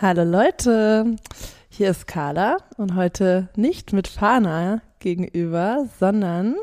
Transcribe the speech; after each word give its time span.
Hallo 0.00 0.22
Leute, 0.22 1.16
hier 1.68 1.90
ist 1.90 2.06
Carla 2.06 2.58
und 2.76 2.94
heute 2.94 3.48
nicht 3.56 3.92
mit 3.92 4.06
Fana 4.06 4.82
gegenüber, 5.00 5.88
sondern 5.98 6.54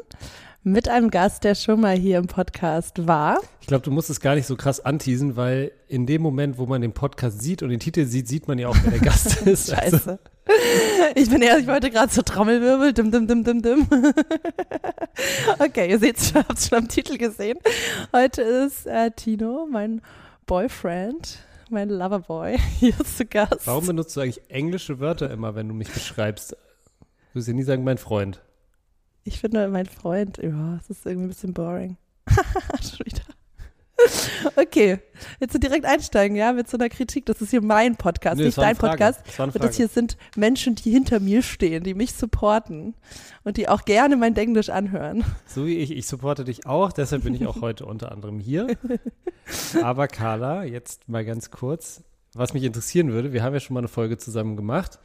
mit 0.64 0.88
einem 0.88 1.10
Gast, 1.10 1.44
der 1.44 1.56
schon 1.56 1.82
mal 1.82 1.98
hier 1.98 2.18
im 2.18 2.28
Podcast 2.28 3.06
war. 3.06 3.40
Ich 3.60 3.68
glaube, 3.68 3.84
du 3.84 3.92
musst 3.92 4.10
es 4.10 4.22
gar 4.22 4.36
nicht 4.36 4.48
so 4.48 4.56
krass 4.56 4.80
anteasen, 4.80 5.36
weil 5.36 5.72
in 5.90 6.06
dem 6.06 6.22
Moment, 6.22 6.58
wo 6.58 6.66
man 6.66 6.82
den 6.82 6.94
Podcast 6.94 7.42
sieht 7.42 7.64
und 7.64 7.70
den 7.70 7.82
Titel 7.82 8.06
sieht, 8.06 8.30
sieht 8.30 8.48
man 8.48 8.58
ja 8.60 8.70
auch, 8.70 8.78
wer 8.82 8.92
der 8.92 9.02
Gast 9.02 9.42
ist. 9.46 9.70
Scheiße. 9.70 10.12
Also. 10.12 10.18
Ich 11.16 11.30
bin 11.30 11.42
eher, 11.42 11.58
ich 11.58 11.68
wollte 11.68 11.92
gerade 11.92 12.14
so 12.14 12.22
Trommelwirbel, 12.22 12.94
dim, 12.94 13.12
dim, 13.12 13.28
dim, 13.28 13.44
dim, 13.44 13.62
dim. 13.62 13.88
Okay, 15.60 15.90
ihr 15.90 16.00
seht 16.00 16.18
es, 16.18 16.34
habt 16.34 16.58
es 16.58 16.70
schon 16.70 16.78
am 16.78 16.88
Titel 16.88 17.18
gesehen. 17.18 17.58
Heute 18.14 18.42
ist 18.42 18.86
äh, 18.86 19.12
Tino, 19.12 19.68
mein 19.70 20.02
Boyfriend, 20.46 21.40
mein 21.72 21.90
Loverboy, 21.90 22.58
hier 22.80 22.98
zu 22.98 23.26
Gast. 23.26 23.66
Warum 23.66 23.86
benutzt 23.86 24.16
du 24.16 24.22
eigentlich 24.22 24.50
englische 24.50 25.00
Wörter 25.00 25.30
immer, 25.32 25.56
wenn 25.56 25.68
du 25.68 25.74
mich 25.74 25.92
beschreibst? 25.92 26.52
Du 26.52 27.36
wirst 27.36 27.48
ja 27.48 27.54
nie 27.54 27.64
sagen, 27.64 27.84
mein 27.84 27.98
Freund. 27.98 28.42
Ich 29.24 29.40
finde, 29.40 29.68
mein 29.68 29.86
Freund, 29.86 30.38
ja, 30.38 30.78
es 30.78 30.90
ist 30.90 31.06
irgendwie 31.06 31.28
ein 31.28 31.30
bisschen 31.30 31.54
boring. 31.54 31.98
Schon 32.82 33.06
wieder. 33.06 33.24
Okay, 34.56 35.00
jetzt 35.40 35.54
so 35.54 35.60
direkt 35.60 35.86
einsteigen, 35.86 36.36
ja, 36.36 36.54
mit 36.54 36.70
so 36.70 36.78
einer 36.78 36.90
Kritik. 36.90 37.26
Das 37.26 37.42
ist 37.42 37.52
hier 37.52 37.62
mein 37.62 37.96
Podcast, 37.96 38.38
nee, 38.38 38.46
nicht 38.46 38.58
dein 38.58 38.78
Podcast. 38.78 39.22
Das 39.26 39.40
und 39.40 39.64
das 39.64 39.76
hier 39.76 39.88
sind 39.88 40.18
Menschen, 40.36 40.76
die 40.76 40.92
hinter 40.92 41.20
mir 41.20 41.42
stehen, 41.42 41.84
die 41.84 41.94
mich 41.94 42.14
supporten 42.14 42.96
und 43.44 43.58
die 43.58 43.68
auch 43.68 43.86
gerne 43.86 44.18
mein 44.18 44.34
Denglisch 44.34 44.70
anhören. 44.70 45.24
So 45.46 45.66
wie 45.66 45.78
ich, 45.78 45.92
ich 45.92 46.08
supporte 46.08 46.44
dich 46.44 46.66
auch, 46.66 46.92
deshalb 46.92 47.24
bin 47.24 47.34
ich 47.34 47.46
auch 47.48 47.62
heute 47.62 47.86
unter 47.86 48.12
anderem 48.12 48.40
hier. 48.40 48.68
Aber 49.82 50.08
Carla, 50.08 50.64
jetzt 50.64 51.08
mal 51.08 51.26
ganz 51.26 51.52
kurz, 51.52 52.04
was 52.34 52.54
mich 52.54 52.64
interessieren 52.64 53.12
würde, 53.12 53.34
wir 53.34 53.44
haben 53.44 53.54
ja 53.54 53.60
schon 53.60 53.74
mal 53.74 53.82
eine 53.82 53.88
Folge 53.88 54.18
zusammen 54.18 54.56
gemacht. 54.56 55.00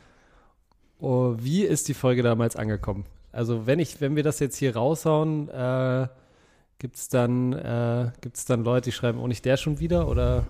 Oh, 0.99 1.35
wie 1.39 1.65
ist 1.65 1.89
die 1.89 1.95
Folge 1.95 2.23
damals 2.23 2.57
angekommen? 2.57 3.07
Also 3.33 3.67
wenn 3.67 3.79
ich, 3.79 4.01
wenn 4.01 4.15
wir 4.15 4.23
das 4.23 4.39
jetzt 4.39 4.57
hier 4.57 4.77
raushauen, 4.77 5.49
äh, 5.49 6.07
gibt 6.83 6.97
es 6.97 7.09
dann, 7.09 7.53
äh, 7.53 8.11
dann 8.49 8.65
Leute, 8.65 8.91
die 8.91 8.93
schreiben, 8.93 9.21
oh 9.21 9.29
nicht 9.29 9.45
der 9.45 9.57
schon 9.57 9.79
wieder? 9.79 10.09
Oder 10.09 10.47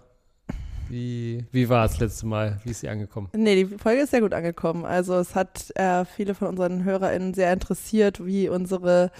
wie, 0.88 1.44
wie 1.52 1.68
war 1.68 1.84
es 1.84 2.00
letzte 2.00 2.26
Mal? 2.26 2.58
Wie 2.64 2.70
ist 2.70 2.80
sie 2.80 2.88
angekommen? 2.88 3.28
Nee, 3.34 3.64
die 3.64 3.76
Folge 3.76 4.00
ist 4.00 4.12
sehr 4.12 4.22
gut 4.22 4.32
angekommen. 4.32 4.86
Also 4.86 5.14
es 5.16 5.34
hat 5.34 5.70
äh, 5.76 6.06
viele 6.06 6.34
von 6.34 6.48
unseren 6.48 6.84
HörerInnen 6.84 7.34
sehr 7.34 7.52
interessiert, 7.52 8.24
wie 8.24 8.48
unsere 8.48 9.10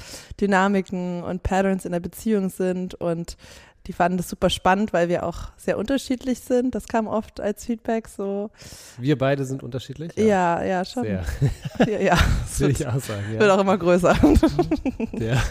Dynamiken 0.41 1.23
und 1.23 1.43
Patterns 1.43 1.85
in 1.85 1.93
der 1.93 2.01
Beziehung 2.01 2.49
sind 2.49 2.95
und 2.95 3.37
die 3.87 3.93
fanden 3.93 4.17
das 4.17 4.29
super 4.29 4.49
spannend, 4.51 4.93
weil 4.93 5.09
wir 5.09 5.25
auch 5.25 5.51
sehr 5.57 5.77
unterschiedlich 5.77 6.41
sind. 6.41 6.75
Das 6.75 6.87
kam 6.87 7.07
oft 7.07 7.41
als 7.41 7.65
Feedback 7.65 8.09
so. 8.09 8.51
Wir 8.99 9.19
beide 9.19 9.45
sind 9.45 9.63
unterschiedlich? 9.63 10.13
Ja, 10.17 10.61
ja, 10.61 10.65
ja 10.65 10.85
schon. 10.85 11.05
Sehr. 11.05 11.25
Ja, 11.89 11.99
ja. 11.99 12.19
das 12.43 12.61
will 12.61 12.71
ich 12.71 12.87
auch 12.87 13.01
sagen. 13.01 13.25
Ja. 13.35 13.41
Wird 13.41 13.51
auch 13.51 13.61
immer 13.61 13.79
größer. 13.79 14.17
Ja. 15.19 15.43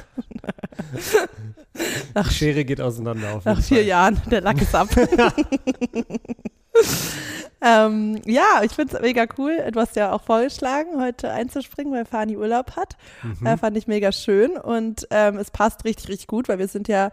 Nach, 2.14 2.32
Schere 2.32 2.66
geht 2.66 2.82
auseinander. 2.82 3.36
Auf 3.36 3.46
nach 3.46 3.62
vier 3.62 3.78
Fall. 3.78 3.86
Jahren, 3.86 4.22
der 4.30 4.42
Lack 4.42 4.62
ist 4.62 4.74
ab. 4.76 4.90
Ähm, 7.62 8.20
ja, 8.26 8.62
ich 8.64 8.72
finde 8.72 8.96
es 8.96 9.02
mega 9.02 9.26
cool. 9.38 9.58
Du 9.72 9.80
hast 9.80 9.96
ja 9.96 10.12
auch 10.12 10.24
vorgeschlagen, 10.24 11.00
heute 11.00 11.32
einzuspringen, 11.32 11.94
weil 11.94 12.06
Fani 12.06 12.36
Urlaub 12.36 12.76
hat. 12.76 12.98
Mhm. 13.22 13.46
Äh, 13.46 13.58
fand 13.58 13.78
ich 13.78 13.88
mega 13.88 14.12
schön 14.12 14.58
und 14.58 15.08
ähm, 15.12 15.38
es 15.38 15.52
passt 15.52 15.86
richtig, 15.86 16.10
richtig 16.10 16.28
gut, 16.28 16.50
weil 16.50 16.58
wir 16.58 16.68
sind 16.68 16.88
ja 16.88 17.12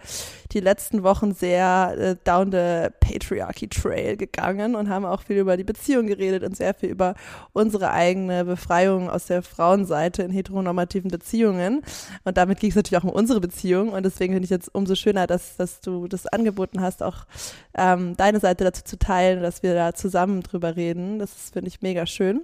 die 0.52 0.60
letzten 0.60 1.02
Wochen 1.02 1.34
sehr 1.34 1.94
äh, 1.98 2.16
down 2.24 2.50
the 2.50 2.88
Patriarchy 3.00 3.68
Trail 3.68 4.16
gegangen 4.16 4.74
und 4.74 4.88
haben 4.88 5.04
auch 5.04 5.22
viel 5.22 5.36
über 5.36 5.58
die 5.58 5.64
Beziehung 5.64 6.06
geredet 6.06 6.42
und 6.42 6.56
sehr 6.56 6.72
viel 6.72 6.88
über 6.88 7.14
unsere 7.52 7.90
eigene 7.90 8.46
Befreiung 8.46 9.10
aus 9.10 9.26
der 9.26 9.42
Frauenseite 9.42 10.22
in 10.22 10.30
heteronormativen 10.30 11.10
Beziehungen. 11.10 11.82
Und 12.24 12.38
damit 12.38 12.60
ging 12.60 12.70
es 12.70 12.76
natürlich 12.76 13.02
auch 13.02 13.08
um 13.08 13.14
unsere 13.14 13.40
Beziehung 13.40 13.90
und 13.90 14.02
deswegen 14.04 14.32
finde 14.32 14.44
ich 14.44 14.50
jetzt 14.50 14.74
umso 14.74 14.94
schöner, 14.94 15.26
dass, 15.26 15.56
dass 15.56 15.82
du 15.82 16.08
das 16.08 16.26
angeboten 16.26 16.80
hast, 16.80 17.02
auch 17.02 17.26
ähm, 17.74 18.16
deine 18.16 18.40
Seite 18.40 18.64
dazu 18.64 18.82
zu 18.82 18.98
teilen, 18.98 19.42
dass 19.42 19.62
wir 19.62 19.74
da 19.74 19.92
zusammen 19.92 20.37
drüber 20.42 20.76
reden. 20.76 21.18
Das 21.18 21.50
finde 21.50 21.68
ich 21.68 21.82
mega 21.82 22.06
schön. 22.06 22.42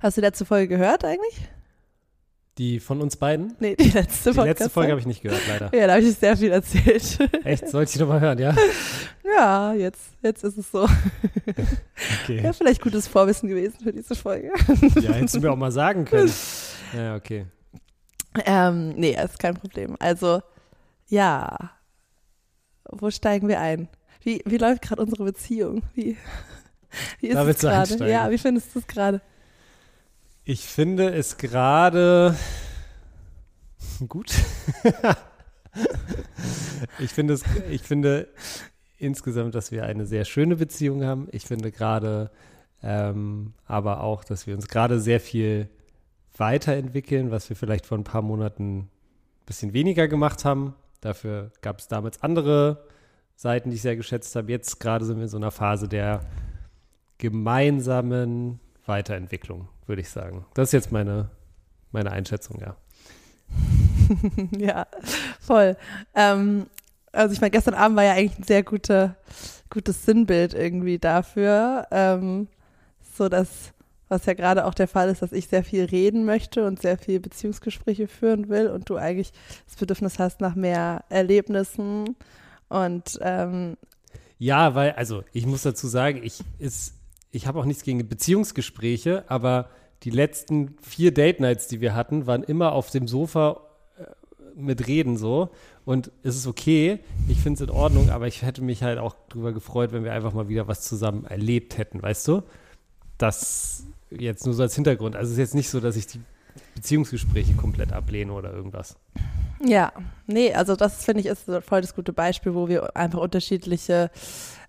Hast 0.00 0.16
du 0.16 0.20
die 0.20 0.26
letzte 0.26 0.44
Folge 0.44 0.68
gehört 0.68 1.04
eigentlich? 1.04 1.48
Die 2.58 2.80
von 2.80 3.00
uns 3.00 3.16
beiden? 3.16 3.54
Nee, 3.60 3.76
die 3.76 3.88
letzte 3.90 4.34
Folge. 4.34 4.52
Die 4.52 4.60
letzte 4.60 4.70
Folge 4.70 4.90
habe 4.90 5.00
ich 5.00 5.06
nicht 5.06 5.22
gehört, 5.22 5.40
leider. 5.48 5.74
Ja, 5.74 5.86
da 5.86 5.94
habe 5.94 6.02
ich 6.02 6.14
sehr 6.14 6.36
viel 6.36 6.52
erzählt. 6.52 7.18
Echt? 7.44 7.68
Sollte 7.68 7.92
ich 7.92 7.98
nochmal 7.98 8.20
hören, 8.20 8.38
ja? 8.38 8.54
Ja, 9.24 9.72
jetzt, 9.72 10.10
jetzt 10.20 10.44
ist 10.44 10.58
es 10.58 10.70
so. 10.70 10.86
Okay. 12.22 12.42
Ja, 12.42 12.52
vielleicht 12.52 12.82
gutes 12.82 13.08
Vorwissen 13.08 13.48
gewesen 13.48 13.78
für 13.82 13.92
diese 13.92 14.14
Folge. 14.14 14.52
Ja, 15.00 15.12
hättest 15.12 15.36
du 15.36 15.40
mir 15.40 15.50
auch 15.50 15.56
mal 15.56 15.72
sagen 15.72 16.04
können. 16.04 16.30
Ja, 16.94 17.16
okay. 17.16 17.46
Ähm, 18.44 18.90
nee, 18.90 19.16
ist 19.18 19.38
kein 19.38 19.54
Problem. 19.54 19.96
Also, 19.98 20.42
ja. 21.08 21.56
Wo 22.90 23.10
steigen 23.10 23.48
wir 23.48 23.60
ein? 23.60 23.88
Wie, 24.22 24.42
wie 24.44 24.58
läuft 24.58 24.82
gerade 24.82 25.00
unsere 25.00 25.24
Beziehung? 25.24 25.82
Wie, 25.94 26.18
wie 27.20 27.28
ist 27.28 27.36
da 27.36 27.48
es 27.48 27.58
gerade? 27.58 28.10
Ja, 28.10 28.30
wie 28.30 28.38
findest 28.38 28.74
du 28.74 28.78
es 28.80 28.86
gerade? 28.86 29.20
Ich 30.44 30.66
finde 30.66 31.08
es 31.10 31.36
gerade 31.36 32.36
gut. 34.08 34.32
ich 36.98 37.10
finde 37.10 37.34
es, 37.34 37.44
ich 37.70 37.82
finde 37.82 38.28
insgesamt, 38.98 39.54
dass 39.54 39.70
wir 39.70 39.84
eine 39.84 40.06
sehr 40.06 40.24
schöne 40.24 40.56
Beziehung 40.56 41.04
haben. 41.04 41.28
Ich 41.30 41.44
finde 41.44 41.70
gerade 41.70 42.30
ähm, 42.82 43.54
aber 43.66 44.02
auch, 44.02 44.24
dass 44.24 44.46
wir 44.46 44.54
uns 44.54 44.68
gerade 44.68 45.00
sehr 45.00 45.20
viel 45.20 45.68
weiterentwickeln, 46.36 47.30
was 47.30 47.48
wir 47.48 47.56
vielleicht 47.56 47.86
vor 47.86 47.98
ein 47.98 48.04
paar 48.04 48.22
Monaten 48.22 48.78
ein 48.78 48.90
bisschen 49.46 49.72
weniger 49.72 50.08
gemacht 50.08 50.44
haben. 50.44 50.74
Dafür 51.00 51.52
gab 51.60 51.78
es 51.78 51.88
damals 51.88 52.22
andere 52.22 52.84
Seiten, 53.36 53.70
die 53.70 53.76
ich 53.76 53.82
sehr 53.82 53.96
geschätzt 53.96 54.34
habe. 54.36 54.50
Jetzt 54.50 54.80
gerade 54.80 55.04
sind 55.04 55.16
wir 55.16 55.24
in 55.24 55.28
so 55.28 55.36
einer 55.36 55.50
Phase 55.50 55.88
der 55.88 56.20
gemeinsamen 57.22 58.58
Weiterentwicklung, 58.84 59.68
würde 59.86 60.02
ich 60.02 60.10
sagen. 60.10 60.44
Das 60.54 60.70
ist 60.70 60.72
jetzt 60.72 60.90
meine, 60.90 61.30
meine 61.92 62.10
Einschätzung, 62.10 62.60
ja. 62.60 62.76
ja, 64.58 64.88
voll. 65.40 65.76
Ähm, 66.16 66.66
also 67.12 67.32
ich 67.32 67.40
meine, 67.40 67.52
gestern 67.52 67.74
Abend 67.74 67.96
war 67.96 68.02
ja 68.02 68.14
eigentlich 68.14 68.40
ein 68.40 68.42
sehr 68.42 68.64
gute, 68.64 69.14
gutes 69.70 70.04
Sinnbild 70.04 70.52
irgendwie 70.52 70.98
dafür, 70.98 71.86
ähm, 71.92 72.48
so 73.16 73.28
dass 73.28 73.72
was 74.08 74.26
ja 74.26 74.34
gerade 74.34 74.66
auch 74.66 74.74
der 74.74 74.88
Fall 74.88 75.08
ist, 75.08 75.22
dass 75.22 75.32
ich 75.32 75.46
sehr 75.46 75.62
viel 75.62 75.84
reden 75.84 76.24
möchte 76.24 76.66
und 76.66 76.82
sehr 76.82 76.98
viel 76.98 77.20
Beziehungsgespräche 77.20 78.08
führen 78.08 78.48
will 78.48 78.66
und 78.66 78.90
du 78.90 78.96
eigentlich 78.96 79.32
das 79.66 79.76
Bedürfnis 79.76 80.18
hast 80.18 80.40
nach 80.40 80.56
mehr 80.56 81.04
Erlebnissen 81.08 82.16
und 82.68 83.18
ähm, 83.22 83.76
ja, 84.38 84.74
weil, 84.74 84.90
also 84.94 85.22
ich 85.32 85.46
muss 85.46 85.62
dazu 85.62 85.86
sagen, 85.86 86.20
ich 86.24 86.42
ich 87.32 87.46
habe 87.46 87.58
auch 87.58 87.64
nichts 87.64 87.82
gegen 87.82 88.06
Beziehungsgespräche, 88.06 89.24
aber 89.28 89.70
die 90.04 90.10
letzten 90.10 90.76
vier 90.82 91.12
Date 91.12 91.40
Nights, 91.40 91.66
die 91.66 91.80
wir 91.80 91.94
hatten, 91.94 92.26
waren 92.26 92.42
immer 92.42 92.72
auf 92.72 92.90
dem 92.90 93.08
Sofa 93.08 93.60
äh, 93.98 94.04
mit 94.54 94.86
Reden 94.86 95.16
so. 95.16 95.50
Und 95.84 96.12
es 96.22 96.36
ist 96.36 96.46
okay, 96.46 97.00
ich 97.28 97.40
finde 97.40 97.64
es 97.64 97.68
in 97.68 97.74
Ordnung, 97.74 98.10
aber 98.10 98.28
ich 98.28 98.42
hätte 98.42 98.62
mich 98.62 98.82
halt 98.82 98.98
auch 98.98 99.16
drüber 99.28 99.52
gefreut, 99.52 99.92
wenn 99.92 100.04
wir 100.04 100.12
einfach 100.12 100.32
mal 100.32 100.48
wieder 100.48 100.68
was 100.68 100.82
zusammen 100.82 101.24
erlebt 101.24 101.78
hätten, 101.78 102.02
weißt 102.02 102.28
du? 102.28 102.42
Das 103.18 103.86
jetzt 104.10 104.44
nur 104.44 104.54
so 104.54 104.62
als 104.62 104.74
Hintergrund. 104.74 105.16
Also 105.16 105.28
es 105.28 105.32
ist 105.32 105.38
jetzt 105.38 105.54
nicht 105.54 105.70
so, 105.70 105.80
dass 105.80 105.96
ich 105.96 106.06
die 106.06 106.20
Beziehungsgespräche 106.74 107.54
komplett 107.54 107.92
ablehne 107.92 108.32
oder 108.32 108.52
irgendwas. 108.52 108.96
Ja, 109.64 109.92
nee, 110.26 110.52
also 110.52 110.76
das 110.76 111.04
finde 111.04 111.20
ich 111.20 111.26
ist 111.26 111.44
voll 111.66 111.80
das 111.80 111.94
gute 111.94 112.12
Beispiel, 112.12 112.54
wo 112.54 112.68
wir 112.68 112.96
einfach 112.96 113.20
unterschiedliche 113.20 114.10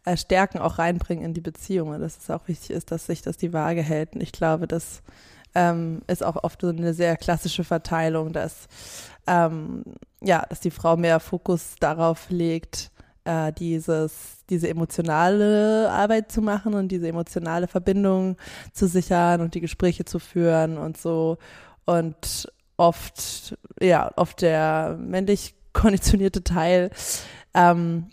äh, 0.06 0.18
Stärken 0.18 0.60
auch 0.60 0.80
reinbringen 0.80 1.24
in 1.24 1.34
die 1.34 1.42
Beziehungen. 1.42 2.02
Dass 2.02 2.18
es 2.18 2.30
auch 2.30 2.48
wichtig 2.48 2.72
ist, 2.72 2.92
dass 2.92 3.06
sich 3.06 3.22
das 3.22 3.38
die 3.38 3.54
Waage 3.54 3.82
hält. 3.82 4.16
Und 4.16 4.22
ich 4.22 4.32
glaube, 4.32 4.68
das 4.68 5.02
ähm, 5.56 6.02
ist 6.08 6.24
auch 6.24 6.44
oft 6.44 6.62
so 6.62 6.70
eine 6.70 6.94
sehr 6.94 7.18
klassische 7.18 7.64
Verteilung, 7.64 8.34
dass 8.34 8.68
ähm, 9.28 9.84
ja, 10.22 10.46
dass 10.50 10.60
die 10.60 10.72
Frau 10.72 10.98
mehr 10.98 11.20
Fokus 11.20 11.76
darauf 11.80 12.30
legt, 12.30 12.92
äh, 13.26 13.52
dieses, 13.54 14.44
diese 14.50 14.70
emotionale 14.70 15.90
Arbeit 15.92 16.32
zu 16.32 16.42
machen 16.42 16.74
und 16.74 16.90
diese 16.90 17.08
emotionale 17.08 17.68
Verbindung 17.68 18.38
zu 18.74 18.88
sichern 18.88 19.42
und 19.42 19.54
die 19.54 19.62
Gespräche 19.62 20.06
zu 20.06 20.20
führen 20.20 20.78
und 20.78 20.98
so. 20.98 21.38
Und 21.86 22.52
oft, 22.78 23.58
ja, 23.82 24.12
oft 24.16 24.42
der 24.42 24.98
männlich 25.00 25.56
konditionierte 25.74 26.44
Teil 26.44 26.92
ähm, 27.54 28.08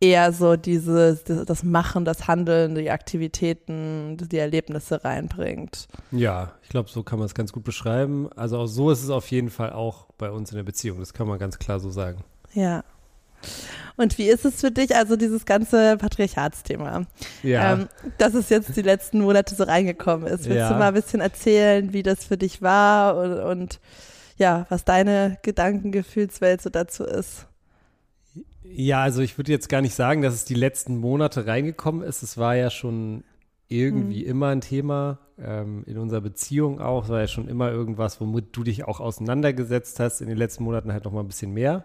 eher 0.00 0.32
so 0.32 0.56
dieses, 0.56 1.24
das 1.24 1.62
Machen, 1.64 2.04
das 2.04 2.28
Handeln, 2.28 2.74
die 2.74 2.90
Aktivitäten, 2.90 4.16
die 4.16 4.38
Erlebnisse 4.38 5.04
reinbringt. 5.04 5.88
Ja, 6.12 6.52
ich 6.62 6.68
glaube, 6.68 6.88
so 6.88 7.02
kann 7.02 7.18
man 7.18 7.26
es 7.26 7.34
ganz 7.34 7.52
gut 7.52 7.64
beschreiben. 7.64 8.28
Also 8.36 8.58
auch 8.58 8.66
so 8.66 8.90
ist 8.90 9.02
es 9.02 9.10
auf 9.10 9.30
jeden 9.30 9.50
Fall 9.50 9.72
auch 9.72 10.06
bei 10.18 10.30
uns 10.30 10.50
in 10.52 10.56
der 10.56 10.62
Beziehung. 10.64 10.98
Das 11.00 11.12
kann 11.12 11.26
man 11.26 11.38
ganz 11.38 11.58
klar 11.58 11.80
so 11.80 11.90
sagen. 11.90 12.22
Ja, 12.54 12.84
Und 13.96 14.16
wie 14.18 14.28
ist 14.28 14.44
es 14.44 14.60
für 14.60 14.70
dich, 14.70 14.94
also 14.94 15.16
dieses 15.16 15.44
ganze 15.44 15.96
Patriarchatsthema? 15.96 17.02
Ja. 17.42 17.72
Ähm, 17.72 17.88
dass 18.18 18.34
es 18.34 18.48
jetzt 18.48 18.76
die 18.76 18.82
letzten 18.82 19.20
Monate 19.20 19.54
so 19.56 19.64
reingekommen 19.64 20.26
ist. 20.28 20.44
Willst 20.44 20.58
Ja. 20.58 20.68
du 20.72 20.76
mal 20.78 20.88
ein 20.88 20.94
bisschen 20.94 21.20
erzählen, 21.20 21.92
wie 21.92 22.04
das 22.04 22.24
für 22.24 22.36
dich 22.36 22.62
war 22.62 23.16
und, 23.16 23.32
und 23.40 23.80
ja, 24.36 24.66
was 24.68 24.84
deine 24.84 25.38
Gedankengefühlswelt 25.42 26.62
so 26.62 26.70
dazu 26.70 27.02
ist? 27.02 27.47
Ja, 28.70 29.02
also 29.02 29.22
ich 29.22 29.38
würde 29.38 29.52
jetzt 29.52 29.68
gar 29.68 29.80
nicht 29.80 29.94
sagen, 29.94 30.22
dass 30.22 30.34
es 30.34 30.44
die 30.44 30.54
letzten 30.54 30.98
Monate 30.98 31.46
reingekommen 31.46 32.02
ist. 32.02 32.22
Es 32.22 32.38
war 32.38 32.56
ja 32.56 32.70
schon 32.70 33.24
irgendwie 33.68 34.24
immer 34.24 34.48
ein 34.48 34.60
Thema 34.60 35.18
ähm, 35.38 35.84
in 35.86 35.98
unserer 35.98 36.22
Beziehung 36.22 36.80
auch. 36.80 37.04
Es 37.04 37.10
war 37.10 37.20
ja 37.20 37.28
schon 37.28 37.48
immer 37.48 37.70
irgendwas, 37.70 38.20
womit 38.20 38.56
du 38.56 38.64
dich 38.64 38.84
auch 38.84 39.00
auseinandergesetzt 39.00 40.00
hast. 40.00 40.20
In 40.20 40.28
den 40.28 40.38
letzten 40.38 40.64
Monaten 40.64 40.92
halt 40.92 41.04
noch 41.04 41.12
mal 41.12 41.20
ein 41.20 41.28
bisschen 41.28 41.52
mehr. 41.52 41.84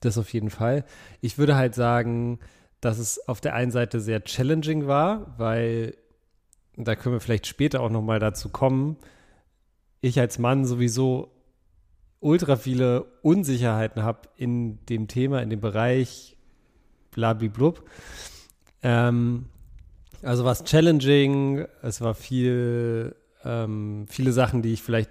Das 0.00 0.18
auf 0.18 0.32
jeden 0.32 0.50
Fall. 0.50 0.84
Ich 1.20 1.38
würde 1.38 1.56
halt 1.56 1.74
sagen, 1.74 2.38
dass 2.80 2.98
es 2.98 3.28
auf 3.28 3.40
der 3.40 3.54
einen 3.54 3.70
Seite 3.70 4.00
sehr 4.00 4.22
challenging 4.22 4.86
war, 4.86 5.34
weil 5.38 5.96
da 6.76 6.94
können 6.94 7.14
wir 7.14 7.20
vielleicht 7.20 7.46
später 7.46 7.80
auch 7.80 7.90
noch 7.90 8.02
mal 8.02 8.18
dazu 8.18 8.48
kommen. 8.48 8.96
Ich 10.00 10.20
als 10.20 10.38
Mann 10.38 10.64
sowieso 10.64 11.33
ultra 12.24 12.56
viele 12.56 13.04
Unsicherheiten 13.22 14.02
habe 14.02 14.28
in 14.36 14.84
dem 14.86 15.08
Thema, 15.08 15.42
in 15.42 15.50
dem 15.50 15.60
Bereich 15.60 16.36
blablablub. 17.10 17.88
Ähm, 18.82 19.46
also 20.22 20.44
war 20.44 20.52
es 20.52 20.64
challenging, 20.64 21.66
es 21.82 22.00
war 22.00 22.14
viel, 22.14 23.14
ähm, 23.44 24.06
viele 24.08 24.32
Sachen, 24.32 24.62
die 24.62 24.72
ich 24.72 24.82
vielleicht 24.82 25.10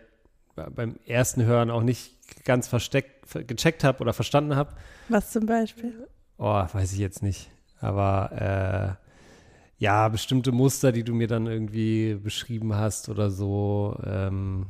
beim 0.56 0.98
ersten 1.06 1.44
Hören 1.45 1.71
auch 1.71 1.83
nicht 1.83 2.13
ganz 2.45 2.68
versteckt, 2.68 3.48
gecheckt 3.48 3.83
habe 3.83 4.00
oder 4.00 4.13
verstanden 4.13 4.56
habe. 4.56 4.74
Was 5.10 5.31
zum 5.31 5.45
Beispiel? 5.45 6.07
Oh, 6.38 6.63
weiß 6.71 6.94
ich 6.94 7.00
jetzt 7.00 7.21
nicht. 7.24 7.50
Aber 7.80 8.98
äh, 9.00 9.83
ja, 9.83 10.10
bestimmte 10.10 10.51
Muster, 10.51 10.92
die 10.92 11.04
du 11.04 11.13
mir 11.13 11.27
dann 11.27 11.45
irgendwie 11.45 12.15
beschrieben 12.15 12.75
hast 12.75 13.10
oder 13.10 13.30
so. 13.30 14.00
Ähm, 14.06 14.68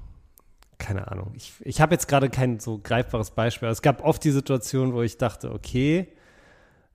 keine 0.83 1.09
Ahnung. 1.09 1.31
Ich, 1.35 1.53
ich 1.61 1.79
habe 1.79 1.95
jetzt 1.95 2.07
gerade 2.07 2.29
kein 2.29 2.59
so 2.59 2.77
greifbares 2.77 3.31
Beispiel. 3.31 3.69
Es 3.69 3.81
gab 3.81 4.03
oft 4.03 4.23
die 4.23 4.31
Situation, 4.31 4.93
wo 4.93 5.01
ich 5.01 5.17
dachte, 5.17 5.51
okay, 5.51 6.09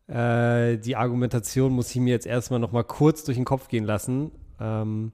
äh, 0.09 0.77
die 0.77 0.95
Argumentation 0.95 1.73
muss 1.73 1.91
ich 1.91 1.97
mir 1.97 2.11
jetzt 2.11 2.27
erstmal 2.27 2.61
noch 2.61 2.71
mal 2.71 2.85
kurz 2.85 3.25
durch 3.25 3.39
den 3.39 3.47
Kopf 3.47 3.69
gehen 3.69 3.85
lassen. 3.85 4.31
Ähm, 4.61 5.13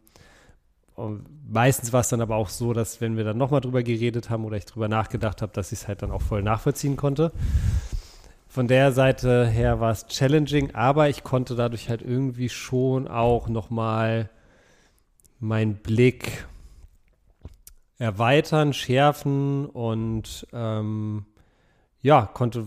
meistens 1.48 1.92
war 1.92 2.00
es 2.00 2.08
dann 2.08 2.20
aber 2.20 2.34
auch 2.34 2.48
so, 2.48 2.72
dass 2.72 3.00
wenn 3.00 3.16
wir 3.16 3.22
dann 3.22 3.38
noch 3.38 3.52
mal 3.52 3.60
drüber 3.60 3.84
geredet 3.84 4.28
haben 4.28 4.44
oder 4.44 4.56
ich 4.56 4.66
drüber 4.66 4.88
nachgedacht 4.88 5.40
habe, 5.40 5.52
dass 5.52 5.70
ich 5.70 5.80
es 5.80 5.88
halt 5.88 6.02
dann 6.02 6.10
auch 6.10 6.22
voll 6.22 6.42
nachvollziehen 6.42 6.96
konnte. 6.96 7.30
Von 8.48 8.66
der 8.68 8.92
Seite 8.92 9.46
her 9.46 9.78
war 9.78 9.92
es 9.92 10.06
challenging, 10.08 10.74
aber 10.74 11.08
ich 11.08 11.22
konnte 11.22 11.54
dadurch 11.54 11.88
halt 11.88 12.02
irgendwie 12.02 12.48
schon 12.48 13.06
auch 13.06 13.48
noch 13.48 13.70
mal 13.70 14.30
meinen 15.38 15.76
Blick 15.76 16.46
erweitern, 17.98 18.72
schärfen 18.72 19.66
und 19.66 20.46
ähm, 20.52 21.26
ja, 22.02 22.26
konnte 22.26 22.66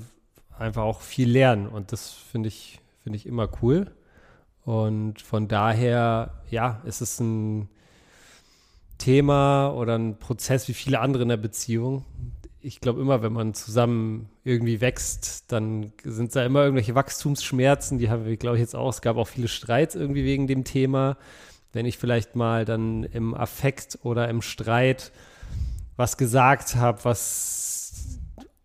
einfach 0.58 0.84
auch 0.84 1.02
viel 1.02 1.30
lernen 1.30 1.68
und 1.68 1.92
das 1.92 2.10
finde 2.10 2.50
ich, 2.50 2.80
finde 3.04 3.18
ich 3.18 3.26
immer 3.26 3.50
cool. 3.62 3.92
Und 4.64 5.22
von 5.22 5.48
daher, 5.48 6.42
ja, 6.50 6.82
es 6.86 7.02
ist 7.02 7.20
ein 7.22 7.70
Thema 8.98 9.70
oder 9.70 9.98
ein 9.98 10.18
Prozess 10.20 10.68
wie 10.68 10.74
viele 10.74 11.00
andere 11.00 11.24
in 11.24 11.30
der 11.30 11.38
Beziehung. 11.38 12.04
Ich 12.60 12.82
glaube 12.82 13.00
immer, 13.00 13.22
wenn 13.22 13.32
man 13.32 13.54
zusammen 13.54 14.30
irgendwie 14.44 14.82
wächst, 14.82 15.52
dann 15.52 15.94
sind 16.04 16.36
da 16.36 16.44
immer 16.44 16.64
irgendwelche 16.64 16.96
Wachstumsschmerzen, 16.96 18.00
die 18.00 18.10
haben 18.10 18.26
wir, 18.26 18.36
glaube 18.36 18.58
ich, 18.58 18.62
jetzt 18.62 18.76
auch. 18.76 18.90
Es 18.90 19.02
gab 19.02 19.16
auch 19.18 19.28
viele 19.28 19.48
Streits 19.48 19.96
irgendwie 19.96 20.26
wegen 20.26 20.48
dem 20.48 20.64
Thema. 20.64 21.18
Wenn 21.74 21.86
ich 21.86 21.98
vielleicht 21.98 22.36
mal 22.36 22.66
dann 22.66 23.04
im 23.04 23.34
Affekt 23.34 24.00
oder 24.04 24.30
im 24.30 24.42
Streit 24.42 25.12
was 25.96 26.18
gesagt 26.18 26.76
habe, 26.76 27.04
was 27.04 27.68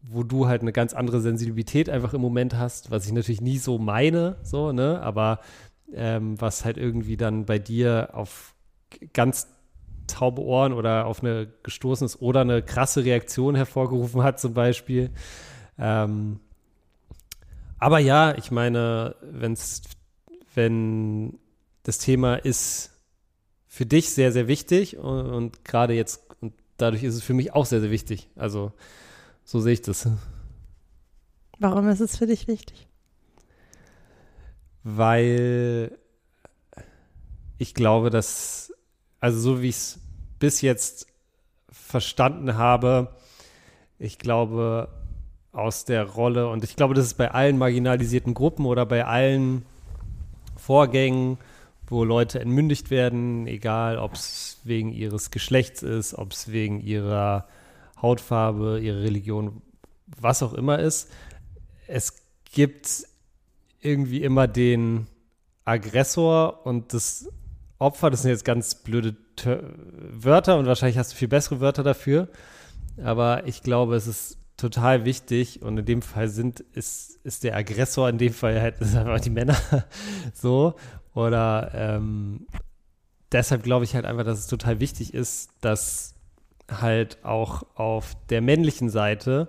wo 0.03 0.23
du 0.23 0.47
halt 0.47 0.63
eine 0.63 0.73
ganz 0.73 0.93
andere 0.95 1.21
Sensibilität 1.21 1.89
einfach 1.89 2.13
im 2.13 2.21
Moment 2.21 2.57
hast, 2.57 2.91
was 2.91 3.07
ich 3.07 3.13
natürlich 3.13 3.41
nie 3.41 3.59
so 3.59 3.79
meine, 3.79 4.37
so, 4.43 4.73
ne, 4.73 5.01
aber 5.01 5.41
ähm, 5.95 6.41
was 6.41 6.65
halt 6.65 6.77
irgendwie 6.77 7.17
dann 7.17 7.47
bei 7.47 7.59
dir 7.59 8.11
auf 8.13 8.55
ganz 9.15 9.49
taube 10.07 10.43
Ohren 10.43 10.73
oder 10.73 11.07
auf 11.07 11.23
eine 11.23 11.49
gestoßen 11.63 12.05
ist 12.05 12.21
oder 12.21 12.43
eine 12.43 12.63
krasse 12.63 13.05
Reaktion 13.05 13.55
hervorgerufen 13.55 14.23
hat, 14.23 14.41
zum 14.41 14.53
Beispiel. 14.55 15.11
Ähm, 15.79 16.41
aber 17.79 17.99
ja, 17.99 18.37
ich 18.37 18.51
meine, 18.51 19.17
wenn's, 19.23 19.83
wenn 20.55 21.39
das 21.85 21.99
Thema 21.99 22.35
ist 22.35 22.92
für 23.73 23.87
dich 23.87 24.11
sehr, 24.11 24.33
sehr 24.33 24.49
wichtig 24.49 24.99
und, 24.99 25.31
und 25.31 25.65
gerade 25.65 25.95
jetzt, 25.95 26.21
und 26.43 26.53
dadurch 26.77 27.03
ist 27.05 27.15
es 27.15 27.23
für 27.23 27.33
mich 27.33 27.55
auch 27.55 27.65
sehr, 27.65 27.81
sehr 27.81 27.91
wichtig. 27.91 28.29
Also 28.37 28.71
so 29.45 29.61
sehe 29.61 29.73
ich 29.73 29.81
das. 29.81 30.11
Warum 31.59 31.89
ist 31.89 32.01
es 32.01 32.19
für 32.19 32.27
dich 32.27 32.49
wichtig? 32.49 32.87
Weil 34.85 35.97
ich 37.57 37.73
glaube, 37.73 38.11
dass, 38.11 38.75
also 39.21 39.41
so 39.41 39.63
wie 39.63 39.71
ich 39.71 39.77
es 39.77 40.01
bis 40.39 40.61
jetzt 40.61 41.07
verstanden 41.71 42.59
habe, 42.59 43.17
ich 43.99 44.19
glaube, 44.19 44.89
aus 45.53 45.87
der 45.87 46.05
Rolle, 46.05 46.47
und 46.51 46.63
ich 46.63 46.77
glaube, 46.77 46.93
das 46.93 47.07
ist 47.07 47.15
bei 47.15 47.31
allen 47.31 47.57
marginalisierten 47.57 48.35
Gruppen 48.35 48.67
oder 48.67 48.85
bei 48.85 49.07
allen 49.07 49.65
Vorgängen, 50.57 51.39
wo 51.93 52.05
Leute 52.05 52.41
entmündigt 52.41 52.91
werden, 52.91 53.47
egal 53.47 53.99
ob 53.99 54.15
es 54.15 54.59
wegen 54.65 54.93
ihres 54.93 55.31
Geschlechts 55.31 55.83
ist, 55.83 56.15
ob 56.15 56.33
es 56.33 56.50
wegen 56.50 56.81
ihrer 56.81 57.47
Hautfarbe, 58.00 58.81
ihrer 58.81 59.03
Religion, 59.03 59.61
was 60.06 60.43
auch 60.43 60.55
immer 60.55 60.79
ist. 60.79 61.11
Es 61.87 62.15
gibt 62.50 63.05
irgendwie 63.81 64.23
immer 64.23 64.49
den 64.49 65.06
Aggressor 65.65 66.65
und 66.67 66.94
das 66.94 67.29
Opfer, 67.79 68.11
das 68.11 68.23
sind 68.23 68.31
jetzt 68.31 68.44
ganz 68.44 68.77
blöde 68.77 69.15
Tö 69.37 69.59
Wörter 70.12 70.59
und 70.59 70.67
wahrscheinlich 70.67 70.99
hast 70.99 71.12
du 71.12 71.17
viel 71.17 71.29
bessere 71.29 71.61
Wörter 71.61 71.83
dafür. 71.83 72.29
Aber 73.03 73.47
ich 73.47 73.62
glaube, 73.62 73.97
es 73.97 74.06
ist 74.06 74.39
total 74.56 75.05
wichtig 75.05 75.61
und 75.61 75.79
in 75.79 75.85
dem 75.85 76.03
Fall 76.03 76.29
sind, 76.29 76.61
ist, 76.61 77.19
ist 77.25 77.44
der 77.44 77.56
Aggressor 77.56 78.09
in 78.09 78.19
dem 78.19 78.33
Fall 78.33 78.61
halt 78.61 78.81
einfach 78.81 79.21
die 79.21 79.31
Männer 79.31 79.56
so. 80.35 80.75
Oder 81.14 81.70
ähm, 81.75 82.47
deshalb 83.32 83.62
glaube 83.62 83.85
ich 83.85 83.94
halt 83.94 84.05
einfach, 84.05 84.25
dass 84.25 84.38
es 84.38 84.46
total 84.46 84.81
wichtig 84.81 85.15
ist, 85.15 85.51
dass 85.60 86.15
halt 86.70 87.19
auch 87.25 87.65
auf 87.75 88.17
der 88.31 88.41
männlichen 88.41 88.89
Seite, 88.89 89.48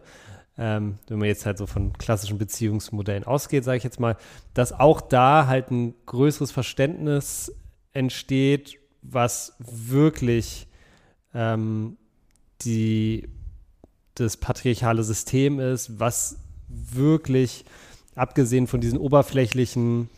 ähm, 0.58 1.00
wenn 1.08 1.20
man 1.20 1.28
jetzt 1.28 1.46
halt 1.46 1.58
so 1.58 1.66
von 1.66 1.94
klassischen 1.94 2.38
Beziehungsmodellen 2.38 3.24
ausgeht, 3.24 3.64
sage 3.64 3.78
ich 3.78 3.84
jetzt 3.84 4.00
mal, 4.00 4.18
dass 4.54 4.74
auch 4.74 5.02
da 5.02 5.48
halt 5.48 5.72
ein 5.72 5.94
größeres 6.06 6.52
Verständnis 6.52 7.54
entsteht, 7.94 8.78
was 9.02 9.56
wirklich 9.60 10.68
ähm, 11.34 11.98
die, 12.62 13.30
das 14.16 14.38
patriarchale 14.38 15.04
System 15.04 15.60
ist, 15.60 16.00
was 16.00 16.38
wirklich, 16.68 17.66
abgesehen 18.16 18.68
von 18.68 18.82
diesen 18.82 19.00
oberflächlichen 19.00 20.10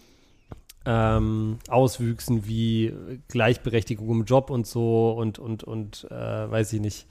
ähm, 0.85 1.57
Auswüchsen 1.67 2.45
wie 2.47 2.93
Gleichberechtigung 3.27 4.09
im 4.11 4.25
Job 4.25 4.49
und 4.49 4.67
so 4.67 5.11
und, 5.11 5.39
und, 5.39 5.63
und 5.63 6.07
äh, 6.11 6.51
weiß 6.51 6.73
ich 6.73 6.81
nicht, 6.81 7.07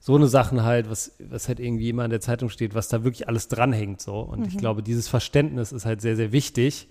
so 0.00 0.16
eine 0.16 0.28
Sachen 0.28 0.64
halt, 0.64 0.88
was, 0.88 1.14
was 1.18 1.46
halt 1.46 1.60
irgendwie 1.60 1.90
immer 1.90 2.04
in 2.04 2.10
der 2.10 2.22
Zeitung 2.22 2.48
steht, 2.48 2.74
was 2.74 2.88
da 2.88 3.04
wirklich 3.04 3.28
alles 3.28 3.48
dranhängt 3.48 4.00
so. 4.00 4.20
Und 4.20 4.40
mhm. 4.40 4.46
ich 4.46 4.56
glaube, 4.56 4.82
dieses 4.82 5.08
Verständnis 5.08 5.72
ist 5.72 5.84
halt 5.84 6.00
sehr, 6.00 6.16
sehr 6.16 6.32
wichtig, 6.32 6.88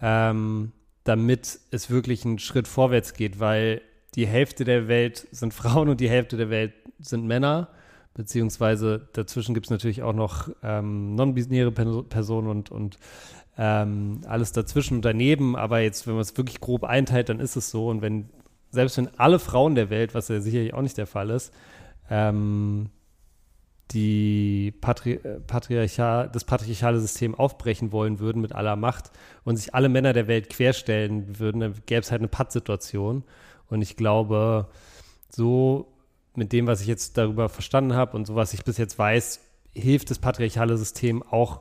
ähm, 0.00 0.72
damit 1.02 1.58
es 1.72 1.90
wirklich 1.90 2.24
einen 2.24 2.38
Schritt 2.38 2.68
vorwärts 2.68 3.14
geht, 3.14 3.40
weil 3.40 3.82
die 4.14 4.26
Hälfte 4.26 4.64
der 4.64 4.86
Welt 4.86 5.26
sind 5.32 5.52
Frauen 5.54 5.88
und 5.88 6.00
die 6.00 6.08
Hälfte 6.08 6.36
der 6.36 6.48
Welt 6.48 6.72
sind 7.00 7.26
Männer, 7.26 7.68
beziehungsweise 8.14 9.08
dazwischen 9.12 9.52
gibt 9.52 9.66
es 9.66 9.70
natürlich 9.70 10.02
auch 10.02 10.14
noch 10.14 10.48
ähm, 10.62 11.16
non-binäre 11.16 11.72
Personen 11.72 12.48
und, 12.48 12.70
und 12.70 12.96
ähm, 13.58 14.20
alles 14.26 14.52
dazwischen 14.52 14.96
und 14.96 15.04
daneben, 15.04 15.56
aber 15.56 15.80
jetzt, 15.80 16.06
wenn 16.06 16.14
man 16.14 16.22
es 16.22 16.36
wirklich 16.36 16.60
grob 16.60 16.84
einteilt, 16.84 17.28
dann 17.28 17.40
ist 17.40 17.56
es 17.56 17.70
so. 17.70 17.88
Und 17.88 18.02
wenn, 18.02 18.28
selbst 18.70 18.98
wenn 18.98 19.08
alle 19.18 19.38
Frauen 19.38 19.74
der 19.74 19.90
Welt, 19.90 20.14
was 20.14 20.28
ja 20.28 20.40
sicherlich 20.40 20.74
auch 20.74 20.82
nicht 20.82 20.98
der 20.98 21.06
Fall 21.06 21.30
ist, 21.30 21.52
ähm, 22.10 22.90
die 23.92 24.72
Patri 24.80 25.12
äh, 25.14 25.40
Patriarchal, 25.40 26.28
das 26.28 26.44
patriarchale 26.44 27.00
System 27.00 27.34
aufbrechen 27.34 27.92
wollen 27.92 28.18
würden 28.18 28.42
mit 28.42 28.52
aller 28.52 28.76
Macht 28.76 29.10
und 29.44 29.56
sich 29.56 29.74
alle 29.74 29.88
Männer 29.88 30.12
der 30.12 30.26
Welt 30.26 30.50
querstellen 30.50 31.38
würden, 31.38 31.60
dann 31.60 31.74
gäbe 31.86 32.00
es 32.00 32.10
halt 32.10 32.20
eine 32.20 32.28
Pattsituation. 32.28 33.24
Und 33.68 33.82
ich 33.82 33.96
glaube, 33.96 34.68
so 35.30 35.92
mit 36.34 36.52
dem, 36.52 36.66
was 36.66 36.80
ich 36.80 36.88
jetzt 36.88 37.16
darüber 37.16 37.48
verstanden 37.48 37.94
habe 37.94 38.16
und 38.16 38.26
so 38.26 38.34
was 38.34 38.52
ich 38.52 38.64
bis 38.64 38.76
jetzt 38.76 38.98
weiß, 38.98 39.40
hilft 39.72 40.10
das 40.10 40.18
patriarchale 40.18 40.76
System 40.76 41.22
auch 41.22 41.60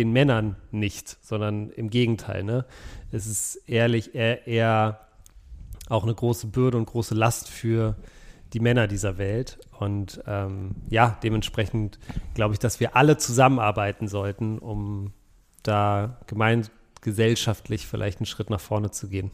den 0.00 0.12
Männern 0.12 0.56
nicht, 0.70 1.18
sondern 1.20 1.68
im 1.70 1.90
Gegenteil. 1.90 2.42
Ne? 2.42 2.64
Es 3.12 3.26
ist 3.26 3.56
ehrlich 3.68 4.14
eher, 4.14 4.46
eher 4.46 5.00
auch 5.90 6.04
eine 6.04 6.14
große 6.14 6.46
Bürde 6.46 6.78
und 6.78 6.86
große 6.86 7.14
Last 7.14 7.50
für 7.50 7.96
die 8.54 8.60
Männer 8.60 8.86
dieser 8.86 9.18
Welt. 9.18 9.58
Und 9.78 10.22
ähm, 10.26 10.76
ja, 10.88 11.18
dementsprechend 11.22 11.98
glaube 12.32 12.54
ich, 12.54 12.58
dass 12.58 12.80
wir 12.80 12.96
alle 12.96 13.18
zusammenarbeiten 13.18 14.08
sollten, 14.08 14.58
um 14.58 15.12
da 15.62 16.18
gemeingesellschaftlich 16.26 17.86
vielleicht 17.86 18.20
einen 18.20 18.26
Schritt 18.26 18.48
nach 18.48 18.60
vorne 18.60 18.90
zu 18.90 19.08
gehen. 19.08 19.30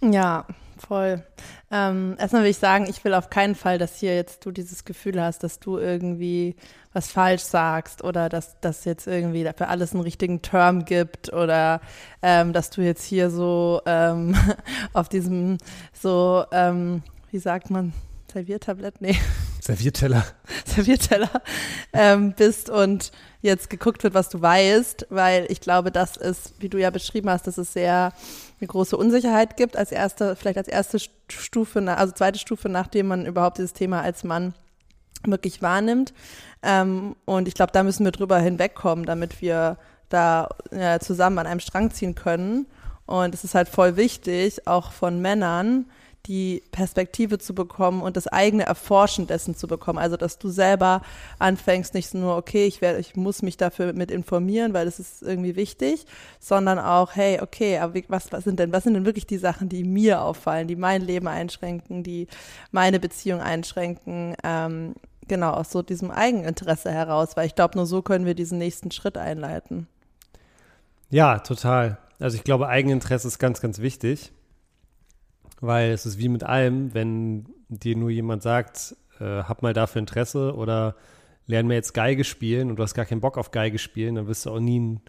Ja, 0.00 0.46
voll. 0.78 1.22
Ähm, 1.70 2.16
erstmal 2.18 2.42
will 2.42 2.50
ich 2.50 2.58
sagen, 2.58 2.86
ich 2.88 3.04
will 3.04 3.14
auf 3.14 3.30
keinen 3.30 3.54
Fall, 3.54 3.78
dass 3.78 3.98
hier 3.98 4.14
jetzt 4.14 4.44
du 4.44 4.50
dieses 4.50 4.84
Gefühl 4.84 5.20
hast, 5.20 5.42
dass 5.42 5.60
du 5.60 5.78
irgendwie 5.78 6.56
was 6.92 7.10
falsch 7.10 7.42
sagst 7.42 8.04
oder 8.04 8.28
dass 8.28 8.60
das 8.60 8.84
jetzt 8.84 9.06
irgendwie 9.06 9.48
für 9.56 9.68
alles 9.68 9.92
einen 9.92 10.02
richtigen 10.02 10.42
Term 10.42 10.84
gibt 10.84 11.32
oder 11.32 11.80
ähm, 12.22 12.52
dass 12.52 12.70
du 12.70 12.82
jetzt 12.82 13.04
hier 13.04 13.30
so 13.30 13.80
ähm, 13.86 14.36
auf 14.92 15.08
diesem 15.08 15.58
so, 15.92 16.44
ähm, 16.52 17.02
wie 17.30 17.38
sagt 17.38 17.70
man, 17.70 17.92
Serviertablett? 18.32 19.00
Nee. 19.00 19.16
Servierteller. 19.60 20.24
Servierteller 20.64 21.30
ähm, 21.92 22.34
bist 22.36 22.68
und 22.68 23.12
jetzt 23.44 23.68
geguckt 23.68 24.02
wird, 24.02 24.14
was 24.14 24.30
du 24.30 24.40
weißt, 24.40 25.06
weil 25.10 25.46
ich 25.50 25.60
glaube, 25.60 25.92
das 25.92 26.16
ist, 26.16 26.54
wie 26.60 26.70
du 26.70 26.78
ja 26.78 26.88
beschrieben 26.90 27.28
hast, 27.28 27.46
dass 27.46 27.58
es 27.58 27.74
sehr 27.74 28.12
eine 28.58 28.66
große 28.66 28.96
Unsicherheit 28.96 29.56
gibt 29.58 29.76
als 29.76 29.92
erste, 29.92 30.34
vielleicht 30.34 30.56
als 30.56 30.68
erste 30.68 30.98
Stufe, 31.28 31.80
also 31.96 32.14
zweite 32.14 32.38
Stufe, 32.38 32.70
nachdem 32.70 33.08
man 33.08 33.26
überhaupt 33.26 33.58
dieses 33.58 33.74
Thema 33.74 34.00
als 34.00 34.24
Mann 34.24 34.54
wirklich 35.26 35.60
wahrnimmt. 35.60 36.14
Ähm, 36.62 37.16
und 37.26 37.46
ich 37.46 37.54
glaube, 37.54 37.72
da 37.72 37.82
müssen 37.82 38.04
wir 38.04 38.12
drüber 38.12 38.38
hinwegkommen, 38.38 39.04
damit 39.04 39.42
wir 39.42 39.76
da 40.08 40.48
zusammen 41.00 41.38
an 41.38 41.46
einem 41.46 41.60
Strang 41.60 41.90
ziehen 41.90 42.14
können. 42.14 42.66
Und 43.06 43.34
es 43.34 43.42
ist 43.42 43.54
halt 43.54 43.68
voll 43.68 43.96
wichtig, 43.96 44.66
auch 44.66 44.92
von 44.92 45.20
Männern, 45.20 45.86
die 46.26 46.62
Perspektive 46.72 47.38
zu 47.38 47.54
bekommen 47.54 48.00
und 48.00 48.16
das 48.16 48.26
eigene 48.26 48.64
Erforschen 48.64 49.26
dessen 49.26 49.54
zu 49.54 49.66
bekommen. 49.66 49.98
Also, 49.98 50.16
dass 50.16 50.38
du 50.38 50.48
selber 50.48 51.02
anfängst, 51.38 51.94
nicht 51.94 52.14
nur, 52.14 52.36
okay, 52.36 52.66
ich 52.66 52.80
werde, 52.80 52.98
ich 52.98 53.14
muss 53.14 53.42
mich 53.42 53.56
dafür 53.56 53.92
mit 53.92 54.10
informieren, 54.10 54.72
weil 54.72 54.86
das 54.86 54.98
ist 54.98 55.22
irgendwie 55.22 55.56
wichtig, 55.56 56.06
sondern 56.40 56.78
auch, 56.78 57.14
hey, 57.14 57.40
okay, 57.40 57.78
aber 57.78 58.00
was, 58.08 58.32
was 58.32 58.44
sind 58.44 58.58
denn, 58.58 58.72
was 58.72 58.84
sind 58.84 58.94
denn 58.94 59.04
wirklich 59.04 59.26
die 59.26 59.38
Sachen, 59.38 59.68
die 59.68 59.84
mir 59.84 60.22
auffallen, 60.22 60.66
die 60.66 60.76
mein 60.76 61.02
Leben 61.02 61.28
einschränken, 61.28 62.02
die 62.02 62.26
meine 62.72 62.98
Beziehung 63.00 63.40
einschränken, 63.40 64.34
ähm, 64.42 64.94
genau, 65.28 65.52
aus 65.52 65.70
so 65.70 65.82
diesem 65.82 66.10
Eigeninteresse 66.10 66.90
heraus, 66.90 67.36
weil 67.36 67.46
ich 67.46 67.54
glaube, 67.54 67.76
nur 67.76 67.86
so 67.86 68.02
können 68.02 68.26
wir 68.26 68.34
diesen 68.34 68.58
nächsten 68.58 68.90
Schritt 68.90 69.18
einleiten. 69.18 69.86
Ja, 71.10 71.38
total. 71.38 71.98
Also 72.18 72.36
ich 72.36 72.44
glaube, 72.44 72.68
Eigeninteresse 72.68 73.28
ist 73.28 73.38
ganz, 73.38 73.60
ganz 73.60 73.80
wichtig. 73.80 74.32
Weil 75.66 75.92
es 75.92 76.04
ist 76.04 76.18
wie 76.18 76.28
mit 76.28 76.42
allem, 76.44 76.92
wenn 76.92 77.46
dir 77.68 77.96
nur 77.96 78.10
jemand 78.10 78.42
sagt, 78.42 78.96
äh, 79.20 79.24
hab 79.24 79.62
mal 79.62 79.72
dafür 79.72 80.00
Interesse 80.00 80.54
oder 80.54 80.94
lern 81.46 81.66
mir 81.66 81.74
jetzt 81.74 81.94
Geige 81.94 82.24
spielen 82.24 82.70
und 82.70 82.76
du 82.76 82.82
hast 82.82 82.94
gar 82.94 83.04
keinen 83.04 83.20
Bock 83.20 83.38
auf 83.38 83.50
Geige 83.50 83.78
spielen, 83.78 84.16
dann 84.16 84.26
wirst 84.26 84.46
du 84.46 84.50
auch 84.50 84.60
nie 84.60 84.80
ein 84.80 85.00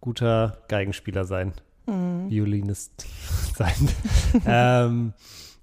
guter 0.00 0.58
Geigenspieler 0.68 1.24
sein. 1.24 1.52
Mhm. 1.86 2.30
Violinist 2.30 3.06
sein. 3.56 3.88
ähm, 4.46 5.12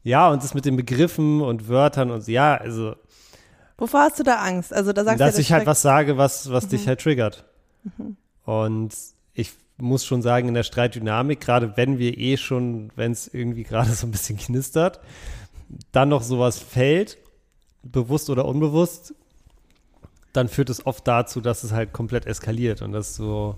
ja, 0.04 0.30
und 0.30 0.44
das 0.44 0.54
mit 0.54 0.66
den 0.66 0.76
Begriffen 0.76 1.42
und 1.42 1.68
Wörtern 1.68 2.10
und 2.12 2.28
ja, 2.28 2.56
also. 2.56 2.96
Wovor 3.78 4.02
hast 4.02 4.20
du 4.20 4.24
da 4.24 4.38
Angst? 4.38 4.74
Also 4.74 4.94
da 4.94 5.04
sagst 5.04 5.22
dass 5.22 5.36
du, 5.36 5.42
ich 5.42 5.52
halt 5.52 5.66
was 5.66 5.82
sage, 5.82 6.18
was, 6.18 6.52
was 6.52 6.66
mhm. 6.66 6.70
dich 6.70 6.88
halt 6.88 7.02
triggert. 7.02 7.46
Mhm. 7.84 8.18
Und 8.46 8.96
ich 9.34 9.54
muss 9.82 10.06
schon 10.06 10.22
sagen, 10.22 10.48
in 10.48 10.54
der 10.54 10.64
Streitdynamik, 10.64 11.40
gerade 11.40 11.76
wenn 11.78 11.98
wir 11.98 12.18
eh 12.18 12.38
schon, 12.38 12.92
wenn 12.96 13.12
es 13.12 13.28
irgendwie 13.28 13.64
gerade 13.64 13.90
so 13.94 14.08
ein 14.08 14.12
bisschen 14.12 14.38
knistert, 14.38 15.00
dann 15.92 16.10
noch 16.10 16.24
sowas 16.24 16.60
fällt, 16.60 17.18
bewusst 17.84 18.30
oder 18.30 18.46
unbewusst, 18.46 19.14
dann 20.34 20.48
führt 20.48 20.70
es 20.70 20.86
oft 20.86 21.08
dazu, 21.08 21.42
dass 21.42 21.64
es 21.64 21.72
halt 21.72 21.94
komplett 21.94 22.26
eskaliert 22.26 22.82
und 22.82 22.92
das 22.92 23.16
so 23.16 23.58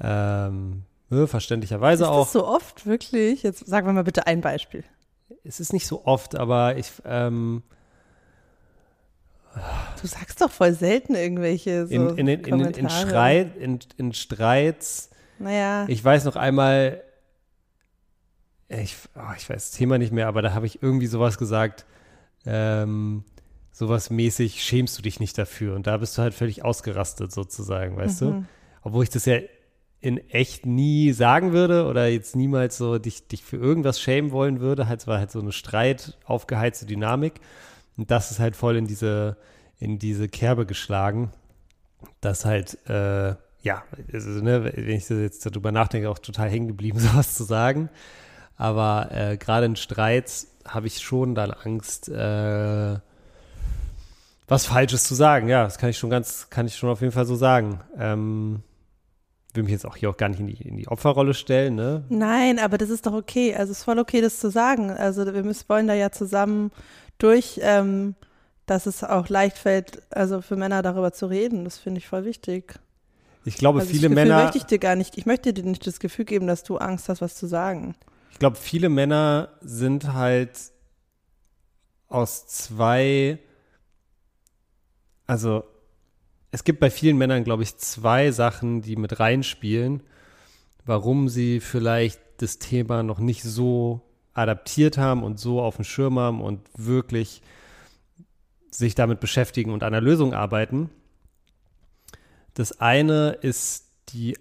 ähm, 0.00 0.82
ne, 1.08 1.26
verständlicherweise 1.26 2.04
ist 2.04 2.08
auch. 2.08 2.26
Ist 2.26 2.34
das 2.34 2.42
so 2.42 2.46
oft 2.46 2.86
wirklich? 2.86 3.42
Jetzt 3.42 3.66
sagen 3.66 3.86
wir 3.86 3.92
mal 3.92 4.04
bitte 4.04 4.26
ein 4.26 4.40
Beispiel. 4.40 4.84
Es 5.44 5.60
ist 5.60 5.72
nicht 5.72 5.86
so 5.86 6.04
oft, 6.04 6.36
aber 6.36 6.76
ich. 6.76 6.92
Ähm, 7.04 7.62
du 10.00 10.06
sagst 10.06 10.42
doch 10.42 10.50
voll 10.50 10.74
selten 10.74 11.14
irgendwelche 11.14 11.86
so 11.86 11.94
in, 11.94 12.28
in, 12.28 12.28
in, 12.28 12.60
in, 12.60 12.90
Streit, 12.90 13.56
in, 13.56 13.78
in 13.96 14.12
Streits 14.12 15.08
naja. 15.38 15.86
Ich 15.88 16.04
weiß 16.04 16.24
noch 16.24 16.36
einmal, 16.36 17.02
ich, 18.68 18.96
oh, 19.14 19.32
ich 19.36 19.48
weiß 19.48 19.70
das 19.70 19.70
Thema 19.72 19.98
nicht 19.98 20.12
mehr, 20.12 20.28
aber 20.28 20.42
da 20.42 20.54
habe 20.54 20.66
ich 20.66 20.82
irgendwie 20.82 21.06
sowas 21.06 21.38
gesagt, 21.38 21.86
ähm, 22.44 23.24
sowas 23.72 24.10
mäßig, 24.10 24.62
schämst 24.64 24.98
du 24.98 25.02
dich 25.02 25.20
nicht 25.20 25.36
dafür? 25.38 25.74
Und 25.74 25.86
da 25.86 25.98
bist 25.98 26.16
du 26.16 26.22
halt 26.22 26.34
völlig 26.34 26.64
ausgerastet 26.64 27.32
sozusagen, 27.32 27.96
weißt 27.96 28.22
mhm. 28.22 28.26
du? 28.26 28.44
Obwohl 28.82 29.04
ich 29.04 29.10
das 29.10 29.26
ja 29.26 29.38
in 30.00 30.18
echt 30.30 30.66
nie 30.66 31.12
sagen 31.12 31.52
würde 31.52 31.86
oder 31.86 32.06
jetzt 32.06 32.36
niemals 32.36 32.76
so 32.76 32.98
dich, 32.98 33.28
dich 33.28 33.42
für 33.42 33.56
irgendwas 33.56 34.00
schämen 34.00 34.30
wollen 34.30 34.60
würde. 34.60 34.88
Halt, 34.88 35.00
es 35.00 35.06
war 35.06 35.18
halt 35.18 35.30
so 35.30 35.40
eine 35.40 35.52
Streit, 35.52 36.16
aufgeheizte 36.24 36.86
Dynamik. 36.86 37.40
Und 37.96 38.10
das 38.10 38.30
ist 38.30 38.38
halt 38.38 38.56
voll 38.56 38.76
in 38.76 38.86
diese, 38.86 39.36
in 39.78 39.98
diese 39.98 40.28
Kerbe 40.28 40.66
geschlagen, 40.66 41.32
dass 42.20 42.44
halt, 42.44 42.78
äh, 42.88 43.34
ja, 43.66 43.82
also, 44.12 44.30
ne, 44.30 44.64
wenn 44.64 44.96
ich 44.96 45.08
jetzt 45.08 45.44
darüber 45.44 45.72
nachdenke, 45.72 46.08
auch 46.08 46.20
total 46.20 46.48
hängen 46.48 46.68
geblieben, 46.68 46.98
sowas 47.00 47.34
zu 47.34 47.42
sagen. 47.42 47.90
Aber 48.56 49.08
äh, 49.10 49.36
gerade 49.36 49.66
in 49.66 49.76
Streits 49.76 50.46
habe 50.66 50.86
ich 50.86 51.00
schon 51.00 51.34
dann 51.34 51.50
Angst, 51.50 52.08
äh, 52.08 52.96
was 54.46 54.66
Falsches 54.66 55.02
zu 55.02 55.16
sagen. 55.16 55.48
Ja, 55.48 55.64
das 55.64 55.78
kann 55.78 55.90
ich 55.90 55.98
schon 55.98 56.10
ganz, 56.10 56.48
kann 56.48 56.66
ich 56.66 56.76
schon 56.76 56.90
auf 56.90 57.00
jeden 57.00 57.12
Fall 57.12 57.26
so 57.26 57.34
sagen. 57.34 57.80
Ähm, 57.98 58.62
will 59.52 59.64
mich 59.64 59.72
jetzt 59.72 59.84
auch 59.84 59.96
hier 59.96 60.10
auch 60.10 60.16
gar 60.16 60.28
nicht 60.28 60.38
in 60.38 60.46
die, 60.46 60.62
in 60.62 60.76
die 60.76 60.86
Opferrolle 60.86 61.34
stellen, 61.34 61.74
ne? 61.74 62.04
Nein, 62.08 62.60
aber 62.60 62.78
das 62.78 62.88
ist 62.88 63.04
doch 63.04 63.14
okay. 63.14 63.52
Also 63.52 63.72
es 63.72 63.78
ist 63.78 63.84
voll 63.84 63.98
okay, 63.98 64.20
das 64.20 64.38
zu 64.38 64.48
sagen. 64.48 64.90
Also 64.90 65.26
wir 65.34 65.42
müssen, 65.42 65.68
wollen 65.68 65.88
da 65.88 65.94
ja 65.94 66.12
zusammen 66.12 66.70
durch, 67.18 67.58
ähm, 67.64 68.14
dass 68.66 68.86
es 68.86 69.02
auch 69.02 69.28
leicht 69.28 69.58
fällt, 69.58 70.02
also 70.10 70.40
für 70.40 70.54
Männer 70.54 70.82
darüber 70.82 71.12
zu 71.12 71.26
reden. 71.26 71.64
Das 71.64 71.78
finde 71.78 71.98
ich 71.98 72.06
voll 72.06 72.24
wichtig. 72.24 72.78
Ich 73.46 73.56
glaube, 73.56 73.78
also 73.78 73.90
viele 73.90 74.08
das 74.08 74.10
Gefühl 74.10 74.24
Männer. 74.24 74.42
möchte 74.42 74.58
ich 74.58 74.64
dir 74.64 74.78
gar 74.78 74.96
nicht. 74.96 75.16
Ich 75.16 75.24
möchte 75.24 75.52
dir 75.54 75.62
nicht 75.62 75.86
das 75.86 76.00
Gefühl 76.00 76.24
geben, 76.24 76.48
dass 76.48 76.64
du 76.64 76.78
Angst 76.78 77.08
hast, 77.08 77.20
was 77.20 77.36
zu 77.36 77.46
sagen. 77.46 77.94
Ich 78.32 78.40
glaube, 78.40 78.56
viele 78.56 78.88
Männer 78.88 79.50
sind 79.60 80.12
halt 80.12 80.50
aus 82.08 82.48
zwei. 82.48 83.38
Also, 85.28 85.64
es 86.50 86.64
gibt 86.64 86.80
bei 86.80 86.90
vielen 86.90 87.16
Männern, 87.18 87.44
glaube 87.44 87.62
ich, 87.62 87.76
zwei 87.78 88.32
Sachen, 88.32 88.82
die 88.82 88.96
mit 88.96 89.20
reinspielen, 89.20 90.02
warum 90.84 91.28
sie 91.28 91.60
vielleicht 91.60 92.20
das 92.38 92.58
Thema 92.58 93.04
noch 93.04 93.20
nicht 93.20 93.44
so 93.44 94.02
adaptiert 94.34 94.98
haben 94.98 95.22
und 95.22 95.38
so 95.38 95.62
auf 95.62 95.76
dem 95.76 95.84
Schirm 95.84 96.18
haben 96.18 96.40
und 96.40 96.60
wirklich 96.76 97.42
sich 98.70 98.96
damit 98.96 99.20
beschäftigen 99.20 99.72
und 99.72 99.84
an 99.84 99.94
einer 99.94 100.02
Lösung 100.02 100.34
arbeiten. 100.34 100.90
Das 102.56 102.80
eine 102.80 103.36
ist 103.42 103.84
die, 104.08 104.38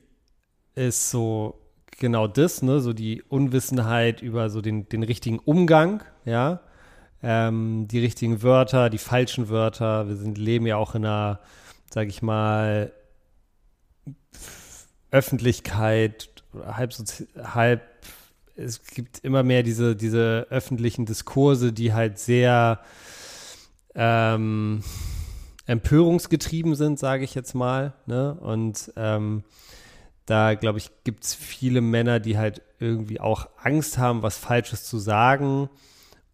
ist 0.73 1.09
so 1.09 1.59
genau 1.99 2.27
das, 2.27 2.61
ne, 2.61 2.79
so 2.79 2.93
die 2.93 3.21
Unwissenheit 3.23 4.21
über 4.21 4.49
so 4.49 4.61
den, 4.61 4.87
den 4.87 5.03
richtigen 5.03 5.37
Umgang, 5.39 6.01
ja, 6.23 6.61
ähm, 7.21 7.89
die 7.89 7.99
richtigen 7.99 8.41
Wörter, 8.41 8.89
die 8.89 8.99
falschen 8.99 9.49
Wörter. 9.49 10.07
Wir 10.07 10.15
sind, 10.15 10.37
leben 10.37 10.65
ja 10.65 10.77
auch 10.77 10.95
in 10.95 11.03
einer, 11.03 11.41
sag 11.93 12.07
ich 12.07 12.21
mal, 12.21 12.93
Öffentlichkeit, 15.11 16.29
halb, 16.53 16.93
halb, 17.43 17.81
es 18.55 18.81
gibt 18.85 19.19
immer 19.25 19.43
mehr 19.43 19.61
diese, 19.61 19.97
diese 19.97 20.47
öffentlichen 20.49 21.05
Diskurse, 21.05 21.73
die 21.73 21.93
halt 21.93 22.17
sehr, 22.17 22.79
ähm, 23.93 24.83
empörungsgetrieben 25.65 26.75
sind, 26.75 26.99
sage 26.99 27.23
ich 27.23 27.35
jetzt 27.35 27.55
mal. 27.55 27.93
Ne? 28.05 28.35
Und 28.35 28.91
ähm, 28.95 29.43
da, 30.25 30.55
glaube 30.55 30.79
ich, 30.79 30.91
gibt 31.03 31.23
es 31.23 31.33
viele 31.33 31.81
Männer, 31.81 32.19
die 32.19 32.37
halt 32.37 32.61
irgendwie 32.79 33.19
auch 33.19 33.47
Angst 33.57 33.97
haben, 33.97 34.23
was 34.23 34.37
Falsches 34.37 34.83
zu 34.83 34.97
sagen 34.97 35.69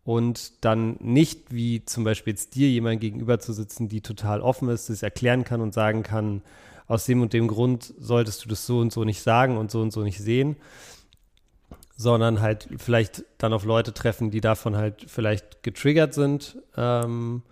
und 0.03 0.65
dann 0.65 0.97
nicht, 0.99 1.53
wie 1.53 1.85
zum 1.85 2.03
Beispiel 2.03 2.33
jetzt 2.33 2.55
dir 2.55 2.69
jemand 2.69 3.01
gegenüber 3.01 3.39
zu 3.39 3.53
sitzen, 3.53 3.87
die 3.87 4.01
total 4.01 4.41
offen 4.41 4.69
ist, 4.69 4.89
das 4.89 5.03
erklären 5.03 5.43
kann 5.43 5.61
und 5.61 5.73
sagen 5.73 6.03
kann, 6.03 6.41
aus 6.87 7.05
dem 7.05 7.21
und 7.21 7.33
dem 7.33 7.47
Grund 7.47 7.93
solltest 7.99 8.43
du 8.43 8.49
das 8.49 8.65
so 8.65 8.79
und 8.79 8.91
so 8.91 9.03
nicht 9.03 9.21
sagen 9.21 9.57
und 9.57 9.71
so 9.71 9.81
und 9.81 9.91
so 9.91 10.01
nicht 10.01 10.19
sehen, 10.19 10.57
sondern 11.95 12.41
halt 12.41 12.67
vielleicht 12.77 13.23
dann 13.37 13.53
auf 13.53 13.63
Leute 13.63 13.93
treffen, 13.93 14.31
die 14.31 14.41
davon 14.41 14.75
halt 14.75 15.05
vielleicht 15.07 15.63
getriggert 15.63 16.13
sind 16.13 16.57
ähm, 16.75 17.43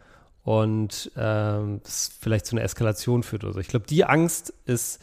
und 0.50 1.12
ähm, 1.15 1.79
das 1.84 2.10
vielleicht 2.20 2.48
zu 2.48 2.56
einer 2.56 2.65
Eskalation 2.65 3.22
führt 3.22 3.44
oder 3.44 3.53
so. 3.53 3.60
Ich 3.60 3.68
glaube, 3.68 3.86
die 3.86 4.03
Angst 4.03 4.51
ist 4.65 5.00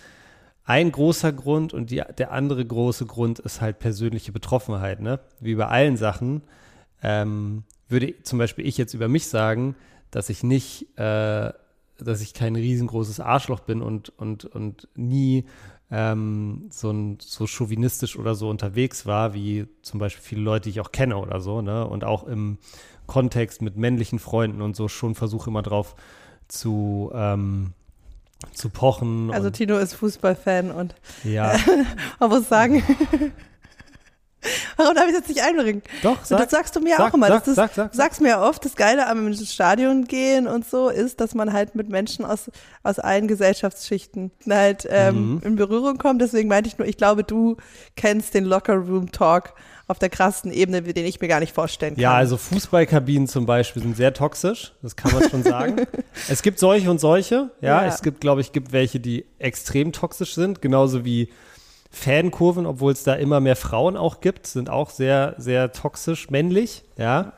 ein 0.65 0.91
großer 0.91 1.33
Grund 1.33 1.73
und 1.73 1.93
die, 1.93 2.03
der 2.19 2.33
andere 2.33 2.67
große 2.67 3.07
Grund 3.07 3.39
ist 3.39 3.61
halt 3.61 3.79
persönliche 3.79 4.33
Betroffenheit, 4.33 4.99
ne? 4.99 5.21
Wie 5.39 5.55
bei 5.55 5.69
allen 5.69 5.97
Sachen 5.97 6.43
ähm, 7.01 7.63
würde 7.89 8.21
zum 8.25 8.41
Beispiel 8.41 8.67
ich 8.67 8.77
jetzt 8.77 8.93
über 8.93 9.07
mich 9.07 9.29
sagen, 9.29 9.77
dass 10.11 10.31
ich 10.31 10.43
nicht, 10.43 10.99
äh, 10.99 11.53
dass 11.99 12.21
ich 12.23 12.35
kein 12.35 12.57
riesengroßes 12.57 13.21
Arschloch 13.21 13.61
bin 13.61 13.83
und, 13.83 14.09
und, 14.19 14.47
und 14.47 14.89
nie 14.97 15.45
ähm, 15.93 16.67
so, 16.71 16.91
ein, 16.91 17.19
so 17.21 17.47
chauvinistisch 17.47 18.19
oder 18.19 18.35
so 18.35 18.51
unterwegs 18.51 19.07
war, 19.07 19.33
wie 19.33 19.69
zum 19.83 20.01
Beispiel 20.01 20.25
viele 20.25 20.41
Leute, 20.41 20.65
die 20.65 20.71
ich 20.71 20.81
auch 20.81 20.91
kenne 20.91 21.19
oder 21.19 21.41
so, 21.41 21.63
ne? 21.63 21.87
Und 21.87 22.03
auch 22.03 22.25
im 22.25 22.59
Kontext 23.07 23.63
mit 23.63 23.77
männlichen 23.77 24.19
Freunden 24.19 24.63
und 24.63 24.77
so 24.77 24.89
schon 24.89 25.15
versuche 25.15 25.51
immer 25.51 25.63
drauf 25.63 25.95
zu, 26.49 27.11
ähm, 27.15 27.73
zu 28.53 28.69
pochen. 28.69 29.33
Also 29.33 29.51
Tino 29.51 29.79
ist 29.79 29.95
Fußballfan 29.95 30.71
und 30.71 30.95
ja. 31.25 31.57
man 32.21 32.31
muss 32.31 32.49
sagen, 32.49 32.83
Warum 34.77 34.95
darf 34.95 35.09
ich 35.09 35.15
jetzt 35.15 35.29
nicht 35.29 35.43
einbringen? 35.43 35.83
Doch, 36.03 36.25
sag, 36.25 36.39
Das 36.39 36.51
sagst 36.51 36.77
du 36.77 36.81
mir 36.81 36.97
sag, 36.97 37.11
auch 37.11 37.15
immer. 37.15 37.27
Sag, 37.29 37.39
das 37.41 37.49
ist, 37.49 37.57
sag, 37.57 37.75
sag, 37.75 37.95
sagst 37.95 38.21
mir 38.21 38.39
oft, 38.39 38.65
das 38.65 38.77
Geile 38.77 39.09
am 39.09 39.33
Stadion 39.35 40.05
gehen 40.05 40.47
und 40.47 40.69
so 40.69 40.89
ist, 40.89 41.21
dass 41.21 41.35
man 41.35 41.53
halt 41.53 41.75
mit 41.75 41.89
Menschen 41.89 42.25
aus, 42.25 42.51
aus 42.85 42.99
allen 42.99 43.27
Gesellschaftsschichten 43.27 44.31
halt 44.49 44.87
ähm, 44.89 45.17
Mhm. 45.37 45.41
in 45.45 45.57
Berührung 45.57 45.99
kommt. 45.99 46.21
Deswegen 46.23 46.49
meinte 46.49 46.69
ich 46.69 46.79
nur, 46.79 46.87
ich 46.87 46.97
glaube, 46.97 47.25
du 47.25 47.57
kennst 47.97 48.35
den 48.35 48.45
Locker 48.45 48.75
Room 48.77 49.11
Talk 49.11 49.55
auf 49.89 49.99
der 49.99 50.09
krassen 50.09 50.53
Ebene, 50.53 50.83
den 50.83 51.07
ich 51.07 51.21
mir 51.21 51.29
gar 51.29 51.41
nicht 51.41 51.55
vorstellen 51.55 51.95
kann. 51.95 52.03
Ja, 52.03 52.15
also 52.15 52.37
Fußballkabinen 52.37 53.29
zum 53.29 53.47
Beispiel 53.47 53.83
sind 53.83 53.97
sehr 53.97 54.13
toxisch, 54.13 54.73
das 54.83 54.97
kann 54.97 55.13
man 55.13 55.31
schon 55.31 55.43
sagen. 55.45 55.87
es 56.29 56.43
gibt 56.43 56.59
solche 56.59 56.91
und 56.91 56.99
solche, 56.99 57.51
ja. 57.61 57.83
Ja. 57.83 57.87
Es 57.87 58.03
gibt, 58.03 58.21
glaube 58.21 58.41
ich, 58.41 58.53
gibt 58.53 58.73
welche, 58.73 58.99
die 58.99 59.27
extrem 59.39 59.93
toxisch 59.93 60.35
sind, 60.35 60.61
genauso 60.61 61.05
wie 61.05 61.31
Fankurven, 61.91 62.67
obwohl 62.67 62.93
es 62.93 63.05
da 63.05 63.15
immer 63.15 63.41
mehr 63.41 63.57
Frauen 63.57 63.97
auch 63.97 64.21
gibt, 64.21 64.49
sind 64.49 64.69
auch 64.69 64.91
sehr, 64.91 65.35
sehr 65.39 65.73
toxisch 65.73 66.31
männlich, 66.31 66.83
ja. 66.97 67.33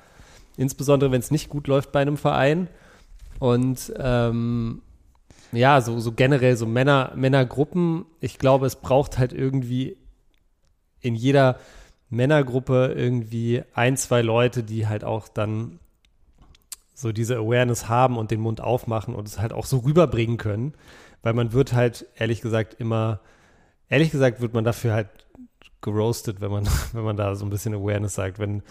Insbesondere, 0.56 1.12
wenn 1.12 1.20
es 1.20 1.30
nicht 1.30 1.50
gut 1.50 1.68
läuft 1.68 1.92
bei 1.92 2.00
einem 2.00 2.16
Verein. 2.16 2.68
Und 3.38 3.92
ähm, 3.98 4.82
ja, 5.52 5.80
so, 5.80 6.00
so 6.00 6.12
generell 6.12 6.56
so 6.56 6.66
Männer, 6.66 7.12
Männergruppen, 7.14 8.06
ich 8.20 8.38
glaube, 8.38 8.66
es 8.66 8.76
braucht 8.76 9.18
halt 9.18 9.32
irgendwie 9.32 9.96
in 11.00 11.14
jeder 11.14 11.58
Männergruppe 12.10 12.94
irgendwie 12.96 13.62
ein, 13.74 13.96
zwei 13.96 14.22
Leute, 14.22 14.62
die 14.62 14.86
halt 14.86 15.04
auch 15.04 15.28
dann 15.28 15.78
so 16.94 17.12
diese 17.12 17.36
Awareness 17.36 17.88
haben 17.88 18.16
und 18.16 18.30
den 18.30 18.40
Mund 18.40 18.60
aufmachen 18.60 19.14
und 19.14 19.28
es 19.28 19.38
halt 19.38 19.52
auch 19.52 19.66
so 19.66 19.78
rüberbringen 19.78 20.36
können, 20.36 20.74
weil 21.22 21.32
man 21.32 21.52
wird 21.52 21.72
halt 21.72 22.06
ehrlich 22.16 22.40
gesagt 22.40 22.74
immer, 22.74 23.20
ehrlich 23.88 24.10
gesagt 24.10 24.40
wird 24.40 24.54
man 24.54 24.64
dafür 24.64 24.94
halt 24.94 25.08
geroastet, 25.80 26.40
wenn 26.40 26.50
man, 26.50 26.68
wenn 26.92 27.04
man 27.04 27.16
da 27.16 27.34
so 27.34 27.46
ein 27.46 27.50
bisschen 27.50 27.74
Awareness 27.74 28.14
sagt. 28.14 28.38
Wenn, 28.38 28.62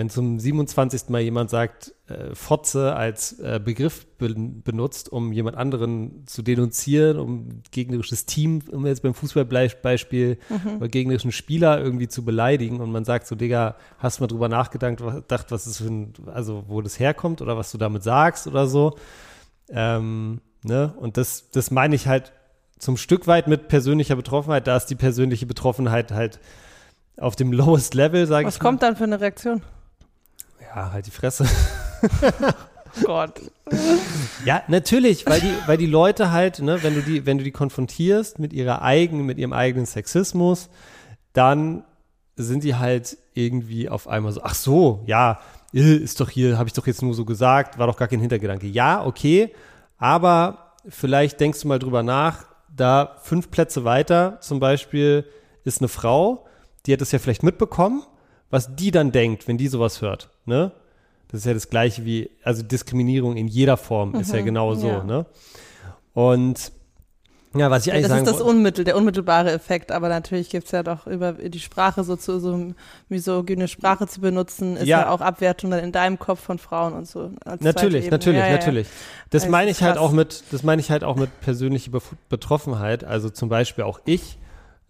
wenn 0.00 0.08
zum 0.08 0.40
27. 0.40 1.10
Mal 1.10 1.20
jemand 1.20 1.50
sagt, 1.50 1.94
äh, 2.08 2.34
Fotze 2.34 2.96
als 2.96 3.38
äh, 3.38 3.60
Begriff 3.62 4.06
be 4.16 4.34
benutzt, 4.34 5.12
um 5.12 5.30
jemand 5.30 5.58
anderen 5.58 6.26
zu 6.26 6.40
denunzieren, 6.40 7.18
um 7.18 7.60
gegnerisches 7.70 8.24
Team, 8.24 8.62
um 8.72 8.86
jetzt 8.86 9.02
beim 9.02 9.12
Fußballbeispiel, 9.12 10.38
oder 10.78 10.88
gegnerischen 10.88 11.32
Spieler 11.32 11.78
irgendwie 11.82 12.08
zu 12.08 12.24
beleidigen 12.24 12.80
und 12.80 12.90
man 12.90 13.04
sagt 13.04 13.26
so, 13.26 13.34
Digga, 13.34 13.76
hast 13.98 14.18
du 14.18 14.22
mal 14.22 14.28
drüber 14.28 14.48
nachgedacht, 14.48 15.04
was, 15.04 15.16
gedacht, 15.16 15.50
was 15.50 15.66
ist 15.66 15.76
für 15.76 15.88
ein, 15.88 16.14
also 16.32 16.64
wo 16.66 16.80
das 16.80 16.98
herkommt 16.98 17.42
oder 17.42 17.58
was 17.58 17.70
du 17.70 17.76
damit 17.76 18.02
sagst 18.02 18.46
oder 18.46 18.68
so. 18.68 18.96
Ähm, 19.68 20.40
ne? 20.62 20.94
Und 20.96 21.18
das, 21.18 21.50
das 21.50 21.70
meine 21.70 21.94
ich 21.94 22.06
halt 22.06 22.32
zum 22.78 22.96
Stück 22.96 23.26
weit 23.26 23.48
mit 23.48 23.68
persönlicher 23.68 24.16
Betroffenheit. 24.16 24.66
Da 24.66 24.78
ist 24.78 24.86
die 24.86 24.94
persönliche 24.94 25.44
Betroffenheit 25.44 26.10
halt 26.10 26.40
auf 27.18 27.36
dem 27.36 27.52
lowest 27.52 27.92
Level, 27.92 28.26
sage 28.26 28.48
ich 28.48 28.54
Was 28.54 28.58
kommt 28.58 28.82
dann 28.82 28.96
für 28.96 29.04
eine 29.04 29.20
Reaktion? 29.20 29.60
Ja, 30.74 30.92
halt 30.92 31.06
die 31.06 31.10
Fresse. 31.10 31.46
Oh 33.02 33.04
Gott. 33.04 33.40
Ja, 34.44 34.62
natürlich, 34.68 35.26
weil 35.26 35.40
die, 35.40 35.52
weil 35.66 35.76
die 35.76 35.86
Leute 35.86 36.30
halt, 36.30 36.60
ne, 36.60 36.82
wenn 36.82 36.94
du 36.94 37.02
die, 37.02 37.26
wenn 37.26 37.38
du 37.38 37.44
die 37.44 37.50
konfrontierst 37.50 38.38
mit 38.38 38.52
ihrer 38.52 38.82
eigenen, 38.82 39.26
mit 39.26 39.38
ihrem 39.38 39.52
eigenen 39.52 39.86
Sexismus, 39.86 40.68
dann 41.32 41.84
sind 42.36 42.62
die 42.62 42.76
halt 42.76 43.18
irgendwie 43.34 43.88
auf 43.88 44.06
einmal 44.06 44.32
so, 44.32 44.42
ach 44.42 44.54
so, 44.54 45.02
ja, 45.06 45.40
äh, 45.74 45.96
ist 45.96 46.20
doch 46.20 46.30
hier, 46.30 46.56
habe 46.56 46.68
ich 46.68 46.72
doch 46.72 46.86
jetzt 46.86 47.02
nur 47.02 47.14
so 47.14 47.24
gesagt, 47.24 47.78
war 47.78 47.88
doch 47.88 47.96
gar 47.96 48.08
kein 48.08 48.20
Hintergedanke. 48.20 48.66
Ja, 48.66 49.04
okay, 49.04 49.52
aber 49.98 50.74
vielleicht 50.88 51.40
denkst 51.40 51.60
du 51.62 51.68
mal 51.68 51.78
drüber 51.78 52.02
nach, 52.02 52.46
da 52.74 53.16
fünf 53.22 53.50
Plätze 53.50 53.84
weiter 53.84 54.38
zum 54.40 54.60
Beispiel 54.60 55.24
ist 55.64 55.80
eine 55.80 55.88
Frau, 55.88 56.46
die 56.86 56.92
hat 56.92 57.02
es 57.02 57.12
ja 57.12 57.18
vielleicht 57.18 57.42
mitbekommen, 57.42 58.02
was 58.50 58.74
die 58.76 58.90
dann 58.90 59.12
denkt, 59.12 59.48
wenn 59.48 59.56
die 59.58 59.68
sowas 59.68 60.02
hört, 60.02 60.30
ne? 60.44 60.72
Das 61.28 61.40
ist 61.40 61.46
ja 61.46 61.54
das 61.54 61.70
gleiche 61.70 62.04
wie, 62.04 62.28
also 62.42 62.62
Diskriminierung 62.64 63.36
in 63.36 63.46
jeder 63.46 63.76
Form 63.76 64.16
ist 64.16 64.32
ja 64.32 64.42
genau 64.42 64.74
so, 64.74 64.88
ja. 64.88 65.04
ne? 65.04 65.26
Und 66.12 66.72
ja, 67.54 67.68
was 67.68 67.84
ich 67.86 67.92
eigentlich 67.92 68.02
Das 68.04 68.10
sagen 68.10 68.26
ist 68.26 68.32
das 68.32 68.40
Unmittel, 68.42 68.84
der 68.84 68.96
unmittelbare 68.96 69.50
Effekt, 69.50 69.90
aber 69.90 70.08
natürlich 70.08 70.50
gibt's 70.50 70.70
ja 70.70 70.84
doch 70.84 71.08
über 71.08 71.32
die 71.32 71.58
Sprache 71.58 72.04
so 72.04 72.14
zu 72.14 72.38
so 72.38 72.74
misogyne 73.08 73.66
Sprache 73.66 74.06
zu 74.06 74.20
benutzen, 74.20 74.76
ist 74.76 74.86
ja, 74.86 75.00
Ja. 75.02 75.10
auch 75.10 75.20
Abwertung 75.20 75.70
dann 75.72 75.82
in 75.82 75.90
deinem 75.90 76.18
Kopf 76.18 76.40
von 76.40 76.58
Frauen 76.58 76.92
und 76.92 77.08
so. 77.08 77.32
Natürlich, 77.60 78.08
natürlich, 78.08 78.38
ja, 78.38 78.46
ja, 78.46 78.52
natürlich. 78.52 78.86
Das 79.30 79.42
Das 79.42 79.50
meine 79.50 79.70
ich 79.72 79.82
halt 79.82 79.94
krass. 79.96 80.04
auch 80.04 80.12
mit, 80.12 80.44
das 80.52 80.62
meine 80.62 80.80
ich 80.80 80.92
halt 80.92 81.02
auch 81.02 81.16
mit 81.16 81.40
persönlicher 81.40 81.90
Bef- 81.90 82.12
Betroffenheit. 82.28 83.02
Also 83.02 83.30
zum 83.30 83.48
Beispiel 83.48 83.82
auch 83.82 83.98
ich 84.04 84.38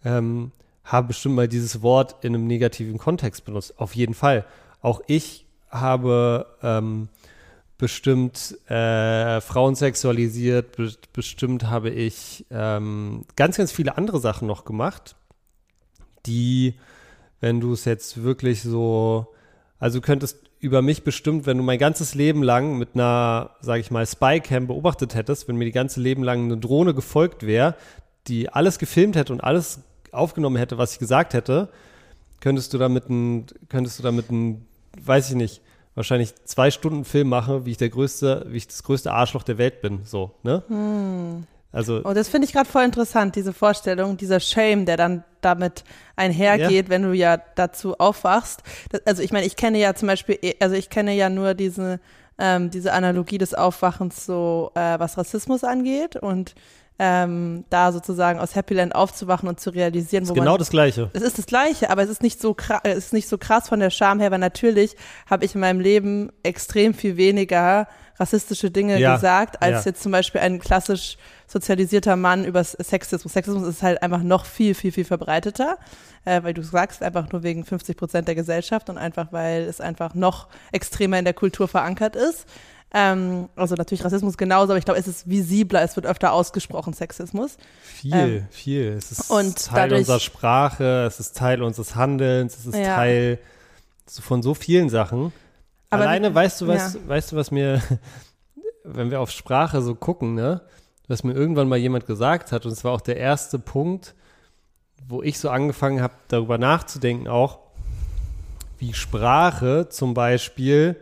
ähm, 0.05 0.51
habe 0.83 1.07
bestimmt 1.07 1.35
mal 1.35 1.47
dieses 1.47 1.81
Wort 1.81 2.23
in 2.23 2.35
einem 2.35 2.47
negativen 2.47 2.97
Kontext 2.97 3.45
benutzt. 3.45 3.79
Auf 3.79 3.95
jeden 3.95 4.13
Fall. 4.13 4.45
Auch 4.81 5.01
ich 5.07 5.45
habe 5.69 6.47
ähm, 6.63 7.09
bestimmt 7.77 8.57
äh, 8.69 9.41
Frauen 9.41 9.75
sexualisiert, 9.75 10.75
be 10.75 10.91
bestimmt 11.13 11.63
habe 11.69 11.89
ich 11.89 12.45
ähm, 12.51 13.25
ganz, 13.35 13.57
ganz 13.57 13.71
viele 13.71 13.97
andere 13.97 14.19
Sachen 14.19 14.47
noch 14.47 14.65
gemacht, 14.65 15.15
die, 16.27 16.75
wenn 17.39 17.59
du 17.59 17.73
es 17.73 17.85
jetzt 17.85 18.21
wirklich 18.21 18.61
so, 18.61 19.27
also 19.79 19.99
du 19.99 20.05
könntest 20.05 20.37
über 20.59 20.83
mich 20.83 21.03
bestimmt, 21.03 21.47
wenn 21.47 21.57
du 21.57 21.63
mein 21.63 21.79
ganzes 21.79 22.13
Leben 22.13 22.43
lang 22.43 22.77
mit 22.77 22.89
einer, 22.93 23.55
sage 23.61 23.81
ich 23.81 23.89
mal, 23.89 24.05
Spycam 24.05 24.67
beobachtet 24.67 25.15
hättest, 25.15 25.47
wenn 25.47 25.55
mir 25.55 25.65
die 25.65 25.71
ganze 25.71 25.99
Leben 26.01 26.23
lang 26.23 26.43
eine 26.43 26.57
Drohne 26.57 26.93
gefolgt 26.93 27.47
wäre, 27.47 27.75
die 28.27 28.49
alles 28.49 28.77
gefilmt 28.77 29.15
hätte 29.15 29.33
und 29.33 29.41
alles 29.41 29.79
aufgenommen 30.11 30.55
hätte, 30.57 30.77
was 30.77 30.93
ich 30.93 30.99
gesagt 30.99 31.33
hätte, 31.33 31.69
könntest 32.39 32.73
du 32.73 32.77
damit 32.77 33.09
ein, 33.09 33.45
könntest 33.69 33.99
du 33.99 34.03
damit 34.03 34.29
ein, 34.31 34.65
weiß 35.03 35.29
ich 35.29 35.35
nicht, 35.35 35.61
wahrscheinlich 35.95 36.33
zwei 36.45 36.71
Stunden 36.71 37.05
Film 37.05 37.29
machen, 37.29 37.65
wie 37.65 37.71
ich 37.71 37.77
der 37.77 37.89
größte, 37.89 38.45
wie 38.49 38.57
ich 38.57 38.67
das 38.67 38.83
größte 38.83 39.11
Arschloch 39.11 39.43
der 39.43 39.57
Welt 39.57 39.81
bin, 39.81 40.01
so, 40.05 40.31
ne? 40.43 40.63
Also, 41.73 41.97
Und 42.03 42.15
das 42.17 42.27
finde 42.27 42.45
ich 42.45 42.53
gerade 42.53 42.67
voll 42.69 42.83
interessant, 42.83 43.35
diese 43.35 43.53
Vorstellung, 43.53 44.17
dieser 44.17 44.39
Shame, 44.41 44.85
der 44.85 44.97
dann 44.97 45.23
damit 45.39 45.83
einhergeht, 46.17 46.89
wenn 46.89 47.03
du 47.03 47.13
ja 47.13 47.37
dazu 47.55 47.97
aufwachst. 47.97 48.61
Das, 48.89 49.05
also 49.05 49.23
ich 49.23 49.31
meine, 49.31 49.45
ich 49.45 49.55
kenne 49.55 49.79
ja 49.79 49.93
zum 49.93 50.07
Beispiel, 50.07 50.37
eh- 50.41 50.55
also 50.59 50.75
ich 50.75 50.89
kenne 50.89 51.13
ja 51.13 51.29
nur 51.29 51.53
diese, 51.53 51.99
ähm, 52.37 52.71
diese 52.71 52.91
Analogie 52.91 53.37
des 53.37 53.53
Aufwachens 53.53 54.25
so, 54.25 54.71
äh, 54.75 54.99
was 54.99 55.17
Rassismus 55.17 55.63
angeht 55.63 56.17
und 56.17 56.55
ähm, 57.03 57.65
da 57.71 57.91
sozusagen 57.91 58.39
aus 58.39 58.55
Happyland 58.55 58.93
aufzuwachen 58.93 59.49
und 59.49 59.59
zu 59.59 59.71
realisieren, 59.71 60.27
wo 60.27 60.33
ist 60.33 60.35
genau 60.35 60.51
man 60.51 60.59
das 60.59 60.69
Gleiche. 60.69 61.09
es 61.13 61.23
ist 61.23 61.39
das 61.39 61.47
Gleiche, 61.47 61.89
aber 61.89 62.03
es 62.03 62.11
ist 62.11 62.21
nicht 62.21 62.39
so 62.39 62.53
krass, 62.53 62.81
es 62.83 62.97
ist 62.97 63.13
nicht 63.13 63.27
so 63.27 63.39
krass 63.39 63.69
von 63.69 63.79
der 63.79 63.89
Scham 63.89 64.19
her, 64.19 64.29
weil 64.29 64.37
natürlich 64.37 64.95
habe 65.27 65.43
ich 65.43 65.55
in 65.55 65.61
meinem 65.61 65.79
Leben 65.79 66.31
extrem 66.43 66.93
viel 66.93 67.17
weniger 67.17 67.87
rassistische 68.19 68.69
Dinge 68.69 68.99
Ja, 68.99 69.15
gesagt, 69.15 69.63
als 69.63 69.83
ja. 69.83 69.89
jetzt 69.89 70.03
zum 70.03 70.11
Beispiel 70.11 70.41
ein 70.41 70.59
klassisch 70.59 71.17
sozialisierter 71.47 72.15
Mann 72.15 72.45
über 72.45 72.63
Sexismus. 72.63 73.33
Sexismus 73.33 73.67
ist 73.67 73.81
halt 73.81 74.03
einfach 74.03 74.21
noch 74.21 74.45
viel, 74.45 74.75
viel, 74.75 74.91
viel 74.91 75.05
verbreiteter, 75.05 75.77
äh, 76.25 76.43
weil 76.43 76.53
du 76.53 76.61
sagst, 76.61 77.01
einfach 77.01 77.31
nur 77.31 77.41
wegen 77.41 77.65
50 77.65 77.97
Prozent 77.97 78.27
der 78.27 78.35
Gesellschaft 78.35 78.91
und 78.91 78.99
einfach, 78.99 79.29
weil 79.31 79.63
es 79.63 79.81
einfach 79.81 80.13
noch 80.13 80.49
extremer 80.71 81.17
in 81.17 81.25
der 81.25 81.33
Kultur 81.33 81.67
verankert 81.67 82.15
ist. 82.15 82.45
Ähm, 82.93 83.47
also 83.55 83.75
natürlich 83.75 84.03
Rassismus 84.03 84.37
genauso, 84.37 84.71
aber 84.73 84.77
ich 84.77 84.83
glaube, 84.85 84.99
es 84.99 85.07
ist 85.07 85.29
visibler, 85.29 85.81
es 85.81 85.95
wird 85.95 86.05
öfter 86.05 86.33
ausgesprochen, 86.33 86.91
Sexismus. 86.93 87.57
Viel, 87.83 88.13
Ähm, 88.13 88.47
viel. 88.51 88.87
Es 88.97 89.11
ist 89.13 89.31
und 89.31 89.65
Teil 89.65 89.83
dadurch- 89.89 89.99
unserer 89.99 90.19
Sprache, 90.19 91.05
es 91.07 91.19
ist 91.21 91.37
Teil 91.37 91.63
unseres 91.63 91.95
Handelns, 91.95 92.57
es 92.59 92.65
ist 92.65 92.75
Ja. 92.75 92.95
Teil 92.95 93.39
von 94.07 94.43
so 94.43 94.53
vielen 94.53 94.89
Sachen. 94.89 95.31
Aber 95.89 96.03
Alleine 96.03 96.33
weißt 96.35 96.59
du, 96.61 96.67
was, 96.67 96.95
ja. 96.95 96.99
weißt 97.07 97.31
du, 97.31 97.35
was 97.37 97.51
mir, 97.51 97.81
wenn 98.83 99.09
wir 99.09 99.21
auf 99.21 99.31
Sprache 99.31 99.81
so 99.81 99.95
gucken, 99.95 100.35
ne, 100.35 100.61
was 101.07 101.23
mir 101.23 101.33
irgendwann 101.33 101.69
mal 101.69 101.77
jemand 101.77 102.07
gesagt 102.07 102.51
hat, 102.51 102.65
und 102.65 102.71
es 102.73 102.83
war 102.83 102.91
auch 102.91 103.01
der 103.01 103.17
erste 103.17 103.57
Punkt, 103.59 104.15
wo 105.07 105.21
ich 105.23 105.39
so 105.39 105.49
angefangen 105.49 106.01
habe, 106.01 106.13
darüber 106.27 106.57
nachzudenken, 106.57 107.27
auch 107.29 107.59
wie 108.79 108.93
Sprache 108.93 109.87
zum 109.89 110.13
Beispiel 110.13 110.95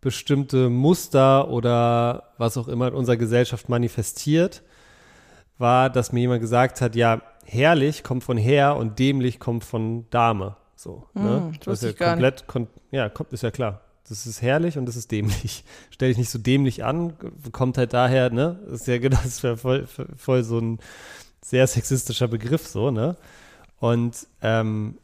bestimmte 0.00 0.68
Muster 0.70 1.48
oder 1.48 2.32
was 2.38 2.56
auch 2.56 2.68
immer 2.68 2.88
in 2.88 2.94
unserer 2.94 3.16
Gesellschaft 3.16 3.68
manifestiert, 3.68 4.62
war, 5.58 5.90
dass 5.90 6.12
mir 6.12 6.20
jemand 6.20 6.40
gesagt 6.40 6.80
hat, 6.80 6.94
ja, 6.94 7.20
herrlich 7.44 8.04
kommt 8.04 8.22
von 8.24 8.38
Herr 8.38 8.76
und 8.76 8.98
dämlich 8.98 9.40
kommt 9.40 9.64
von 9.64 10.08
Dame. 10.10 10.56
So, 10.76 11.06
Hm, 11.14 11.22
ne? 11.24 11.52
das 11.64 11.82
ist 11.82 12.00
ja 12.00 12.10
komplett, 12.10 12.46
kon 12.46 12.68
ja, 12.92 13.08
kommt, 13.08 13.32
ist 13.32 13.42
ja 13.42 13.50
klar. 13.50 13.80
Das 14.08 14.26
ist 14.26 14.40
herrlich 14.40 14.78
und 14.78 14.86
das 14.86 14.96
ist 14.96 15.10
dämlich. 15.10 15.64
Stell 15.90 16.08
dich 16.08 16.18
nicht 16.18 16.30
so 16.30 16.38
dämlich 16.38 16.84
an, 16.84 17.14
kommt 17.52 17.76
halt 17.76 17.92
daher, 17.92 18.30
ne? 18.30 18.60
Das 18.66 18.82
ist 18.82 18.86
ja 18.86 18.98
genau, 18.98 19.18
das 19.24 19.42
wäre 19.42 19.56
voll, 19.56 19.86
voll 20.16 20.44
so 20.44 20.58
ein 20.58 20.78
sehr 21.42 21.66
sexistischer 21.66 22.28
Begriff, 22.28 22.66
so, 22.66 22.90
ne? 22.90 23.16
Und 23.80 24.26
ähm, 24.42 24.98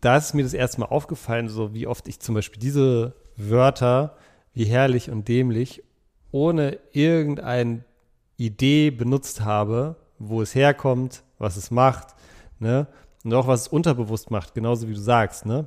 da 0.00 0.16
ist 0.16 0.34
mir 0.34 0.42
das 0.42 0.54
erste 0.54 0.80
Mal 0.80 0.86
aufgefallen, 0.86 1.48
so 1.48 1.74
wie 1.74 1.86
oft 1.86 2.08
ich 2.08 2.20
zum 2.20 2.34
Beispiel 2.34 2.60
diese 2.60 3.14
Wörter 3.48 4.16
wie 4.52 4.64
herrlich 4.64 5.10
und 5.10 5.28
dämlich 5.28 5.82
ohne 6.32 6.78
irgendeine 6.92 7.84
Idee 8.36 8.90
benutzt 8.90 9.42
habe, 9.42 9.96
wo 10.18 10.42
es 10.42 10.54
herkommt, 10.54 11.22
was 11.38 11.56
es 11.56 11.70
macht, 11.70 12.14
ne? 12.58 12.86
Und 13.24 13.34
auch 13.34 13.46
was 13.46 13.62
es 13.62 13.68
unterbewusst 13.68 14.30
macht, 14.30 14.54
genauso 14.54 14.88
wie 14.88 14.94
du 14.94 15.00
sagst, 15.00 15.46
ne? 15.46 15.66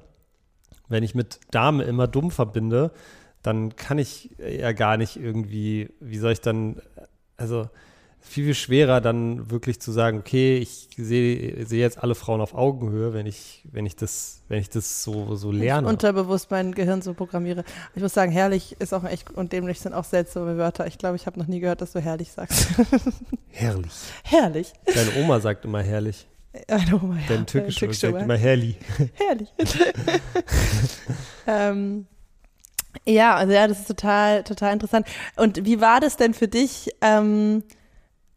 Wenn 0.87 1.03
ich 1.03 1.15
mit 1.15 1.39
Dame 1.51 1.83
immer 1.83 2.07
dumm 2.07 2.31
verbinde, 2.31 2.91
dann 3.41 3.75
kann 3.75 3.97
ich 3.97 4.31
ja 4.37 4.71
gar 4.71 4.97
nicht 4.97 5.17
irgendwie, 5.17 5.89
wie 5.99 6.17
soll 6.17 6.31
ich 6.31 6.41
dann, 6.41 6.81
also 7.37 7.69
viel, 8.23 8.45
viel 8.45 8.55
schwerer 8.55 9.01
dann 9.01 9.51
wirklich 9.51 9.79
zu 9.79 9.91
sagen, 9.91 10.19
okay, 10.19 10.57
ich 10.57 10.89
sehe 10.97 11.65
sehe 11.65 11.81
jetzt 11.81 12.01
alle 12.01 12.15
Frauen 12.15 12.41
auf 12.41 12.55
Augenhöhe, 12.55 13.13
wenn 13.13 13.25
ich, 13.25 13.63
wenn 13.71 13.85
ich 13.85 13.95
das, 13.95 14.41
wenn 14.47 14.59
ich 14.59 14.69
das 14.69 15.03
so, 15.03 15.35
so 15.35 15.51
lerne. 15.51 15.87
unterbewusst 15.87 16.49
mein 16.49 16.73
Gehirn 16.73 17.01
so 17.01 17.13
programmiere. 17.13 17.63
Ich 17.95 18.01
muss 18.01 18.13
sagen, 18.13 18.31
herrlich 18.31 18.77
ist 18.79 18.93
auch 18.93 19.03
echt 19.03 19.29
und 19.31 19.51
dämlich 19.51 19.79
sind 19.81 19.93
auch 19.93 20.05
seltsame 20.05 20.57
Wörter. 20.57 20.87
Ich 20.87 20.97
glaube, 20.97 21.17
ich 21.17 21.25
habe 21.25 21.37
noch 21.37 21.47
nie 21.47 21.59
gehört, 21.59 21.81
dass 21.81 21.91
du 21.91 21.99
herrlich 21.99 22.31
sagst. 22.31 22.67
herrlich. 23.49 23.91
herrlich. 24.23 24.73
Deine 24.85 25.23
Oma 25.23 25.39
sagt 25.39 25.65
immer 25.65 25.81
herrlich. 25.81 26.25
Meine 26.69 26.95
Oma, 26.95 27.15
ja. 27.15 27.21
Dein 27.27 27.45
türkischer 27.45 27.79
türkische 27.79 28.07
sagt 28.07 28.15
Oma. 28.15 28.23
immer 28.23 28.37
herrlich. 28.37 28.77
Herrlich. 29.15 29.49
ähm, 31.47 32.05
ja, 33.05 33.35
also 33.35 33.53
ja, 33.53 33.67
das 33.67 33.79
ist 33.79 33.87
total, 33.87 34.43
total 34.43 34.73
interessant. 34.73 35.07
Und 35.35 35.65
wie 35.65 35.81
war 35.81 35.99
das 35.99 36.15
denn 36.15 36.33
für 36.33 36.47
dich 36.47 36.91
ähm, 37.01 37.63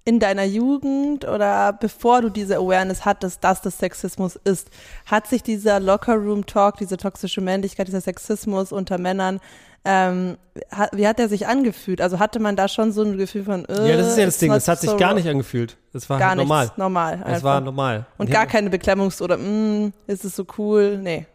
in 0.07 0.21
deiner 0.21 0.45
Jugend 0.45 1.27
oder 1.29 1.75
bevor 1.75 2.23
du 2.23 2.31
diese 2.31 2.57
Awareness 2.57 3.05
hattest, 3.05 3.45
dass 3.45 3.61
das 3.61 3.77
Sexismus 3.79 4.37
ist? 4.37 4.71
Hat 5.05 5.27
sich 5.27 5.42
dieser 5.42 5.81
Locker-Room-Talk, 5.81 6.77
diese 6.79 6.97
toxische 6.97 7.40
Männlichkeit, 7.42 7.88
dieser 7.88 8.01
Sexismus 8.01 8.73
unter 8.73 8.97
Männern, 8.99 9.40
ähm, 9.85 10.37
hat, 10.73 10.90
wie 10.97 11.07
hat 11.07 11.19
der 11.19 11.29
sich 11.29 11.47
angefühlt? 11.47 12.01
Also 12.01 12.19
hatte 12.19 12.40
man 12.40 12.57
da 12.57 12.66
schon 12.69 12.90
so 12.92 13.03
ein 13.03 13.19
Gefühl 13.19 13.45
von, 13.45 13.64
äh, 13.66 13.90
Ja, 13.90 13.97
das 13.97 14.09
ist 14.09 14.19
ja 14.19 14.25
das 14.27 14.38
Ding. 14.38 14.51
Das 14.53 14.66
hat 14.66 14.81
sich 14.81 14.90
so 14.90 14.97
gar 14.97 15.14
nicht 15.14 15.29
angefühlt. 15.29 15.77
Das 15.92 16.09
war 16.11 16.19
gar 16.19 16.31
halt 16.31 16.38
normal. 16.38 16.64
nichts, 16.64 16.79
normal. 16.79 17.14
Es 17.21 17.27
einfach. 17.27 17.42
war 17.45 17.61
normal. 17.61 18.07
Und 18.19 18.31
gar 18.31 18.47
keine 18.47 18.71
Beklemmungs- 18.71 19.21
oder, 19.23 19.37
mh, 19.38 19.90
ist 20.07 20.25
es 20.25 20.35
so 20.35 20.45
cool? 20.59 20.99
Nee, 20.99 21.27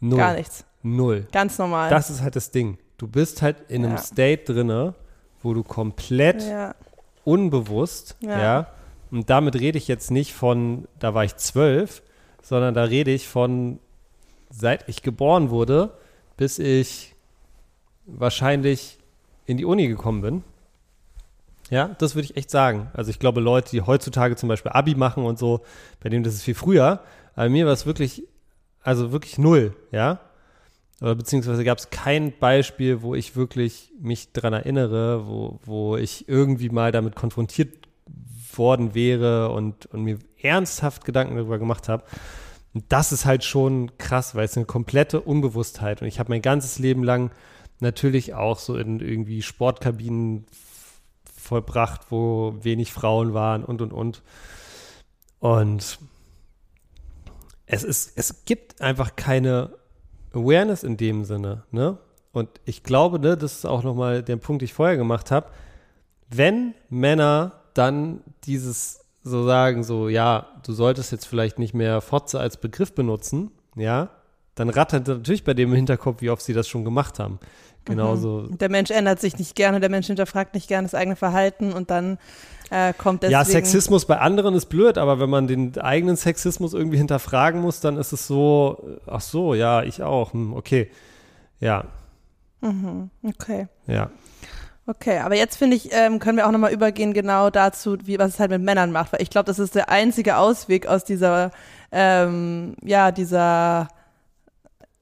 Null. 0.00 0.18
gar 0.18 0.34
nichts. 0.34 0.64
Null. 0.82 1.26
Ganz 1.32 1.58
normal. 1.58 1.90
Das 1.90 2.08
ist 2.08 2.22
halt 2.22 2.36
das 2.36 2.50
Ding. 2.50 2.78
Du 2.98 3.06
bist 3.08 3.42
halt 3.42 3.56
in 3.68 3.84
einem 3.84 3.96
Ja. 3.96 4.02
State 4.02 4.52
drinne, 4.52 4.94
wo 5.42 5.52
du 5.54 5.62
komplett 5.62 6.42
ja. 6.44 6.74
Unbewusst, 7.28 8.16
ja. 8.20 8.42
Ja. 8.42 8.66
und 9.10 9.28
damit 9.30 9.54
rede 9.56 9.78
ich 9.78 9.86
jetzt 9.86 10.10
nicht 10.10 10.32
von, 10.32 10.88
da 10.98 11.14
war 11.14 11.24
ich 11.24 11.36
zwölf, 11.36 12.02
sondern 12.42 12.74
da 12.74 12.84
rede 12.84 13.10
ich 13.12 13.28
von, 13.28 13.78
seit 14.50 14.88
ich 14.88 15.02
geboren 15.02 15.50
wurde, 15.50 15.92
bis 16.36 16.58
ich 16.58 17.14
wahrscheinlich 18.06 18.98
in 19.46 19.58
die 19.58 19.64
Uni 19.66 19.88
gekommen 19.88 20.22
bin. 20.22 20.44
Ja, 21.70 21.94
das 21.98 22.14
würde 22.14 22.24
ich 22.24 22.36
echt 22.36 22.50
sagen. 22.50 22.88
Also 22.94 23.10
ich 23.10 23.18
glaube, 23.18 23.40
Leute, 23.40 23.70
die 23.70 23.82
heutzutage 23.82 24.36
zum 24.36 24.48
Beispiel 24.48 24.72
Abi 24.72 24.94
machen 24.94 25.24
und 25.24 25.38
so, 25.38 25.60
bei 26.00 26.08
denen 26.08 26.24
das 26.24 26.34
ist 26.34 26.42
viel 26.42 26.54
früher, 26.54 27.00
aber 27.34 27.50
mir 27.50 27.66
war 27.66 27.74
es 27.74 27.84
wirklich, 27.84 28.22
also 28.82 29.12
wirklich 29.12 29.36
null, 29.36 29.76
ja. 29.92 30.20
Oder 31.00 31.14
beziehungsweise 31.14 31.64
gab 31.64 31.78
es 31.78 31.90
kein 31.90 32.36
Beispiel, 32.38 33.02
wo 33.02 33.14
ich 33.14 33.36
wirklich 33.36 33.92
mich 34.00 34.32
dran 34.32 34.52
erinnere, 34.52 35.26
wo, 35.28 35.60
wo 35.64 35.96
ich 35.96 36.28
irgendwie 36.28 36.70
mal 36.70 36.90
damit 36.90 37.14
konfrontiert 37.14 37.88
worden 38.54 38.94
wäre 38.94 39.50
und, 39.50 39.86
und 39.86 40.02
mir 40.02 40.18
ernsthaft 40.42 41.04
Gedanken 41.04 41.36
darüber 41.36 41.58
gemacht 41.58 41.88
habe. 41.88 42.04
Und 42.74 42.84
das 42.88 43.12
ist 43.12 43.24
halt 43.24 43.44
schon 43.44 43.96
krass, 43.98 44.34
weil 44.34 44.44
es 44.44 44.56
eine 44.56 44.66
komplette 44.66 45.20
Unbewusstheit 45.20 46.02
und 46.02 46.08
ich 46.08 46.18
habe 46.18 46.30
mein 46.30 46.42
ganzes 46.42 46.78
Leben 46.78 47.02
lang 47.02 47.30
natürlich 47.80 48.34
auch 48.34 48.58
so 48.58 48.76
in 48.76 49.00
irgendwie 49.00 49.42
Sportkabinen 49.42 50.46
vollbracht, 51.22 52.10
wo 52.10 52.56
wenig 52.60 52.92
Frauen 52.92 53.34
waren 53.34 53.64
und 53.64 53.80
und 53.80 53.92
und. 53.92 54.22
Und 55.38 55.98
es 57.66 57.84
ist, 57.84 58.12
es 58.16 58.44
gibt 58.44 58.80
einfach 58.80 59.14
keine 59.16 59.78
Awareness 60.32 60.82
in 60.82 60.96
dem 60.96 61.24
Sinne, 61.24 61.64
ne? 61.70 61.98
Und 62.32 62.48
ich 62.64 62.82
glaube, 62.82 63.18
ne, 63.18 63.36
das 63.36 63.54
ist 63.56 63.64
auch 63.64 63.82
nochmal 63.82 64.22
der 64.22 64.36
Punkt, 64.36 64.62
den 64.62 64.66
ich 64.66 64.74
vorher 64.74 64.96
gemacht 64.96 65.30
habe. 65.30 65.48
Wenn 66.28 66.74
Männer 66.90 67.52
dann 67.74 68.20
dieses 68.44 69.00
so 69.24 69.44
sagen, 69.44 69.82
so, 69.82 70.08
ja, 70.08 70.46
du 70.64 70.72
solltest 70.72 71.10
jetzt 71.12 71.26
vielleicht 71.26 71.58
nicht 71.58 71.74
mehr 71.74 72.00
Fotze 72.00 72.38
als 72.38 72.56
Begriff 72.56 72.94
benutzen, 72.94 73.50
ja, 73.76 74.10
dann 74.54 74.70
rattert 74.70 75.06
natürlich 75.06 75.44
bei 75.44 75.54
dem 75.54 75.70
im 75.70 75.76
Hinterkopf, 75.76 76.20
wie 76.20 76.30
oft 76.30 76.42
sie 76.42 76.54
das 76.54 76.68
schon 76.68 76.84
gemacht 76.84 77.18
haben. 77.18 77.38
Genauso. 77.88 78.42
Der 78.48 78.70
Mensch 78.70 78.90
ändert 78.90 79.20
sich 79.20 79.38
nicht 79.38 79.54
gerne, 79.54 79.80
der 79.80 79.90
Mensch 79.90 80.06
hinterfragt 80.06 80.54
nicht 80.54 80.68
gerne 80.68 80.86
das 80.86 80.94
eigene 80.94 81.16
Verhalten 81.16 81.72
und 81.72 81.90
dann 81.90 82.18
äh, 82.70 82.92
kommt 82.92 83.22
deswegen. 83.22 83.32
Ja, 83.32 83.44
Sexismus 83.44 84.04
bei 84.04 84.18
anderen 84.18 84.54
ist 84.54 84.66
blöd, 84.66 84.98
aber 84.98 85.20
wenn 85.20 85.30
man 85.30 85.46
den 85.46 85.78
eigenen 85.78 86.16
Sexismus 86.16 86.74
irgendwie 86.74 86.98
hinterfragen 86.98 87.60
muss, 87.60 87.80
dann 87.80 87.96
ist 87.96 88.12
es 88.12 88.26
so, 88.26 88.78
äh, 88.86 89.10
ach 89.10 89.20
so, 89.20 89.54
ja, 89.54 89.82
ich 89.82 90.02
auch, 90.02 90.32
hm, 90.32 90.54
okay. 90.54 90.90
Ja, 91.60 91.84
Mhm, 92.60 93.10
okay. 93.24 93.68
ja. 93.86 94.10
Okay, 94.86 95.18
aber 95.18 95.36
jetzt 95.36 95.56
finde 95.56 95.76
ich, 95.76 95.90
ähm, 95.92 96.18
können 96.18 96.38
wir 96.38 96.46
auch 96.46 96.50
nochmal 96.50 96.72
übergehen 96.72 97.12
genau 97.12 97.50
dazu, 97.50 97.98
wie, 98.04 98.18
was 98.18 98.34
es 98.34 98.40
halt 98.40 98.50
mit 98.50 98.62
Männern 98.62 98.90
macht, 98.90 99.12
weil 99.12 99.20
ich 99.20 99.28
glaube, 99.28 99.44
das 99.44 99.58
ist 99.58 99.74
der 99.74 99.90
einzige 99.90 100.38
Ausweg 100.38 100.86
aus 100.86 101.04
dieser, 101.04 101.50
ähm, 101.92 102.74
ja, 102.82 103.12
dieser, 103.12 103.88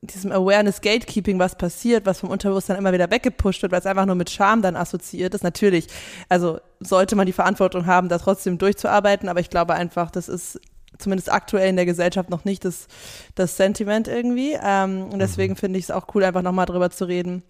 diesem 0.06 0.32
Awareness 0.32 0.80
Gatekeeping, 0.80 1.38
was 1.38 1.56
passiert, 1.56 2.06
was 2.06 2.20
vom 2.20 2.30
Unterbewusstsein 2.30 2.76
immer 2.76 2.92
wieder 2.92 3.10
weggepusht 3.10 3.62
wird, 3.62 3.72
weil 3.72 3.80
es 3.80 3.86
einfach 3.86 4.06
nur 4.06 4.14
mit 4.14 4.30
Scham 4.30 4.62
dann 4.62 4.76
assoziiert 4.76 5.34
ist. 5.34 5.44
Natürlich, 5.44 5.86
also 6.28 6.58
sollte 6.80 7.16
man 7.16 7.26
die 7.26 7.32
Verantwortung 7.32 7.86
haben, 7.86 8.08
da 8.08 8.18
trotzdem 8.18 8.58
durchzuarbeiten, 8.58 9.28
aber 9.28 9.40
ich 9.40 9.50
glaube 9.50 9.74
einfach, 9.74 10.10
das 10.10 10.28
ist 10.28 10.60
zumindest 10.98 11.30
aktuell 11.30 11.68
in 11.68 11.76
der 11.76 11.86
Gesellschaft 11.86 12.30
noch 12.30 12.44
nicht 12.44 12.64
das, 12.64 12.88
das 13.34 13.56
Sentiment 13.56 14.08
irgendwie. 14.08 14.56
Ähm, 14.62 15.08
und 15.12 15.18
deswegen 15.18 15.56
finde 15.56 15.78
ich 15.78 15.86
es 15.86 15.90
auch 15.90 16.06
cool, 16.14 16.24
einfach 16.24 16.42
nochmal 16.42 16.66
drüber 16.66 16.90
zu 16.90 17.04
reden, 17.06 17.42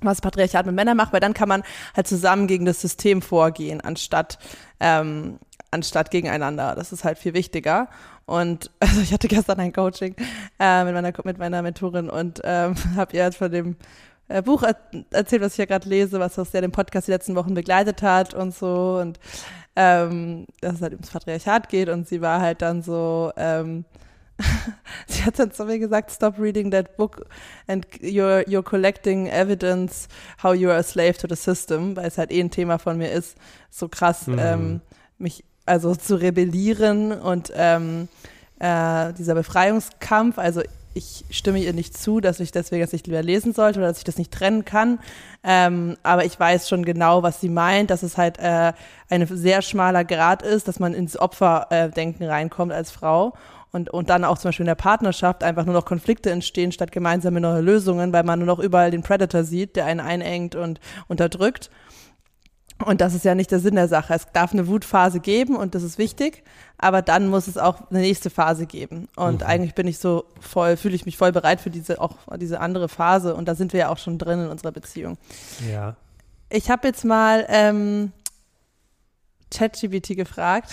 was 0.00 0.20
Patriarchat 0.20 0.66
mit 0.66 0.74
Männern 0.74 0.96
macht, 0.96 1.12
weil 1.12 1.20
dann 1.20 1.34
kann 1.34 1.48
man 1.48 1.62
halt 1.94 2.06
zusammen 2.06 2.46
gegen 2.46 2.64
das 2.64 2.80
System 2.80 3.22
vorgehen, 3.22 3.80
anstatt, 3.80 4.38
ähm, 4.80 5.38
anstatt 5.70 6.10
gegeneinander. 6.10 6.74
Das 6.74 6.92
ist 6.92 7.04
halt 7.04 7.18
viel 7.18 7.34
wichtiger. 7.34 7.88
Und 8.30 8.70
also 8.78 9.00
ich 9.00 9.12
hatte 9.12 9.26
gestern 9.26 9.58
ein 9.58 9.72
Coaching 9.72 10.14
äh, 10.60 10.84
mit, 10.84 10.94
meiner, 10.94 11.12
mit 11.24 11.38
meiner 11.38 11.62
Mentorin 11.62 12.08
und 12.08 12.40
ähm, 12.44 12.74
habe 12.96 13.16
ihr 13.16 13.24
halt 13.24 13.34
von 13.34 13.50
dem 13.50 13.76
äh, 14.28 14.40
Buch 14.40 14.62
er 14.62 14.76
erzählt, 15.10 15.42
was 15.42 15.52
ich 15.54 15.58
ja 15.58 15.64
gerade 15.64 15.88
lese, 15.88 16.20
was 16.20 16.36
das 16.36 16.52
ja 16.52 16.60
den 16.60 16.70
Podcast 16.70 17.08
die 17.08 17.12
letzten 17.12 17.34
Wochen 17.34 17.54
begleitet 17.54 18.02
hat 18.02 18.32
und 18.32 18.54
so. 18.54 18.98
Und 19.00 19.18
ähm, 19.74 20.46
dass 20.60 20.74
es 20.76 20.82
halt 20.82 20.92
ums 20.92 21.10
Patriarchat 21.10 21.68
geht 21.68 21.88
und 21.88 22.06
sie 22.06 22.20
war 22.20 22.40
halt 22.40 22.62
dann 22.62 22.82
so, 22.82 23.32
ähm, 23.36 23.84
sie 25.08 25.24
hat 25.24 25.38
dann 25.40 25.50
zu 25.50 25.64
mir 25.64 25.80
gesagt, 25.80 26.12
stop 26.12 26.38
reading 26.38 26.70
that 26.70 26.96
book 26.96 27.26
and 27.66 27.84
you're, 28.00 28.46
you're 28.46 28.62
collecting 28.62 29.26
evidence 29.26 30.06
how 30.40 30.54
you 30.54 30.68
are 30.70 30.78
a 30.78 30.82
slave 30.84 31.14
to 31.14 31.26
the 31.28 31.36
system, 31.36 31.96
weil 31.96 32.06
es 32.06 32.16
halt 32.16 32.30
eh 32.30 32.40
ein 32.40 32.50
Thema 32.52 32.78
von 32.78 32.96
mir 32.96 33.10
ist, 33.10 33.36
so 33.70 33.88
krass, 33.88 34.28
Mhm. 34.28 34.38
ähm, 34.38 34.80
mich 35.18 35.44
also 35.70 35.94
zu 35.94 36.16
rebellieren 36.16 37.12
und 37.12 37.52
ähm, 37.54 38.08
äh, 38.58 39.12
dieser 39.12 39.34
Befreiungskampf, 39.34 40.36
also 40.36 40.62
ich 40.94 41.24
stimme 41.30 41.60
ihr 41.60 41.72
nicht 41.72 41.96
zu, 41.96 42.20
dass 42.20 42.40
ich 42.40 42.50
deswegen 42.50 42.82
das 42.82 42.92
nicht 42.92 43.06
lieber 43.06 43.22
lesen 43.22 43.52
sollte 43.54 43.78
oder 43.78 43.86
dass 43.86 43.98
ich 43.98 44.04
das 44.04 44.18
nicht 44.18 44.32
trennen 44.32 44.64
kann. 44.64 44.98
Ähm, 45.44 45.96
aber 46.02 46.24
ich 46.24 46.38
weiß 46.38 46.68
schon 46.68 46.84
genau, 46.84 47.22
was 47.22 47.40
sie 47.40 47.48
meint, 47.48 47.90
dass 47.90 48.02
es 48.02 48.18
halt 48.18 48.40
äh, 48.40 48.72
ein 49.08 49.26
sehr 49.28 49.62
schmaler 49.62 50.04
Grad 50.04 50.42
ist, 50.42 50.66
dass 50.66 50.80
man 50.80 50.92
ins 50.92 51.16
Opferdenken 51.16 52.26
reinkommt 52.26 52.72
als 52.72 52.90
Frau. 52.90 53.34
Und, 53.70 53.90
und 53.90 54.10
dann 54.10 54.24
auch 54.24 54.38
zum 54.38 54.48
Beispiel 54.48 54.64
in 54.64 54.68
der 54.68 54.74
Partnerschaft 54.74 55.44
einfach 55.44 55.64
nur 55.64 55.74
noch 55.74 55.84
Konflikte 55.84 56.32
entstehen 56.32 56.72
statt 56.72 56.90
gemeinsame 56.90 57.40
neue 57.40 57.60
Lösungen, 57.60 58.12
weil 58.12 58.24
man 58.24 58.40
nur 58.40 58.46
noch 58.46 58.58
überall 58.58 58.90
den 58.90 59.04
Predator 59.04 59.44
sieht, 59.44 59.76
der 59.76 59.86
einen 59.86 60.00
einengt 60.00 60.56
und 60.56 60.80
unterdrückt. 61.06 61.70
Und 62.86 63.00
das 63.00 63.14
ist 63.14 63.24
ja 63.24 63.34
nicht 63.34 63.50
der 63.50 63.60
Sinn 63.60 63.74
der 63.74 63.88
Sache. 63.88 64.14
Es 64.14 64.26
darf 64.32 64.52
eine 64.52 64.66
Wutphase 64.66 65.20
geben 65.20 65.56
und 65.56 65.74
das 65.74 65.82
ist 65.82 65.98
wichtig, 65.98 66.42
aber 66.78 67.02
dann 67.02 67.28
muss 67.28 67.46
es 67.46 67.58
auch 67.58 67.90
eine 67.90 68.00
nächste 68.00 68.30
Phase 68.30 68.66
geben. 68.66 69.08
Und 69.16 69.42
Mhm. 69.42 69.46
eigentlich 69.46 69.74
bin 69.74 69.86
ich 69.86 69.98
so 69.98 70.24
voll, 70.40 70.76
fühle 70.76 70.94
ich 70.94 71.04
mich 71.06 71.16
voll 71.16 71.32
bereit 71.32 71.60
für 71.60 71.70
diese 71.70 72.00
auch 72.00 72.16
diese 72.38 72.60
andere 72.60 72.88
Phase 72.88 73.34
und 73.34 73.46
da 73.46 73.54
sind 73.54 73.72
wir 73.72 73.80
ja 73.80 73.88
auch 73.90 73.98
schon 73.98 74.18
drin 74.18 74.44
in 74.44 74.48
unserer 74.48 74.72
Beziehung. 74.72 75.18
Ja. 75.70 75.96
Ich 76.48 76.70
habe 76.70 76.88
jetzt 76.88 77.04
mal 77.04 77.44
ähm, 77.48 78.12
ChatGPT 79.52 80.16
gefragt, 80.16 80.70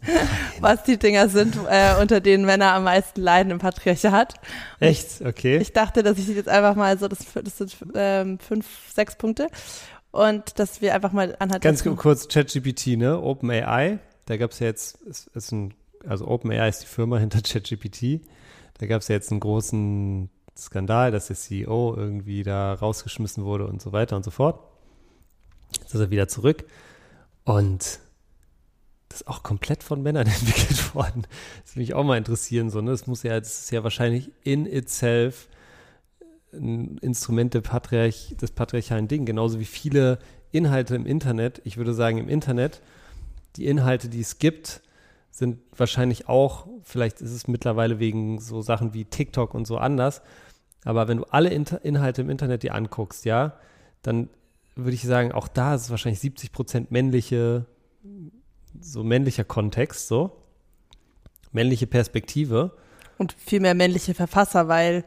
was 0.60 0.82
die 0.84 0.96
Dinger 0.98 1.28
sind, 1.28 1.56
äh, 1.68 1.94
unter 2.00 2.20
denen 2.20 2.46
Männer 2.46 2.72
am 2.72 2.84
meisten 2.84 3.20
leiden 3.20 3.50
im 3.52 3.58
Patriarchat. 3.58 4.34
Echt? 4.80 5.20
Okay. 5.20 5.58
Ich 5.58 5.72
dachte, 5.74 6.02
dass 6.02 6.16
ich 6.18 6.28
jetzt 6.28 6.48
einfach 6.48 6.74
mal 6.74 6.98
so, 6.98 7.06
das, 7.06 7.18
das 7.34 7.58
sind 7.58 7.76
ähm, 7.94 8.38
fünf, 8.38 8.66
sechs 8.94 9.16
Punkte. 9.16 9.48
Und 10.14 10.60
dass 10.60 10.80
wir 10.80 10.94
einfach 10.94 11.10
mal 11.10 11.34
anhand 11.40 11.60
Ganz 11.60 11.82
kurz 11.82 12.28
ChatGPT, 12.28 12.96
ne? 12.96 13.20
OpenAI. 13.20 13.98
Da 14.26 14.36
gab 14.36 14.52
es 14.52 14.60
ja 14.60 14.68
jetzt, 14.68 15.02
ist, 15.02 15.26
ist 15.34 15.50
ein, 15.50 15.74
also 16.06 16.28
OpenAI 16.28 16.68
ist 16.68 16.82
die 16.82 16.86
Firma 16.86 17.18
hinter 17.18 17.42
ChatGPT. 17.42 18.20
Da 18.78 18.86
gab 18.86 19.02
es 19.02 19.08
ja 19.08 19.16
jetzt 19.16 19.32
einen 19.32 19.40
großen 19.40 20.30
Skandal, 20.56 21.10
dass 21.10 21.26
der 21.26 21.34
CEO 21.34 21.96
irgendwie 21.96 22.44
da 22.44 22.74
rausgeschmissen 22.74 23.44
wurde 23.44 23.66
und 23.66 23.82
so 23.82 23.90
weiter 23.90 24.14
und 24.14 24.24
so 24.24 24.30
fort. 24.30 24.60
Jetzt 25.80 25.96
ist 25.96 26.00
er 26.00 26.10
wieder 26.10 26.28
zurück. 26.28 26.64
Und 27.42 27.98
das 29.08 29.22
ist 29.22 29.26
auch 29.26 29.42
komplett 29.42 29.82
von 29.82 30.00
Männern 30.00 30.26
entwickelt 30.28 30.94
worden. 30.94 31.26
Das 31.64 31.72
würde 31.72 31.80
mich 31.80 31.94
auch 31.94 32.04
mal 32.04 32.18
interessieren. 32.18 32.70
So, 32.70 32.80
ne? 32.80 32.92
Das 32.92 33.08
muss 33.08 33.24
ja, 33.24 33.40
das 33.40 33.62
ist 33.62 33.72
ja 33.72 33.82
wahrscheinlich 33.82 34.30
in 34.44 34.64
itself 34.66 35.48
ein 36.56 36.98
Instrument 36.98 37.60
Patriarch, 37.62 38.34
des 38.40 38.50
patriarchalen 38.52 39.08
Ding, 39.08 39.24
genauso 39.24 39.60
wie 39.60 39.64
viele 39.64 40.18
Inhalte 40.52 40.94
im 40.94 41.06
Internet. 41.06 41.60
Ich 41.64 41.76
würde 41.76 41.94
sagen, 41.94 42.18
im 42.18 42.28
Internet, 42.28 42.80
die 43.56 43.66
Inhalte, 43.66 44.08
die 44.08 44.20
es 44.20 44.38
gibt, 44.38 44.82
sind 45.30 45.58
wahrscheinlich 45.76 46.28
auch, 46.28 46.66
vielleicht 46.82 47.20
ist 47.20 47.32
es 47.32 47.48
mittlerweile 47.48 47.98
wegen 47.98 48.40
so 48.40 48.62
Sachen 48.62 48.94
wie 48.94 49.04
TikTok 49.04 49.54
und 49.54 49.66
so 49.66 49.78
anders, 49.78 50.22
aber 50.84 51.08
wenn 51.08 51.18
du 51.18 51.24
alle 51.24 51.48
Inter 51.50 51.84
Inhalte 51.84 52.22
im 52.22 52.30
Internet 52.30 52.62
dir 52.62 52.74
anguckst, 52.74 53.24
ja, 53.24 53.54
dann 54.02 54.28
würde 54.76 54.94
ich 54.94 55.02
sagen, 55.02 55.32
auch 55.32 55.48
da 55.48 55.74
ist 55.74 55.82
es 55.82 55.90
wahrscheinlich 55.90 56.20
70 56.20 56.52
Prozent 56.52 56.90
männliche, 56.90 57.66
so 58.80 59.02
männlicher 59.02 59.44
Kontext, 59.44 60.08
so 60.08 60.36
männliche 61.52 61.86
Perspektive. 61.86 62.76
Und 63.18 63.32
viel 63.32 63.60
mehr 63.60 63.74
männliche 63.74 64.14
Verfasser, 64.14 64.68
weil 64.68 65.04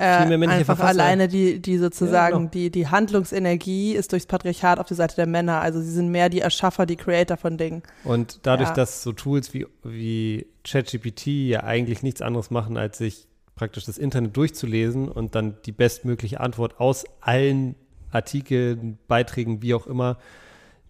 äh, 0.00 0.46
einfach 0.46 0.76
Verfasser. 0.76 0.88
alleine 0.88 1.28
die, 1.28 1.60
die 1.60 1.78
sozusagen, 1.78 2.34
ja, 2.34 2.38
genau. 2.38 2.50
die, 2.50 2.70
die 2.70 2.88
Handlungsenergie 2.88 3.92
ist 3.92 4.12
durchs 4.12 4.26
Patriarchat 4.26 4.78
auf 4.78 4.86
die 4.86 4.94
Seite 4.94 5.16
der 5.16 5.26
Männer. 5.26 5.60
Also 5.60 5.80
sie 5.80 5.90
sind 5.90 6.10
mehr 6.10 6.28
die 6.28 6.40
Erschaffer, 6.40 6.86
die 6.86 6.96
Creator 6.96 7.36
von 7.36 7.58
Dingen. 7.58 7.82
Und 8.04 8.40
dadurch, 8.44 8.70
ja. 8.70 8.74
dass 8.74 9.02
so 9.02 9.12
Tools 9.12 9.52
wie, 9.52 9.66
wie 9.82 10.46
ChatGPT 10.64 11.26
ja 11.26 11.64
eigentlich 11.64 12.02
nichts 12.02 12.22
anderes 12.22 12.50
machen, 12.50 12.76
als 12.76 12.98
sich 12.98 13.26
praktisch 13.54 13.84
das 13.84 13.98
Internet 13.98 14.36
durchzulesen 14.36 15.08
und 15.08 15.34
dann 15.34 15.56
die 15.66 15.72
bestmögliche 15.72 16.40
Antwort 16.40 16.80
aus 16.80 17.04
allen 17.20 17.74
Artikeln, 18.10 18.98
Beiträgen, 19.06 19.62
wie 19.62 19.74
auch 19.74 19.86
immer, 19.86 20.16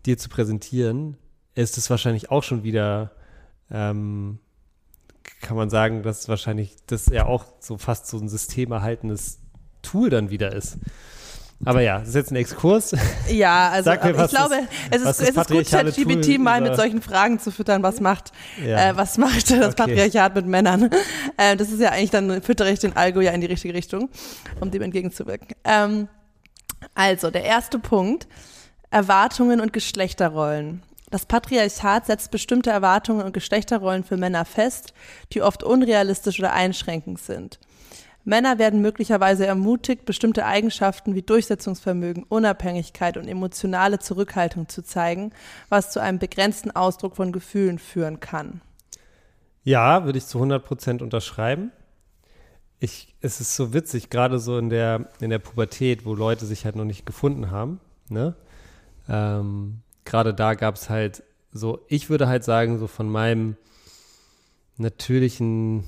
dir 0.07 0.17
zu 0.19 0.29
präsentieren, 0.29 1.17
ist 1.55 1.79
es 1.79 1.91
wahrscheinlich 1.91 2.31
auch 2.31 2.43
schon 2.43 2.63
wieder, 2.63 3.11
ähm, 3.71 4.39
kann 5.41 5.57
man 5.57 5.71
sagen, 5.71 6.03
dass 6.03 6.29
wahrscheinlich 6.29 6.77
das 6.87 7.07
ja 7.07 7.27
auch 7.27 7.45
so 7.61 7.79
fast 7.79 8.07
so 8.07 8.19
ein 8.19 8.29
systemerhaltendes 8.29 9.39
Tool 9.83 10.11
dann 10.11 10.31
wieder 10.31 10.53
ist. 10.53 10.79
Aber 11.65 11.83
ja, 11.83 11.99
das 11.99 12.09
ist 12.09 12.15
jetzt 12.15 12.31
ein 12.31 12.37
Exkurs. 12.37 12.97
Ja, 13.29 13.69
also 13.73 13.91
mir, 13.91 14.25
ich 14.25 14.31
glaube, 14.31 14.55
es 14.91 15.03
ist, 15.03 15.21
es 15.21 15.29
ist 15.29 15.49
gut, 15.49 15.69
ChatGPT 15.69 16.39
mal 16.39 16.61
mit 16.63 16.75
solchen 16.75 17.03
Fragen 17.03 17.39
zu 17.39 17.51
füttern, 17.51 17.83
was 17.83 18.01
macht, 18.01 18.33
ja. 18.65 18.91
äh, 18.91 18.97
was 18.97 19.19
macht 19.19 19.51
das 19.51 19.59
okay. 19.59 19.75
Patriarchat 19.77 20.35
mit 20.35 20.47
Männern? 20.47 20.91
Äh, 21.37 21.57
das 21.57 21.71
ist 21.71 21.81
ja 21.81 21.91
eigentlich, 21.91 22.11
dann 22.11 22.43
füttere 22.43 22.71
ich 22.71 22.81
den 22.81 22.97
Algo 22.97 23.21
ja 23.21 23.31
in 23.33 23.41
die 23.41 23.47
richtige 23.47 23.73
Richtung, 23.73 24.11
um 24.61 24.71
dem 24.71 24.83
entgegenzuwirken. 24.83 25.49
Ähm, 25.65 26.09
also, 26.95 27.31
der 27.31 27.45
erste 27.45 27.79
Punkt, 27.79 28.27
Erwartungen 28.91 29.61
und 29.61 29.73
Geschlechterrollen. 29.73 30.83
Das 31.11 31.27
Patriarchat 31.27 32.07
setzt 32.07 32.31
bestimmte 32.31 32.71
Erwartungen 32.71 33.25
und 33.25 33.33
Geschlechterrollen 33.33 34.05
für 34.05 34.17
Männer 34.17 34.45
fest, 34.45 34.95
die 35.33 35.43
oft 35.43 35.63
unrealistisch 35.63 36.39
oder 36.39 36.53
einschränkend 36.53 37.19
sind. 37.19 37.59
Männer 38.25 38.59
werden 38.59 38.81
möglicherweise 38.81 39.47
ermutigt, 39.47 40.05
bestimmte 40.05 40.45
Eigenschaften 40.45 41.15
wie 41.15 41.23
Durchsetzungsvermögen, 41.23 42.25
Unabhängigkeit 42.25 43.17
und 43.17 43.27
emotionale 43.27 43.99
Zurückhaltung 43.99 44.69
zu 44.69 44.83
zeigen, 44.83 45.33
was 45.69 45.91
zu 45.91 46.01
einem 46.01 46.19
begrenzten 46.19 46.71
Ausdruck 46.71 47.17
von 47.17 47.33
Gefühlen 47.33 47.79
führen 47.79 48.21
kann. 48.21 48.61
Ja, 49.65 50.05
würde 50.05 50.19
ich 50.19 50.27
zu 50.27 50.39
100 50.39 50.65
Prozent 50.65 51.03
unterschreiben 51.03 51.73
ich, 52.81 53.15
es 53.21 53.41
ist 53.41 53.55
so 53.55 53.75
witzig, 53.75 54.09
gerade 54.11 54.39
so 54.39 54.59
in 54.59 54.71
der, 54.71 55.09
in 55.21 55.31
der 55.31 55.39
Pubertät, 55.39 56.07
wo 56.07 56.15
Leute 56.15 56.47
sich 56.47 56.65
halt 56.65 56.77
noch 56.77 56.87
nicht 56.87 57.05
gefunden 57.05 57.51
haben, 57.51 57.79
ne? 58.09 58.35
Ähm, 59.09 59.83
gerade 60.11 60.35
da 60.35 60.55
gab 60.55 60.75
es 60.75 60.91
halt 60.91 61.23
so, 61.53 61.81
ich 61.89 62.11
würde 62.11 62.29
halt 62.29 62.45
sagen, 62.45 62.79
so 62.79 62.87
von 62.87 63.09
meinem 63.09 63.57
natürlichen 64.77 65.85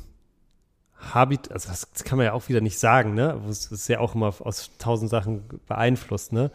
Habit, 0.96 1.50
also 1.50 1.68
das, 1.68 1.88
kann 2.04 2.18
man 2.18 2.26
ja 2.26 2.32
auch 2.32 2.48
wieder 2.48 2.60
nicht 2.60 2.78
sagen, 2.78 3.14
ne? 3.14 3.40
Es 3.48 3.66
ist 3.66 3.88
ja 3.88 3.98
auch 3.98 4.14
immer 4.14 4.32
aus 4.40 4.70
tausend 4.78 5.10
Sachen 5.10 5.42
beeinflusst, 5.66 6.32
ne? 6.32 6.50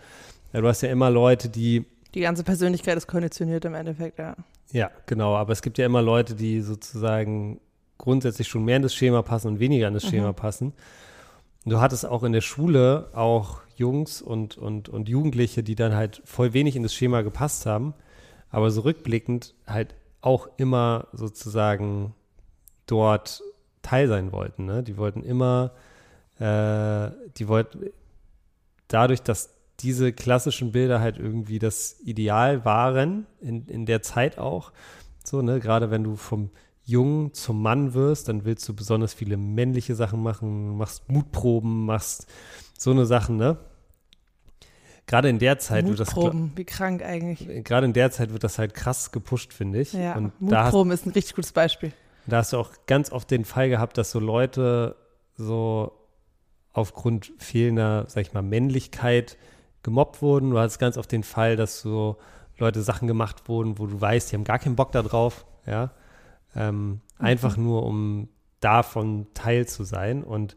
Ja, 0.53 0.61
du 0.61 0.67
hast 0.67 0.81
ja 0.81 0.89
immer 0.89 1.09
Leute, 1.09 1.49
die. 1.49 1.85
Die 2.13 2.21
ganze 2.21 2.43
Persönlichkeit 2.43 2.95
ist 2.95 3.07
konditioniert 3.07 3.65
im 3.65 3.73
Endeffekt, 3.73 4.19
ja. 4.19 4.35
Ja, 4.71 4.89
genau, 5.05 5.35
aber 5.35 5.53
es 5.53 5.61
gibt 5.61 5.77
ja 5.77 5.85
immer 5.85 6.01
Leute, 6.01 6.35
die 6.35 6.61
sozusagen 6.61 7.59
grundsätzlich 7.97 8.47
schon 8.47 8.63
mehr 8.63 8.77
in 8.77 8.81
das 8.81 8.95
Schema 8.95 9.21
passen 9.21 9.47
und 9.49 9.59
weniger 9.59 9.87
in 9.87 9.93
das 9.93 10.05
mhm. 10.05 10.09
Schema 10.09 10.33
passen. 10.33 10.73
Du 11.69 11.81
hattest 11.81 12.05
auch 12.05 12.23
in 12.23 12.31
der 12.31 12.41
Schule 12.41 13.09
auch 13.13 13.59
Jungs 13.75 14.21
und, 14.21 14.57
und, 14.57 14.87
und 14.87 15.09
Jugendliche, 15.09 15.63
die 15.63 15.75
dann 15.75 15.95
halt 15.95 16.21
voll 16.23 16.53
wenig 16.53 16.75
in 16.75 16.83
das 16.83 16.93
Schema 16.93 17.21
gepasst 17.21 17.65
haben, 17.65 17.93
aber 18.49 18.71
so 18.71 18.81
rückblickend 18.81 19.53
halt 19.67 19.95
auch 20.21 20.47
immer 20.57 21.07
sozusagen 21.11 22.15
dort 22.85 23.43
Teil 23.81 24.07
sein 24.07 24.31
wollten. 24.31 24.65
Ne? 24.65 24.81
Die 24.81 24.97
wollten 24.97 25.23
immer, 25.23 25.71
äh, 26.39 27.11
die 27.37 27.47
wollten 27.47 27.89
dadurch, 28.87 29.21
dass 29.21 29.53
diese 29.81 30.13
klassischen 30.13 30.71
Bilder 30.71 31.01
halt 31.01 31.17
irgendwie 31.17 31.59
das 31.59 31.99
Ideal 31.99 32.65
waren, 32.65 33.27
in, 33.41 33.67
in 33.67 33.85
der 33.85 34.01
Zeit 34.01 34.37
auch, 34.37 34.71
so, 35.23 35.41
ne, 35.41 35.59
gerade 35.59 35.91
wenn 35.91 36.05
du 36.05 36.15
vom 36.15 36.49
jung 36.87 37.33
zum 37.33 37.61
Mann 37.61 37.93
wirst, 37.93 38.29
dann 38.29 38.45
willst 38.45 38.67
du 38.67 38.73
besonders 38.73 39.13
viele 39.13 39.35
männliche 39.37 39.93
Sachen 39.93 40.23
machen, 40.23 40.77
machst 40.77 41.09
Mutproben, 41.09 41.85
machst 41.85 42.27
so 42.77 42.91
eine 42.91 43.05
Sachen, 43.05 43.35
ne? 43.35 43.57
Gerade 45.05 45.29
in 45.29 45.39
der 45.39 45.57
Zeit 45.59 45.87
wird 45.87 45.99
das 45.99 46.15
wie 46.15 46.65
krank 46.65 47.01
eigentlich. 47.01 47.63
Gerade 47.63 47.85
in 47.85 47.93
der 47.93 48.11
Zeit 48.11 48.31
wird 48.31 48.43
das 48.43 48.57
halt 48.57 48.73
krass 48.73 49.11
gepusht, 49.11 49.53
finde 49.53 49.81
ich. 49.81 49.93
Ja, 49.93 50.15
und 50.15 50.39
Mutproben 50.41 50.91
hast, 50.91 51.01
ist 51.01 51.05
ein 51.05 51.11
richtig 51.11 51.35
gutes 51.35 51.51
Beispiel. 51.51 51.93
Da 52.25 52.37
hast 52.37 52.51
du 52.51 52.57
auch 52.57 52.71
ganz 52.87 53.11
oft 53.11 53.29
den 53.31 53.45
Fall 53.45 53.69
gehabt, 53.69 53.97
dass 53.97 54.11
so 54.11 54.19
Leute 54.19 54.95
so 55.35 55.91
aufgrund 56.73 57.31
fehlender, 57.37 58.05
sag 58.07 58.21
ich 58.21 58.33
mal, 58.33 58.41
Männlichkeit 58.41 59.37
gemobbt 59.83 60.21
wurden. 60.21 60.51
Du 60.51 60.59
hattest 60.59 60.79
ganz 60.79 60.97
oft 60.97 61.11
den 61.11 61.23
Fall, 61.23 61.55
dass 61.55 61.81
so 61.81 62.17
Leute 62.57 62.81
Sachen 62.81 63.07
gemacht 63.07 63.47
wurden, 63.47 63.79
wo 63.79 63.87
du 63.87 63.99
weißt, 63.99 64.31
die 64.31 64.35
haben 64.35 64.43
gar 64.43 64.59
keinen 64.59 64.75
Bock 64.75 64.91
da 64.91 65.01
drauf, 65.01 65.45
ja. 65.65 65.91
Ähm, 66.57 66.89
mhm. 66.89 67.01
Einfach 67.19 67.57
nur, 67.57 67.83
um 67.83 68.29
davon 68.59 69.27
Teil 69.33 69.67
zu 69.67 69.83
sein. 69.83 70.23
Und 70.23 70.55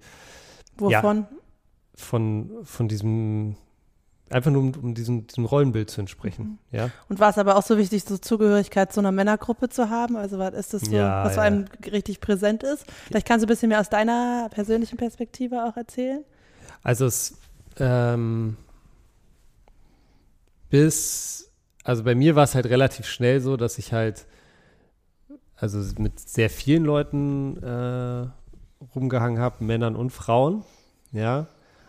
Wovon? 0.77 1.19
Ja, 1.19 1.29
von, 1.95 2.51
von 2.63 2.89
diesem, 2.89 3.57
einfach 4.31 4.51
nur 4.51 4.63
um, 4.63 4.73
um 4.83 4.95
diesem, 4.95 5.27
diesem 5.27 5.45
Rollenbild 5.45 5.91
zu 5.91 6.01
entsprechen. 6.01 6.59
Mhm. 6.71 6.79
Ja? 6.79 6.91
Und 7.09 7.21
war 7.21 7.31
es 7.31 7.39
aber 7.39 7.57
auch 7.57 7.63
so 7.63 7.77
wichtig, 7.77 8.05
so 8.05 8.17
Zugehörigkeit 8.17 8.93
zu 8.93 9.01
einer 9.01 9.13
Männergruppe 9.13 9.69
zu 9.69 9.91
haben? 9.91 10.17
Also 10.17 10.39
was 10.39 10.55
ist 10.55 10.75
das 10.75 10.83
so, 10.83 10.93
ja, 10.93 11.25
was 11.25 11.37
ja. 11.37 11.43
einem 11.43 11.67
richtig 11.91 12.21
präsent 12.21 12.63
ist? 12.63 12.87
Vielleicht 13.07 13.27
kannst 13.27 13.43
du 13.43 13.47
ein 13.47 13.51
bisschen 13.51 13.69
mehr 13.69 13.81
aus 13.81 13.91
deiner 13.91 14.49
persönlichen 14.51 14.97
Perspektive 14.97 15.65
auch 15.65 15.77
erzählen. 15.77 16.25
Also 16.83 17.05
es 17.05 17.37
ähm, 17.79 18.57
bis, 20.71 21.51
also 21.85 22.05
bei 22.05 22.15
mir 22.15 22.37
war 22.37 22.45
es 22.45 22.55
halt 22.55 22.67
relativ 22.67 23.07
schnell 23.07 23.41
so, 23.41 23.57
dass 23.57 23.79
ich 23.79 23.93
halt 23.93 24.27
also 25.61 25.79
mit 25.99 26.19
sehr 26.19 26.49
vielen 26.51 26.85
Leuten 26.85 27.63
äh, 27.63 28.27
rumgehangen 28.95 29.39
habe, 29.39 29.63
Männern 29.63 29.95
und 29.95 30.11
Frauen, 30.11 30.65
ja. 31.13 31.47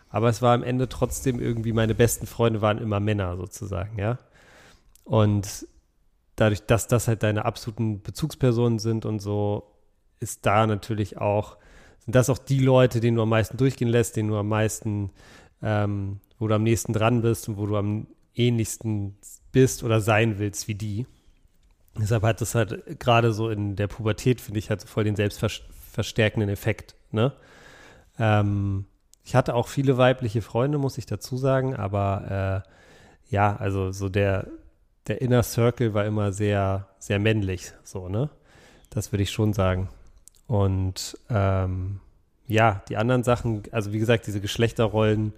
Aber 0.09 0.27
es 0.27 0.41
war 0.41 0.53
am 0.53 0.63
Ende 0.63 0.89
trotzdem 0.89 1.39
irgendwie, 1.39 1.71
meine 1.71 1.95
besten 1.95 2.27
Freunde 2.27 2.61
waren 2.61 2.79
immer 2.79 2.99
Männer 2.99 3.37
sozusagen, 3.37 3.97
ja. 3.97 4.17
Und 5.05 5.65
dadurch, 6.35 6.65
dass 6.65 6.87
das 6.87 7.07
halt 7.07 7.23
deine 7.23 7.45
absoluten 7.45 8.01
Bezugspersonen 8.01 8.79
sind 8.79 9.05
und 9.05 9.19
so, 9.19 9.63
ist 10.19 10.45
da 10.45 10.67
natürlich 10.67 11.17
auch, 11.17 11.57
sind 11.99 12.15
das 12.15 12.29
auch 12.29 12.37
die 12.37 12.59
Leute, 12.59 12.99
denen 12.99 13.15
du 13.15 13.23
am 13.23 13.29
meisten 13.29 13.57
durchgehen 13.57 13.87
lässt, 13.87 14.17
denen 14.17 14.29
du 14.29 14.37
am 14.37 14.49
meisten, 14.49 15.11
ähm, 15.61 16.19
wo 16.39 16.47
du 16.47 16.55
am 16.55 16.63
nächsten 16.63 16.93
dran 16.93 17.21
bist 17.21 17.47
und 17.47 17.57
wo 17.57 17.65
du 17.65 17.77
am 17.77 18.07
ähnlichsten 18.35 19.17
bist 19.51 19.83
oder 19.83 20.01
sein 20.01 20.39
willst 20.39 20.67
wie 20.67 20.75
die. 20.75 21.05
Deshalb 21.99 22.23
hat 22.23 22.41
das 22.41 22.55
halt 22.55 22.99
gerade 22.99 23.33
so 23.33 23.49
in 23.49 23.75
der 23.75 23.87
Pubertät, 23.87 24.39
finde 24.41 24.59
ich, 24.59 24.69
halt 24.69 24.81
so 24.81 24.87
voll 24.87 25.03
den 25.03 25.15
selbstverstärkenden 25.15 26.49
Effekt. 26.49 26.95
Ne? 27.11 27.33
Ähm, 28.17 28.85
ich 29.23 29.35
hatte 29.35 29.55
auch 29.55 29.67
viele 29.67 29.97
weibliche 29.97 30.41
Freunde, 30.41 30.77
muss 30.77 30.97
ich 30.97 31.05
dazu 31.05 31.37
sagen, 31.37 31.75
aber 31.75 32.63
äh, 32.65 33.33
ja, 33.33 33.55
also 33.55 33.91
so 33.91 34.09
der, 34.09 34.47
der 35.07 35.21
Inner 35.21 35.43
Circle 35.43 35.93
war 35.93 36.05
immer 36.05 36.31
sehr, 36.31 36.87
sehr 36.99 37.19
männlich, 37.19 37.73
so, 37.83 38.09
ne? 38.09 38.29
Das 38.89 39.13
würde 39.13 39.23
ich 39.23 39.31
schon 39.31 39.53
sagen. 39.53 39.87
Und 40.47 41.17
ähm, 41.29 42.01
ja, 42.45 42.83
die 42.89 42.97
anderen 42.97 43.23
Sachen, 43.23 43.63
also 43.71 43.93
wie 43.93 43.99
gesagt, 43.99 44.27
diese 44.27 44.41
Geschlechterrollen 44.41 45.33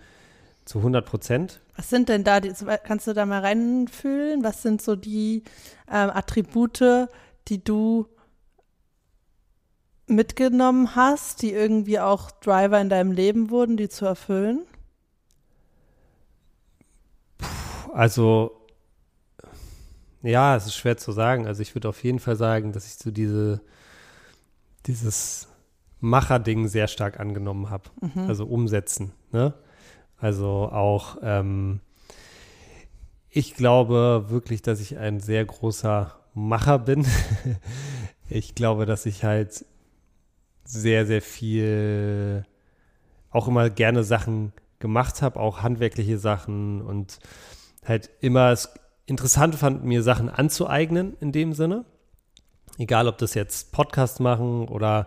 zu 0.66 0.80
100 0.80 1.06
Prozent. 1.06 1.62
Was 1.76 1.90
sind 1.90 2.10
denn 2.10 2.24
da, 2.24 2.40
die, 2.40 2.54
kannst 2.84 3.08
du 3.08 3.14
da 3.14 3.26
mal 3.26 3.42
reinfühlen? 3.42 4.44
Was 4.44 4.62
sind 4.62 4.82
so 4.82 4.96
die 4.96 5.44
ähm, 5.92 6.10
Attribute, 6.12 7.10
die 7.48 7.64
du 7.64 8.08
mitgenommen 10.08 10.96
hast, 10.96 11.42
die 11.42 11.52
irgendwie 11.52 12.00
auch 12.00 12.32
Driver 12.32 12.80
in 12.80 12.90
deinem 12.90 13.12
Leben 13.12 13.50
wurden, 13.50 13.78
die 13.78 13.90
zu 13.90 14.06
erfüllen? 14.06 14.66
Also, 17.94 18.66
ja, 20.22 20.56
es 20.56 20.66
ist 20.66 20.76
schwer 20.76 20.98
zu 20.98 21.12
sagen. 21.12 21.48
Also 21.48 21.62
ich 21.62 21.76
würde 21.76 21.90
auf 21.90 22.04
jeden 22.04 22.20
Fall 22.20 22.36
sagen, 22.36 22.72
dass 22.72 22.88
ich 22.88 22.96
so 22.96 23.12
diese, 23.12 23.62
dieses 24.86 25.48
Macher-Ding 26.00 26.68
sehr 26.68 26.88
stark 26.88 27.20
angenommen 27.20 27.70
habe. 27.70 27.90
Mhm. 28.02 28.28
Also 28.28 28.46
umsetzen. 28.46 29.14
Ne? 29.32 29.54
Also 30.24 30.70
auch, 30.72 31.18
ähm, 31.22 31.82
ich 33.30 33.56
glaube 33.56 34.28
wirklich, 34.30 34.62
dass 34.62 34.80
ich 34.80 34.98
ein 34.98 35.20
sehr 35.20 35.44
großer 35.44 36.16
Macher 36.34 36.80
bin. 36.80 37.06
ich 38.30 38.56
glaube, 38.56 38.86
dass 38.86 39.06
ich 39.06 39.26
halt 39.26 39.66
sehr, 40.64 41.06
sehr 41.06 41.22
viel 41.22 42.46
auch 43.32 43.50
immer 43.50 43.70
gerne 43.70 44.06
Sachen 44.06 44.54
gemacht 44.80 45.22
habe, 45.22 45.42
auch 45.42 45.62
handwerkliche 45.62 46.18
Sachen 46.18 46.82
und 46.82 47.20
halt 47.84 48.10
immer 48.22 48.50
es 48.52 48.74
interessant 49.06 49.56
fand, 49.56 49.84
mir 49.84 50.04
Sachen 50.04 50.30
anzueignen 50.30 51.18
in 51.20 51.34
dem 51.34 51.52
Sinne. 51.52 51.84
Egal, 52.78 53.10
ob 53.10 53.18
das 53.18 53.34
jetzt 53.34 53.74
Podcast 53.74 54.22
machen 54.22 54.70
oder 54.70 55.06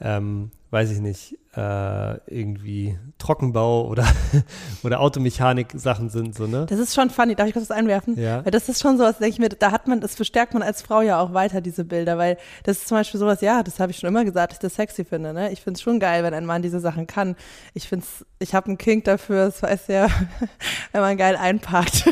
ähm, 0.00 0.50
weiß 0.70 0.92
ich 0.92 1.00
nicht, 1.00 1.36
äh, 1.56 2.16
irgendwie 2.32 2.96
Trockenbau 3.18 3.88
oder, 3.88 4.06
oder 4.84 5.00
Automechanik-Sachen 5.00 6.08
sind, 6.08 6.36
so, 6.36 6.46
ne? 6.46 6.66
Das 6.68 6.78
ist 6.78 6.94
schon 6.94 7.10
funny, 7.10 7.34
darf 7.34 7.48
ich 7.48 7.54
kurz 7.54 7.68
was 7.68 7.76
einwerfen? 7.76 8.16
Ja. 8.16 8.44
Weil 8.44 8.52
das 8.52 8.68
ist 8.68 8.80
schon 8.80 8.96
sowas, 8.96 9.18
denke 9.18 9.32
ich 9.32 9.38
mir, 9.40 9.48
da 9.48 9.72
hat 9.72 9.88
man, 9.88 10.00
das 10.00 10.14
verstärkt 10.14 10.54
man 10.54 10.62
als 10.62 10.80
Frau 10.80 11.00
ja 11.00 11.20
auch 11.20 11.34
weiter, 11.34 11.60
diese 11.60 11.84
Bilder, 11.84 12.18
weil 12.18 12.36
das 12.62 12.78
ist 12.78 12.88
zum 12.88 12.98
Beispiel 12.98 13.18
sowas, 13.18 13.40
ja, 13.40 13.64
das 13.64 13.80
habe 13.80 13.90
ich 13.90 13.98
schon 13.98 14.08
immer 14.08 14.24
gesagt, 14.24 14.52
dass 14.52 14.58
ich 14.58 14.62
das 14.62 14.74
sexy 14.76 15.04
finde, 15.04 15.32
ne? 15.32 15.50
Ich 15.50 15.60
finde 15.60 15.78
es 15.78 15.82
schon 15.82 15.98
geil, 15.98 16.22
wenn 16.22 16.34
ein 16.34 16.46
Mann 16.46 16.62
diese 16.62 16.78
Sachen 16.78 17.08
kann. 17.08 17.34
Ich 17.74 17.88
finde 17.88 18.06
es, 18.06 18.24
ich 18.38 18.54
habe 18.54 18.68
einen 18.68 18.78
Kink 18.78 19.04
dafür, 19.04 19.46
das 19.46 19.62
weiß 19.62 19.88
ja, 19.88 20.06
wenn 20.92 21.00
man 21.00 21.16
geil 21.16 21.34
einparkt. 21.34 22.04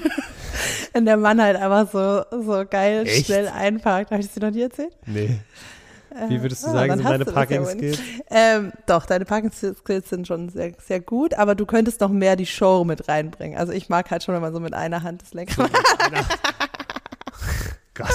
wenn 0.92 1.05
der 1.05 1.16
Mann 1.16 1.40
halt 1.40 1.57
einfach 1.57 1.90
so, 1.92 2.42
so 2.42 2.64
geil 2.68 3.07
Echt? 3.07 3.27
schnell 3.27 3.48
einparkt. 3.48 4.11
Habe 4.11 4.20
ich 4.20 4.27
das 4.27 4.35
dir 4.35 4.44
noch 4.44 4.53
nie 4.53 4.62
erzählt? 4.62 4.96
Nee. 5.07 5.38
Wie 6.29 6.42
würdest 6.42 6.64
du 6.64 6.68
Ah, 6.68 6.73
sagen, 6.73 6.88
dann 6.88 6.99
sind 6.99 7.09
deine 7.11 7.25
ja 7.27 7.33
Parking-Skills? 7.33 7.99
Ähm, 8.31 8.73
doch, 8.87 9.07
deine 9.07 9.25
Parking-Skills 9.25 10.09
sind 10.09 10.27
schon 10.27 10.49
sehr, 10.49 10.73
sehr 10.85 11.01
gut, 11.01 11.35
aber 11.35 11.55
du 11.55 11.66
könntest 11.66 12.01
noch 12.01 12.11
mehr 12.11 12.37
die 12.37 12.47
Show 12.47 12.85
mit 12.85 13.09
reinbringen. 13.09 13.59
Also 13.59 13.73
ich 13.73 13.88
mag 13.88 14.11
halt 14.11 14.23
schon, 14.25 14.35
wenn 14.35 14.42
man 14.42 14.53
so 14.53 14.61
mit 14.61 14.75
einer 14.75 15.03
Hand 15.03 15.23
das 15.23 15.35
Lenkrad. 15.35 15.71
Gott. 17.94 18.09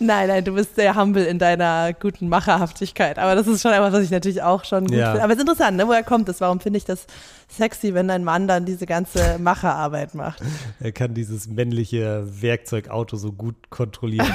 nein, 0.00 0.28
nein, 0.28 0.44
du 0.44 0.54
bist 0.54 0.74
sehr 0.74 0.96
humble 0.96 1.24
in 1.24 1.38
deiner 1.38 1.92
guten 1.92 2.28
Macherhaftigkeit. 2.28 3.18
Aber 3.18 3.34
das 3.34 3.46
ist 3.46 3.62
schon 3.62 3.72
etwas, 3.72 3.92
was 3.92 4.04
ich 4.04 4.10
natürlich 4.10 4.42
auch 4.42 4.64
schon 4.64 4.86
gut 4.86 4.96
Ja. 4.96 5.10
finde. 5.12 5.24
Aber 5.24 5.32
es 5.32 5.38
ist 5.38 5.48
interessant, 5.48 5.76
ne? 5.76 5.86
woher 5.86 6.02
kommt 6.02 6.28
das? 6.28 6.40
Warum 6.40 6.60
finde 6.60 6.78
ich 6.78 6.84
das 6.84 7.06
sexy, 7.48 7.94
wenn 7.94 8.08
dein 8.08 8.24
Mann 8.24 8.48
dann 8.48 8.64
diese 8.64 8.86
ganze 8.86 9.38
Macherarbeit 9.38 10.14
macht? 10.14 10.42
Er 10.80 10.92
kann 10.92 11.14
dieses 11.14 11.46
männliche 11.48 12.24
Werkzeugauto 12.42 13.16
so 13.16 13.32
gut 13.32 13.70
kontrollieren. 13.70 14.26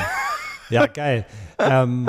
ja, 0.69 0.87
geil. 0.87 1.25
Ähm, 1.59 2.07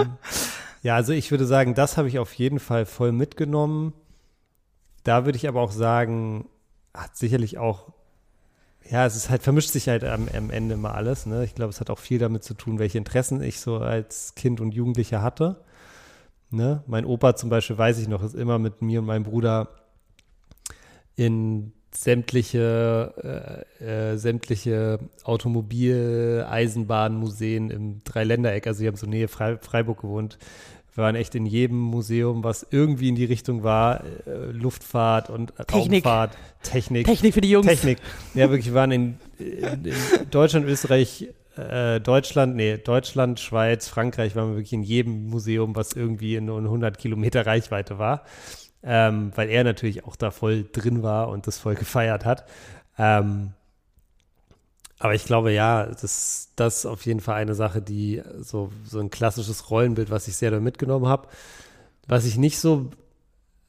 ja, 0.83 0.95
also 0.95 1.13
ich 1.13 1.31
würde 1.31 1.47
sagen, 1.47 1.75
das 1.75 1.97
habe 1.97 2.09
ich 2.09 2.19
auf 2.19 2.33
jeden 2.35 2.61
Fall 2.61 2.87
voll 2.87 3.13
mitgenommen. 3.13 3.93
Da 5.05 5.25
würde 5.25 5.37
ich 5.37 5.49
aber 5.49 5.61
auch 5.61 5.73
sagen, 5.73 6.49
hat 6.95 7.17
sicherlich 7.17 7.59
auch, 7.59 7.93
ja, 8.89 9.07
es 9.07 9.17
ist 9.17 9.31
halt, 9.31 9.43
vermischt 9.43 9.71
sich 9.71 9.89
halt 9.89 10.05
am, 10.05 10.29
am 10.35 10.51
Ende 10.51 10.77
mal 10.77 10.93
alles. 10.93 11.27
Ne? 11.27 11.45
Ich 11.45 11.55
glaube, 11.55 11.71
es 11.71 11.81
hat 11.81 11.91
auch 11.91 11.99
viel 11.99 12.19
damit 12.19 12.45
zu 12.45 12.55
tun, 12.55 12.79
welche 12.79 12.99
Interessen 12.99 13.43
ich 13.43 13.61
so 13.61 13.79
als 13.79 14.35
Kind 14.35 14.61
und 14.61 14.73
Jugendlicher 14.73 15.23
hatte. 15.23 15.65
Ne? 16.51 16.83
Mein 16.87 17.05
Opa 17.05 17.37
zum 17.37 17.51
Beispiel, 17.51 17.77
weiß 17.77 17.99
ich 17.99 18.09
noch, 18.09 18.23
ist 18.23 18.35
immer 18.35 18.59
mit 18.59 18.81
mir 18.83 19.01
und 19.01 19.07
meinem 19.07 19.25
Bruder 19.25 19.69
in 21.17 21.73
sämtliche, 22.01 23.67
äh, 23.81 24.13
äh, 24.13 24.17
sämtliche 24.19 25.01
Automobil-, 25.25 26.47
Eisenbahnmuseen 26.49 27.71
im 27.71 28.05
Dreiländereck, 28.05 28.69
also 28.69 28.81
wir 28.81 28.89
haben 28.89 28.97
so 28.97 29.07
Nähe 29.07 29.27
Frei 29.27 29.57
Freiburg 29.57 30.03
gewohnt. 30.03 30.39
Wir 30.95 31.05
waren 31.05 31.17
echt 31.17 31.35
in 31.35 31.47
jedem 31.47 31.79
Museum, 31.79 32.45
was 32.45 32.67
irgendwie 32.71 33.09
in 33.09 33.17
die 33.17 33.25
Richtung 33.25 33.63
war, 33.63 34.05
äh, 34.27 34.51
Luftfahrt 34.53 35.29
und 35.29 35.53
Technik. 35.67 36.05
Raumfahrt, 36.05 36.37
Technik. 36.63 37.07
Technik 37.07 37.35
für 37.35 37.41
die 37.41 37.51
Jungs. 37.51 37.67
Technik. 37.67 37.99
Ja, 38.35 38.49
wirklich, 38.49 38.67
wir 38.67 38.75
waren 38.75 38.93
in, 38.93 39.15
in, 39.39 39.85
in 39.85 39.95
Deutschland, 40.31 40.67
Österreich, 40.67 41.29
äh, 41.57 42.01
Deutschland, 42.01 42.55
nee, 42.55 42.79
Deutschland, 42.79 43.41
Schweiz, 43.41 43.89
Frankreich, 43.89 44.37
waren 44.37 44.51
wir 44.51 44.57
wirklich 44.57 44.73
in 44.73 44.85
jedem 44.85 45.27
Museum, 45.31 45.75
was 45.75 45.93
irgendwie 45.95 46.37
in 46.37 46.45
nur 46.45 46.59
100 46.59 46.97
Kilometer 46.97 47.45
Reichweite 47.45 47.99
war. 47.99 48.23
Ähm, 48.83 49.33
weil 49.35 49.49
er 49.51 49.65
natürlich 49.65 50.05
auch 50.05 50.17
da 50.17 50.31
voll 50.31 50.65
drin 50.71 51.03
war 51.03 51.29
und 51.29 51.47
das 51.47 51.59
voll 51.59 51.75
gefeiert 51.75 52.25
hat. 52.25 52.45
Ähm, 52.97 53.53
aber 54.99 55.15
ich 55.15 55.25
glaube, 55.25 55.53
ja, 55.53 55.87
das, 55.87 56.51
das 56.57 56.79
ist 56.79 56.87
auf 56.87 57.07
jeden 57.07 57.21
Fall 57.21 57.37
eine 57.37 57.55
Sache, 57.55 57.81
die 57.81 58.23
so, 58.41 58.73
so 58.85 58.99
ein 58.99 59.11
klassisches 59.11 59.71
Rollenbild, 59.71 60.11
was 60.11 60.27
ich 60.27 60.37
sehr 60.37 60.51
da 60.51 60.59
mitgenommen 60.61 61.07
habe. 61.07 61.29
Was 62.07 62.25
ich 62.25 62.37
nicht 62.37 62.59
so, 62.59 62.91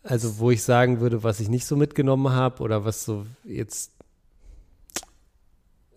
also 0.02 0.40
wo 0.40 0.50
ich 0.50 0.64
sagen 0.64 1.00
würde, 1.02 1.24
was 1.24 1.40
ich 1.40 1.50
nicht 1.50 1.66
so 1.66 1.76
mitgenommen 1.76 2.32
habe 2.32 2.64
oder 2.64 2.84
was 2.86 3.04
so 3.04 3.26
jetzt 3.44 3.92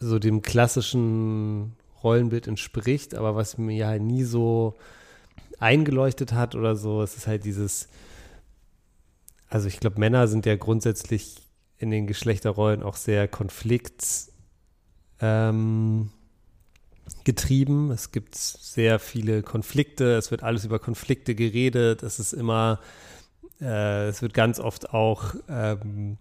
so 0.01 0.19
dem 0.19 0.43
klassischen 0.43 1.77
Rollenbild 2.03 2.47
entspricht, 2.49 3.15
aber 3.15 3.37
was 3.37 3.57
mir 3.57 3.87
halt 3.87 4.03
nie 4.03 4.25
so 4.25 4.75
eingeleuchtet 5.61 6.33
hat 6.33 6.57
oder 6.57 6.77
so, 6.77 7.03
es 7.03 7.17
ist 7.17 7.27
halt 7.29 7.45
dieses, 7.45 7.89
also 9.53 9.69
ich 9.69 9.81
glaube, 9.81 10.01
Männer 10.01 10.29
sind 10.29 10.47
ja 10.47 10.57
grundsätzlich 10.57 11.37
in 11.79 11.91
den 11.91 12.07
Geschlechterrollen 12.07 12.83
auch 12.83 12.97
sehr 12.97 13.29
konflikt 13.29 14.31
ähm. 15.21 16.11
Es 17.93 18.11
gibt 18.13 18.35
sehr 18.35 18.99
viele 18.99 19.43
Konflikte, 19.43 20.17
es 20.17 20.31
wird 20.31 20.43
alles 20.43 20.65
über 20.65 20.79
Konflikte 20.79 21.35
geredet, 21.35 22.03
es 22.03 22.19
ist 22.19 22.33
immer, 22.33 22.81
äh, 23.61 24.09
es 24.09 24.23
wird 24.23 24.35
ganz 24.35 24.59
oft 24.59 24.95
auch 24.95 25.35
ähm, 25.49 26.19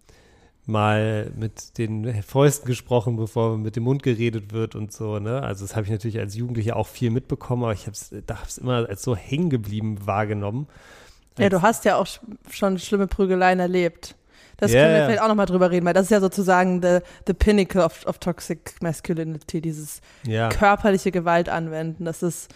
mal 0.65 1.31
mit 1.35 1.77
den 1.77 2.21
Fäusten 2.23 2.67
gesprochen, 2.67 3.15
bevor 3.15 3.57
mit 3.57 3.75
dem 3.75 3.83
Mund 3.83 4.03
geredet 4.03 4.53
wird 4.53 4.75
und 4.75 4.91
so, 4.91 5.19
ne? 5.19 5.41
Also 5.41 5.65
das 5.65 5.75
habe 5.75 5.85
ich 5.85 5.91
natürlich 5.91 6.19
als 6.19 6.35
Jugendlicher 6.35 6.75
auch 6.75 6.87
viel 6.87 7.09
mitbekommen, 7.09 7.63
aber 7.63 7.73
ich 7.73 7.87
habe 7.87 7.95
es 7.95 8.57
immer 8.57 8.87
als 8.89 9.01
so 9.01 9.15
hängen 9.15 9.49
geblieben 9.49 10.05
wahrgenommen. 10.05 10.67
Ja, 11.39 11.49
du 11.49 11.61
hast 11.61 11.85
ja 11.85 11.95
auch 11.97 12.05
sch- 12.05 12.19
schon 12.49 12.77
schlimme 12.79 13.07
Prügeleien 13.07 13.59
erlebt. 13.59 14.15
Das 14.57 14.71
Ja, 14.71 14.81
können 14.83 14.95
wir 14.95 15.05
vielleicht 15.05 15.21
auch 15.21 15.27
nochmal 15.27 15.47
drüber 15.47 15.71
reden, 15.71 15.85
weil 15.87 15.93
das 15.93 16.03
ist 16.03 16.11
ja 16.11 16.19
sozusagen 16.19 16.81
the, 16.83 16.99
the 17.25 17.33
pinnacle 17.33 17.81
of, 17.83 18.05
of 18.05 18.19
toxic 18.19 18.75
masculinity, 18.81 19.59
dieses 19.61 20.01
Ja. 20.27 20.49
körperliche 20.49 21.11
Gewalt 21.11 21.49
anwenden, 21.49 22.05
dass 22.05 22.21
es 22.21 22.47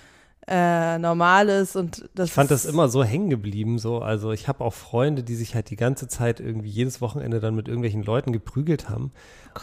äh, 0.48 1.00
normal 1.00 1.50
ist 1.50 1.76
und 1.76 2.08
das 2.14 2.28
Ich 2.28 2.34
fand 2.34 2.52
das 2.52 2.66
immer 2.66 2.88
so 2.90 3.04
hängen 3.04 3.32
geblieben, 3.32 3.80
so. 3.80 4.00
Also 4.00 4.32
ich 4.32 4.48
habe 4.48 4.64
auch 4.64 4.74
Freunde, 4.76 5.24
die 5.24 5.34
sich 5.34 5.56
halt 5.56 5.72
die 5.72 5.76
ganze 5.76 6.08
Zeit 6.08 6.40
irgendwie 6.40 6.70
jedes 6.70 7.02
Wochenende 7.02 7.40
dann 7.40 7.56
mit 7.56 7.68
irgendwelchen 7.68 8.04
Leuten 8.04 8.32
geprügelt 8.32 8.88
haben. 8.88 9.12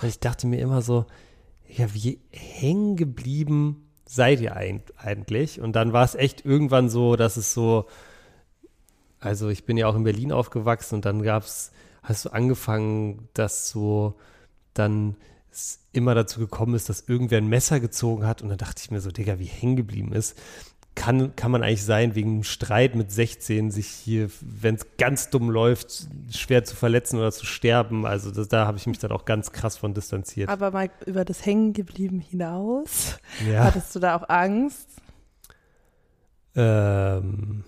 Und 0.01 0.09
ich 0.09 0.18
dachte 0.18 0.48
mir 0.48 0.59
immer 0.61 0.83
so, 0.83 1.07
ja, 1.68 1.94
wie 1.94 2.18
hängen 2.33 2.96
geblieben 2.96 3.88
seid 4.05 4.40
ihr 4.40 4.57
eigentlich? 4.57 5.61
Und 5.61 5.76
dann 5.76 5.93
war 5.93 6.05
es 6.05 6.16
echt 6.16 6.45
irgendwann 6.45 6.89
so, 6.89 7.14
dass 7.14 7.36
es 7.36 7.55
so, 7.55 7.86
also 9.23 9.49
ich 9.49 9.64
bin 9.64 9.77
ja 9.77 9.87
auch 9.87 9.95
in 9.95 10.05
Berlin 10.05 10.33
aufgewachsen 10.33 10.97
und 10.97 11.05
dann 11.05 11.23
gab's, 11.23 11.73
hast 12.03 12.25
du 12.25 12.31
angefangen, 12.31 13.29
dass 13.35 13.68
so 13.68 14.14
dann 14.75 15.16
es 15.51 15.81
immer 15.93 16.14
dazu 16.14 16.41
gekommen 16.41 16.75
ist, 16.75 16.89
dass 16.89 17.09
irgendwer 17.09 17.39
ein 17.39 17.49
Messer 17.49 17.79
gezogen 17.79 18.27
hat 18.27 18.43
und 18.43 18.49
dann 18.49 18.59
dachte 18.59 18.83
ich 18.83 18.91
mir 18.91 19.01
so, 19.01 19.11
Digga, 19.11 19.39
wie 19.39 19.45
hängen 19.45 19.77
geblieben 19.77 20.12
ist 20.12 20.37
kann, 20.95 21.35
kann 21.37 21.51
man 21.51 21.62
eigentlich 21.62 21.85
sein, 21.85 22.14
wegen 22.14 22.33
einem 22.33 22.45
Streit 22.45 22.95
mit 22.95 23.11
16 23.11 23.70
sich 23.70 23.87
hier, 23.87 24.29
wenn 24.41 24.75
es 24.75 24.87
ganz 24.99 25.31
dumm 25.31 25.51
läuft, 25.51 26.07
schwer 26.31 26.64
zu 26.64 26.77
verletzen 26.77 27.18
oder 27.18 27.33
zu 27.33 27.47
sterben. 27.47 28.05
Also 28.05 28.31
das, 28.31 28.49
da 28.49 28.66
habe 28.66 28.77
ich 28.77 28.87
mich 28.87 28.99
dann 28.99 29.11
auch 29.11 29.25
ganz 29.25 29.53
krass 29.53 29.79
von 29.79 29.95
distanziert. 29.95 30.49
aber 30.49 30.70
mal 30.70 30.91
über 31.07 31.25
das 31.25 31.45
Hängengeblieben 31.47 32.20
hinaus. 32.20 33.18
ja. 33.51 33.64
Hattest 33.64 33.95
du 33.95 34.01
da 34.01 34.16
auch 34.16 34.29
Angst? 34.29 34.89
Ähm, 36.55 37.64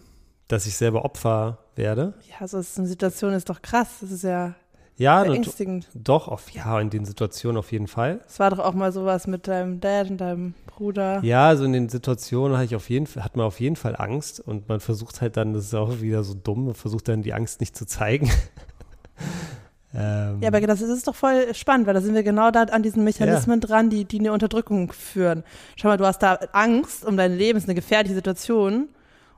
dass 0.49 0.67
ich 0.67 0.77
selber 0.77 1.05
Opfer 1.05 1.59
werde. 1.77 2.15
Ja, 2.39 2.47
so 2.47 2.59
ist 2.59 2.79
eine 2.79 2.87
Situation 2.87 3.33
ist 3.33 3.49
doch 3.49 3.63
krass. 3.63 3.89
Das 4.01 4.11
ist 4.11 4.23
ja 4.25 4.55
Ja, 4.97 5.25
beängstigend. 5.25 5.89
doch, 5.95 6.29
auf, 6.29 6.51
ja, 6.51 6.79
in 6.81 6.91
den 6.91 7.05
Situationen 7.05 7.57
auf 7.59 7.73
jeden 7.73 7.89
Fall. 7.89 8.21
Es 8.29 8.39
war 8.39 8.51
doch 8.51 8.59
auch 8.59 8.75
mal 8.75 8.93
sowas 8.93 9.27
mit 9.27 9.49
deinem 9.49 9.81
Dad 9.81 10.11
und 10.11 10.19
deinem 10.19 10.55
Bruder. 10.67 11.21
Ja, 11.23 11.49
also 11.49 11.65
in 11.65 11.73
den 11.73 11.89
Situationen 11.89 12.57
hatte 12.57 12.67
ich 12.67 12.77
auf 12.77 12.91
jeden 12.91 13.07
Fall, 13.07 13.25
hat 13.25 13.37
man 13.37 13.47
auf 13.47 13.61
jeden 13.61 13.77
Fall 13.77 13.97
Angst 13.97 14.41
und 14.41 14.69
man 14.69 14.81
versucht 14.81 15.21
halt 15.21 15.37
dann, 15.37 15.53
das 15.55 15.65
ist 15.65 15.75
auch 15.75 16.01
wieder 16.01 16.23
so 16.25 16.35
dumm, 16.35 16.67
man 16.67 16.75
versucht 16.75 17.09
dann 17.09 17.23
die 17.23 17.33
Angst 17.33 17.61
nicht 17.61 17.77
zu 17.77 17.87
zeigen. 17.87 18.31
ähm, 19.95 20.39
Ja, 20.41 20.49
aber 20.49 20.61
das 20.61 20.81
ist, 20.81 21.07
doch 21.07 21.15
voll 21.15 21.55
spannend, 21.55 21.87
weil 21.87 21.95
da 21.95 22.01
sind 22.01 22.15
wir 22.15 22.23
genau 22.23 22.51
da 22.51 22.63
an 22.65 22.83
diesen 22.83 23.05
Mechanismen 23.05 23.61
dran, 23.61 23.91
die, 23.91 24.05
die 24.05 24.19
eine 24.19 24.33
Unterdrückung 24.33 24.93
führen. 24.93 25.45
Schau 25.77 25.89
mal, 25.89 25.97
du 25.97 26.07
hast 26.07 26.19
da 26.23 26.35
Angst 26.53 27.05
um 27.05 27.17
dein 27.17 27.37
Leben, 27.37 27.57
es 27.57 27.65
ist 27.65 27.69
eine 27.69 27.77
gefährliche 27.77 28.15
Situation 28.15 28.89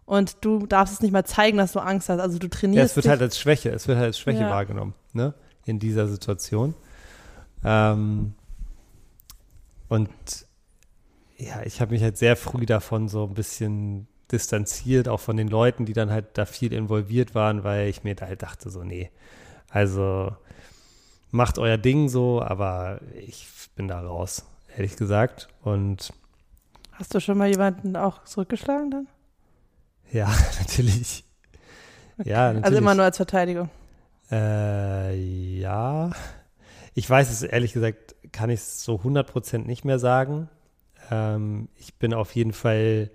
und 0.07 0.45
du 0.45 0.67
darfst 0.67 0.95
es 0.95 1.01
nicht 1.03 1.13
mal 1.13 1.25
zeigen, 1.25 1.59
dass 1.59 1.73
du 1.73 1.81
Angst 1.81 2.09
hast. 2.09 2.21
Also 2.21 2.39
du 2.39 2.47
ja, 2.47 2.51
trainierst 2.51 2.93
es 2.93 2.97
wird 2.97 3.05
dich. 3.05 3.11
halt 3.11 3.23
als 3.23 3.39
Schwäche, 3.39 3.71
es 3.71 3.87
wird 3.89 3.99
halt 3.99 4.07
als 4.09 4.19
Schwäche 4.19 4.45
Ja. 4.45 4.51
wahrgenommen, 4.51 4.95
ne, 5.13 5.35
in 5.65 5.79
dieser 5.79 6.09
Situation. 6.09 6.75
Ähm, 7.65 8.35
und 9.89 10.11
ja, 11.37 11.63
ich 11.65 11.81
habe 11.81 11.93
mich 11.93 12.03
halt 12.03 12.17
sehr 12.17 12.37
früh 12.37 12.67
davon 12.67 13.09
so 13.09 13.25
ein 13.25 13.35
bisschen 13.35 14.09
distanziert, 14.33 15.09
auch 15.09 15.21
von 15.21 15.37
den 15.37 15.49
Leuten, 15.49 15.85
die 15.85 15.93
dann 15.93 16.11
halt 16.11 16.27
da 16.39 16.47
viel 16.47 16.73
involviert 16.73 17.35
waren, 17.35 17.63
weil 17.63 17.89
ich 17.89 18.03
mir 18.05 18.15
da 18.15 18.27
halt 18.27 18.43
dachte, 18.43 18.71
so, 18.71 18.83
nee, 18.83 19.11
also 19.71 20.35
macht 21.31 21.59
euer 21.59 21.77
Ding 21.79 22.09
so, 22.09 22.43
aber 22.43 23.01
ich 23.15 23.47
bin 23.77 23.89
da 23.89 24.01
raus, 24.01 24.47
ehrlich 24.77 24.97
gesagt. 24.97 25.49
Und 25.63 26.13
Hast 26.93 27.15
du 27.15 27.21
schon 27.21 27.37
mal 27.39 27.49
jemanden 27.49 27.97
auch 27.97 28.25
zurückgeschlagen 28.25 28.91
dann? 28.91 29.09
Ja, 30.13 30.27
natürlich. 30.59 31.25
Ja, 32.25 32.47
natürlich. 32.49 32.65
Also 32.65 32.79
immer 32.79 32.95
nur 32.95 33.05
als 33.05 33.17
Verteidigung. 33.17 33.69
Äh, 34.31 35.15
ja. 35.59 36.11
Ich 36.95 37.09
weiß 37.09 37.31
es 37.31 37.43
ehrlich 37.43 37.73
gesagt, 37.73 38.15
kann 38.33 38.51
ich 38.51 38.61
es 38.61 38.83
so 38.85 38.97
100% 38.97 39.67
nicht 39.67 39.85
mehr 39.85 39.99
sagen. 39.99 40.49
Ähm, 41.11 41.69
ich 41.77 41.95
bin 41.95 42.15
auf 42.15 42.35
jeden 42.35 42.53
Fall 42.53 43.11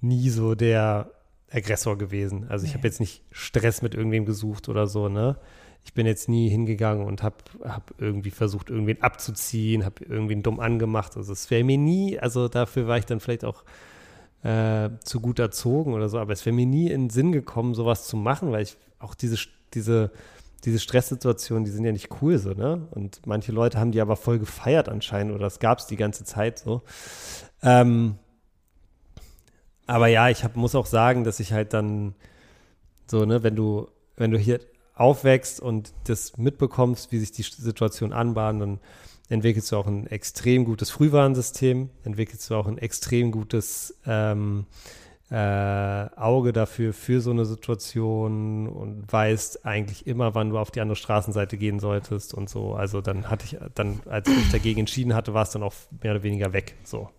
nie 0.00 0.30
so 0.30 0.54
der 0.54 1.10
Aggressor 1.50 1.96
gewesen. 1.98 2.46
Also 2.48 2.64
ich 2.66 2.72
habe 2.72 2.82
Nee. 2.82 2.88
jetzt 2.88 3.00
nicht 3.00 3.22
Stress 3.30 3.82
mit 3.82 3.94
irgendwem 3.94 4.24
gesucht 4.24 4.68
oder 4.68 4.86
so, 4.86 5.08
ne? 5.08 5.36
Ich 5.84 5.94
bin 5.94 6.04
jetzt 6.06 6.28
nie 6.28 6.48
hingegangen 6.48 7.06
und 7.06 7.22
habe 7.22 7.36
hab 7.62 7.94
irgendwie 7.98 8.32
versucht, 8.32 8.70
irgendwen 8.70 9.02
abzuziehen, 9.02 9.84
habe 9.84 10.04
irgendwen 10.04 10.42
dumm 10.42 10.58
angemacht. 10.58 11.16
Also 11.16 11.32
es 11.32 11.48
wäre 11.50 11.62
mir 11.62 11.78
nie, 11.78 12.18
also 12.18 12.48
dafür 12.48 12.88
war 12.88 12.98
ich 12.98 13.04
dann 13.06 13.20
vielleicht 13.20 13.44
auch 13.44 13.62
äh, 14.46 14.90
zu 15.02 15.20
gut 15.20 15.40
erzogen 15.40 15.92
oder 15.92 16.08
so, 16.08 16.20
aber 16.20 16.32
es 16.32 16.46
wäre 16.46 16.54
mir 16.54 16.66
nie 16.66 16.88
in 16.88 17.04
den 17.04 17.10
Sinn 17.10 17.32
gekommen, 17.32 17.74
sowas 17.74 18.06
zu 18.06 18.16
machen, 18.16 18.52
weil 18.52 18.62
ich 18.62 18.76
auch 19.00 19.16
diese, 19.16 19.36
diese, 19.74 20.12
diese 20.64 20.78
Stresssituationen, 20.78 21.64
die 21.64 21.72
sind 21.72 21.84
ja 21.84 21.90
nicht 21.90 22.22
cool 22.22 22.38
so, 22.38 22.50
ne? 22.50 22.86
Und 22.92 23.26
manche 23.26 23.50
Leute 23.50 23.80
haben 23.80 23.90
die 23.90 24.00
aber 24.00 24.14
voll 24.14 24.38
gefeiert 24.38 24.88
anscheinend 24.88 25.34
oder 25.34 25.44
das 25.44 25.58
gab 25.58 25.80
es 25.80 25.86
die 25.86 25.96
ganze 25.96 26.24
Zeit 26.24 26.60
so. 26.60 26.82
Ähm, 27.60 28.18
aber 29.88 30.06
ja, 30.06 30.28
ich 30.28 30.44
hab, 30.44 30.54
muss 30.54 30.76
auch 30.76 30.86
sagen, 30.86 31.24
dass 31.24 31.40
ich 31.40 31.52
halt 31.52 31.72
dann 31.72 32.14
so, 33.08 33.24
ne, 33.24 33.42
wenn 33.42 33.56
du, 33.56 33.88
wenn 34.16 34.30
du 34.30 34.38
hier 34.38 34.60
aufwächst 34.94 35.60
und 35.60 35.92
das 36.04 36.36
mitbekommst, 36.36 37.10
wie 37.10 37.18
sich 37.18 37.32
die 37.32 37.42
Situation 37.42 38.12
anbahnt, 38.12 38.62
dann 38.62 38.80
entwickelst 39.28 39.72
du 39.72 39.76
auch 39.76 39.86
ein 39.86 40.06
extrem 40.06 40.64
gutes 40.64 40.90
Frühwarnsystem, 40.90 41.90
entwickelst 42.04 42.48
du 42.50 42.54
auch 42.54 42.66
ein 42.66 42.78
extrem 42.78 43.32
gutes 43.32 43.96
ähm, 44.06 44.66
äh, 45.30 45.34
Auge 45.36 46.52
dafür, 46.52 46.92
für 46.92 47.20
so 47.20 47.32
eine 47.32 47.44
Situation 47.44 48.68
und 48.68 49.12
weißt 49.12 49.66
eigentlich 49.66 50.06
immer, 50.06 50.34
wann 50.36 50.50
du 50.50 50.58
auf 50.58 50.70
die 50.70 50.80
andere 50.80 50.94
Straßenseite 50.96 51.56
gehen 51.56 51.80
solltest 51.80 52.32
und 52.32 52.48
so. 52.48 52.74
Also 52.74 53.00
dann 53.00 53.28
hatte 53.28 53.44
ich, 53.44 53.58
dann, 53.74 54.00
als 54.08 54.28
ich 54.28 54.36
mich 54.36 54.52
dagegen 54.52 54.80
entschieden 54.80 55.14
hatte, 55.14 55.34
war 55.34 55.42
es 55.42 55.50
dann 55.50 55.64
auch 55.64 55.74
mehr 56.02 56.12
oder 56.12 56.22
weniger 56.22 56.52
weg. 56.52 56.74
So. 56.84 57.10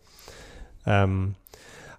Ähm, 0.85 1.35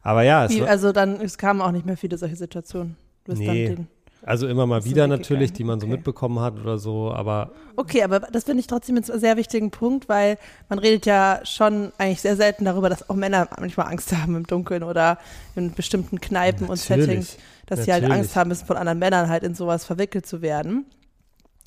aber 0.00 0.22
ja, 0.22 0.46
es 0.46 0.52
Wie, 0.52 0.62
war, 0.62 0.68
also 0.68 0.92
dann, 0.92 1.20
es 1.20 1.36
kamen 1.36 1.60
auch 1.60 1.72
nicht 1.72 1.84
mehr 1.84 1.98
viele 1.98 2.16
solche 2.16 2.36
Situationen. 2.36 2.96
Du 3.24 3.32
bist 3.32 3.42
Nee. 3.42 3.66
dann 3.66 3.76
den, 3.76 3.88
also 4.24 4.46
immer 4.48 4.66
mal 4.66 4.84
wieder 4.84 5.06
natürlich, 5.06 5.52
die 5.52 5.64
man 5.64 5.80
so 5.80 5.86
Okay. 5.86 5.96
mitbekommen 5.96 6.40
hat 6.40 6.58
oder 6.58 6.78
so, 6.78 7.12
aber 7.12 7.50
Okay, 7.76 8.02
aber 8.02 8.20
das 8.20 8.44
finde 8.44 8.60
ich 8.60 8.66
trotzdem 8.66 8.96
einen 8.96 9.04
sehr 9.04 9.36
wichtigen 9.36 9.70
Punkt, 9.70 10.08
weil 10.08 10.36
man 10.68 10.78
redet 10.78 11.06
ja 11.06 11.40
schon 11.44 11.92
eigentlich 11.98 12.20
sehr 12.20 12.36
selten 12.36 12.64
darüber, 12.64 12.88
dass 12.88 13.08
auch 13.08 13.14
Männer 13.14 13.48
manchmal 13.58 13.86
Angst 13.86 14.12
haben 14.16 14.34
im 14.36 14.46
Dunkeln 14.46 14.82
oder 14.82 15.18
in 15.54 15.72
bestimmten 15.72 16.20
Kneipen 16.20 16.68
und 16.68 16.78
Natürlich, 16.88 17.06
Settings, 17.06 17.36
dass 17.66 17.84
sie 17.84 17.92
halt 17.92 18.02
natürlich. 18.02 18.22
Angst 18.22 18.36
haben 18.36 18.48
müssen, 18.48 18.66
von 18.66 18.76
anderen 18.76 18.98
Männern 18.98 19.28
halt 19.28 19.44
in 19.44 19.54
sowas 19.54 19.84
verwickelt 19.84 20.26
zu 20.26 20.42
werden. 20.42 20.86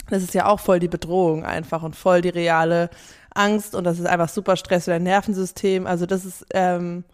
Das 0.09 0.21
ist 0.23 0.33
ja 0.33 0.47
auch 0.47 0.59
voll 0.59 0.79
die 0.79 0.87
Bedrohung 0.89 1.45
einfach 1.45 1.83
und 1.83 1.95
voll 1.95 2.21
die 2.21 2.29
reale 2.29 2.89
Angst 3.33 3.75
und 3.75 3.85
das 3.85 3.97
ist 3.99 4.07
einfach 4.07 4.27
super 4.27 4.57
Stress 4.57 4.85
für 4.85 4.91
dein 4.91 5.03
Nervensystem. 5.03 5.87
Also 5.87 6.05
das 6.05 6.25
ist, 6.25 6.45
ähm, 6.53 7.05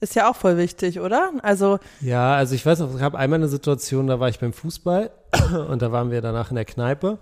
ist 0.00 0.14
ja 0.14 0.30
auch 0.30 0.36
voll 0.36 0.56
wichtig, 0.56 1.00
oder? 1.00 1.32
Also 1.42 1.78
Ja, 2.00 2.36
also 2.36 2.54
ich 2.54 2.64
weiß 2.64 2.78
noch, 2.80 2.92
es 2.92 3.00
gab 3.00 3.14
einmal 3.14 3.38
eine 3.38 3.48
Situation, 3.48 4.06
da 4.06 4.20
war 4.20 4.28
ich 4.28 4.38
beim 4.38 4.52
Fußball 4.52 5.10
und 5.68 5.82
da 5.82 5.92
waren 5.92 6.10
wir 6.10 6.20
danach 6.20 6.50
in 6.50 6.56
der 6.56 6.64
Kneipe. 6.64 7.18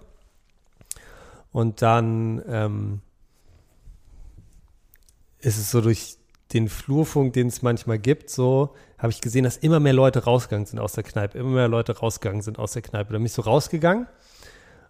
Und 1.53 1.81
dann 1.81 2.43
ähm, 2.49 3.01
ist 5.39 5.59
es 5.59 5.71
so 5.71 5.81
durch 5.81 6.19
den 6.53 6.69
Flurfunk, 6.69 7.33
den 7.33 7.49
es 7.49 7.63
manchmal 7.63 7.99
gibt, 7.99 8.31
so 8.31 8.75
habe 8.99 9.13
ich 9.13 9.21
gesehen, 9.21 9.45
dass 9.45 9.57
immer 9.57 9.81
mehr 9.81 9.93
Leute 9.93 10.25
rausgegangen 10.25 10.67
sind 10.67 10.79
aus 10.79 10.93
der 10.93 11.05
Kneipe, 11.05 11.39
immer 11.39 11.51
mehr 11.51 11.69
Leute 11.69 11.99
rausgegangen 11.99 12.43
sind 12.43 12.59
aus 12.59 12.73
der 12.73 12.83
Kneipe. 12.83 13.13
Da 13.13 13.19
bin 13.19 13.27
ich 13.27 13.33
so 13.33 13.43
rausgegangen. 13.43 14.07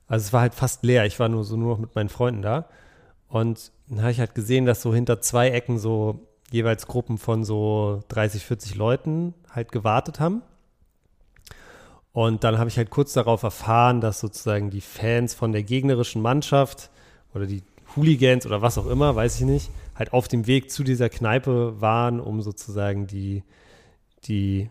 Also 0.07 0.27
es 0.27 0.33
war 0.33 0.43
halt 0.43 0.55
fast 0.55 0.85
leer. 0.85 1.05
Ich 1.07 1.19
war 1.19 1.29
nur 1.29 1.45
so 1.45 1.57
nur 1.57 1.73
noch 1.75 1.79
mit 1.79 1.95
meinen 1.95 2.09
Freunden 2.09 2.43
da. 2.43 2.69
Und 3.29 3.73
dann 3.89 4.03
habe 4.03 4.13
ich 4.13 4.21
halt 4.21 4.35
gesehen, 4.35 4.67
dass 4.67 4.83
so 4.83 4.95
hinter 4.95 5.21
zwei 5.21 5.51
Ecken 5.51 5.79
so 5.79 6.29
jeweils 6.51 6.87
Gruppen 6.87 7.19
von 7.19 7.45
so 7.45 8.03
30, 8.09 8.45
40 8.45 8.75
Leuten 8.75 9.35
halt 9.51 9.73
gewartet 9.73 10.21
haben. 10.21 10.43
Und 12.13 12.45
dann 12.45 12.59
habe 12.59 12.71
ich 12.71 12.79
halt 12.79 12.91
kurz 12.91 13.13
darauf 13.13 13.43
erfahren, 13.43 14.01
dass 14.01 14.21
sozusagen 14.21 14.71
die 14.71 14.81
Fans 14.81 15.35
von 15.35 15.53
der 15.53 15.63
gegnerischen 15.63 16.23
Mannschaft 16.23 16.91
oder 17.35 17.47
die 17.47 17.63
Hooligans 17.95 18.47
oder 18.47 18.63
was 18.63 18.79
auch 18.79 18.87
immer, 18.87 19.15
weiß 19.15 19.37
ich 19.41 19.47
nicht, 19.47 19.71
halt 19.95 20.13
auf 20.13 20.29
dem 20.29 20.47
Weg 20.47 20.71
zu 20.71 20.83
dieser 20.83 21.09
Kneipe 21.09 21.81
waren, 21.81 22.21
um 22.21 22.43
sozusagen 22.43 23.07
die, 23.07 23.43
die 24.25 24.71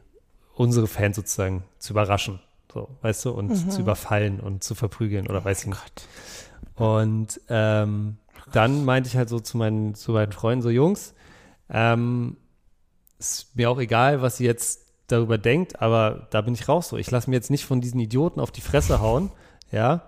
unsere 0.55 0.87
Fans 0.87 1.15
sozusagen 1.15 1.63
zu 1.77 1.93
überraschen. 1.93 2.39
So, 2.73 2.89
weißt 3.01 3.25
du, 3.25 3.31
und 3.31 3.71
zu 3.71 3.79
überfallen 3.79 4.39
und 4.39 4.63
zu 4.63 4.75
verprügeln 4.75 5.27
oder 5.27 5.45
weiß 5.45 5.61
ich 5.61 5.67
nicht. 5.67 6.07
Und 6.75 7.39
ähm, 7.47 8.17
dann 8.51 8.85
meinte 8.85 9.07
ich 9.07 9.15
halt 9.15 9.29
so 9.29 9.39
zu 9.39 9.57
meinen, 9.57 9.95
zu 9.95 10.11
meinen 10.11 10.33
Freunden, 10.33 10.61
so 10.61 10.69
Jungs, 10.69 11.14
ähm, 11.69 12.37
ist 13.17 13.55
mir 13.55 13.69
auch 13.69 13.79
egal, 13.79 14.21
was 14.21 14.39
ihr 14.39 14.47
jetzt 14.47 14.85
darüber 15.07 15.37
denkt, 15.37 15.81
aber 15.81 16.27
da 16.31 16.41
bin 16.41 16.53
ich 16.53 16.67
raus 16.67 16.89
so. 16.89 16.97
Ich 16.97 17.11
lasse 17.11 17.29
mir 17.29 17.35
jetzt 17.35 17.51
nicht 17.51 17.65
von 17.65 17.81
diesen 17.81 17.99
Idioten 17.99 18.39
auf 18.39 18.51
die 18.51 18.61
Fresse 18.61 18.99
hauen, 19.01 19.31
ja. 19.71 20.03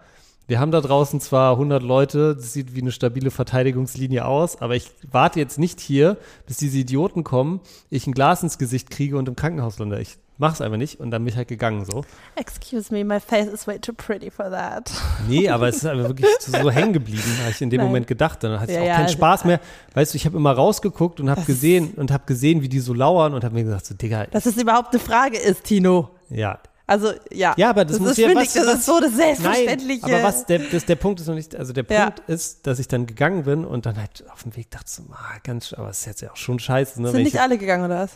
Wir 0.50 0.62
haben 0.62 0.72
da 0.72 0.80
draußen 0.80 1.20
zwar 1.20 1.52
100 1.54 1.84
Leute, 1.84 2.34
das 2.36 2.54
sieht 2.54 2.74
wie 2.74 2.80
eine 2.82 2.92
stabile 2.94 3.32
Verteidigungslinie 3.32 4.24
aus, 4.26 4.62
aber 4.62 4.76
ich 4.78 4.92
warte 5.12 5.40
jetzt 5.42 5.60
nicht 5.60 5.82
hier, 5.82 6.16
bis 6.46 6.56
diese 6.56 6.78
Idioten 6.78 7.26
kommen, 7.26 7.60
ich 7.90 8.08
ein 8.08 8.14
Glas 8.14 8.44
ins 8.44 8.58
Gesicht 8.58 8.90
kriege 8.90 9.18
und 9.18 9.28
im 9.28 9.36
Krankenhaus 9.36 9.78
lande. 9.78 10.00
Ich 10.00 10.18
mach's 10.38 10.62
einfach 10.62 10.78
nicht 10.78 11.02
und 11.02 11.12
dann 11.12 11.24
bin 11.26 11.34
ich 11.34 11.36
halt 11.38 11.50
gegangen 11.50 11.84
so. 11.84 12.06
Excuse 12.38 12.94
me, 12.94 13.04
my 13.04 13.20
face 13.20 13.48
is 13.48 13.68
way 13.68 13.78
too 13.78 13.92
pretty 13.92 14.32
for 14.32 14.50
that. 14.50 14.90
Nee, 15.28 15.50
aber 15.50 15.68
es 15.68 15.78
ist 15.78 15.86
einfach 15.86 16.08
wirklich 16.08 16.30
so 16.40 16.72
hängen 16.72 16.94
geblieben, 16.94 17.24
habe 17.42 17.52
ich 17.52 17.62
in 17.62 17.70
dem 17.70 17.80
Nein. 17.80 17.88
Moment 17.88 18.08
gedacht. 18.08 18.42
Dann 18.42 18.58
hatte 18.58 18.72
ich 18.72 18.78
Ja, 18.78 18.84
auch 18.84 18.88
ja, 18.88 18.94
keinen 18.96 19.04
also- 19.08 19.18
Spaß 19.18 19.44
mehr. 19.44 19.60
Weißt 19.96 20.14
du, 20.14 20.16
ich 20.16 20.26
habe 20.26 20.38
immer 20.38 20.54
rausgeguckt 20.54 21.20
und 21.20 21.30
habe 21.30 21.42
gesehen 21.42 21.94
und 21.98 22.10
habe 22.10 22.24
gesehen, 22.26 22.62
wie 22.62 22.70
die 22.70 22.80
so 22.80 22.94
lauern 22.94 23.34
und 23.34 23.44
habe 23.44 23.54
mir 23.54 23.66
gesagt, 23.66 23.86
so 23.86 23.96
Digga, 23.96 24.28
Dass 24.28 24.46
es 24.46 24.56
überhaupt 24.56 24.94
eine 24.94 25.04
Frage 25.04 25.38
ist, 25.38 25.66
Tino. 25.66 26.12
ja. 26.30 26.60
Also, 26.88 27.12
ja. 27.32 27.54
Ja, 27.58 27.70
aber 27.72 27.84
das 27.86 28.00
muss 28.00 28.12
ist, 28.12 28.18
ja 28.18 28.34
was- 28.34 28.44
ich, 28.46 28.54
das 28.54 28.66
was- 28.68 28.76
ist 28.76 28.86
so 28.86 29.00
das 29.02 29.14
Selbstverständliche. 29.14 30.06
Nein, 30.06 30.14
aber 30.16 30.24
was, 30.24 30.46
der, 30.46 30.60
das, 30.60 30.86
der 30.86 30.96
Punkt 30.96 31.20
ist 31.20 31.28
noch 31.28 31.36
nicht, 31.36 31.54
also 31.56 31.74
der 31.74 31.86
Ja. 31.90 32.06
Punkt 32.06 32.22
ist, 32.30 32.66
dass 32.66 32.80
ich 32.80 32.88
dann 32.88 33.06
gegangen 33.06 33.44
bin 33.44 33.66
und 33.66 33.86
dann 33.86 33.98
halt 33.98 34.24
auf 34.32 34.44
dem 34.44 34.56
Weg 34.56 34.72
dachte 34.72 34.90
so, 34.90 35.04
ah, 35.12 35.38
ganz, 35.44 35.74
aber 35.74 35.90
es 35.90 36.00
ist 36.00 36.06
jetzt 36.06 36.22
ja 36.22 36.32
auch 36.32 36.38
schon 36.38 36.60
scheiße. 36.60 37.02
Ne, 37.02 37.10
Sind 37.12 37.24
nicht 37.24 37.34
ich, 37.36 37.42
alle 37.42 37.58
gegangen, 37.58 37.84
oder 37.86 38.00
was? 38.00 38.12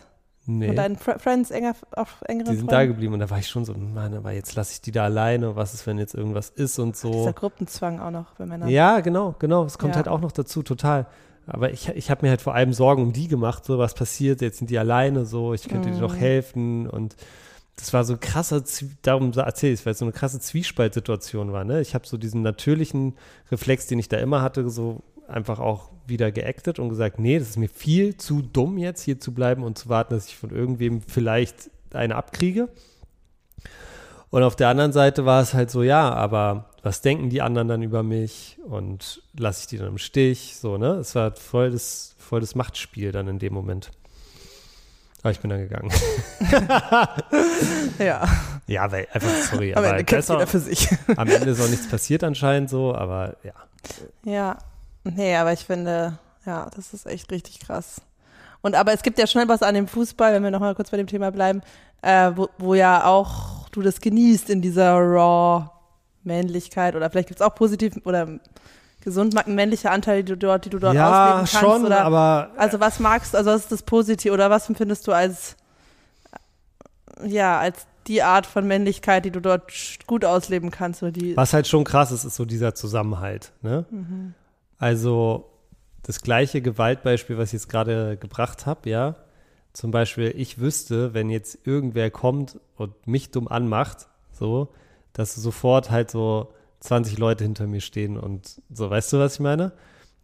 nee, 0.45 0.67
Von 0.67 0.76
deinen 0.78 0.95
Fr 0.97 1.19
Friends 1.19 1.51
enger, 1.51 1.76
auf 1.91 2.15
engeren 2.28 2.51
die 2.53 2.57
sind 2.57 2.72
da 2.72 2.78
Freunden? 2.78 2.93
geblieben 2.93 3.13
und 3.13 3.19
da 3.19 3.30
war 3.30 3.39
ich 3.39 3.47
schon 3.47 3.65
so, 3.65 3.74
Mann, 3.74 4.13
aber 4.13 4.32
jetzt 4.32 4.55
lasse 4.55 4.72
ich 4.72 4.82
die 4.82 4.91
da 4.91 5.03
alleine, 5.03 5.55
was 5.57 5.74
ist, 5.74 5.86
wenn 5.86 5.99
jetzt 5.99 6.15
irgendwas 6.15 6.49
ist 6.49 6.80
und 6.80 6.95
so. 6.95 7.11
Dieser 7.11 7.34
Gruppenzwang 7.34 7.99
auch 7.99 8.09
noch 8.11 8.34
bei 8.36 8.45
Männern. 8.45 8.69
Ja, 8.69 9.01
genau, 9.01 9.36
genau. 9.38 9.65
Es 9.65 9.78
kommt 9.78 9.91
Ja. 9.91 9.97
halt 9.97 10.07
auch 10.07 10.22
noch 10.22 10.32
dazu, 10.32 10.63
total. 10.63 11.07
Aber 11.45 11.72
ich, 11.72 11.89
ich 11.89 12.09
habe 12.09 12.26
mir 12.26 12.30
halt 12.30 12.41
vor 12.41 12.55
allem 12.55 12.72
Sorgen 12.72 13.03
um 13.03 13.11
die 13.13 13.28
gemacht, 13.28 13.65
so 13.65 13.78
was 13.78 13.93
passiert, 13.95 14.41
jetzt 14.41 14.59
sind 14.59 14.69
die 14.69 14.80
alleine 14.80 15.26
so, 15.26 15.53
ich 15.53 15.67
könnte 15.67 15.89
Mhm. 15.89 15.95
dir 15.95 15.99
noch 16.01 16.15
helfen 16.15 16.88
und 16.88 17.15
das 17.82 17.93
war 17.93 18.03
so 18.03 18.13
ein 18.13 18.19
krasser, 18.19 18.63
darum 19.01 19.32
erzähle 19.34 19.73
ich 19.73 19.79
es, 19.79 19.86
weil 19.88 19.93
es 19.93 19.99
so 19.99 20.05
eine 20.05 20.11
krasse 20.11 20.39
Zwiespaltsituation 20.39 21.51
war. 21.51 21.63
Ne? 21.63 21.82
Ich 21.82 21.95
habe 21.95 22.05
so 22.05 22.15
diesen 22.15 22.43
natürlichen 22.43 23.15
Reflex, 23.51 23.88
den 23.88 23.97
ich 23.97 24.07
da 24.07 24.17
immer 24.17 24.43
hatte, 24.43 24.69
so 24.69 25.01
einfach 25.27 25.59
auch 25.59 25.89
wieder 26.05 26.32
geactet 26.32 26.77
und 26.77 26.89
gesagt, 26.89 27.17
nee, 27.17 27.39
das 27.39 27.49
ist 27.49 27.57
mir 27.57 27.69
viel 27.69 28.17
zu 28.17 28.43
dumm 28.43 28.77
jetzt 28.77 29.01
hier 29.01 29.19
zu 29.19 29.34
bleiben 29.34 29.63
und 29.63 29.79
zu 29.79 29.89
warten, 29.89 30.13
dass 30.13 30.27
ich 30.27 30.38
von 30.38 30.51
irgendwem 30.51 31.01
vielleicht 31.01 31.71
eine 31.91 32.15
abkriege. 32.17 32.69
Und 34.29 34.43
auf 34.43 34.55
der 34.55 34.69
anderen 34.69 34.93
Seite 34.93 35.25
war 35.25 35.41
es 35.41 35.55
halt 35.55 35.71
so, 35.71 35.82
ja, 35.82 36.13
aber 36.13 36.69
was 36.84 37.01
denken 37.01 37.32
die 37.32 37.41
anderen 37.41 37.67
dann 37.67 37.82
über 37.82 38.03
mich 38.03 38.59
und 38.63 39.23
lasse 39.36 39.61
ich 39.61 39.67
die 39.67 39.77
dann 39.77 39.88
im 39.88 39.97
Stich, 39.97 40.57
so, 40.57 40.77
ne? 40.77 40.93
Es 40.95 41.15
war 41.15 41.36
voll 41.36 41.71
das, 41.71 42.15
voll 42.19 42.41
das 42.41 42.53
Machtspiel 42.53 43.11
dann 43.11 43.27
in 43.27 43.39
dem 43.39 43.53
Moment. 43.53 43.91
Aber 45.24 45.32
ich 45.32 45.39
bin 45.39 45.49
dann 45.49 45.59
gegangen. 45.59 45.91
ja. 47.99 48.28
Ja, 48.67 48.91
weil 48.91 49.07
einfach, 49.11 49.30
sorry, 49.51 49.74
Am 49.74 49.84
aber 49.84 49.97
Ende 49.97 50.15
jeder 50.15 50.47
für 50.47 50.59
sich. 50.59 50.89
am 51.15 51.28
Ende 51.28 51.51
ist 51.51 51.61
auch 51.61 51.69
nichts 51.69 51.88
passiert 51.88 52.24
anscheinend 52.24 52.69
so, 52.69 52.95
aber 52.95 53.36
ja. 53.43 53.53
Ja, 54.24 54.57
nee, 55.03 55.36
aber 55.36 55.53
ich 55.53 55.65
finde, 55.65 56.17
ja, 56.45 56.69
das 56.76 56.93
ist 56.93 57.05
echt 57.05 57.32
richtig 57.32 57.59
krass. 57.59 58.01
Und 58.61 58.76
aber 58.76 58.93
es 58.93 59.03
gibt 59.03 59.19
ja 59.19 59.28
schnell 59.28 59.47
was 59.47 59.61
an 59.61 59.76
dem 59.76 59.88
Fußball, 59.88 60.34
wenn 60.34 60.43
wir 60.43 60.51
nochmal 60.51 60.76
kurz 60.76 60.89
bei 60.89 60.97
dem 60.97 61.07
Thema 61.07 61.32
bleiben, 61.32 61.61
äh, 62.01 62.32
wo, 62.36 62.49
wo 62.57 62.74
ja 62.74 63.05
auch 63.05 63.69
du 63.69 63.82
das 63.82 64.01
genießt 64.01 64.49
in 64.49 64.61
dieser 64.61 64.93
Raw 64.95 65.69
Männlichkeit 66.24 66.95
oder 66.95 67.09
vielleicht 67.09 67.30
gibt 67.30 67.41
es 67.41 67.45
auch 67.45 67.55
positiv 67.55 67.95
oder 68.05 68.39
gesund 69.02 69.36
männliche 69.47 69.91
Anteile, 69.91 70.24
die 70.24 70.34
du 70.34 70.38
dort, 70.38 70.66
die 70.66 70.70
du 70.70 70.80
dort 70.80 70.95
ja, 70.95 71.08
ausleben 71.10 71.47
kannst. 71.52 71.54
schon, 71.54 71.86
oder, 71.86 72.02
aber 72.06 72.52
also 72.58 72.80
was 72.80 72.99
magst 72.99 73.34
du, 73.34 73.38
also 73.38 73.52
was 73.52 73.62
ist 73.62 73.72
das 73.72 73.84
Positive 73.84 74.34
oder 74.34 74.49
was 74.49 74.70
empfindest 74.70 75.08
du 75.08 75.12
als 75.12 75.58
ja, 77.24 77.60
als 77.60 77.86
die 78.08 78.24
Art 78.24 78.45
von 78.45 78.68
Männlichkeit, 78.68 79.26
die 79.26 79.32
du 79.32 79.39
dort 79.39 79.72
gut 80.08 80.26
ausleben 80.26 80.72
kannst 80.72 81.04
oder 81.04 81.12
die 81.12 81.38
was 81.38 81.54
halt 81.54 81.68
schon 81.68 81.84
krass 81.84 82.12
ist, 82.12 82.24
ist 82.24 82.36
so 82.36 82.45
dieser 82.45 82.74
Zusammenhalt, 82.74 83.52
ne? 83.62 83.86
Mhm. 83.89 84.34
Also 84.78 85.52
das 86.04 86.22
gleiche 86.22 86.62
Gewaltbeispiel, 86.62 87.38
was 87.38 87.49
ich 87.49 87.54
jetzt 87.54 87.70
gerade 87.70 88.18
gebracht 88.18 88.66
habe, 88.66 88.89
ja. 88.89 89.16
Zum 89.74 89.91
Beispiel, 89.91 90.34
ich 90.36 90.60
wüsste, 90.60 91.14
wenn 91.14 91.30
jetzt 91.30 91.60
irgendwer 91.66 92.10
kommt 92.10 92.60
und 92.76 93.08
mich 93.08 93.32
dumm 93.32 93.47
anmacht, 93.47 94.08
so, 94.32 94.70
dass 95.14 95.36
sofort 95.36 95.91
halt 95.91 96.12
so 96.12 96.52
20 96.82 97.17
Leute 97.17 97.43
hinter 97.43 97.67
mir 97.67 97.82
stehen 97.82 98.17
und 98.17 98.61
so, 98.69 98.89
weißt 98.89 99.13
du, 99.13 99.19
was 99.19 99.36
ich 99.36 99.39
meine? 99.39 99.71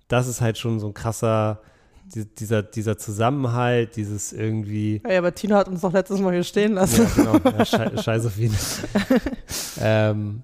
Das 0.07 0.27
ist 0.27 0.41
halt 0.41 0.57
schon 0.57 0.79
so 0.79 0.87
ein 0.87 0.93
krasser, 0.93 1.61
die, 2.13 2.25
dieser, 2.25 2.63
dieser 2.63 2.97
Zusammenhalt, 2.97 3.95
dieses 3.95 4.33
irgendwie. 4.33 5.01
Ja, 5.07 5.19
aber 5.19 5.33
Tina 5.33 5.57
hat 5.57 5.67
uns 5.67 5.81
doch 5.81 5.93
letztes 5.93 6.19
Mal 6.19 6.33
hier 6.33 6.43
stehen 6.43 6.73
lassen. 6.73 7.07
Ja, 7.17 7.37
genau. 7.37 7.57
Ja, 7.57 7.65
schei 7.65 7.95
scheiß 7.95 8.25
auf 8.25 8.37
ihn. 8.37 8.55
ähm, 9.79 10.43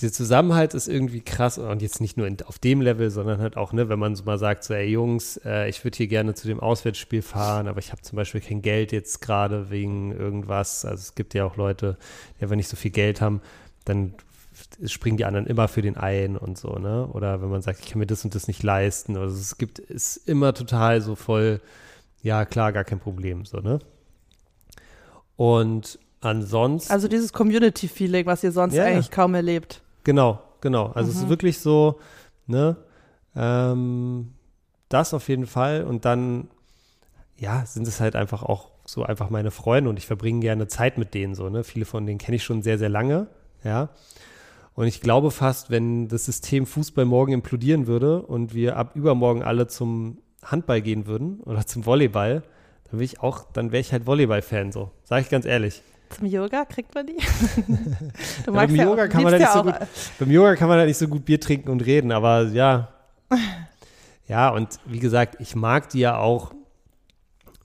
dieser 0.00 0.12
Zusammenhalt 0.12 0.74
ist 0.74 0.86
irgendwie 0.86 1.22
krass 1.22 1.58
und 1.58 1.82
jetzt 1.82 2.00
nicht 2.00 2.16
nur 2.16 2.26
in, 2.26 2.40
auf 2.42 2.58
dem 2.58 2.80
Level, 2.80 3.10
sondern 3.10 3.40
halt 3.40 3.56
auch, 3.56 3.72
ne, 3.72 3.88
wenn 3.88 3.98
man 3.98 4.14
so 4.14 4.24
mal 4.24 4.38
sagt, 4.38 4.62
so, 4.62 4.74
ey 4.74 4.88
Jungs, 4.88 5.40
äh, 5.44 5.68
ich 5.68 5.82
würde 5.84 5.96
hier 5.96 6.06
gerne 6.06 6.34
zu 6.34 6.46
dem 6.46 6.60
Auswärtsspiel 6.60 7.22
fahren, 7.22 7.66
aber 7.66 7.80
ich 7.80 7.90
habe 7.90 8.02
zum 8.02 8.16
Beispiel 8.16 8.40
kein 8.40 8.62
Geld 8.62 8.92
jetzt 8.92 9.20
gerade 9.20 9.70
wegen 9.70 10.12
irgendwas. 10.12 10.84
Also 10.84 11.00
es 11.00 11.14
gibt 11.16 11.34
ja 11.34 11.44
auch 11.44 11.56
Leute, 11.56 11.96
die 12.38 12.44
einfach 12.44 12.56
nicht 12.56 12.68
so 12.68 12.76
viel 12.76 12.92
Geld 12.92 13.20
haben, 13.20 13.40
dann 13.84 14.14
springen 14.86 15.16
die 15.16 15.24
anderen 15.24 15.46
immer 15.46 15.68
für 15.68 15.82
den 15.82 15.96
ein 15.96 16.36
und 16.36 16.58
so, 16.58 16.74
ne? 16.78 17.06
Oder 17.08 17.40
wenn 17.42 17.48
man 17.50 17.62
sagt, 17.62 17.80
ich 17.80 17.90
kann 17.90 17.98
mir 17.98 18.06
das 18.06 18.24
und 18.24 18.34
das 18.34 18.46
nicht 18.48 18.62
leisten. 18.62 19.16
Also 19.16 19.36
es 19.36 19.58
gibt, 19.58 19.78
ist 19.78 20.16
immer 20.28 20.54
total 20.54 21.00
so 21.00 21.14
voll, 21.14 21.60
ja 22.22 22.44
klar, 22.44 22.72
gar 22.72 22.84
kein 22.84 23.00
Problem, 23.00 23.44
so, 23.44 23.58
ne? 23.58 23.78
Und 25.36 25.98
ansonsten. 26.20 26.92
Also 26.92 27.08
dieses 27.08 27.32
Community-Feeling, 27.32 28.26
was 28.26 28.42
ihr 28.44 28.52
sonst 28.52 28.74
Ja, 28.74 28.84
eigentlich 28.84 29.10
kaum 29.10 29.34
erlebt. 29.34 29.82
Genau, 30.04 30.42
genau. 30.60 30.86
Also 30.88 31.10
es 31.10 31.16
Mhm. 31.18 31.22
ist 31.24 31.28
wirklich 31.28 31.58
so, 31.60 32.00
ne, 32.46 32.76
ähm, 33.36 34.32
das 34.88 35.14
auf 35.14 35.28
jeden 35.28 35.46
Fall. 35.46 35.84
Und 35.84 36.04
dann, 36.04 36.48
ja, 37.36 37.64
sind 37.66 37.86
es 37.86 38.00
halt 38.00 38.16
einfach 38.16 38.42
auch 38.42 38.70
so 38.84 39.02
einfach 39.04 39.28
meine 39.30 39.50
Freunde 39.50 39.90
und 39.90 39.98
ich 39.98 40.06
verbringe 40.06 40.40
gerne 40.40 40.66
Zeit 40.66 40.98
mit 40.98 41.14
denen 41.14 41.34
so, 41.34 41.48
ne. 41.50 41.62
Viele 41.62 41.84
von 41.84 42.06
denen 42.06 42.18
kenne 42.18 42.36
ich 42.36 42.42
schon 42.44 42.62
sehr, 42.62 42.78
sehr 42.78 42.88
lange, 42.88 43.28
ja. 43.62 43.90
Und 44.78 44.86
ich 44.86 45.00
glaube 45.00 45.32
fast, 45.32 45.70
wenn 45.70 46.06
das 46.06 46.26
System 46.26 46.64
Fußball 46.64 47.04
morgen 47.04 47.32
implodieren 47.32 47.88
würde 47.88 48.22
und 48.22 48.54
wir 48.54 48.76
ab 48.76 48.92
übermorgen 48.94 49.42
alle 49.42 49.66
zum 49.66 50.18
Handball 50.44 50.80
gehen 50.82 51.08
würden 51.08 51.40
oder 51.40 51.66
zum 51.66 51.84
Volleyball, 51.84 52.44
dann 52.88 53.00
ich 53.00 53.18
auch, 53.18 53.50
dann 53.52 53.72
wäre 53.72 53.80
ich 53.80 53.90
halt 53.90 54.06
Volleyball-Fan 54.06 54.70
so. 54.70 54.92
Sage 55.02 55.22
ich 55.22 55.30
ganz 55.30 55.46
ehrlich. 55.46 55.82
Zum 56.10 56.26
Yoga 56.28 56.64
kriegt 56.64 56.94
man 56.94 57.08
die? 57.08 57.16
du 58.46 58.52
beim 58.52 58.72
ja 58.72 58.84
Yoga 58.84 59.06
auch, 59.06 59.08
kann 59.08 59.24
man 59.24 59.32
nicht 59.32 59.42
ja 59.42 59.52
so 59.52 59.60
auch, 59.62 59.86
Beim 60.20 60.30
Yoga 60.30 60.54
kann 60.54 60.68
man 60.68 60.78
halt 60.78 60.86
nicht 60.86 60.98
so 60.98 61.08
gut 61.08 61.24
Bier 61.24 61.40
trinken 61.40 61.70
und 61.70 61.84
reden, 61.84 62.12
aber 62.12 62.42
ja. 62.42 62.92
Ja, 64.28 64.50
und 64.50 64.78
wie 64.86 65.00
gesagt, 65.00 65.40
ich 65.40 65.56
mag 65.56 65.88
die 65.88 65.98
ja 65.98 66.18
auch. 66.18 66.54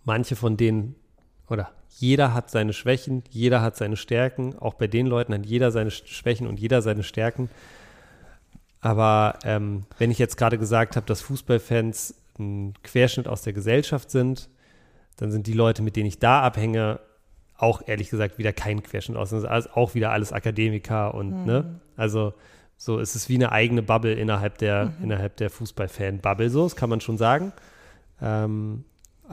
Manche 0.04 0.36
von 0.36 0.58
denen, 0.58 0.96
oder 1.48 1.70
jeder 1.96 2.34
hat 2.34 2.50
seine 2.50 2.74
Schwächen, 2.74 3.24
jeder 3.30 3.62
hat 3.62 3.76
seine 3.76 3.96
Stärken. 3.98 4.58
Auch 4.58 4.74
bei 4.74 4.88
den 4.88 5.08
Leuten 5.08 5.34
hat 5.34 5.46
jeder 5.46 5.72
seine 5.72 5.90
Sch- 5.90 6.08
Schwächen 6.08 6.48
und 6.48 6.60
jeder 6.60 6.82
seine 6.82 7.04
Stärken. 7.04 7.50
Aber 8.82 9.40
ähm, 9.46 9.86
wenn 9.98 10.12
ich 10.12 10.20
jetzt 10.20 10.38
gerade 10.38 10.58
gesagt 10.58 10.96
habe, 10.96 11.06
dass 11.06 11.22
Fußballfans 11.22 12.16
ein 12.40 12.74
Querschnitt 12.84 13.28
aus 13.28 13.44
der 13.44 13.54
Gesellschaft 13.54 14.12
sind, 14.12 14.50
dann 15.18 15.32
sind 15.32 15.48
die 15.48 15.54
Leute, 15.54 15.82
mit 15.84 15.96
denen 15.96 16.08
ich 16.08 16.20
da 16.20 16.42
abhänge, 16.42 17.00
auch 17.56 17.84
ehrlich 17.86 18.10
gesagt 18.10 18.38
wieder 18.40 18.52
kein 18.52 18.82
Querschnitt 18.84 19.18
aus. 19.18 19.30
Das 19.30 19.44
ist 19.44 19.50
alles, 19.50 19.72
auch 19.72 19.94
wieder 19.94 20.12
alles 20.12 20.34
Akademiker 20.34 21.14
und 21.14 21.46
ne, 21.46 21.80
also 21.96 22.34
so 22.76 23.00
es 23.00 23.16
ist 23.16 23.30
wie 23.30 23.36
eine 23.36 23.52
eigene 23.52 23.84
Bubble 23.84 24.14
innerhalb 24.14 24.58
der 24.58 24.94
innerhalb 25.02 25.38
der 25.38 25.50
Fußballfan-Bubble. 25.52 26.50
So, 26.50 26.64
das 26.64 26.76
kann 26.76 26.90
man 26.90 27.00
schon 27.00 27.18
sagen. 27.18 27.54
Ähm, 28.22 28.84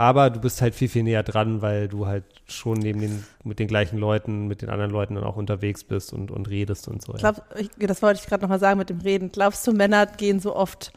aber 0.00 0.30
du 0.30 0.40
bist 0.40 0.62
halt 0.62 0.74
viel 0.74 0.88
viel 0.88 1.02
näher 1.02 1.22
dran, 1.22 1.60
weil 1.60 1.86
du 1.86 2.06
halt 2.06 2.24
schon 2.46 2.78
neben 2.78 3.00
den 3.00 3.22
mit 3.44 3.58
den 3.58 3.68
gleichen 3.68 3.98
Leuten, 3.98 4.46
mit 4.46 4.62
den 4.62 4.70
anderen 4.70 4.90
Leuten 4.90 5.14
dann 5.14 5.24
auch 5.24 5.36
unterwegs 5.36 5.84
bist 5.84 6.14
und 6.14 6.30
und 6.30 6.48
redest 6.48 6.88
und 6.88 7.02
so. 7.02 7.12
Ja. 7.12 7.18
Glaub, 7.18 7.44
ich, 7.58 7.68
das 7.78 8.00
wollte 8.00 8.18
ich 8.22 8.26
gerade 8.26 8.42
nochmal 8.42 8.58
sagen 8.58 8.78
mit 8.78 8.88
dem 8.88 9.00
Reden. 9.00 9.30
Glaubst 9.30 9.66
du, 9.66 9.72
Männer 9.72 10.06
gehen 10.06 10.40
so 10.40 10.56
oft, 10.56 10.92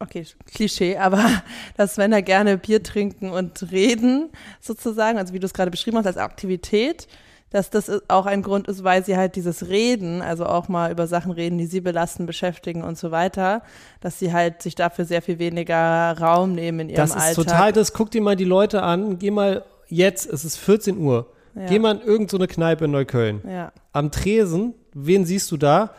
okay, 0.00 0.26
Klischee, 0.52 0.98
aber 0.98 1.24
dass 1.78 1.96
Männer 1.96 2.20
gerne 2.20 2.58
Bier 2.58 2.82
trinken 2.82 3.30
und 3.30 3.72
reden, 3.72 4.28
sozusagen, 4.60 5.16
also 5.16 5.32
wie 5.32 5.40
du 5.40 5.46
es 5.46 5.54
gerade 5.54 5.70
beschrieben 5.70 5.96
hast, 5.96 6.06
als 6.06 6.18
Aktivität, 6.18 7.08
dass 7.54 7.70
das 7.70 7.88
auch 8.08 8.26
ein 8.26 8.42
Grund 8.42 8.66
ist, 8.66 8.82
weil 8.82 9.04
sie 9.04 9.16
halt 9.16 9.36
dieses 9.36 9.68
Reden, 9.68 10.22
also 10.22 10.44
auch 10.44 10.66
mal 10.66 10.90
über 10.90 11.06
Sachen 11.06 11.30
reden, 11.30 11.56
die 11.56 11.66
sie 11.66 11.80
belasten, 11.80 12.26
beschäftigen 12.26 12.82
und 12.82 12.98
so 12.98 13.12
weiter, 13.12 13.62
dass 14.00 14.18
sie 14.18 14.32
halt 14.32 14.60
sich 14.60 14.74
dafür 14.74 15.04
sehr 15.04 15.22
viel 15.22 15.38
weniger 15.38 16.18
Raum 16.18 16.52
nehmen 16.56 16.80
in 16.80 16.88
ihrem 16.88 16.96
Das 16.96 17.10
ist 17.10 17.16
Alltag. 17.22 17.44
total 17.46 17.72
das. 17.72 17.92
Guck 17.92 18.10
dir 18.10 18.22
mal 18.22 18.34
die 18.34 18.44
Leute 18.44 18.82
an. 18.82 19.20
Geh 19.20 19.30
mal 19.30 19.64
jetzt, 19.86 20.26
es 20.26 20.44
ist 20.44 20.56
14 20.56 20.98
Uhr. 20.98 21.30
Ja. 21.54 21.66
Geh 21.66 21.78
mal 21.78 21.92
in 21.94 22.00
irgendeine 22.00 22.28
so 22.30 22.36
eine 22.38 22.48
Kneipe 22.48 22.86
in 22.86 22.90
Neukölln. 22.90 23.40
Ja, 23.48 23.70
Am 23.92 24.10
Tresen, 24.10 24.74
wen 24.92 25.24
siehst 25.24 25.52
du 25.52 25.56
da? 25.56 25.90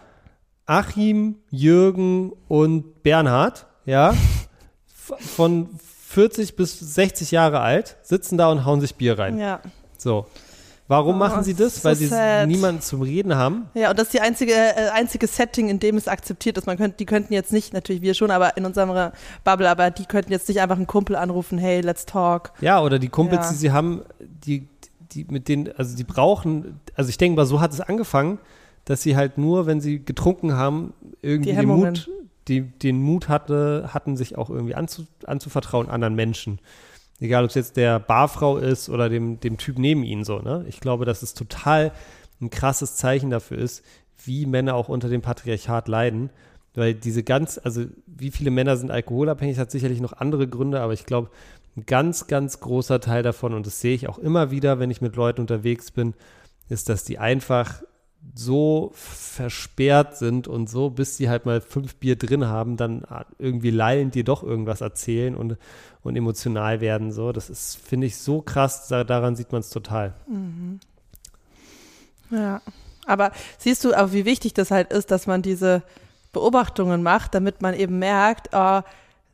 Achim, 0.66 1.38
Jürgen 1.52 2.34
und 2.50 3.02
Bernhard, 3.02 3.66
ja, 3.86 4.14
von 4.88 5.70
40 6.10 6.58
bis 6.58 6.78
60 6.80 7.32
Jahre 7.32 7.62
alt, 7.62 7.96
sitzen 8.04 8.38
da 8.38 8.52
und 8.52 8.66
hauen 8.66 8.82
sich 8.82 8.96
Bier 8.96 9.18
rein. 9.18 9.38
ja. 9.38 9.62
So. 9.98 10.26
Warum 10.88 11.16
Oh, 11.16 11.18
machen 11.18 11.44
sie 11.44 11.56
das? 11.56 11.78
so 11.78 11.84
Weil 11.84 11.96
sie 11.96 12.06
sad. 12.08 12.48
niemanden 12.48 12.82
zum 12.82 13.02
Reden 13.02 13.36
haben. 13.36 13.66
Ja, 13.74 13.90
und 13.90 13.98
das 13.98 14.08
ist 14.08 14.14
die 14.14 14.22
einzige, 14.22 14.54
äh, 14.54 14.90
einzige 14.94 15.26
Setting, 15.26 15.68
in 15.70 15.80
dem 15.80 15.98
es 15.98 16.08
akzeptiert 16.08 16.58
ist. 16.60 16.68
Man 16.68 16.78
könnte, 16.78 16.98
die 16.98 17.06
könnten 17.08 17.34
jetzt 17.34 17.52
nicht, 17.52 17.74
natürlich 17.74 18.04
wir 18.04 18.14
schon, 18.14 18.30
aber 18.30 18.56
in 18.56 18.66
unserer 18.66 19.12
Bubble, 19.44 19.68
aber 19.70 19.90
die 19.90 20.06
könnten 20.06 20.32
jetzt 20.32 20.48
nicht 20.48 20.62
einfach 20.62 20.76
einen 20.78 20.86
Kumpel 20.88 21.16
anrufen, 21.16 21.58
hey, 21.58 21.82
let's 21.82 22.06
talk. 22.06 22.52
Ja, 22.62 22.82
oder 22.84 23.00
die 23.00 23.10
Kumpels, 23.10 23.46
Ja. 23.48 23.52
die 23.52 23.58
sie 23.58 23.72
haben, 23.72 24.02
die, 24.20 24.68
die 25.12 25.26
mit 25.28 25.48
denen, 25.48 25.72
also 25.76 25.96
die 25.96 26.04
brauchen, 26.04 26.80
also 26.96 27.10
ich 27.10 27.18
denke 27.18 27.36
mal, 27.38 27.46
so 27.48 27.62
hat 27.62 27.74
es 27.74 27.82
angefangen, 27.82 28.38
dass 28.86 29.02
sie 29.02 29.16
halt 29.16 29.40
nur, 29.40 29.66
wenn 29.66 29.82
sie 29.82 30.06
getrunken 30.06 30.54
haben, 30.54 30.94
irgendwie 31.24 31.54
den. 31.56 31.66
Mut, 31.68 32.10
die, 32.48 32.62
den 32.62 33.02
Mut 33.02 33.28
hatte, 33.28 33.90
hatten, 33.92 34.16
sich 34.18 34.38
auch 34.38 34.52
irgendwie 34.52 34.76
anzu, 34.76 35.08
anzuvertrauen 35.26 35.90
anderen 35.90 36.14
Menschen. 36.14 36.60
Egal, 37.20 37.44
ob 37.44 37.50
es 37.50 37.56
jetzt 37.56 37.78
der 37.78 38.00
Barfrau 38.00 38.58
ist 38.58 38.90
oder 38.90 39.10
dem, 39.10 39.40
dem 39.40 39.58
Typ 39.58 39.80
neben 39.80 40.04
ihnen 40.04 40.26
so, 40.26 40.40
ne? 40.40 40.66
Ich 40.68 40.82
glaube, 40.82 41.06
dass 41.06 41.22
es 41.22 41.34
total 41.34 41.92
ein 42.42 42.50
krasses 42.50 42.98
Zeichen 42.98 43.30
dafür 43.30 43.58
ist, 43.58 43.84
wie 44.24 44.46
Männer 44.46 44.76
auch 44.76 44.90
unter 44.90 45.08
dem 45.08 45.22
Patriarchat 45.22 45.88
leiden. 45.88 46.30
Weil 46.74 46.94
diese 46.94 47.24
ganz, 47.24 47.58
also 47.64 47.86
wie 48.06 48.32
viele 48.32 48.52
Männer 48.52 48.76
sind 48.76 48.92
alkoholabhängig, 48.92 49.58
hat 49.58 49.72
sicherlich 49.72 50.02
noch 50.02 50.14
andere 50.14 50.48
Gründe, 50.48 50.82
aber 50.82 50.92
ich 50.92 51.06
glaube, 51.06 51.30
ein 51.78 51.86
ganz, 51.86 52.28
ganz 52.28 52.60
großer 52.60 53.00
Teil 53.00 53.24
davon, 53.24 53.54
und 53.54 53.66
das 53.66 53.80
sehe 53.80 53.96
ich 53.96 54.10
auch 54.10 54.20
immer 54.20 54.52
wieder, 54.52 54.80
wenn 54.80 54.92
ich 54.92 55.02
mit 55.02 55.16
Leuten 55.16 55.42
unterwegs 55.42 55.92
bin, 55.92 56.14
ist, 56.68 56.90
dass 56.90 57.06
die 57.06 57.18
einfach 57.18 57.82
so 58.34 58.92
versperrt 58.94 60.18
sind 60.18 60.48
und 60.48 60.70
so, 60.70 60.90
bis 60.90 61.18
sie 61.18 61.30
halt 61.30 61.46
mal 61.46 61.62
fünf 61.62 61.96
Bier 61.96 62.16
drin 62.16 62.46
haben, 62.46 62.78
dann 62.78 63.04
irgendwie 63.38 63.72
lallend 63.72 64.16
dir 64.16 64.24
doch 64.24 64.44
irgendwas 64.44 64.82
erzählen 64.82 65.36
und, 65.36 65.58
und 66.02 66.16
emotional 66.16 66.82
werden. 66.82 67.12
So, 67.12 67.32
das 67.32 67.50
ist, 67.50 67.78
finde 67.78 68.08
ich, 68.08 68.18
so 68.18 68.42
krass, 68.42 68.88
da, 68.88 69.04
daran 69.04 69.36
sieht 69.36 69.52
man 69.52 69.62
es 69.62 69.70
total. 69.70 70.14
Ja. 72.32 72.62
Aber 73.06 73.32
siehst 73.58 73.84
du 73.84 73.94
auch, 73.94 74.12
wie 74.12 74.26
wichtig 74.26 74.54
das 74.54 74.72
halt 74.72 74.92
ist, 74.92 75.12
dass 75.12 75.28
man 75.28 75.42
diese 75.42 75.84
Beobachtungen 76.34 77.04
macht, 77.04 77.36
damit 77.36 77.62
man 77.62 77.74
eben 77.76 78.00
merkt, 78.00 78.50
oh, 78.52 78.82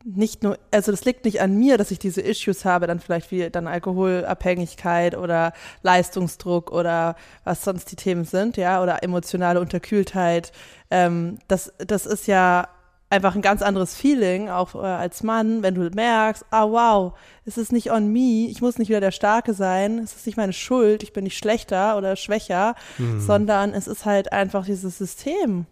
nicht 0.04 0.42
nur, 0.42 0.58
also 0.70 0.90
das 0.90 1.04
liegt 1.04 1.24
nicht 1.24 1.40
an 1.40 1.56
mir, 1.56 1.78
dass 1.78 1.90
ich 1.90 1.98
diese 1.98 2.20
Issues 2.20 2.64
habe, 2.64 2.86
dann 2.86 3.00
vielleicht 3.00 3.30
wie 3.30 3.50
dann 3.50 3.66
Alkoholabhängigkeit 3.66 5.16
oder 5.16 5.52
Leistungsdruck 5.82 6.70
oder 6.72 7.16
was 7.44 7.64
sonst 7.64 7.90
die 7.90 7.96
Themen 7.96 8.24
sind, 8.24 8.56
ja, 8.56 8.82
oder 8.82 9.02
emotionale 9.02 9.60
Unterkühltheit. 9.60 10.52
Ähm, 10.90 11.38
das, 11.48 11.72
das 11.78 12.06
ist 12.06 12.26
ja 12.26 12.68
einfach 13.12 13.34
ein 13.34 13.42
ganz 13.42 13.60
anderes 13.60 13.94
Feeling, 13.94 14.48
auch 14.48 14.74
äh, 14.74 14.78
als 14.78 15.22
Mann, 15.22 15.62
wenn 15.62 15.74
du 15.74 15.82
merkst, 15.90 16.46
ah 16.50 16.64
wow, 16.70 17.12
es 17.44 17.58
ist 17.58 17.70
nicht 17.70 17.92
on 17.92 18.10
me, 18.10 18.48
ich 18.48 18.62
muss 18.62 18.78
nicht 18.78 18.88
wieder 18.88 19.00
der 19.00 19.10
Starke 19.10 19.52
sein, 19.52 19.98
es 19.98 20.14
ist 20.16 20.26
nicht 20.26 20.36
meine 20.36 20.54
Schuld, 20.54 21.02
ich 21.02 21.12
bin 21.12 21.24
nicht 21.24 21.36
schlechter 21.36 21.98
oder 21.98 22.16
schwächer, 22.16 22.74
mhm. 22.96 23.20
sondern 23.20 23.74
es 23.74 23.86
ist 23.86 24.06
halt 24.06 24.32
einfach 24.32 24.64
dieses 24.64 24.96
System. 24.96 25.66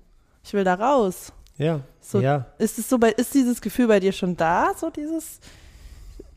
Ich 0.45 0.53
will 0.53 0.65
da 0.65 0.75
raus. 0.75 1.33
Ja. 1.57 1.81
So, 2.01 2.21
ja. 2.21 2.47
Ist 2.59 2.79
es 2.79 2.89
so 2.89 2.99
bei, 2.99 3.11
ist 3.11 3.35
dieses 3.35 3.61
Gefühl 3.61 3.89
bei 3.89 4.01
dir 4.01 4.13
schon 4.13 4.35
da, 4.37 4.73
so 4.77 4.91
dieses, 4.91 5.41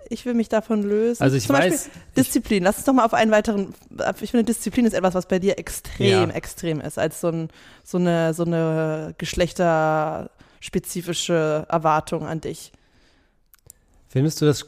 ich 0.10 0.26
will 0.26 0.34
mich 0.34 0.50
davon 0.50 0.84
lösen? 0.84 1.24
Also 1.24 1.38
ich 1.38 1.48
Zum 1.48 1.56
weiß. 1.56 1.72
Beispiel 1.72 2.02
Disziplin. 2.18 2.64
Lass 2.64 2.76
uns 2.78 2.86
doch 2.86 2.94
mal 2.94 3.06
auf 3.06 3.14
einen 3.14 3.32
weiteren. 3.32 3.74
Ich 4.22 4.32
finde, 4.32 4.44
Disziplin 4.46 4.86
ist 4.86 4.94
etwas, 4.94 5.14
was 5.14 5.28
bei 5.28 5.40
dir 5.40 5.58
extrem, 5.58 6.30
ja. 6.30 6.36
extrem 6.36 6.82
ist, 6.82 7.00
als 7.00 7.22
so, 7.22 7.30
ein, 7.30 7.50
so 7.84 7.98
eine, 7.98 8.34
so 8.34 8.44
eine 8.44 9.16
geschlechterspezifische 9.18 11.66
Erwartung 11.70 12.26
an 12.26 12.42
dich. 12.42 12.74
Findest 14.10 14.42
du, 14.42 14.46
dass 14.46 14.66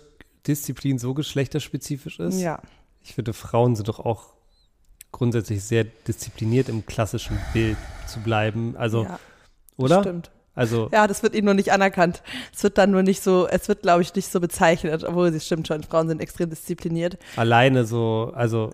Disziplin 0.48 0.98
so 0.98 1.14
geschlechterspezifisch 1.14 2.20
ist? 2.20 2.39
Ja. 2.39 2.62
Ich 3.04 3.14
finde, 3.14 3.34
Frauen 3.34 3.76
sind 3.76 3.88
doch 3.88 4.00
auch 4.00 4.34
grundsätzlich 5.12 5.64
sehr 5.64 5.84
diszipliniert 5.84 6.70
im 6.70 6.84
klassischen 6.86 7.38
Bild 7.54 7.78
zu 8.08 8.22
bleiben. 8.22 8.76
Also, 8.78 9.04
ja, 9.04 9.20
oder? 9.78 10.02
Stimmt. 10.02 10.32
Also 10.56 10.89
ja, 10.93 11.06
das 11.06 11.22
wird 11.22 11.36
ihnen 11.36 11.45
nur 11.45 11.53
nicht 11.53 11.72
anerkannt. 11.72 12.24
Es 12.53 12.64
wird 12.64 12.78
dann 12.78 12.91
nur 12.91 13.03
nicht 13.03 13.22
so, 13.22 13.47
es 13.47 13.68
wird, 13.68 13.82
glaube 13.82 14.01
ich, 14.01 14.16
nicht 14.16 14.32
so 14.32 14.39
bezeichnet, 14.39 15.03
obwohl 15.03 15.32
sie 15.32 15.41
stimmt 15.41 15.68
schon, 15.68 15.84
Frauen 15.84 16.08
sind 16.08 16.22
extrem 16.22 16.49
diszipliniert. 16.49 17.18
Alleine 17.36 17.86
so, 17.86 18.32
also, 18.34 18.74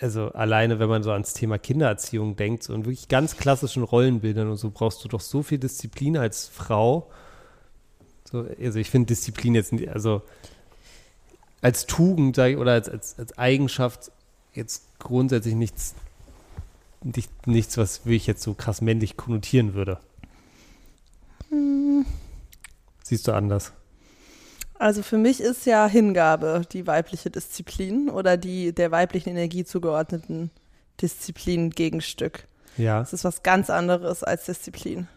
also 0.00 0.28
alleine, 0.28 0.78
wenn 0.78 0.88
man 0.88 1.02
so 1.02 1.10
ans 1.10 1.34
Thema 1.34 1.58
Kindererziehung 1.58 2.36
denkt, 2.36 2.62
so 2.62 2.72
in 2.74 2.84
wirklich 2.84 3.08
ganz 3.08 3.36
klassischen 3.36 3.82
Rollenbildern 3.82 4.48
und 4.48 4.56
so, 4.56 4.70
brauchst 4.70 5.04
du 5.04 5.08
doch 5.08 5.20
so 5.20 5.42
viel 5.42 5.58
Disziplin 5.58 6.16
als 6.16 6.46
Frau. 6.46 7.10
So, 8.30 8.46
also 8.62 8.78
ich 8.78 8.88
finde 8.88 9.08
Disziplin 9.08 9.56
jetzt, 9.56 9.72
nicht, 9.72 9.88
also 9.88 10.22
als 11.60 11.86
Tugend 11.86 12.38
ich, 12.38 12.56
oder 12.56 12.72
als, 12.72 12.88
als, 12.88 13.18
als 13.18 13.36
Eigenschaft 13.36 14.12
jetzt 14.54 14.98
grundsätzlich 15.00 15.54
nichts, 15.54 15.94
nicht, 17.02 17.48
nichts, 17.48 17.76
was 17.76 18.02
ich 18.04 18.28
jetzt 18.28 18.42
so 18.42 18.54
krass 18.54 18.80
männlich 18.80 19.16
konnotieren 19.16 19.74
würde. 19.74 19.98
Hm. 21.50 22.06
Siehst 23.04 23.28
du 23.28 23.32
anders? 23.32 23.72
Also 24.78 25.02
für 25.02 25.18
mich 25.18 25.40
ist 25.40 25.66
ja 25.66 25.86
Hingabe 25.86 26.62
die 26.72 26.86
weibliche 26.86 27.30
Disziplin 27.30 28.08
oder 28.08 28.38
die 28.38 28.74
der 28.74 28.90
weiblichen 28.90 29.28
Energie 29.28 29.64
zugeordneten 29.64 30.50
Disziplin 31.02 31.70
Gegenstück. 31.70 32.46
Ja. 32.78 33.00
Das 33.00 33.12
ist 33.12 33.24
was 33.24 33.42
ganz 33.42 33.68
anderes 33.68 34.24
als 34.24 34.46
Disziplin. 34.46 35.08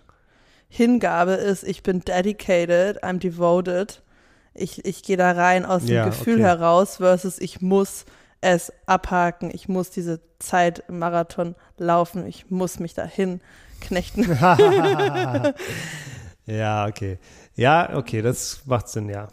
Hingabe 0.67 1.33
ist, 1.33 1.63
ich 1.63 1.83
bin 1.83 2.01
dedicated, 2.01 3.03
I'm 3.03 3.19
devoted. 3.19 4.01
Ich, 4.53 4.83
ich 4.85 5.03
gehe 5.03 5.17
da 5.17 5.31
rein 5.31 5.65
aus 5.65 5.85
dem 5.85 5.95
ja, 5.95 6.05
Gefühl 6.05 6.35
okay. 6.35 6.43
heraus 6.43 6.97
versus 6.97 7.39
ich 7.39 7.61
muss 7.61 8.05
es 8.41 8.73
abhaken. 8.85 9.49
Ich 9.53 9.69
muss 9.69 9.91
diese 9.91 10.19
Zeit 10.39 10.83
im 10.89 10.99
Marathon 10.99 11.55
laufen. 11.77 12.27
Ich 12.27 12.49
muss 12.49 12.79
mich 12.79 12.93
dahin 12.93 13.39
knechten. 13.79 14.23
ja, 16.45 16.87
okay. 16.87 17.19
Ja, 17.55 17.95
okay, 17.95 18.21
das 18.21 18.61
macht 18.65 18.89
Sinn, 18.89 19.09
ja. 19.09 19.27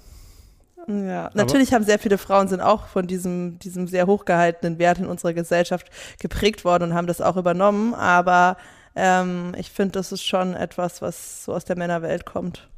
Ja, 0.89 1.31
natürlich 1.35 1.73
haben 1.73 1.85
sehr 1.85 1.99
viele 1.99 2.19
Frauen 2.19 2.49
sind 2.49 2.61
auch 2.61 2.87
von 2.87 3.07
diesem, 3.07 3.59
diesem 3.59 3.87
sehr 3.87 4.07
hochgehaltenen 4.07 4.79
Wert 4.79 4.99
in 4.99 5.07
unserer 5.07 5.35
Gesellschaft 5.35 5.89
geprägt 6.19 6.65
worden 6.65 6.85
und 6.85 6.95
haben 6.95 7.07
das 7.07 7.21
auch 7.21 7.37
übernommen. 7.37 7.95
Aber 7.95 8.57
ähm, 8.97 9.53
ich 9.57 9.71
finde, 9.71 9.93
das 9.93 10.11
ist 10.11 10.25
schon 10.25 10.55
etwas, 10.55 11.01
was 11.03 11.45
so 11.45 11.53
aus 11.53 11.65
der 11.65 11.77
Männerwelt 11.77 12.27
kommt. 12.27 12.69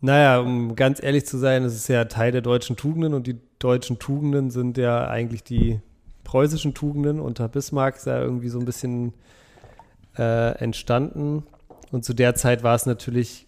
Naja, 0.00 0.38
um 0.38 0.76
ganz 0.76 1.02
ehrlich 1.02 1.26
zu 1.26 1.38
sein, 1.38 1.64
es 1.64 1.74
ist 1.74 1.88
ja 1.88 2.04
Teil 2.04 2.30
der 2.30 2.42
deutschen 2.42 2.76
Tugenden 2.76 3.14
und 3.14 3.26
die 3.26 3.40
deutschen 3.58 3.98
Tugenden 3.98 4.50
sind 4.50 4.78
ja 4.78 5.08
eigentlich 5.08 5.42
die 5.42 5.80
preußischen 6.22 6.74
Tugenden. 6.74 7.18
Unter 7.18 7.48
Bismarck 7.48 7.96
ist 7.96 8.06
ja 8.06 8.20
irgendwie 8.20 8.50
so 8.50 8.58
ein 8.58 8.66
bisschen 8.66 9.14
äh, 10.18 10.52
entstanden. 10.58 11.44
Und 11.90 12.04
zu 12.04 12.14
der 12.14 12.34
Zeit 12.34 12.62
war 12.62 12.74
es 12.74 12.86
natürlich, 12.86 13.46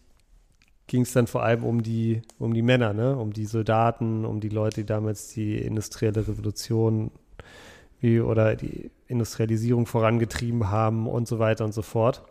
ging 0.86 1.02
es 1.02 1.12
dann 1.12 1.26
vor 1.26 1.42
allem 1.42 1.64
um 1.64 1.82
die, 1.82 2.22
um 2.38 2.54
die 2.54 2.62
Männer, 2.62 2.92
ne? 2.92 3.16
um 3.16 3.32
die 3.32 3.46
Soldaten, 3.46 4.24
um 4.24 4.40
die 4.40 4.48
Leute, 4.48 4.82
die 4.82 4.86
damals 4.86 5.28
die 5.28 5.56
industrielle 5.58 6.26
Revolution 6.26 7.10
wie, 8.00 8.20
oder 8.20 8.56
die 8.56 8.90
Industrialisierung 9.06 9.86
vorangetrieben 9.86 10.70
haben 10.70 11.06
und 11.06 11.26
so 11.26 11.38
weiter 11.38 11.64
und 11.64 11.72
so 11.72 11.82
fort. 11.82 12.22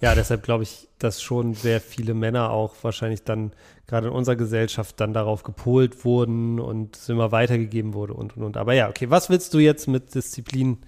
Ja, 0.00 0.14
deshalb 0.14 0.42
glaube 0.42 0.64
ich, 0.64 0.88
dass 0.98 1.22
schon 1.22 1.54
sehr 1.54 1.80
viele 1.80 2.14
Männer 2.14 2.50
auch 2.50 2.74
wahrscheinlich 2.82 3.22
dann 3.22 3.52
gerade 3.86 4.08
in 4.08 4.12
unserer 4.12 4.36
Gesellschaft 4.36 5.00
dann 5.00 5.14
darauf 5.14 5.44
gepolt 5.44 6.04
wurden 6.04 6.60
und 6.60 6.96
es 6.96 7.08
immer 7.08 7.32
weitergegeben 7.32 7.94
wurde 7.94 8.14
und 8.14 8.36
und 8.36 8.42
und. 8.42 8.56
Aber 8.56 8.74
ja, 8.74 8.88
okay, 8.88 9.08
was 9.08 9.30
willst 9.30 9.54
du 9.54 9.58
jetzt 9.58 9.88
mit 9.88 10.14
Disziplin? 10.14 10.78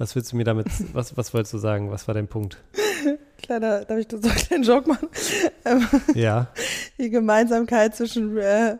Was 0.00 0.16
willst 0.16 0.32
du 0.32 0.36
mir 0.36 0.44
damit, 0.44 0.66
was, 0.94 1.14
was 1.18 1.34
wolltest 1.34 1.52
du 1.52 1.58
sagen? 1.58 1.90
Was 1.90 2.08
war 2.08 2.14
dein 2.14 2.26
Punkt? 2.26 2.56
Kleiner, 3.42 3.84
darf 3.84 3.98
ich 3.98 4.06
so 4.10 4.16
einen 4.16 4.34
kleinen 4.34 4.62
Joke 4.64 4.88
machen? 4.88 5.10
Ähm, 5.66 5.86
ja. 6.14 6.46
Die 6.98 7.10
Gemeinsamkeit 7.10 7.94
zwischen 7.94 8.34
äh, 8.38 8.78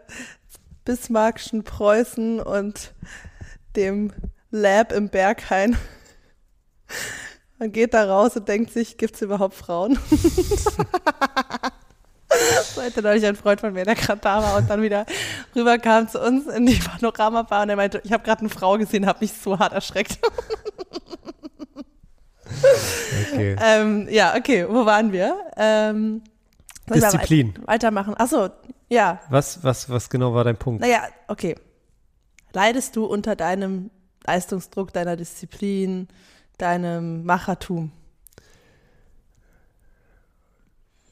Bismarckschen 0.86 1.62
Preußen 1.62 2.40
und 2.40 2.94
dem 3.76 4.14
Lab 4.50 4.92
im 4.92 5.10
Berghain. 5.10 5.76
Man 7.58 7.70
geht 7.70 7.92
da 7.92 8.04
raus 8.04 8.34
und 8.36 8.48
denkt 8.48 8.72
sich, 8.72 8.96
gibt 8.96 9.16
es 9.16 9.20
überhaupt 9.20 9.52
Frauen? 9.52 9.98
so 12.74 12.82
hätte 12.82 13.02
neulich 13.02 13.26
ein 13.26 13.36
Freund 13.36 13.60
von 13.60 13.72
mir, 13.72 13.84
der 13.84 13.94
gerade 13.94 14.20
da 14.20 14.42
war 14.42 14.56
und 14.56 14.68
dann 14.68 14.82
wieder 14.82 15.06
rüberkam 15.54 16.08
zu 16.08 16.20
uns 16.20 16.46
in 16.46 16.66
die 16.66 16.76
Panoramabar 16.76 17.62
und 17.62 17.70
er 17.70 17.76
meinte, 17.76 18.00
ich 18.04 18.12
habe 18.12 18.22
gerade 18.22 18.40
eine 18.40 18.48
Frau 18.48 18.78
gesehen, 18.78 19.06
habe 19.06 19.20
mich 19.20 19.32
so 19.32 19.58
hart 19.58 19.72
erschreckt. 19.72 20.18
okay. 23.32 23.56
Ähm, 23.62 24.08
ja, 24.10 24.34
okay, 24.36 24.66
wo 24.68 24.84
waren 24.84 25.12
wir? 25.12 25.34
Ähm, 25.56 26.22
Disziplin. 26.88 27.54
Weitermachen. 27.64 28.14
Achso, 28.16 28.50
ja. 28.88 29.20
Was, 29.28 29.62
was, 29.62 29.88
was 29.88 30.10
genau 30.10 30.34
war 30.34 30.44
dein 30.44 30.56
Punkt? 30.56 30.80
Naja, 30.80 31.02
okay. 31.28 31.54
Leidest 32.52 32.96
du 32.96 33.04
unter 33.04 33.36
deinem 33.36 33.90
Leistungsdruck, 34.26 34.92
deiner 34.92 35.16
Disziplin, 35.16 36.08
deinem 36.58 37.24
Machertum? 37.24 37.92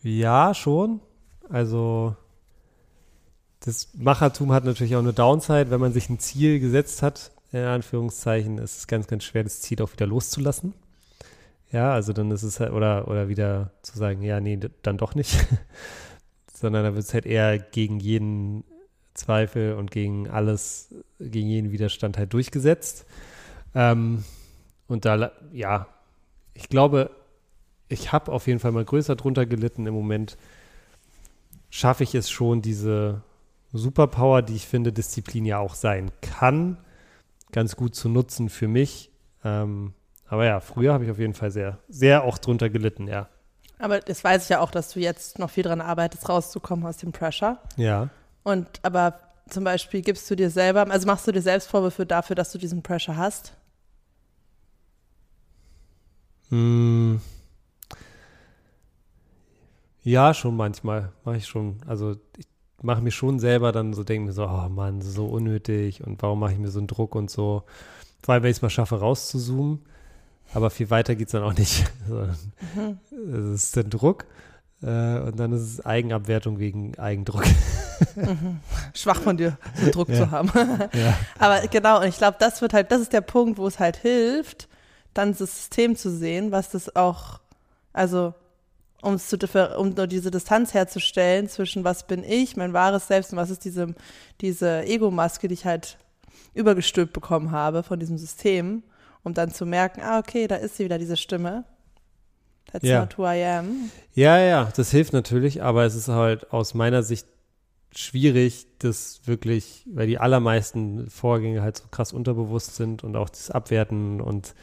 Ja, 0.03 0.55
schon. 0.55 1.01
Also 1.49 2.17
das 3.61 3.89
Machertum 3.95 4.53
hat 4.53 4.65
natürlich 4.65 4.95
auch 4.95 5.01
eine 5.01 5.13
Downside, 5.13 5.71
wenn 5.71 5.81
man 5.81 5.93
sich 5.93 6.09
ein 6.09 6.19
Ziel 6.19 6.61
gesetzt 6.61 7.03
hat, 7.03 7.33
in 7.53 7.65
Anführungszeichen, 7.65 8.59
ist 8.59 8.79
es 8.79 8.87
ganz, 8.87 9.07
ganz 9.07 9.25
schwer, 9.25 9.45
das 9.45 9.61
Ziel 9.61 9.83
auch 9.83 9.93
wieder 9.93 10.07
loszulassen. 10.07 10.75
Ja, 11.71 11.93
also 11.93 12.13
dann 12.13 12.31
ist 12.31 12.43
es 12.43 12.61
halt, 12.61 12.73
oder, 12.73 13.09
oder 13.09 13.29
wieder 13.29 13.73
zu 13.83 13.99
sagen, 13.99 14.23
ja, 14.23 14.41
nee, 14.41 14.59
dann 14.83 14.97
doch 14.97 15.15
nicht. 15.15 15.37
Sondern 16.55 16.85
da 16.85 16.95
wird 16.95 17.05
es 17.05 17.15
halt 17.15 17.27
eher 17.27 17.59
gegen 17.59 18.01
jeden 18.01 18.65
Zweifel 19.15 19.75
und 19.75 19.91
gegen 19.91 20.29
alles, 20.29 20.95
gegen 21.19 21.49
jeden 21.49 21.73
Widerstand 21.73 22.17
halt 22.17 22.33
durchgesetzt. 22.33 23.05
Ähm, 23.75 24.25
und 24.87 25.05
da, 25.05 25.33
ja, 25.53 25.89
ich 26.55 26.69
glaube, 26.69 27.11
ich 27.89 28.13
habe 28.13 28.33
auf 28.33 28.47
jeden 28.47 28.61
Fall 28.61 28.73
mal 28.73 28.85
größer 28.85 29.17
drunter 29.17 29.47
gelitten. 29.47 29.87
Im 29.87 29.95
Moment 29.95 30.37
schaffe 31.71 32.05
ich 32.05 32.15
es 32.15 32.31
schon, 32.31 32.63
diese 32.63 33.23
Superpower, 33.73 34.43
die 34.43 34.57
ich 34.57 34.67
finde, 34.67 34.93
Disziplin 34.93 35.45
ja 35.45 35.59
auch 35.59 35.75
sein 35.75 36.11
kann, 36.21 36.79
ganz 37.53 37.77
gut 37.77 37.95
zu 37.95 38.09
nutzen 38.09 38.49
für 38.49 38.69
mich. 38.69 39.11
Ähm, 39.45 39.95
aber 40.27 40.45
ja, 40.45 40.61
früher 40.61 40.93
habe 40.93 41.05
ich 41.05 41.11
auf 41.11 41.19
jeden 41.19 41.35
Fall 41.35 41.51
sehr, 41.51 41.79
sehr 41.89 42.25
auch 42.25 42.39
drunter 42.39 42.69
gelitten, 42.69 43.09
ja. 43.09 43.29
Aber 43.79 44.01
das 44.01 44.25
weiß 44.25 44.45
ich 44.45 44.49
ja 44.49 44.61
auch, 44.61 44.71
dass 44.71 44.91
du 44.91 45.01
jetzt 45.01 45.39
noch 45.39 45.51
viel 45.51 45.63
dran 45.63 45.81
arbeitest, 45.81 46.29
rauszukommen 46.29 46.85
aus 46.85 46.97
dem 46.97 47.13
Pressure. 47.13 47.59
Ja. 47.77 48.09
Und 48.43 48.67
aber 48.83 49.21
zum 49.49 49.65
Beispiel 49.65 50.03
gibst 50.03 50.31
du 50.31 50.35
dir 50.35 50.51
selber, 50.51 50.91
also 50.91 51.07
machst 51.07 51.27
du 51.27 51.33
dir 51.33 51.43
selbst 51.43 51.69
Vorwürfe 51.69 52.05
dafür, 52.05 52.37
dass 52.37 52.53
du 52.53 52.59
diesen 52.59 52.83
Pressure 52.83 53.17
hast? 53.17 53.55
Hm. 56.51 57.21
Ja, 60.09 60.33
schon 60.33 60.57
manchmal. 60.57 61.13
Mache 61.25 61.37
ich 61.37 61.47
schon. 61.47 61.77
Also 61.87 62.17
ich 62.39 62.47
mache 62.81 63.03
mir 63.03 63.11
schon 63.11 63.39
selber 63.39 63.73
dann 63.73 63.93
so, 63.93 64.05
denke 64.05 64.29
mir 64.29 64.33
so, 64.33 64.47
oh 64.47 64.69
Mann, 64.71 65.03
so 65.03 65.27
unnötig 65.27 66.03
und 66.03 66.23
warum 66.23 66.41
mache 66.41 66.53
ich 66.53 66.59
mir 66.59 66.71
so 66.71 66.79
einen 66.79 66.87
Druck 66.87 67.15
und 67.15 67.31
so. 67.31 67.65
Vor 68.23 68.33
allem, 68.33 68.43
wenn 68.43 68.51
ich 68.51 68.57
es 68.57 68.63
mal 68.63 68.71
schaffe, 68.71 69.01
rauszuzoomen. 69.01 69.81
Aber 70.55 70.71
viel 70.71 70.89
weiter 70.89 71.15
geht 71.15 71.27
es 71.29 71.33
dann 71.33 71.43
auch 71.43 71.53
nicht. 71.53 71.85
Es 73.11 73.17
mhm. 73.17 73.55
ist 73.55 73.77
der 73.77 73.85
Druck. 73.85 74.25
Äh, 74.81 75.19
und 75.21 75.39
dann 75.39 75.53
ist 75.53 75.61
es 75.63 75.85
Eigenabwertung 75.85 76.59
wegen 76.59 76.99
Eigendruck. 76.99 77.45
Mhm. 78.15 78.61
Schwach 78.95 79.21
von 79.21 79.37
dir, 79.37 79.59
so 79.75 79.91
Druck 79.91 80.09
Ja. 80.09 80.15
zu 80.15 80.31
haben. 80.31 80.53
ja. 80.93 81.19
Aber 81.41 81.67
genau, 81.67 82.01
und 82.01 82.07
ich 82.07 82.17
glaube, 82.17 82.37
das 82.39 82.63
wird 82.63 82.73
halt, 82.73 82.93
das 82.93 83.01
ist 83.01 83.13
der 83.13 83.23
Punkt, 83.23 83.59
wo 83.59 83.67
es 83.67 83.81
halt 83.81 83.97
hilft, 83.97 84.69
dann 85.15 85.31
das 85.37 85.57
System 85.57 85.97
zu 85.97 86.09
sehen, 86.09 86.53
was 86.53 86.71
das 86.71 86.95
auch, 86.95 87.41
also 87.93 88.35
um 89.03 89.15
es 89.15 89.29
zu 89.29 89.37
um 89.79 89.91
nur 89.91 90.07
diese 90.07 90.31
Distanz 90.31 90.75
herzustellen 90.75 91.49
zwischen 91.49 91.85
was 91.85 92.07
bin 92.07 92.25
ich, 92.25 92.57
mein 92.57 92.73
wahres 92.73 93.07
Selbst 93.07 93.33
und 93.33 93.39
was 93.39 93.51
ist 93.51 93.65
diese, 93.65 93.95
diese 94.41 94.85
Ego-Maske, 94.85 95.49
die 95.49 95.55
ich 95.55 95.65
halt 95.65 95.99
übergestülpt 96.55 97.13
bekommen 97.13 97.53
habe 97.53 97.83
von 97.83 98.01
diesem 98.01 98.19
System, 98.19 98.83
um 99.23 99.35
dann 99.35 99.53
zu 99.53 99.67
merken, 99.67 100.01
ah, 100.03 100.19
okay, 100.19 100.49
da 100.49 100.57
ist 100.57 100.77
sie 100.77 100.85
wieder, 100.85 100.99
diese 100.99 101.17
Stimme. 101.17 101.65
That's 102.73 102.87
Ja. 102.87 103.01
not 103.01 103.17
who 103.17 103.25
I 103.25 103.45
am. 103.45 103.91
Ja, 104.15 104.39
ja, 104.39 104.69
das 104.77 104.91
hilft 104.91 105.13
natürlich, 105.13 105.63
aber 105.63 105.85
es 105.85 105.95
ist 105.95 106.09
halt 106.09 106.53
aus 106.53 106.75
meiner 106.75 107.03
Sicht 107.03 107.27
schwierig, 107.95 108.67
das 108.81 109.23
wirklich, 109.25 109.87
weil 109.91 110.07
die 110.07 110.19
allermeisten 110.19 111.09
Vorgänge 111.09 111.63
halt 111.63 111.79
so 111.79 111.85
krass 111.91 112.13
unterbewusst 112.13 112.77
sind 112.77 113.05
und 113.05 113.17
auch 113.17 113.31
das 113.31 113.51
Abwerten 113.51 114.21
und 114.21 114.55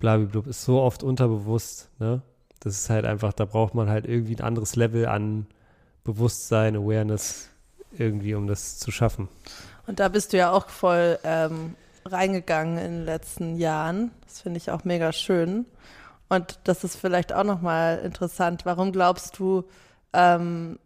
blablabla 0.00 0.50
ist 0.50 0.64
so 0.64 0.80
oft 0.80 1.02
unterbewusst, 1.02 1.90
ne? 2.00 2.22
Das 2.62 2.74
ist 2.74 2.90
halt 2.90 3.04
einfach, 3.04 3.32
da 3.32 3.44
braucht 3.44 3.74
man 3.74 3.88
halt 3.88 4.06
irgendwie 4.06 4.36
ein 4.36 4.40
anderes 4.40 4.76
Level 4.76 5.06
an 5.06 5.46
Bewusstsein, 6.04 6.76
Awareness 6.76 7.48
irgendwie, 7.98 8.34
um 8.34 8.46
das 8.46 8.78
zu 8.78 8.90
schaffen. 8.92 9.28
Und 9.86 9.98
da 9.98 10.08
bist 10.08 10.32
du 10.32 10.36
ja 10.36 10.52
auch 10.52 10.68
voll 10.68 11.18
ähm, 11.24 11.74
reingegangen 12.04 12.78
in 12.78 12.92
den 12.92 13.04
letzten 13.04 13.56
Jahren. 13.56 14.12
Das 14.24 14.40
finde 14.40 14.58
ich 14.58 14.70
auch 14.70 14.84
mega 14.84 15.12
schön. 15.12 15.66
Und 16.28 16.60
das 16.64 16.84
ist 16.84 16.96
vielleicht 16.96 17.32
auch 17.32 17.44
nochmal 17.44 17.98
interessant. 18.04 18.64
Warum 18.64 18.92
glaubst 18.92 19.38
du, 19.38 19.64
ähm, 20.12 20.78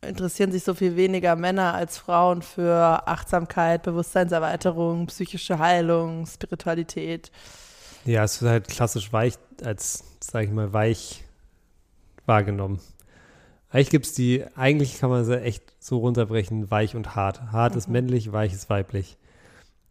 interessieren 0.00 0.52
sich 0.52 0.64
so 0.64 0.74
viel 0.74 0.96
weniger 0.96 1.34
Männer 1.34 1.74
als 1.74 1.98
Frauen 1.98 2.40
für 2.42 3.06
Achtsamkeit, 3.08 3.82
Bewusstseinserweiterung, 3.82 5.06
psychische 5.06 5.58
Heilung, 5.58 6.26
Spiritualität? 6.26 7.32
Ja, 8.04 8.24
es 8.24 8.42
wird 8.42 8.50
halt 8.52 8.68
klassisch 8.68 9.12
weich, 9.12 9.34
als, 9.62 10.04
sage 10.20 10.46
ich 10.46 10.52
mal, 10.52 10.72
weich 10.72 11.24
wahrgenommen. 12.26 12.80
Eigentlich 13.70 13.90
gibt 13.90 14.06
es 14.06 14.12
die, 14.14 14.44
eigentlich 14.56 14.98
kann 14.98 15.10
man 15.10 15.24
sie 15.24 15.40
echt 15.40 15.62
so 15.80 15.98
runterbrechen, 15.98 16.70
weich 16.70 16.94
und 16.96 17.16
hart. 17.16 17.42
Hart 17.52 17.76
ist 17.76 17.88
Mhm. 17.88 17.92
männlich, 17.94 18.32
weich 18.32 18.52
ist 18.52 18.70
weiblich. 18.70 19.16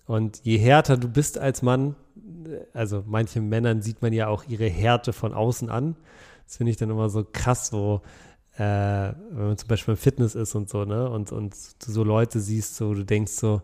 Und 0.05 0.41
je 0.43 0.57
härter 0.57 0.97
du 0.97 1.07
bist 1.07 1.37
als 1.37 1.61
Mann, 1.61 1.95
also 2.73 3.03
manche 3.05 3.41
Männern 3.41 3.81
sieht 3.81 4.01
man 4.01 4.13
ja 4.13 4.27
auch 4.27 4.43
ihre 4.47 4.67
Härte 4.67 5.13
von 5.13 5.33
außen 5.33 5.69
an. 5.69 5.95
Das 6.45 6.57
finde 6.57 6.71
ich 6.71 6.77
dann 6.77 6.89
immer 6.89 7.09
so 7.09 7.25
krass, 7.31 7.67
so, 7.67 8.01
äh, 8.57 8.59
wenn 8.61 9.47
man 9.47 9.57
zum 9.57 9.67
Beispiel 9.69 9.93
im 9.93 9.97
Fitness 9.97 10.35
ist 10.35 10.55
und 10.55 10.69
so, 10.69 10.85
ne? 10.85 11.09
Und, 11.09 11.31
und 11.31 11.55
du 11.85 11.91
so 11.91 12.03
Leute 12.03 12.39
siehst, 12.39 12.75
so, 12.75 12.93
du 12.93 13.03
denkst 13.05 13.31
so, 13.33 13.61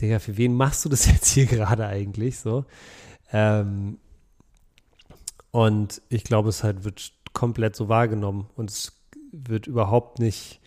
Digga, 0.00 0.18
für 0.20 0.36
wen 0.36 0.54
machst 0.54 0.84
du 0.84 0.88
das 0.88 1.06
jetzt 1.12 1.28
hier 1.28 1.46
gerade 1.46 1.86
eigentlich? 1.86 2.38
So. 2.38 2.64
Ähm, 3.32 3.98
und 5.50 6.02
ich 6.08 6.24
glaube, 6.24 6.48
es 6.48 6.62
halt 6.62 6.84
wird 6.84 7.12
komplett 7.32 7.76
so 7.76 7.88
wahrgenommen 7.88 8.48
und 8.56 8.70
es 8.70 8.92
wird 9.32 9.66
überhaupt 9.66 10.18
nicht 10.18 10.60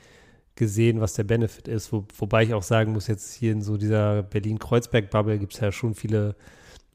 gesehen, 0.55 1.01
was 1.01 1.13
der 1.13 1.23
Benefit 1.23 1.67
ist. 1.67 1.91
Wo, 1.91 2.05
wobei 2.17 2.43
ich 2.43 2.53
auch 2.53 2.63
sagen 2.63 2.93
muss, 2.93 3.07
jetzt 3.07 3.33
hier 3.33 3.51
in 3.51 3.61
so 3.61 3.77
dieser 3.77 4.23
Berlin-Kreuzberg-Bubble 4.23 5.39
gibt 5.39 5.53
es 5.53 5.59
ja 5.59 5.71
schon 5.71 5.95
viele 5.95 6.35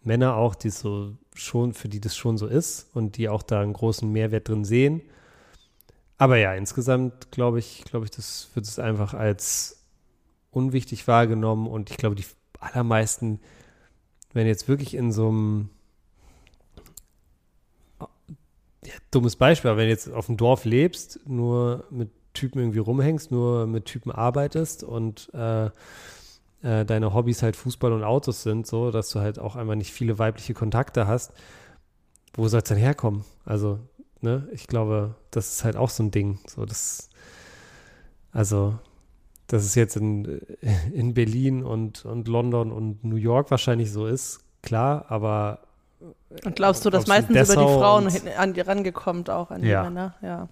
Männer 0.04 0.36
auch, 0.36 0.54
die 0.54 0.70
so 0.70 1.16
schon, 1.34 1.72
für 1.72 1.88
die 1.88 2.00
das 2.00 2.16
schon 2.16 2.38
so 2.38 2.46
ist 2.46 2.94
und 2.94 3.16
die 3.16 3.28
auch 3.28 3.42
da 3.42 3.60
einen 3.60 3.72
großen 3.72 4.10
Mehrwert 4.10 4.48
drin 4.48 4.64
sehen. 4.64 5.02
Aber 6.18 6.36
ja, 6.36 6.54
insgesamt 6.54 7.32
glaube 7.32 7.58
ich, 7.58 7.84
glaube 7.84 8.04
ich, 8.04 8.10
das 8.10 8.50
wird 8.54 8.66
es 8.66 8.78
einfach 8.78 9.14
als 9.14 9.82
unwichtig 10.50 11.08
wahrgenommen 11.08 11.66
und 11.66 11.90
ich 11.90 11.96
glaube, 11.96 12.14
die 12.14 12.26
allermeisten, 12.60 13.40
wenn 14.34 14.46
jetzt 14.46 14.68
wirklich 14.68 14.94
in 14.94 15.12
so 15.12 15.28
einem 15.28 15.70
ja, 18.84 18.92
dummes 19.10 19.36
Beispiel, 19.36 19.70
aber 19.70 19.78
wenn 19.78 19.86
du 19.86 19.92
jetzt 19.92 20.12
auf 20.12 20.26
dem 20.26 20.36
Dorf 20.36 20.64
lebst, 20.64 21.20
nur 21.26 21.84
mit 21.90 22.10
Typen 22.34 22.58
irgendwie 22.58 22.80
rumhängst, 22.80 23.30
nur 23.30 23.66
mit 23.66 23.86
Typen 23.86 24.10
arbeitest 24.10 24.82
und 24.84 25.32
äh, 25.32 25.66
äh, 26.62 26.84
deine 26.84 27.14
Hobbys 27.14 27.42
halt 27.42 27.56
Fußball 27.56 27.92
und 27.92 28.04
Autos 28.04 28.42
sind, 28.42 28.66
so, 28.66 28.90
dass 28.90 29.10
du 29.10 29.20
halt 29.20 29.38
auch 29.38 29.56
einfach 29.56 29.76
nicht 29.76 29.92
viele 29.92 30.18
weibliche 30.18 30.52
Kontakte 30.52 31.06
hast, 31.06 31.32
wo 32.34 32.48
soll 32.48 32.58
es 32.58 32.68
denn 32.68 32.78
herkommen? 32.78 33.24
Also, 33.44 33.78
ne, 34.20 34.48
ich 34.52 34.66
glaube, 34.66 35.14
das 35.30 35.52
ist 35.52 35.64
halt 35.64 35.76
auch 35.76 35.90
so 35.90 36.02
ein 36.02 36.10
Ding. 36.10 36.40
So, 36.48 36.66
das, 36.66 37.08
also, 38.32 38.78
dass 39.46 39.64
es 39.64 39.74
jetzt 39.74 39.96
in, 39.96 40.40
in 40.92 41.14
Berlin 41.14 41.62
und, 41.64 42.04
und 42.04 42.28
London 42.28 42.72
und 42.72 43.04
New 43.04 43.16
York 43.16 43.50
wahrscheinlich 43.50 43.90
so 43.92 44.06
ist, 44.06 44.40
klar, 44.62 45.06
aber 45.08 45.60
Und 46.44 46.56
glaubst 46.56 46.84
du, 46.84 46.90
dass 46.90 47.06
meistens 47.06 47.36
über 47.52 47.62
die 47.62 47.68
Frauen 47.72 48.08
hin- 48.08 48.22
an 48.36 48.54
die 48.54 48.60
rangekommt, 48.62 49.28
auch 49.30 49.50
an 49.50 49.62
die 49.62 49.68
Ja. 49.68 49.82
Männer? 49.84 50.14
Ja. 50.22 50.48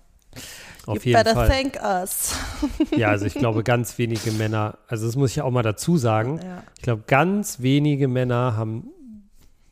auf 0.86 1.04
you 1.04 1.10
jeden 1.10 1.22
better 1.22 1.34
Fall. 1.34 1.48
thank 1.48 1.78
us. 1.82 2.34
Ja, 2.96 3.08
also 3.08 3.26
ich 3.26 3.34
glaube, 3.34 3.62
ganz 3.62 3.96
wenige 3.98 4.32
Männer, 4.32 4.78
also 4.88 5.06
das 5.06 5.16
muss 5.16 5.30
ich 5.32 5.40
auch 5.42 5.50
mal 5.50 5.62
dazu 5.62 5.96
sagen, 5.96 6.40
Ja. 6.42 6.62
ich 6.76 6.82
glaube, 6.82 7.04
ganz 7.06 7.60
wenige 7.60 8.08
Männer 8.08 8.56
haben 8.56 8.88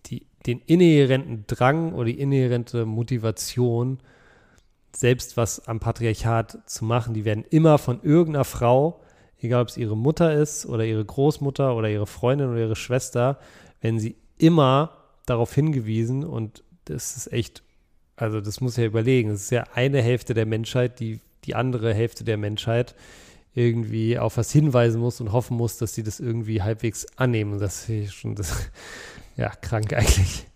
die, 0.07 0.27
den 0.47 0.61
inhärenten 0.66 1.45
Drang 1.47 1.93
oder 1.95 2.07
die 2.07 2.18
inhärente 2.21 2.85
Motivation, 2.87 3.99
selbst 4.95 5.37
was 5.37 5.66
am 5.68 5.81
Patriarchat 5.81 6.59
zu 6.66 6.85
machen. 6.85 7.14
Die 7.14 7.25
werden 7.25 7.45
immer 7.51 7.79
von 7.79 8.01
irgendeiner 8.03 8.45
Frau, 8.45 9.01
egal 9.43 9.62
ob 9.62 9.68
es 9.68 9.76
ihre 9.76 9.97
Mutter 9.97 10.34
ist 10.34 10.66
oder 10.66 10.84
ihre 10.84 11.05
Großmutter 11.05 11.74
oder 11.74 11.88
ihre 11.88 12.07
Freundin 12.07 12.51
oder 12.51 12.61
ihre 12.61 12.76
Schwester, 12.76 13.38
werden 13.80 13.99
sie 13.99 14.16
immer 14.38 14.97
darauf 15.26 15.55
hingewiesen 15.55 16.24
und 16.24 16.62
das 16.86 17.16
ist 17.16 17.32
echt, 17.32 17.62
also 18.16 18.41
das 18.41 18.61
muss 18.61 18.76
ja 18.76 18.84
überlegen, 18.84 19.30
es 19.30 19.43
ist 19.43 19.51
ja 19.51 19.64
eine 19.74 20.03
Hälfte 20.03 20.34
der 20.34 20.47
Menschheit, 20.47 21.01
die 21.01 21.20
die 21.45 21.55
andere 21.55 21.95
Hälfte 21.95 22.24
der 22.24 22.36
Menschheit 22.36 22.95
irgendwie 23.55 24.18
auf 24.18 24.36
was 24.36 24.53
hinweisen 24.53 25.01
muss 25.01 25.20
und 25.20 25.32
hoffen 25.32 25.57
muss, 25.57 25.78
dass 25.78 25.95
sie 25.95 26.03
das 26.03 26.20
irgendwie 26.20 26.62
halbwegs 26.62 27.07
annehmen. 27.16 27.59
Das 27.59 27.88
ich 27.88 28.12
schon 28.12 28.34
das, 28.34 28.70
ja, 29.36 29.51
krank 29.51 29.93
eigentlich. 29.93 30.47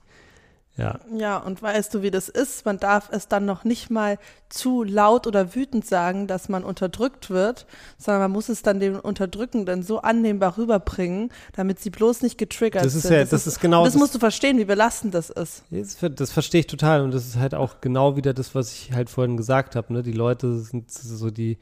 Ja, 0.76 0.98
Ja, 1.16 1.36
und 1.38 1.62
weißt 1.62 1.94
du, 1.94 2.02
wie 2.02 2.10
das 2.10 2.28
ist? 2.28 2.64
Man 2.66 2.80
darf 2.80 3.08
es 3.12 3.28
dann 3.28 3.44
noch 3.44 3.62
nicht 3.62 3.90
mal 3.90 4.18
zu 4.48 4.82
laut 4.82 5.28
oder 5.28 5.54
wütend 5.54 5.86
sagen, 5.86 6.26
dass 6.26 6.48
man 6.48 6.64
unterdrückt 6.64 7.30
wird, 7.30 7.66
sondern 7.96 8.22
man 8.22 8.32
muss 8.32 8.48
es 8.48 8.62
dann 8.62 8.80
den 8.80 8.98
Unterdrückenden 8.98 9.84
so 9.84 10.00
annehmbar 10.00 10.58
rüberbringen, 10.58 11.30
damit 11.52 11.78
sie 11.78 11.90
bloß 11.90 12.22
nicht 12.22 12.38
getriggert 12.38 12.84
Das 12.84 12.96
ist 12.96 13.02
sind. 13.02 13.12
ja- 13.14 13.24
das 13.24 13.46
ist 13.46 13.60
genau 13.60 13.84
Das, 13.84 13.92
das- 13.92 14.00
musst 14.00 14.14
du 14.16 14.18
verstehen, 14.18 14.58
wie 14.58 14.64
belastend 14.64 15.14
das 15.14 15.30
ist. 15.30 15.62
das, 15.70 15.96
das 16.16 16.32
verstehe 16.32 16.60
ich 16.62 16.66
total 16.66 17.02
und 17.02 17.12
das 17.14 17.24
ist 17.26 17.36
halt 17.36 17.54
auch 17.54 17.80
genau 17.80 18.16
wieder 18.16 18.34
das, 18.34 18.56
was 18.56 18.72
ich 18.72 18.92
halt 18.92 19.10
vorhin 19.10 19.36
gesagt 19.36 19.76
habe. 19.76 19.92
Ne? 19.92 20.02
Die 20.02 20.12
Leute 20.12 20.58
sind 20.58 20.90
so 20.90 21.30
die, 21.30 21.58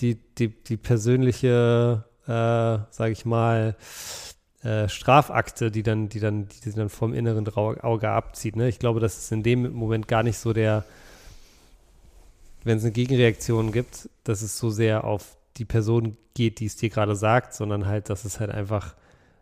die, 0.00 0.16
die, 0.38 0.48
die 0.48 0.76
persönliche, 0.76 2.04
äh, 2.26 2.30
sage 2.90 3.12
ich 3.12 3.24
mal, 3.24 3.76
äh, 4.62 4.88
Strafakte, 4.88 5.70
die 5.70 5.82
dann, 5.82 6.08
die 6.08 6.20
dann, 6.20 6.48
die 6.64 6.72
dann 6.72 6.88
vom 6.88 7.14
inneren 7.14 7.48
Auge 7.56 8.08
abzieht. 8.10 8.56
Ne? 8.56 8.68
Ich 8.68 8.78
glaube, 8.78 9.00
das 9.00 9.18
ist 9.18 9.32
in 9.32 9.42
dem 9.42 9.72
Moment 9.72 10.08
gar 10.08 10.22
nicht 10.22 10.38
so 10.38 10.52
der, 10.52 10.84
wenn 12.64 12.78
es 12.78 12.84
eine 12.84 12.92
Gegenreaktion 12.92 13.72
gibt, 13.72 14.08
dass 14.24 14.42
es 14.42 14.58
so 14.58 14.70
sehr 14.70 15.04
auf 15.04 15.36
die 15.56 15.64
Person 15.64 16.16
geht, 16.34 16.60
die 16.60 16.66
es 16.66 16.76
dir 16.76 16.90
gerade 16.90 17.16
sagt, 17.16 17.54
sondern 17.54 17.86
halt, 17.86 18.08
dass 18.08 18.24
es 18.24 18.40
halt 18.40 18.50
einfach 18.50 18.94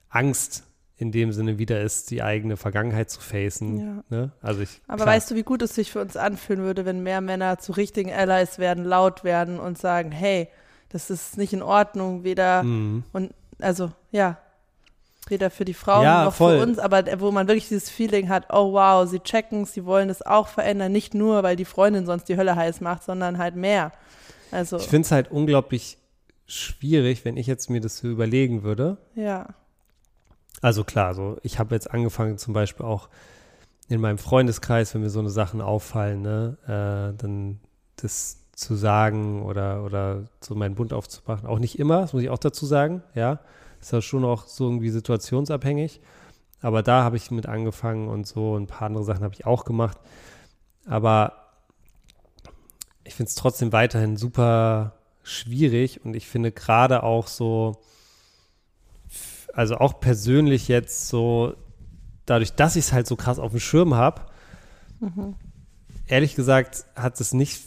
Angst 0.08 0.64
in 0.96 1.12
dem 1.12 1.32
Sinne 1.32 1.58
wieder 1.58 1.80
ist, 1.80 2.10
die 2.10 2.22
eigene 2.22 2.56
Vergangenheit 2.56 3.10
zu 3.10 3.20
facen. 3.20 3.78
Ja. 3.78 4.04
Ne? 4.10 4.32
Also 4.42 4.60
ich, 4.60 4.80
Aber 4.86 5.04
klar, 5.04 5.14
weißt 5.16 5.30
du, 5.30 5.34
wie 5.34 5.42
gut 5.42 5.62
es 5.62 5.74
sich 5.74 5.92
für 5.92 6.00
uns 6.00 6.16
anfühlen 6.16 6.62
würde, 6.62 6.84
wenn 6.84 7.02
mehr 7.02 7.20
Männer 7.20 7.58
zu 7.58 7.72
richtigen 7.72 8.12
Allies 8.12 8.58
werden, 8.58 8.84
laut 8.84 9.24
werden 9.24 9.58
und 9.58 9.78
sagen, 9.78 10.12
hey, 10.12 10.48
das 10.90 11.08
ist 11.08 11.38
nicht 11.38 11.52
in 11.52 11.62
Ordnung, 11.62 12.24
weder 12.24 12.62
Mhm. 12.64 13.04
und 13.12 13.32
also 13.60 13.92
ja, 14.10 14.38
weder 15.30 15.50
für 15.50 15.64
die 15.64 15.74
Frauen 15.74 16.02
Ja, 16.04 16.24
noch 16.24 16.34
voll. 16.34 16.56
für 16.58 16.62
uns, 16.62 16.78
aber 16.78 17.04
wo 17.20 17.30
man 17.30 17.46
wirklich 17.48 17.68
dieses 17.68 17.90
Feeling 17.90 18.28
hat, 18.28 18.46
oh 18.50 18.72
wow, 18.72 19.08
sie 19.08 19.20
checken 19.20 19.64
sie 19.64 19.84
wollen 19.84 20.10
es 20.10 20.24
auch 20.24 20.48
verändern, 20.48 20.92
nicht 20.92 21.14
nur, 21.14 21.42
weil 21.42 21.56
die 21.56 21.64
Freundin 21.64 22.06
sonst 22.06 22.24
die 22.28 22.36
Hölle 22.36 22.56
heiß 22.56 22.80
macht, 22.80 23.02
sondern 23.04 23.38
halt 23.38 23.56
mehr. 23.56 23.92
Also 24.50 24.76
Ich 24.78 24.88
finde 24.88 25.06
es 25.06 25.12
halt 25.12 25.30
unglaublich 25.30 25.98
schwierig, 26.46 27.24
wenn 27.24 27.36
ich 27.36 27.46
jetzt 27.46 27.70
mir 27.70 27.80
das 27.80 27.98
so 27.98 28.08
überlegen 28.08 28.62
würde. 28.64 28.96
ja, 29.14 29.46
Also 30.62 30.84
klar, 30.84 31.14
so 31.14 31.38
ich 31.42 31.58
habe 31.58 31.74
jetzt 31.74 31.90
angefangen 31.90 32.38
zum 32.38 32.52
Beispiel 32.54 32.84
auch 32.84 33.08
in 33.88 34.00
meinem 34.00 34.18
Freundeskreis, 34.18 34.94
wenn 34.94 35.00
mir 35.02 35.10
so 35.10 35.20
eine 35.20 35.30
Sachen 35.30 35.60
auffallen, 35.60 36.22
ne, 36.22 36.56
äh, 36.64 37.16
dann 37.20 37.60
das 37.96 38.36
zu 38.54 38.74
sagen 38.74 39.42
oder 39.42 39.84
oder 39.84 40.24
so 40.40 40.54
meinen 40.54 40.74
Bund 40.74 40.92
aufzumachen. 40.92 41.48
Auch 41.48 41.58
nicht 41.58 41.78
immer, 41.78 42.02
das 42.02 42.12
muss 42.12 42.22
ich 42.22 42.30
auch 42.30 42.38
dazu 42.38 42.66
sagen, 42.66 43.02
ja. 43.14 43.38
Ist 43.80 43.92
ja 43.92 44.02
schon 44.02 44.24
auch 44.24 44.46
so 44.46 44.64
irgendwie 44.64 44.90
situationsabhängig. 44.90 46.00
Aber 46.60 46.82
da 46.82 47.02
habe 47.02 47.16
ich 47.16 47.30
mit 47.30 47.46
angefangen 47.46 48.08
und 48.08 48.26
so 48.26 48.56
ein 48.56 48.66
paar 48.66 48.82
andere 48.82 49.04
Sachen 49.04 49.24
habe 49.24 49.34
ich 49.34 49.46
auch 49.46 49.64
gemacht. 49.64 49.98
Aber 50.86 51.40
ich 53.04 53.14
finde 53.14 53.28
es 53.28 53.34
trotzdem 53.34 53.72
weiterhin 53.72 54.16
super 54.16 54.94
schwierig 55.22 56.04
und 56.04 56.14
ich 56.14 56.28
finde 56.28 56.52
gerade 56.52 57.02
auch 57.02 57.26
so, 57.26 57.80
also 59.52 59.76
auch 59.76 60.00
persönlich 60.00 60.68
jetzt 60.68 61.08
so, 61.08 61.54
dadurch, 62.26 62.52
dass 62.52 62.76
ich 62.76 62.86
es 62.86 62.92
halt 62.92 63.06
so 63.06 63.16
krass 63.16 63.38
auf 63.38 63.52
dem 63.52 63.60
Schirm 63.60 63.94
habe, 63.94 64.22
mhm. 65.00 65.34
ehrlich 66.06 66.34
gesagt 66.34 66.84
hat 66.94 67.20
es 67.20 67.32
nicht, 67.32 67.62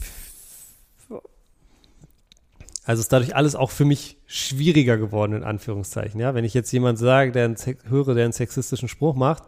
also 2.84 3.00
ist 3.00 3.12
dadurch 3.12 3.34
alles 3.34 3.54
auch 3.54 3.70
für 3.70 3.84
mich 3.84 4.18
schwieriger 4.26 4.98
geworden, 4.98 5.32
in 5.32 5.44
Anführungszeichen. 5.44 6.20
Ja, 6.20 6.34
wenn 6.34 6.44
ich 6.44 6.54
jetzt 6.54 6.70
jemand 6.72 6.98
sage, 6.98 7.32
der 7.32 7.46
einen, 7.46 7.56
höre, 7.88 8.14
der 8.14 8.24
einen 8.24 8.32
sexistischen 8.32 8.88
Spruch 8.88 9.14
macht, 9.14 9.44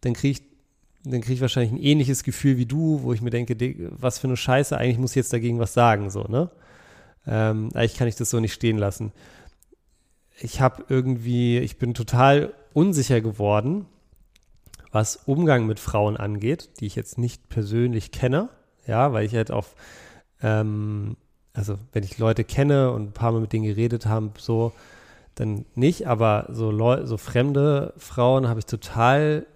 dann 0.00 0.14
kriege 0.14 0.32
ich 0.32 0.52
dann 1.04 1.20
kriege 1.20 1.34
ich 1.34 1.40
wahrscheinlich 1.40 1.72
ein 1.72 1.82
ähnliches 1.82 2.22
Gefühl 2.22 2.58
wie 2.58 2.66
du, 2.66 3.02
wo 3.02 3.12
ich 3.12 3.22
mir 3.22 3.30
denke, 3.30 3.56
was 3.90 4.18
für 4.18 4.28
eine 4.28 4.36
Scheiße, 4.36 4.76
eigentlich 4.76 4.98
muss 4.98 5.12
ich 5.12 5.16
jetzt 5.16 5.32
dagegen 5.32 5.58
was 5.58 5.74
sagen, 5.74 6.10
so, 6.10 6.24
ne? 6.28 6.50
Ähm, 7.26 7.70
eigentlich 7.74 7.96
kann 7.96 8.08
ich 8.08 8.16
das 8.16 8.30
so 8.30 8.40
nicht 8.40 8.52
stehen 8.52 8.78
lassen. 8.78 9.12
Ich 10.40 10.60
habe 10.60 10.84
irgendwie, 10.88 11.58
ich 11.58 11.78
bin 11.78 11.94
total 11.94 12.54
unsicher 12.72 13.20
geworden, 13.20 13.86
was 14.90 15.16
Umgang 15.16 15.66
mit 15.66 15.80
Frauen 15.80 16.16
angeht, 16.16 16.70
die 16.80 16.86
ich 16.86 16.96
jetzt 16.96 17.18
nicht 17.18 17.48
persönlich 17.48 18.12
kenne, 18.12 18.48
ja, 18.86 19.12
weil 19.12 19.24
ich 19.26 19.34
halt 19.34 19.50
auf, 19.50 19.74
ähm, 20.42 21.16
also 21.54 21.78
wenn 21.92 22.04
ich 22.04 22.18
Leute 22.18 22.44
kenne 22.44 22.92
und 22.92 23.08
ein 23.08 23.12
paar 23.12 23.32
Mal 23.32 23.40
mit 23.40 23.52
denen 23.52 23.64
geredet 23.64 24.06
habe, 24.06 24.32
so, 24.38 24.72
dann 25.34 25.64
nicht, 25.74 26.06
aber 26.06 26.48
so, 26.50 26.70
Leu 26.70 27.06
so 27.06 27.16
fremde 27.16 27.94
Frauen 27.96 28.48
habe 28.48 28.60
ich 28.60 28.66
total 28.66 29.46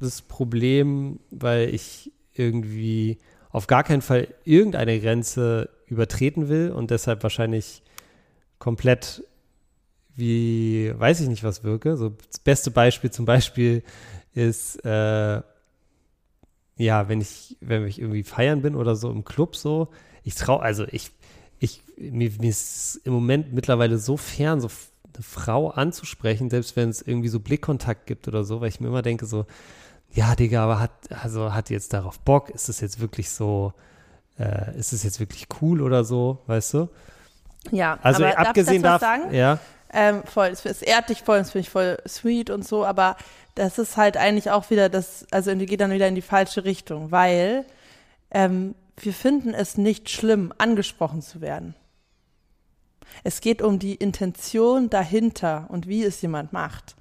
das 0.00 0.22
Problem, 0.22 1.20
weil 1.30 1.74
ich 1.74 2.12
irgendwie 2.34 3.18
auf 3.50 3.66
gar 3.66 3.84
keinen 3.84 4.02
Fall 4.02 4.28
irgendeine 4.44 5.00
Grenze 5.00 5.70
übertreten 5.86 6.48
will 6.48 6.70
und 6.70 6.90
deshalb 6.90 7.22
wahrscheinlich 7.22 7.82
komplett 8.58 9.24
wie, 10.14 10.92
weiß 10.96 11.20
ich 11.20 11.28
nicht, 11.28 11.44
was 11.44 11.64
wirke. 11.64 11.96
So 11.96 12.10
das 12.10 12.38
beste 12.38 12.70
Beispiel 12.70 13.10
zum 13.10 13.24
Beispiel 13.24 13.82
ist, 14.34 14.84
äh, 14.84 15.42
ja, 16.76 17.08
wenn 17.08 17.20
ich, 17.20 17.56
wenn 17.60 17.86
ich 17.86 18.00
irgendwie 18.00 18.22
feiern 18.22 18.62
bin 18.62 18.74
oder 18.74 18.94
so 18.94 19.10
im 19.10 19.24
Club 19.24 19.56
so, 19.56 19.88
ich 20.22 20.34
traue, 20.34 20.60
also 20.62 20.86
ich, 20.90 21.10
ich, 21.60 21.82
mir, 21.96 22.30
mir 22.40 22.50
ist 22.50 23.00
im 23.04 23.12
Moment 23.12 23.52
mittlerweile 23.52 23.98
so 23.98 24.16
fern, 24.16 24.60
so 24.60 24.68
eine 25.14 25.22
Frau 25.22 25.68
anzusprechen, 25.68 26.50
selbst 26.50 26.74
wenn 26.74 26.88
es 26.88 27.02
irgendwie 27.02 27.28
so 27.28 27.38
Blickkontakt 27.38 28.06
gibt 28.06 28.26
oder 28.26 28.44
so, 28.44 28.60
weil 28.60 28.70
ich 28.70 28.80
mir 28.80 28.88
immer 28.88 29.02
denke 29.02 29.26
so, 29.26 29.44
ja, 30.12 30.34
Digga, 30.34 30.64
aber 30.64 30.80
hat, 30.80 30.90
also 31.10 31.54
hat 31.54 31.70
jetzt 31.70 31.92
darauf 31.92 32.18
Bock? 32.18 32.50
Ist 32.50 32.68
es 32.68 32.80
jetzt 32.80 33.00
wirklich 33.00 33.30
so, 33.30 33.74
äh, 34.38 34.76
ist 34.76 34.92
es 34.92 35.04
jetzt 35.04 35.20
wirklich 35.20 35.46
cool 35.60 35.82
oder 35.82 36.02
so, 36.02 36.38
weißt 36.46 36.74
du? 36.74 36.88
Ja, 37.70 37.98
also 38.02 38.24
aber 38.24 38.38
abgesehen 38.38 38.82
darf, 38.82 39.02
davon, 39.02 39.32
ja. 39.32 39.58
Ähm, 39.92 40.22
voll, 40.24 40.48
es, 40.48 40.64
es 40.64 40.82
ehrt 40.82 41.10
dich 41.10 41.22
voll, 41.22 41.38
das 41.38 41.50
finde 41.50 41.66
ich 41.66 41.70
voll 41.70 41.98
sweet 42.08 42.48
und 42.48 42.66
so, 42.66 42.86
aber 42.86 43.16
das 43.54 43.78
ist 43.78 43.96
halt 43.96 44.16
eigentlich 44.16 44.50
auch 44.50 44.70
wieder 44.70 44.88
das, 44.88 45.26
also 45.30 45.54
die 45.54 45.66
geht 45.66 45.80
dann 45.80 45.90
wieder 45.90 46.08
in 46.08 46.14
die 46.14 46.22
falsche 46.22 46.64
Richtung, 46.64 47.10
weil 47.10 47.66
ähm, 48.30 48.74
wir 49.04 49.12
finden 49.12 49.54
es 49.54 49.76
nicht 49.76 50.10
schlimm, 50.10 50.52
angesprochen 50.58 51.22
zu 51.22 51.40
werden. 51.40 51.74
Es 53.24 53.40
geht 53.40 53.62
um 53.62 53.78
die 53.78 53.94
Intention 53.94 54.90
dahinter 54.90 55.66
und 55.68 55.88
wie 55.88 56.04
es 56.04 56.22
jemand 56.22 56.52
macht. 56.52 56.96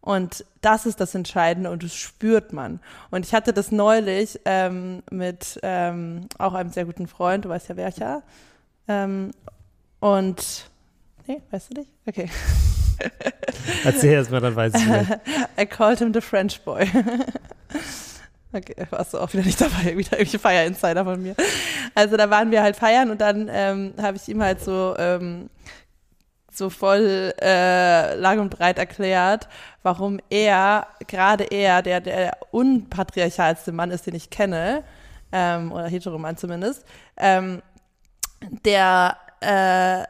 Und 0.00 0.44
das 0.60 0.86
ist 0.86 1.00
das 1.00 1.14
Entscheidende 1.14 1.70
und 1.70 1.82
das 1.82 1.94
spürt 1.94 2.52
man. 2.52 2.80
Und 3.10 3.26
ich 3.26 3.34
hatte 3.34 3.52
das 3.52 3.72
neulich 3.72 4.40
ähm, 4.44 5.02
mit 5.10 5.58
ähm, 5.62 6.28
auch 6.38 6.54
einem 6.54 6.70
sehr 6.70 6.84
guten 6.84 7.06
Freund, 7.06 7.44
du 7.44 7.48
weißt 7.48 7.68
ja 7.68 7.76
welcher. 7.76 8.22
Ähm, 8.86 9.32
und 10.00 10.70
nee, 11.26 11.42
weißt 11.50 11.70
du 11.70 11.80
nicht? 11.80 11.90
Okay. 12.06 12.30
Erzähl 13.84 14.12
erst 14.12 14.30
mal, 14.30 14.40
dann 14.40 14.56
weiß 14.56 14.74
ich 14.74 14.86
nicht. 14.86 15.10
I 15.60 15.66
called 15.66 15.98
him 15.98 16.12
the 16.14 16.20
French 16.20 16.62
boy. 16.62 16.88
Okay, 18.52 18.74
warst 18.90 19.14
du 19.14 19.18
auch 19.18 19.32
wieder 19.32 19.42
nicht 19.44 19.60
dabei, 19.60 19.84
wieder 19.96 20.12
irgendwelche 20.12 20.38
Feier-Insider 20.38 21.04
von 21.04 21.22
mir. 21.22 21.34
Also 21.94 22.16
da 22.16 22.30
waren 22.30 22.50
wir 22.50 22.62
halt 22.62 22.76
feiern 22.76 23.10
und 23.10 23.20
dann 23.20 23.48
ähm, 23.50 23.94
habe 24.00 24.16
ich 24.16 24.28
ihm 24.28 24.42
halt 24.42 24.60
so 24.60 24.94
ähm, 24.98 25.50
so 26.50 26.70
voll 26.70 27.32
äh, 27.40 28.16
lang 28.16 28.40
und 28.40 28.50
breit 28.50 28.78
erklärt, 28.78 29.48
warum 29.84 30.18
er, 30.28 30.88
gerade 31.06 31.44
er, 31.44 31.82
der 31.82 32.00
der 32.00 32.36
unpatriarchalste 32.50 33.70
Mann 33.70 33.92
ist, 33.92 34.06
den 34.06 34.16
ich 34.16 34.28
kenne, 34.28 34.82
ähm, 35.30 35.70
oder 35.70 35.86
Heteroman 35.86 36.36
zumindest, 36.36 36.84
ähm, 37.16 37.62
der 38.64 39.16
äh, 39.40 40.04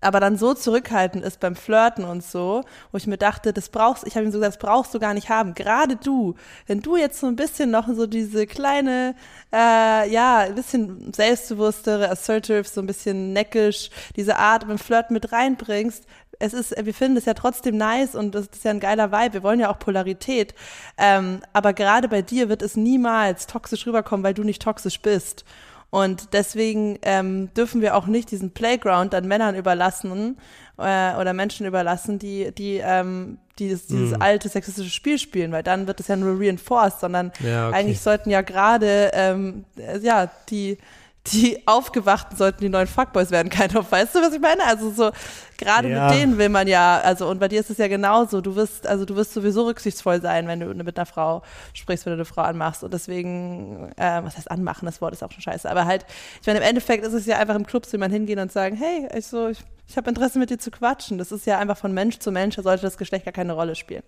aber 0.00 0.20
dann 0.20 0.36
so 0.36 0.54
zurückhaltend 0.54 1.24
ist 1.24 1.40
beim 1.40 1.56
Flirten 1.56 2.04
und 2.04 2.24
so, 2.24 2.64
wo 2.92 2.96
ich 2.96 3.06
mir 3.06 3.18
dachte, 3.18 3.52
das 3.52 3.68
brauchst, 3.68 4.06
ich 4.06 4.16
habe 4.16 4.24
ihm 4.26 4.32
so 4.32 4.38
gesagt, 4.38 4.56
das 4.56 4.68
brauchst 4.68 4.94
du 4.94 4.98
gar 4.98 5.14
nicht 5.14 5.28
haben. 5.28 5.54
Gerade 5.54 5.96
du, 5.96 6.34
wenn 6.66 6.80
du 6.80 6.96
jetzt 6.96 7.20
so 7.20 7.26
ein 7.26 7.36
bisschen 7.36 7.70
noch 7.70 7.88
so 7.88 8.06
diese 8.06 8.46
kleine, 8.46 9.14
äh, 9.52 10.10
ja, 10.10 10.38
ein 10.38 10.54
bisschen 10.54 11.12
selbstbewusstere, 11.12 12.10
assertive, 12.10 12.64
so 12.64 12.80
ein 12.80 12.86
bisschen 12.86 13.32
neckisch, 13.32 13.90
diese 14.16 14.36
Art 14.36 14.66
beim 14.66 14.78
Flirten 14.78 15.14
mit 15.14 15.32
reinbringst, 15.32 16.06
es 16.40 16.54
ist, 16.54 16.74
wir 16.84 16.94
finden 16.94 17.18
es 17.18 17.26
ja 17.26 17.34
trotzdem 17.34 17.76
nice 17.76 18.14
und 18.14 18.34
das 18.34 18.46
ist 18.46 18.64
ja 18.64 18.70
ein 18.70 18.80
geiler 18.80 19.12
Vibe. 19.12 19.34
Wir 19.34 19.42
wollen 19.42 19.60
ja 19.60 19.70
auch 19.70 19.78
Polarität. 19.78 20.54
Ähm, 20.96 21.42
aber 21.52 21.74
gerade 21.74 22.08
bei 22.08 22.22
dir 22.22 22.48
wird 22.48 22.62
es 22.62 22.76
niemals 22.76 23.46
toxisch 23.46 23.86
rüberkommen, 23.86 24.24
weil 24.24 24.32
du 24.32 24.42
nicht 24.42 24.62
toxisch 24.62 25.00
bist. 25.02 25.44
Und 25.90 26.32
deswegen 26.32 26.98
ähm, 27.02 27.52
dürfen 27.54 27.80
wir 27.80 27.96
auch 27.96 28.06
nicht 28.06 28.30
diesen 28.30 28.52
Playground 28.52 29.12
dann 29.12 29.26
Männern 29.26 29.56
überlassen 29.56 30.38
äh, 30.78 31.14
oder 31.16 31.32
Menschen 31.32 31.66
überlassen, 31.66 32.18
die, 32.18 32.52
die 32.52 32.80
ähm, 32.82 33.38
dieses, 33.58 33.86
dieses 33.86 34.16
mm. 34.16 34.22
alte 34.22 34.48
sexistische 34.48 34.90
Spiel 34.90 35.18
spielen, 35.18 35.52
weil 35.52 35.62
dann 35.62 35.86
wird 35.86 36.00
es 36.00 36.08
ja 36.08 36.16
nur 36.16 36.40
reinforced, 36.40 37.00
sondern 37.00 37.32
ja, 37.40 37.68
okay. 37.68 37.76
eigentlich 37.76 38.00
sollten 38.00 38.30
ja 38.30 38.40
gerade 38.40 39.10
ähm, 39.12 39.64
ja 40.00 40.30
die 40.48 40.78
die 41.26 41.66
Aufgewachten 41.66 42.36
sollten 42.36 42.62
die 42.62 42.70
neuen 42.70 42.86
Fuckboys 42.86 43.30
werden, 43.30 43.50
kein 43.50 43.76
of. 43.76 43.92
Weißt 43.92 44.14
du, 44.14 44.20
was 44.20 44.32
ich 44.32 44.40
meine? 44.40 44.64
Also 44.64 44.90
so, 44.90 45.10
gerade 45.58 45.90
ja. 45.90 46.08
mit 46.08 46.18
denen 46.18 46.38
will 46.38 46.48
man 46.48 46.66
ja, 46.66 46.98
also 47.00 47.28
und 47.28 47.38
bei 47.38 47.48
dir 47.48 47.60
ist 47.60 47.68
es 47.68 47.76
ja 47.76 47.88
genauso. 47.88 48.40
Du 48.40 48.56
wirst, 48.56 48.86
also 48.86 49.04
du 49.04 49.16
wirst 49.16 49.34
sowieso 49.34 49.66
rücksichtsvoll 49.66 50.22
sein, 50.22 50.48
wenn 50.48 50.60
du 50.60 50.72
mit 50.72 50.98
einer 50.98 51.06
Frau 51.06 51.42
sprichst, 51.74 52.06
wenn 52.06 52.12
du 52.12 52.16
eine 52.16 52.24
Frau 52.24 52.42
anmachst. 52.42 52.82
Und 52.82 52.94
deswegen, 52.94 53.92
äh, 53.96 54.24
was 54.24 54.38
heißt 54.38 54.50
anmachen, 54.50 54.86
das 54.86 55.02
Wort 55.02 55.12
ist 55.12 55.22
auch 55.22 55.30
schon 55.30 55.42
scheiße. 55.42 55.70
Aber 55.70 55.84
halt, 55.84 56.06
ich 56.40 56.46
meine, 56.46 56.60
im 56.60 56.64
Endeffekt 56.64 57.04
ist 57.04 57.12
es 57.12 57.26
ja 57.26 57.38
einfach 57.38 57.54
im 57.54 57.66
Club 57.66 57.84
zu 57.84 57.92
jemand 57.92 58.14
hingehen 58.14 58.38
und 58.38 58.50
sagen, 58.50 58.74
hey, 58.76 59.06
ich 59.14 59.26
so, 59.26 59.48
ich, 59.48 59.62
ich 59.86 59.98
habe 59.98 60.08
Interesse 60.08 60.38
mit 60.38 60.48
dir 60.48 60.58
zu 60.58 60.70
quatschen. 60.70 61.18
Das 61.18 61.32
ist 61.32 61.44
ja 61.44 61.58
einfach 61.58 61.76
von 61.76 61.92
Mensch 61.92 62.18
zu 62.18 62.32
Mensch, 62.32 62.56
da 62.56 62.62
sollte 62.62 62.82
das 62.82 62.96
Geschlecht 62.96 63.26
gar 63.26 63.32
keine 63.32 63.52
Rolle 63.52 63.76
spielen. 63.76 64.02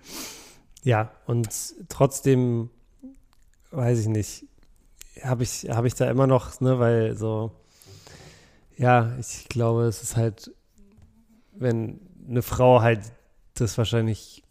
Ja, 0.82 1.10
und 1.26 1.48
trotzdem, 1.90 2.70
weiß 3.70 3.98
ich 4.00 4.08
nicht, 4.08 4.46
habe 5.24 5.42
ich, 5.42 5.68
hab 5.68 5.84
ich 5.84 5.94
da 5.94 6.10
immer 6.10 6.26
noch, 6.26 6.60
ne, 6.60 6.78
weil 6.78 7.16
so, 7.16 7.52
ja, 8.76 9.12
ich 9.18 9.48
glaube, 9.48 9.84
es 9.84 10.02
ist 10.02 10.16
halt, 10.16 10.50
wenn 11.52 12.00
eine 12.28 12.42
Frau 12.42 12.80
halt 12.80 13.00
das 13.54 13.76
wahrscheinlich 13.78 14.42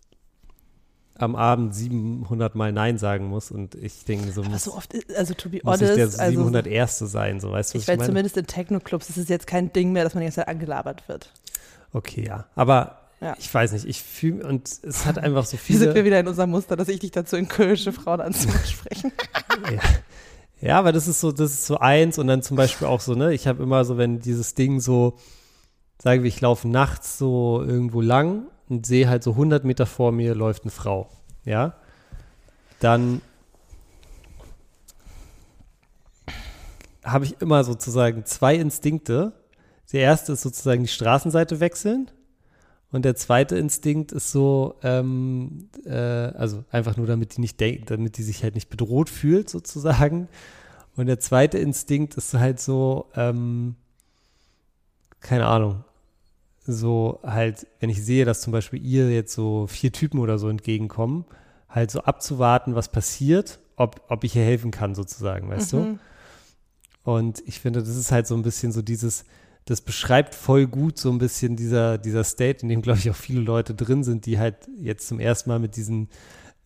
am 1.16 1.36
Abend 1.36 1.76
700 1.76 2.56
Mal 2.56 2.72
Nein 2.72 2.98
sagen 2.98 3.28
muss 3.28 3.52
und 3.52 3.76
ich 3.76 4.06
denke, 4.06 4.32
so 4.32 4.44
muss, 4.44 4.64
so 4.64 4.74
oft, 4.74 4.94
also 5.16 5.34
to 5.34 5.50
be 5.50 5.60
muss 5.64 5.80
honest, 5.80 5.92
ich 5.92 5.96
der 5.98 6.30
700 6.30 6.66
also, 6.66 6.76
Erste 6.76 7.08
sein, 7.08 7.40
so 7.40 7.52
weißt 7.52 7.74
du, 7.74 7.78
was 7.78 7.84
ich, 7.84 7.90
ich 7.90 7.98
meine? 7.98 8.08
zumindest 8.08 8.38
in 8.38 8.48
Techno-Clubs 8.48 9.10
ist 9.10 9.18
es 9.18 9.30
jetzt 9.30 9.46
kein 9.46 9.72
Ding 9.72 9.92
mehr, 9.92 10.04
dass 10.04 10.16
man 10.16 10.22
die 10.22 10.26
ganze 10.26 10.38
Zeit 10.38 10.48
angelabert 10.48 11.08
wird. 11.08 11.32
Okay, 11.94 12.26
ja, 12.26 12.46
aber 12.56 12.98
ja. 13.22 13.36
Ich 13.38 13.54
weiß 13.54 13.74
nicht, 13.74 13.86
ich 13.86 14.02
fühle, 14.02 14.48
und 14.48 14.68
es 14.82 15.06
hat 15.06 15.20
einfach 15.20 15.46
so 15.46 15.56
viele. 15.58 15.78
Hier 15.78 15.88
sind 15.88 15.96
wir 15.96 16.06
wieder 16.06 16.20
in 16.20 16.28
unserem 16.28 16.50
Muster, 16.50 16.76
dass 16.76 16.88
ich 16.88 17.00
dich 17.00 17.12
dazu 17.12 17.36
in 17.36 17.48
kölsche 17.48 17.94
Frauen 17.94 18.20
anzusprechen. 18.20 19.12
ja. 19.72 19.80
Ja, 20.62 20.78
aber 20.78 20.92
das 20.92 21.08
ist 21.08 21.20
so, 21.20 21.32
das 21.32 21.52
ist 21.52 21.66
so 21.66 21.80
eins 21.80 22.20
und 22.20 22.28
dann 22.28 22.44
zum 22.44 22.56
Beispiel 22.56 22.88
auch 22.88 23.02
so, 23.02 23.16
ne, 23.16 23.34
ich 23.34 23.48
habe 23.48 23.64
immer 23.64 23.84
so, 23.84 23.98
wenn 23.98 24.20
dieses 24.20 24.54
Ding 24.54 24.80
so, 24.80 25.18
sagen 26.02 26.22
wir, 26.22 26.28
ich 26.28 26.40
laufe 26.40 26.68
nachts 26.68 27.18
so 27.18 27.64
irgendwo 27.66 28.02
lang 28.02 28.44
und 28.70 28.86
sehe 28.86 29.10
halt 29.10 29.24
so 29.24 29.32
100 29.32 29.64
Meter 29.64 29.88
vor 29.88 30.12
mir 30.12 30.36
läuft 30.36 30.64
eine 30.64 30.72
Frau, 30.72 31.10
ja, 31.46 31.74
dann 32.80 33.22
habe 37.04 37.26
ich 37.26 37.42
immer 37.42 37.64
sozusagen 37.64 38.26
zwei 38.26 38.56
Instinkte. 38.56 39.34
Der 39.92 40.02
erste 40.02 40.34
ist 40.34 40.42
sozusagen 40.42 40.84
die 40.84 40.88
Straßenseite 40.88 41.60
wechseln 41.60 42.12
und 42.92 43.06
der 43.06 43.16
zweite 43.16 43.58
Instinkt 43.58 44.12
ist 44.12 44.32
so, 44.32 44.76
ähm, 44.84 45.70
äh, 45.86 45.92
also 45.92 46.64
einfach 46.72 46.98
nur, 46.98 47.08
damit 47.08 47.38
die 47.38 47.42
nicht 47.42 47.60
denkt, 47.60 47.90
damit 47.90 48.18
die 48.18 48.24
sich 48.24 48.44
halt 48.44 48.56
nicht 48.56 48.70
bedroht 48.70 49.10
fühlt, 49.10 49.50
sozusagen. 49.50 50.28
Und 50.98 51.06
der 51.06 51.20
zweite 51.20 51.58
Instinkt 51.58 52.16
ist 52.16 52.34
halt 52.34 52.60
so, 52.60 53.06
ähm, 53.16 53.76
keine 55.22 55.48
Ahnung, 55.48 55.86
so 56.66 57.20
halt, 57.24 57.66
wenn 57.80 57.90
ich 57.90 58.04
sehe, 58.04 58.26
dass 58.26 58.42
zum 58.42 58.52
Beispiel 58.52 58.86
ihr 58.86 59.10
jetzt 59.10 59.34
so 59.34 59.68
vier 59.68 59.94
Typen 59.94 60.20
oder 60.20 60.38
so 60.38 60.50
entgegenkommen, 60.50 61.26
halt 61.70 61.92
so 61.92 62.02
abzuwarten, 62.02 62.76
was 62.76 62.90
passiert, 62.90 63.60
ob, 63.78 64.02
ob 64.10 64.26
ich 64.26 64.36
ihr 64.36 64.44
helfen 64.44 64.72
kann, 64.72 64.96
sozusagen, 64.96 65.50
weißt 65.50 65.74
mhm. 65.74 65.78
du? 65.78 66.00
Und 67.04 67.42
ich 67.48 67.62
finde, 67.62 67.80
das 67.80 67.96
ist 67.96 68.12
halt 68.12 68.28
so 68.28 68.36
ein 68.36 68.44
bisschen 68.44 68.72
so 68.72 68.82
dieses, 68.82 69.24
das 69.66 69.82
beschreibt 69.82 70.36
voll 70.36 70.68
gut 70.68 70.98
so 70.98 71.12
ein 71.12 71.20
bisschen 71.20 71.56
dieser, 71.56 71.98
dieser 71.98 72.24
State, 72.24 72.64
in 72.64 72.70
dem, 72.70 72.82
glaube 72.82 73.00
ich, 73.00 73.10
auch 73.10 73.16
viele 73.16 73.42
Leute 73.42 73.76
drin 73.76 74.04
sind, 74.04 74.26
die 74.26 74.40
halt 74.40 74.56
jetzt 74.78 75.08
zum 75.08 75.20
ersten 75.20 75.50
Mal 75.50 75.60
mit 75.60 75.76
diesen 75.76 76.10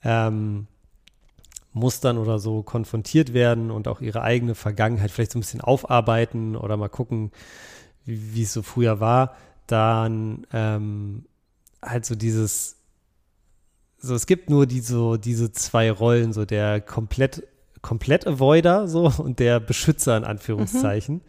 ähm, 0.04 0.68
Mustern 1.74 2.18
oder 2.18 2.40
so 2.40 2.64
konfrontiert 2.64 3.34
werden 3.34 3.70
und 3.70 3.88
auch 3.88 4.00
ihre 4.00 4.22
eigene 4.22 4.56
Vergangenheit 4.56 5.12
vielleicht 5.12 5.34
so 5.34 5.40
ein 5.40 5.42
bisschen 5.42 5.62
aufarbeiten 5.62 6.56
oder 6.56 6.78
mal 6.78 6.88
gucken, 6.88 7.32
wie, 8.06 8.44
es 8.44 8.54
so 8.54 8.62
früher 8.62 9.00
war, 9.00 9.36
dann 9.68 10.48
ähm, 10.54 11.26
halt 11.82 12.06
so 12.06 12.16
dieses, 12.16 12.78
so 13.98 14.16
es 14.16 14.26
gibt 14.26 14.50
nur 14.50 14.68
die, 14.68 14.80
so, 14.80 15.18
diese 15.18 15.52
zwei 15.52 15.92
Rollen, 15.92 16.32
so 16.32 16.46
der 16.46 16.80
komplett, 16.80 17.46
komplett 17.82 18.26
Avoider 18.26 18.88
so 18.88 19.12
und 19.18 19.40
der 19.40 19.60
Beschützer 19.60 20.16
in 20.16 20.24
Anführungszeichen. 20.24 21.16
Mhm. 21.16 21.22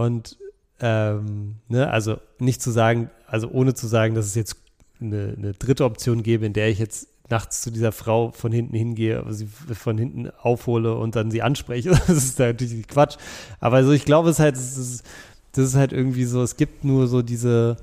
Und 0.00 0.38
ähm, 0.80 1.56
ne, 1.68 1.90
also 1.90 2.18
nicht 2.38 2.62
zu 2.62 2.70
sagen, 2.70 3.10
also 3.26 3.48
ohne 3.50 3.74
zu 3.74 3.86
sagen, 3.86 4.14
dass 4.14 4.26
es 4.26 4.34
jetzt 4.34 4.56
eine, 5.00 5.34
eine 5.36 5.52
dritte 5.52 5.84
Option 5.84 6.22
gäbe, 6.22 6.46
in 6.46 6.52
der 6.52 6.68
ich 6.68 6.78
jetzt 6.78 7.08
nachts 7.30 7.62
zu 7.62 7.70
dieser 7.70 7.92
Frau 7.92 8.32
von 8.32 8.52
hinten 8.52 8.76
hingehe, 8.76 9.24
sie 9.30 9.46
von 9.46 9.96
hinten 9.96 10.30
aufhole 10.30 10.94
und 10.94 11.16
dann 11.16 11.30
sie 11.30 11.42
anspreche. 11.42 11.90
Das 12.06 12.08
ist 12.08 12.38
natürlich 12.38 12.86
Quatsch. 12.86 13.16
Aber 13.60 13.76
also 13.76 13.92
ich 13.92 14.04
glaube, 14.04 14.28
es 14.28 14.36
ist 14.36 14.40
halt, 14.40 14.56
es 14.56 14.76
ist, 14.76 15.04
das 15.52 15.68
ist 15.68 15.74
halt 15.74 15.92
irgendwie 15.92 16.24
so, 16.24 16.42
es 16.42 16.56
gibt 16.56 16.84
nur 16.84 17.06
so 17.06 17.22
diese, 17.22 17.76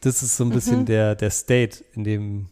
das 0.00 0.22
ist 0.22 0.36
so 0.36 0.44
ein 0.44 0.50
bisschen 0.50 0.80
mhm. 0.80 0.86
der, 0.86 1.14
der 1.14 1.30
State, 1.30 1.84
in 1.94 2.04
dem, 2.04 2.46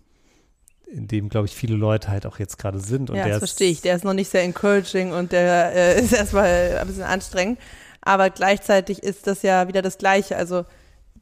in 0.86 1.08
dem, 1.08 1.28
glaube 1.28 1.46
ich, 1.46 1.56
viele 1.56 1.74
Leute 1.74 2.08
halt 2.08 2.26
auch 2.26 2.38
jetzt 2.38 2.58
gerade 2.58 2.78
sind. 2.78 3.10
Und 3.10 3.16
ja, 3.16 3.28
das 3.28 3.38
verstehe 3.38 3.70
ich. 3.70 3.80
Der 3.80 3.96
ist 3.96 4.04
noch 4.04 4.14
nicht 4.14 4.30
sehr 4.30 4.44
encouraging 4.44 5.12
und 5.12 5.32
der 5.32 5.74
äh, 5.74 6.00
ist 6.04 6.12
erstmal 6.12 6.78
ein 6.78 6.86
bisschen 6.86 7.02
anstrengend. 7.02 7.58
Aber 8.04 8.30
gleichzeitig 8.30 9.02
ist 9.02 9.26
das 9.26 9.42
ja 9.42 9.66
wieder 9.66 9.82
das 9.82 9.98
Gleiche. 9.98 10.36
Also 10.36 10.64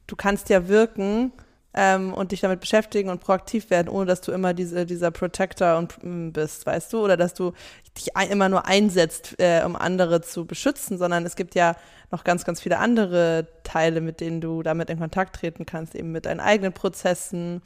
du 0.05 0.15
kannst 0.15 0.49
ja 0.49 0.67
wirken 0.67 1.31
ähm, 1.73 2.13
und 2.13 2.31
dich 2.31 2.41
damit 2.41 2.59
beschäftigen 2.59 3.09
und 3.09 3.21
proaktiv 3.21 3.69
werden, 3.69 3.87
ohne 3.87 4.05
dass 4.05 4.21
du 4.21 4.31
immer 4.31 4.53
diese, 4.53 4.85
dieser 4.85 5.09
Protector 5.09 5.77
und, 5.77 6.03
mm, 6.03 6.31
bist, 6.31 6.65
weißt 6.65 6.91
du? 6.93 7.01
Oder 7.03 7.17
dass 7.17 7.33
du 7.33 7.53
dich 7.97 8.09
immer 8.29 8.49
nur 8.49 8.65
einsetzt, 8.67 9.35
äh, 9.39 9.63
um 9.65 9.75
andere 9.75 10.21
zu 10.21 10.45
beschützen, 10.45 10.97
sondern 10.97 11.25
es 11.25 11.35
gibt 11.35 11.55
ja 11.55 11.75
noch 12.13 12.23
ganz, 12.23 12.45
ganz 12.45 12.61
viele 12.61 12.77
andere 12.77 13.47
Teile, 13.63 13.99
mit 13.99 14.21
denen 14.21 14.39
du 14.39 14.63
damit 14.63 14.89
in 14.89 14.99
Kontakt 14.99 15.35
treten 15.35 15.65
kannst, 15.65 15.95
eben 15.95 16.11
mit 16.11 16.25
deinen 16.25 16.39
eigenen 16.39 16.71
Prozessen. 16.71 17.61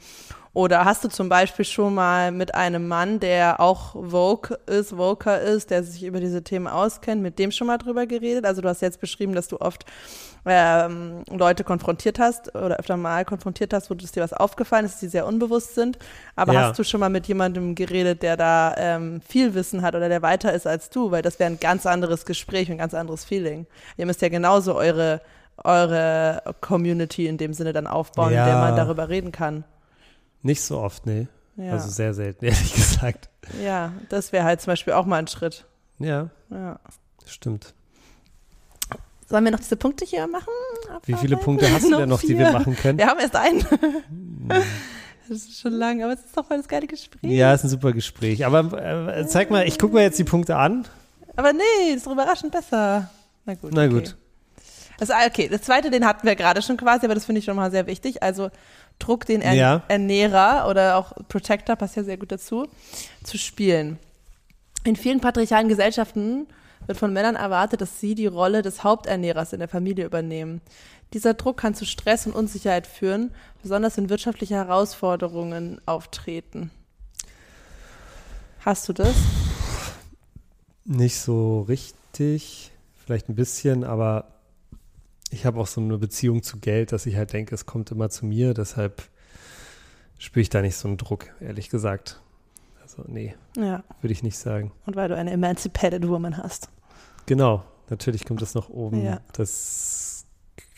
Oder 0.54 0.84
hast 0.84 1.04
du 1.04 1.08
zum 1.08 1.28
Beispiel 1.28 1.64
schon 1.64 1.94
mal 1.94 2.32
mit 2.32 2.54
einem 2.54 2.88
Mann, 2.88 3.20
der 3.20 3.60
auch 3.60 3.92
Vogue 3.92 4.58
ist, 4.66 4.96
Voker 4.96 5.40
ist, 5.40 5.70
der 5.70 5.84
sich 5.84 6.02
über 6.02 6.18
diese 6.18 6.42
Themen 6.42 6.66
auskennt, 6.66 7.22
mit 7.22 7.38
dem 7.38 7.52
schon 7.52 7.66
mal 7.66 7.78
drüber 7.78 8.06
geredet? 8.06 8.44
Also 8.44 8.62
du 8.62 8.68
hast 8.68 8.80
jetzt 8.80 9.00
beschrieben, 9.00 9.34
dass 9.34 9.46
du 9.46 9.60
oft 9.60 9.84
ähm, 10.46 11.22
Leute 11.30 11.64
konfrontiert 11.64 12.18
hast 12.18 12.54
oder 12.54 12.78
öfter 12.78 12.96
mal 12.96 13.24
konfrontiert 13.24 13.72
hast, 13.72 13.90
wo 13.90 13.94
dir 13.94 14.08
was 14.16 14.32
aufgefallen 14.32 14.86
ist, 14.86 15.00
die 15.02 15.08
sehr 15.08 15.26
unbewusst 15.26 15.74
sind. 15.74 15.98
Aber 16.34 16.54
ja. 16.54 16.62
hast 16.62 16.78
du 16.78 16.84
schon 16.84 17.00
mal 17.00 17.10
mit 17.10 17.26
jemandem 17.26 17.74
geredet, 17.74 18.22
der 18.22 18.36
da 18.36 18.74
ähm, 18.78 19.20
viel 19.20 19.54
Wissen 19.54 19.82
hat 19.82 19.94
oder 19.94 20.08
der 20.08 20.22
weiter 20.22 20.52
ist 20.52 20.66
als 20.66 20.90
du? 20.90 21.10
Weil 21.10 21.22
das 21.22 21.38
wäre 21.38 21.50
ein 21.50 21.60
ganz 21.60 21.86
anderes 21.86 22.24
Gespräch 22.24 22.68
und 22.68 22.74
ein 22.74 22.78
ganz 22.78 22.94
anderes 22.94 23.24
Feeling. 23.24 23.66
Ihr 23.96 24.06
müsst 24.06 24.22
ja 24.22 24.28
genauso 24.38 24.76
eure, 24.76 25.20
eure 25.56 26.42
Community 26.60 27.26
in 27.26 27.38
dem 27.38 27.52
Sinne 27.52 27.72
dann 27.72 27.88
aufbauen, 27.88 28.32
ja. 28.32 28.44
in 28.44 28.50
der 28.50 28.60
man 28.60 28.76
darüber 28.76 29.08
reden 29.08 29.32
kann. 29.32 29.64
Nicht 30.42 30.62
so 30.62 30.78
oft, 30.78 31.06
nee. 31.06 31.26
Ja. 31.56 31.72
Also 31.72 31.90
sehr 31.90 32.14
selten, 32.14 32.44
ehrlich 32.44 32.72
gesagt. 32.72 33.28
Ja, 33.62 33.92
das 34.08 34.32
wäre 34.32 34.44
halt 34.44 34.60
zum 34.60 34.70
Beispiel 34.70 34.92
auch 34.92 35.06
mal 35.06 35.16
ein 35.16 35.26
Schritt. 35.26 35.66
Ja. 35.98 36.30
Ja. 36.50 36.78
Stimmt. 37.26 37.74
Sollen 39.26 39.44
wir 39.44 39.50
noch 39.50 39.58
diese 39.58 39.76
Punkte 39.76 40.04
hier 40.06 40.26
machen? 40.28 40.52
Wie 41.04 41.14
viele 41.14 41.36
Punkte 41.36 41.70
hast 41.70 41.84
du 41.84 41.96
denn 41.96 42.08
noch, 42.08 42.20
vier. 42.20 42.30
die 42.30 42.38
wir 42.38 42.52
machen 42.52 42.76
können? 42.76 42.96
Wir 42.96 43.08
haben 43.08 43.18
erst 43.18 43.36
einen. 43.36 43.66
das 45.28 45.38
ist 45.38 45.60
schon 45.60 45.72
lang, 45.72 46.02
aber 46.02 46.14
es 46.14 46.20
ist 46.20 46.34
doch 46.34 46.46
voll 46.46 46.56
das 46.58 46.68
geile 46.68 46.86
Gespräch. 46.86 47.30
Ja, 47.30 47.52
es 47.52 47.60
ist 47.60 47.64
ein 47.64 47.70
super 47.70 47.92
Gespräch. 47.92 48.46
Aber 48.46 48.72
äh, 49.12 49.26
zeig 49.26 49.50
mal, 49.50 49.66
ich 49.66 49.78
gucke 49.78 49.94
mir 49.94 50.02
jetzt 50.02 50.18
die 50.18 50.24
Punkte 50.24 50.56
an. 50.56 50.86
Aber 51.36 51.52
nee, 51.52 51.60
das 51.88 52.06
ist 52.06 52.06
überraschend 52.06 52.52
besser. 52.52 53.10
Na 53.44 53.54
gut. 53.54 53.72
Na 53.74 53.86
gut. 53.88 54.16
Das, 54.98 55.10
okay, 55.10 55.48
das 55.48 55.62
zweite, 55.62 55.90
den 55.90 56.04
hatten 56.04 56.26
wir 56.26 56.36
gerade 56.36 56.60
schon 56.60 56.76
quasi, 56.76 57.06
aber 57.06 57.14
das 57.14 57.24
finde 57.24 57.38
ich 57.38 57.44
schon 57.44 57.56
mal 57.56 57.70
sehr 57.70 57.86
wichtig. 57.86 58.22
Also 58.22 58.50
Druck, 58.98 59.24
den 59.24 59.40
er 59.40 59.54
ja. 59.54 59.82
Ernährer 59.88 60.66
oder 60.68 60.96
auch 60.96 61.12
Protector, 61.28 61.76
passt 61.76 61.96
ja 61.96 62.02
sehr 62.02 62.16
gut 62.16 62.32
dazu, 62.32 62.66
zu 63.22 63.38
spielen. 63.38 63.98
In 64.84 64.96
vielen 64.96 65.20
patriarchalen 65.20 65.68
Gesellschaften 65.68 66.48
wird 66.86 66.98
von 66.98 67.12
Männern 67.12 67.36
erwartet, 67.36 67.80
dass 67.80 68.00
sie 68.00 68.14
die 68.14 68.26
Rolle 68.26 68.62
des 68.62 68.82
Haupternährers 68.82 69.52
in 69.52 69.60
der 69.60 69.68
Familie 69.68 70.04
übernehmen. 70.04 70.60
Dieser 71.12 71.34
Druck 71.34 71.58
kann 71.58 71.74
zu 71.74 71.86
Stress 71.86 72.26
und 72.26 72.34
Unsicherheit 72.34 72.86
führen, 72.86 73.32
besonders 73.62 73.96
wenn 73.96 74.10
wirtschaftliche 74.10 74.56
Herausforderungen 74.56 75.80
auftreten. 75.86 76.70
Hast 78.60 78.88
du 78.88 78.92
das? 78.92 79.14
Nicht 80.84 81.18
so 81.18 81.62
richtig, 81.62 82.72
vielleicht 82.96 83.28
ein 83.28 83.36
bisschen, 83.36 83.84
aber 83.84 84.24
ich 85.30 85.46
habe 85.46 85.60
auch 85.60 85.66
so 85.66 85.80
eine 85.80 85.98
Beziehung 85.98 86.42
zu 86.42 86.58
Geld, 86.58 86.92
dass 86.92 87.06
ich 87.06 87.16
halt 87.16 87.32
denke, 87.32 87.54
es 87.54 87.66
kommt 87.66 87.90
immer 87.90 88.10
zu 88.10 88.26
mir, 88.26 88.54
deshalb 88.54 89.02
spüre 90.18 90.42
ich 90.42 90.50
da 90.50 90.62
nicht 90.62 90.76
so 90.76 90.88
einen 90.88 90.96
Druck, 90.96 91.26
ehrlich 91.40 91.68
gesagt. 91.70 92.20
Also 92.82 93.04
nee, 93.06 93.34
ja. 93.56 93.84
würde 94.00 94.12
ich 94.12 94.22
nicht 94.22 94.38
sagen. 94.38 94.72
Und 94.86 94.96
weil 94.96 95.08
du 95.08 95.16
eine 95.16 95.30
emancipated 95.30 96.08
woman 96.08 96.38
hast. 96.38 96.70
Genau, 97.26 97.64
natürlich 97.90 98.24
kommt 98.24 98.42
das 98.42 98.54
noch 98.54 98.70
oben. 98.70 99.04
Ja. 99.04 99.20
Das, 99.32 100.26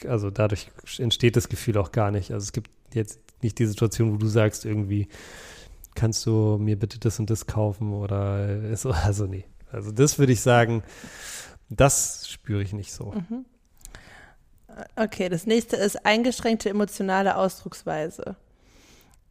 also 0.07 0.30
dadurch 0.30 0.70
entsteht 0.98 1.36
das 1.36 1.48
Gefühl 1.48 1.78
auch 1.78 1.92
gar 1.92 2.11
nicht. 2.11 2.32
Also 2.32 2.44
es 2.44 2.53
gibt 2.53 2.70
jetzt 2.92 3.20
nicht 3.42 3.59
die 3.59 3.66
Situation, 3.66 4.12
wo 4.12 4.16
du 4.16 4.26
sagst 4.26 4.64
irgendwie, 4.64 5.09
kannst 5.94 6.26
du 6.26 6.59
mir 6.59 6.78
bitte 6.78 6.98
das 6.98 7.18
und 7.18 7.30
das 7.30 7.46
kaufen 7.46 7.92
oder 7.92 8.76
so. 8.76 8.92
Also 9.05 9.26
nee. 9.26 9.44
Also 9.72 9.92
das 9.92 10.18
würde 10.18 10.32
ich 10.32 10.40
sagen, 10.40 10.82
das 11.68 12.28
spüre 12.28 12.62
ich 12.62 12.72
nicht 12.72 12.92
so. 12.92 13.12
Mhm. 13.12 13.44
Okay, 14.97 15.29
das 15.29 15.47
nächste 15.47 15.77
ist 15.77 16.05
eingeschränkte 16.07 16.68
emotionale 16.68 17.37
Ausdrucksweise. 17.37 18.37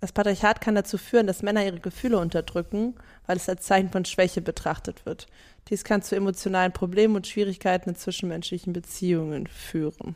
Das 0.02 0.14
Patriarchat 0.14 0.62
kann 0.62 0.76
dazu 0.76 0.98
führen, 0.98 1.28
dass 1.28 1.44
Männer 1.44 1.66
ihre 1.66 1.80
Gefühle 1.80 2.20
unterdrücken, 2.20 2.96
weil 3.28 3.38
es 3.38 3.50
als 3.50 3.64
Zeichen 3.64 3.90
von 3.90 4.06
Schwäche 4.06 4.42
betrachtet 4.42 5.06
wird. 5.06 5.28
Dies 5.68 5.84
kann 5.84 6.02
zu 6.02 6.16
emotionalen 6.16 6.72
Problemen 6.72 7.16
und 7.16 7.28
Schwierigkeiten 7.28 7.90
in 7.90 7.96
zwischenmenschlichen 7.96 8.72
Beziehungen 8.72 9.48
führen. 9.48 10.16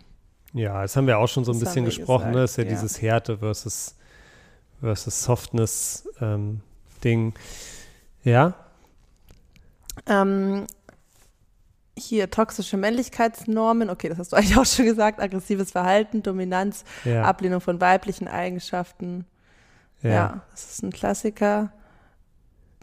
Ja, 0.54 0.82
das 0.82 0.96
haben 0.96 1.08
wir 1.08 1.18
auch 1.18 1.28
schon 1.28 1.44
so 1.44 1.52
ein 1.52 1.60
das 1.60 1.70
bisschen 1.70 1.86
gesprochen. 1.86 2.32
Gesagt, 2.32 2.36
ne? 2.36 2.42
Das 2.42 2.52
ist 2.52 2.58
ja, 2.58 2.64
ja, 2.64 2.70
dieses 2.70 3.02
Härte 3.02 3.38
versus, 3.40 3.96
versus 4.80 5.24
Softness 5.24 6.08
ähm, 6.22 6.62
Ding. 7.04 7.34
Ja. 8.24 8.54
Ähm, 10.08 10.66
hier 11.98 12.30
toxische 12.30 12.78
Männlichkeitsnormen, 12.78 13.89
okay, 13.89 14.10
das 14.10 14.18
hast 14.18 14.32
du 14.32 14.36
eigentlich 14.38 14.58
auch 14.58 14.66
schon 14.66 14.86
gesagt, 14.86 15.20
aggressives 15.20 15.72
Verhalten, 15.72 16.24
Dominanz, 16.24 16.84
ja. 17.06 17.24
Ablehnung 17.24 17.62
von 17.62 17.80
weiblichen 17.82 18.28
Eigenschaften. 18.28 19.26
Ja. 20.02 20.10
ja, 20.10 20.41
das 20.52 20.72
ist 20.72 20.84
ein 20.84 20.91
Klassiker. 20.91 21.72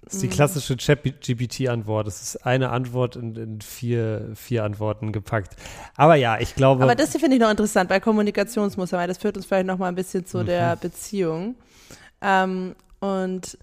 Das 0.02 0.14
ist 0.14 0.22
die 0.22 0.28
klassische 0.28 0.76
Chat-GPT-Antwort. 0.76 2.06
Das 2.06 2.22
ist 2.22 2.46
eine 2.46 2.70
Antwort 2.70 3.16
in, 3.16 3.36
in, 3.36 3.60
vier, 3.60 4.30
vier 4.34 4.64
Antworten 4.64 5.12
gepackt. 5.12 5.56
Aber 5.94 6.14
ja, 6.14 6.40
ich 6.40 6.54
glaube. 6.54 6.82
Aber 6.82 6.94
das 6.94 7.12
hier 7.12 7.20
finde 7.20 7.36
ich 7.36 7.42
noch 7.42 7.50
interessant 7.50 7.90
bei 7.90 8.00
Kommunikationsmuster, 8.00 8.96
weil 8.96 9.08
das 9.08 9.18
führt 9.18 9.36
uns 9.36 9.46
vielleicht 9.46 9.66
noch 9.66 9.78
mal 9.78 9.88
ein 9.88 9.94
bisschen 9.94 10.24
zu 10.24 10.38
mhm. 10.38 10.46
der 10.46 10.76
Beziehung. 10.76 11.54
Ähm, 12.22 12.74
und 13.00 13.58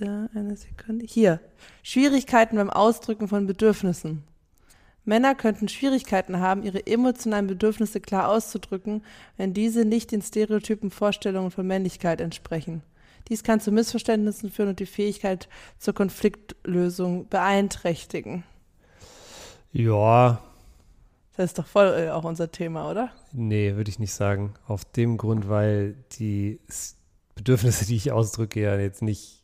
da 0.00 0.28
eine 0.34 0.56
Sekunde. 0.56 1.06
Hier. 1.06 1.40
Schwierigkeiten 1.82 2.56
beim 2.56 2.70
Ausdrücken 2.70 3.28
von 3.28 3.46
Bedürfnissen. 3.46 4.24
Männer 5.04 5.34
könnten 5.34 5.68
Schwierigkeiten 5.68 6.38
haben, 6.38 6.62
ihre 6.62 6.86
emotionalen 6.86 7.48
Bedürfnisse 7.48 8.00
klar 8.00 8.28
auszudrücken, 8.28 9.02
wenn 9.36 9.52
diese 9.52 9.84
nicht 9.84 10.12
den 10.12 10.22
stereotypen 10.22 10.90
Vorstellungen 10.90 11.50
von 11.50 11.66
Männlichkeit 11.66 12.20
entsprechen. 12.20 12.82
Dies 13.28 13.42
kann 13.42 13.60
zu 13.60 13.72
Missverständnissen 13.72 14.50
führen 14.50 14.70
und 14.70 14.80
die 14.80 14.86
Fähigkeit 14.86 15.48
zur 15.78 15.94
Konfliktlösung 15.94 17.28
beeinträchtigen. 17.28 18.44
Ja. 19.72 20.40
Das 21.36 21.46
ist 21.46 21.58
doch 21.58 21.66
voll 21.66 21.94
äh, 21.96 22.10
auch 22.10 22.24
unser 22.24 22.52
Thema, 22.52 22.90
oder? 22.90 23.10
Nee, 23.32 23.74
würde 23.74 23.90
ich 23.90 23.98
nicht 23.98 24.12
sagen. 24.12 24.54
Auf 24.66 24.84
dem 24.84 25.16
Grund, 25.16 25.48
weil 25.48 25.96
die 26.18 26.60
Bedürfnisse, 27.34 27.86
die 27.86 27.96
ich 27.96 28.12
ausdrücke, 28.12 28.60
ja 28.60 28.76
jetzt 28.76 29.02
nicht 29.02 29.41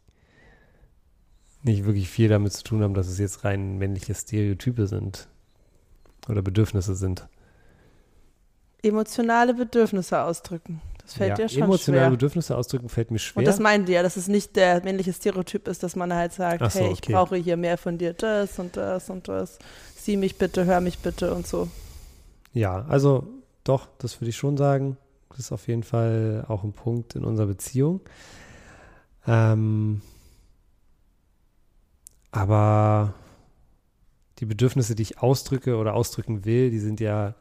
nicht 1.63 1.85
wirklich 1.85 2.09
viel 2.09 2.29
damit 2.29 2.53
zu 2.53 2.63
tun 2.63 2.83
haben, 2.83 2.95
dass 2.95 3.09
es 3.09 3.19
jetzt 3.19 3.45
rein 3.45 3.79
männliche 3.79 4.15
Stereotype 4.15 4.87
sind 4.87 5.29
oder 6.29 6.43
Bedürfnisse 6.43 6.95
sind. 6.95 7.27
Emotionale 8.83 9.55
Bedürfnisse 9.55 10.23
ausdrücken. 10.23 10.81
Das 11.03 11.15
fällt 11.15 11.31
ja, 11.31 11.35
dir 11.37 11.49
schon 11.49 11.63
emotionale 11.63 12.05
schwer. 12.05 12.11
Bedürfnisse 12.11 12.57
ausdrücken 12.57 12.89
fällt 12.89 13.11
mir 13.11 13.19
schwer. 13.19 13.39
Und 13.39 13.47
das 13.47 13.59
meinen 13.59 13.87
die 13.87 13.93
ja, 13.93 14.03
dass 14.03 14.17
es 14.17 14.29
nicht 14.29 14.57
der 14.57 14.85
männliche 14.85 15.13
Stereotyp 15.13 15.67
ist, 15.67 15.83
dass 15.83 15.97
man 15.97 16.13
halt 16.13 16.33
sagt, 16.33 16.71
so, 16.71 16.81
hey, 16.81 16.93
ich 16.93 16.99
okay. 16.99 17.13
brauche 17.13 17.37
hier 17.37 17.57
mehr 17.57 17.79
von 17.79 17.99
dir, 17.99 18.13
das 18.13 18.59
und 18.59 18.77
das 18.77 19.09
und 19.09 19.27
das. 19.27 19.59
Sieh 19.97 20.17
mich 20.17 20.37
bitte, 20.37 20.67
hör 20.67 20.81
mich 20.81 20.99
bitte 20.99 21.35
und 21.35 21.47
so. 21.47 21.69
Ja, 22.53 22.85
also 22.89 23.27
doch, 23.65 23.89
das 23.99 24.21
würde 24.21 24.31
ich 24.31 24.37
schon 24.37 24.57
sagen. 24.57 24.97
Das 25.31 25.39
ist 25.39 25.53
auf 25.53 25.67
jeden 25.67 25.83
Fall 25.83 26.45
auch 26.47 26.63
ein 26.63 26.73
Punkt 26.73 27.15
in 27.15 27.25
unserer 27.25 27.47
Beziehung. 27.47 28.01
Ähm, 29.27 30.03
aber 32.31 33.15
die 34.39 34.47
Bedürfnisse, 34.47 34.95
die 34.95 35.03
ich 35.03 35.19
ausdrücke 35.19 35.77
oder 35.77 35.95
ausdrücken 35.95 36.45
will, 36.45 36.71
die 36.71 36.79
sind 36.79 37.01
ja 37.01 37.35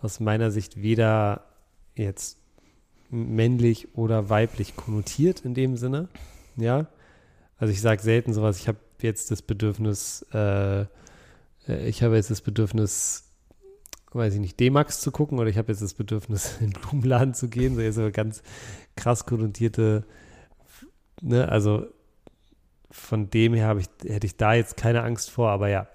aus 0.00 0.20
meiner 0.20 0.50
Sicht 0.50 0.82
weder 0.82 1.44
jetzt 1.94 2.38
männlich 3.10 3.94
oder 3.94 4.28
weiblich 4.28 4.76
konnotiert 4.76 5.40
in 5.40 5.54
dem 5.54 5.76
Sinne. 5.76 6.08
Ja, 6.56 6.86
also 7.58 7.72
ich 7.72 7.80
sage 7.80 8.02
selten 8.02 8.32
sowas, 8.32 8.58
ich 8.58 8.68
habe 8.68 8.78
jetzt 9.00 9.30
das 9.30 9.42
Bedürfnis, 9.42 10.26
äh, 10.32 10.80
äh, 10.80 10.86
ich 11.88 12.02
habe 12.02 12.16
jetzt 12.16 12.30
das 12.30 12.40
Bedürfnis, 12.40 13.24
weiß 14.12 14.34
ich 14.34 14.40
nicht, 14.40 14.60
D-Max 14.60 15.00
zu 15.00 15.10
gucken 15.10 15.38
oder 15.38 15.48
ich 15.48 15.58
habe 15.58 15.72
jetzt 15.72 15.82
das 15.82 15.94
Bedürfnis, 15.94 16.56
in 16.60 16.70
den 16.70 16.80
Blumenladen 16.80 17.34
zu 17.34 17.48
gehen. 17.48 17.74
So 17.74 17.80
jetzt 17.80 17.96
so 17.96 18.10
ganz 18.10 18.42
krass 18.96 19.24
konnotierte, 19.24 20.04
ne, 21.22 21.48
also 21.48 21.86
von 22.96 23.30
dem 23.30 23.54
her 23.54 23.66
habe 23.66 23.80
ich, 23.80 23.88
hätte 24.04 24.26
ich 24.26 24.36
da 24.36 24.54
jetzt 24.54 24.76
keine 24.76 25.02
Angst 25.02 25.30
vor, 25.30 25.50
aber 25.50 25.68
ja, 25.68 25.86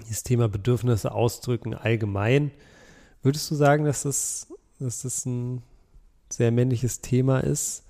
dieses 0.00 0.22
Thema 0.22 0.48
Bedürfnisse 0.48 1.12
ausdrücken 1.12 1.74
allgemein. 1.74 2.50
Würdest 3.22 3.50
du 3.50 3.54
sagen, 3.54 3.84
dass 3.84 4.02
das, 4.02 4.48
dass 4.78 5.02
das 5.02 5.24
ein 5.26 5.62
sehr 6.30 6.52
männliches 6.52 7.00
Thema 7.00 7.40
ist? 7.40 7.84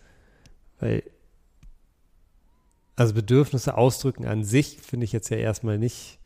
Weil, 0.80 1.03
also 2.94 3.14
Bedürfnisse 3.14 3.76
ausdrücken 3.76 4.26
an 4.26 4.44
sich 4.44 4.78
finde 4.78 5.05
ich 5.05 5.12
jetzt 5.12 5.28
ja 5.28 5.36
erstmal 5.36 5.78
nicht 5.78 6.18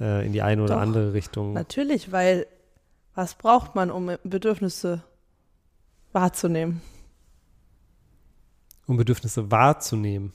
äh, 0.00 0.26
in 0.26 0.32
die 0.32 0.42
eine 0.42 0.62
oder 0.62 0.74
Doch. 0.74 0.82
andere 0.82 1.12
Richtung. 1.12 1.52
Natürlich, 1.52 2.12
weil 2.12 2.46
was 3.14 3.34
braucht 3.34 3.74
man, 3.74 3.90
um 3.90 4.16
Bedürfnisse 4.24 5.02
wahrzunehmen? 6.12 6.82
um 8.90 8.96
Bedürfnisse 8.96 9.50
wahrzunehmen. 9.50 10.32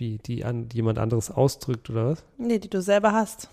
Wie 0.00 0.16
die 0.16 0.46
an 0.46 0.70
jemand 0.72 0.98
anderes 0.98 1.30
ausdrückt 1.30 1.90
oder 1.90 2.06
was? 2.12 2.24
Nee, 2.38 2.58
die 2.58 2.70
du 2.70 2.80
selber 2.80 3.12
hast. 3.12 3.50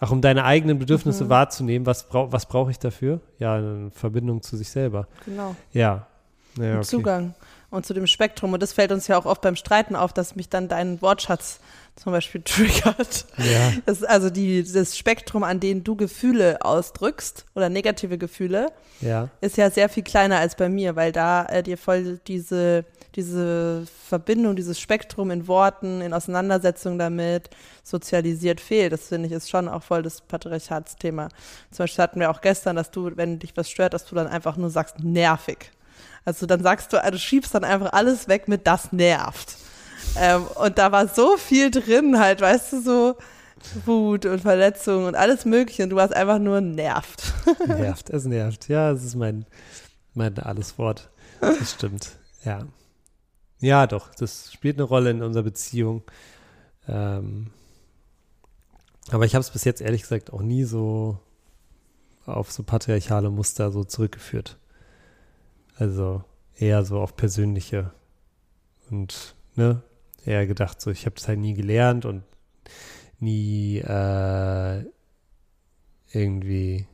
Ach, 0.00 0.10
um 0.10 0.20
deine 0.20 0.44
eigenen 0.44 0.80
Bedürfnisse 0.80 1.24
Mhm. 1.26 1.28
wahrzunehmen, 1.28 1.86
was, 1.86 2.08
brau 2.08 2.32
was 2.32 2.46
brauche 2.46 2.72
ich 2.72 2.80
dafür? 2.80 3.20
Ja, 3.38 3.54
eine 3.54 3.92
Verbindung 3.92 4.42
zu 4.42 4.56
sich 4.56 4.68
selber. 4.70 5.06
Genau. 5.24 5.54
Ja. 5.72 6.08
ja 6.58 6.72
Und 6.72 6.78
okay. 6.78 6.82
Zugang 6.84 7.34
und 7.70 7.86
zu 7.86 7.94
dem 7.94 8.08
Spektrum. 8.08 8.52
Und 8.54 8.60
das 8.60 8.72
fällt 8.72 8.90
uns 8.90 9.06
ja 9.06 9.16
auch 9.16 9.24
oft 9.24 9.40
beim 9.42 9.54
Streiten 9.54 9.94
auf, 9.94 10.12
dass 10.12 10.34
mich 10.34 10.48
dann 10.48 10.66
dein 10.66 11.00
Wortschatz 11.00 11.60
zum 11.94 12.10
Beispiel 12.10 12.42
triggert. 12.44 13.26
Ja, 13.38 13.72
Das 13.86 13.98
ist 13.98 14.08
also 14.08 14.30
die, 14.30 14.64
das 14.64 14.98
Spektrum, 14.98 15.44
an 15.44 15.60
dem 15.60 15.84
du 15.84 15.94
Gefühle 15.94 16.58
ausdrückst 16.64 17.46
oder 17.54 17.68
negative 17.68 18.18
Gefühle, 18.18 18.72
ja, 19.00 19.28
ist 19.40 19.56
ja 19.56 19.70
sehr 19.70 19.88
viel 19.88 20.02
kleiner 20.02 20.38
als 20.38 20.56
bei 20.56 20.68
mir, 20.68 20.96
weil 20.96 21.12
da 21.12 21.46
äh, 21.46 21.62
dir 21.62 21.78
voll 21.78 22.18
diese, 22.26 22.84
diese 23.14 23.84
Verbindung, 24.08 24.56
dieses 24.56 24.80
Spektrum 24.80 25.30
in 25.30 25.46
Worten, 25.46 26.00
in 26.00 26.12
Auseinandersetzung 26.12 26.98
damit 26.98 27.50
sozialisiert 27.82 28.60
fehlt. 28.60 28.92
Das 28.92 29.08
finde 29.08 29.26
ich 29.26 29.32
ist 29.32 29.50
schon 29.50 29.68
auch 29.68 29.82
voll 29.82 30.02
das 30.02 30.20
Patriarchatsthema. 30.20 31.28
Zum 31.70 31.84
Beispiel 31.84 32.02
hatten 32.02 32.20
wir 32.20 32.30
auch 32.30 32.40
gestern, 32.40 32.76
dass 32.76 32.90
du, 32.90 33.16
wenn 33.16 33.38
dich 33.38 33.56
was 33.56 33.70
stört, 33.70 33.94
dass 33.94 34.04
du 34.04 34.14
dann 34.14 34.26
einfach 34.26 34.56
nur 34.56 34.70
sagst, 34.70 35.00
nervig. 35.00 35.70
Also 36.24 36.46
dann 36.46 36.62
sagst 36.62 36.92
du, 36.92 37.02
also 37.02 37.18
schiebst 37.18 37.54
dann 37.54 37.64
einfach 37.64 37.92
alles 37.92 38.28
weg 38.28 38.48
mit 38.48 38.66
das 38.66 38.92
nervt. 38.92 39.56
Ähm, 40.18 40.46
und 40.56 40.78
da 40.78 40.92
war 40.92 41.08
so 41.08 41.36
viel 41.36 41.70
drin, 41.70 42.18
halt, 42.18 42.40
weißt 42.40 42.72
du, 42.72 42.82
so 42.82 43.16
Wut 43.84 44.26
und 44.26 44.40
Verletzung 44.40 45.06
und 45.06 45.14
alles 45.14 45.44
Mögliche. 45.44 45.84
Und 45.84 45.90
du 45.90 45.96
warst 45.96 46.14
einfach 46.14 46.38
nur 46.38 46.60
nervt. 46.60 47.32
nervt, 47.66 48.10
es 48.10 48.24
nervt. 48.24 48.68
Ja, 48.68 48.92
das 48.92 49.04
ist 49.04 49.14
mein, 49.14 49.46
mein 50.14 50.38
alles 50.38 50.78
Wort. 50.78 51.10
Das 51.40 51.72
stimmt. 51.72 52.10
Ja. 52.44 52.66
Ja, 53.60 53.86
doch, 53.86 54.14
das 54.14 54.52
spielt 54.52 54.76
eine 54.76 54.84
Rolle 54.84 55.10
in 55.10 55.22
unserer 55.22 55.44
Beziehung. 55.44 56.02
Ähm, 56.88 57.50
aber 59.10 59.24
ich 59.24 59.34
habe 59.34 59.40
es 59.40 59.50
bis 59.50 59.64
jetzt 59.64 59.80
ehrlich 59.80 60.02
gesagt 60.02 60.32
auch 60.32 60.42
nie 60.42 60.64
so 60.64 61.18
auf 62.26 62.52
so 62.52 62.62
patriarchale 62.62 63.30
Muster 63.30 63.70
so 63.70 63.84
zurückgeführt. 63.84 64.58
Also 65.76 66.24
eher 66.56 66.84
so 66.84 67.00
auf 67.00 67.16
persönliche 67.16 67.92
und 68.90 69.34
ne, 69.56 69.82
eher 70.24 70.46
gedacht 70.46 70.80
so, 70.80 70.90
ich 70.90 71.06
habe 71.06 71.16
das 71.16 71.28
halt 71.28 71.38
nie 71.38 71.54
gelernt 71.54 72.04
und 72.04 72.22
nie 73.18 73.78
äh, 73.78 74.84
irgendwie 76.12 76.86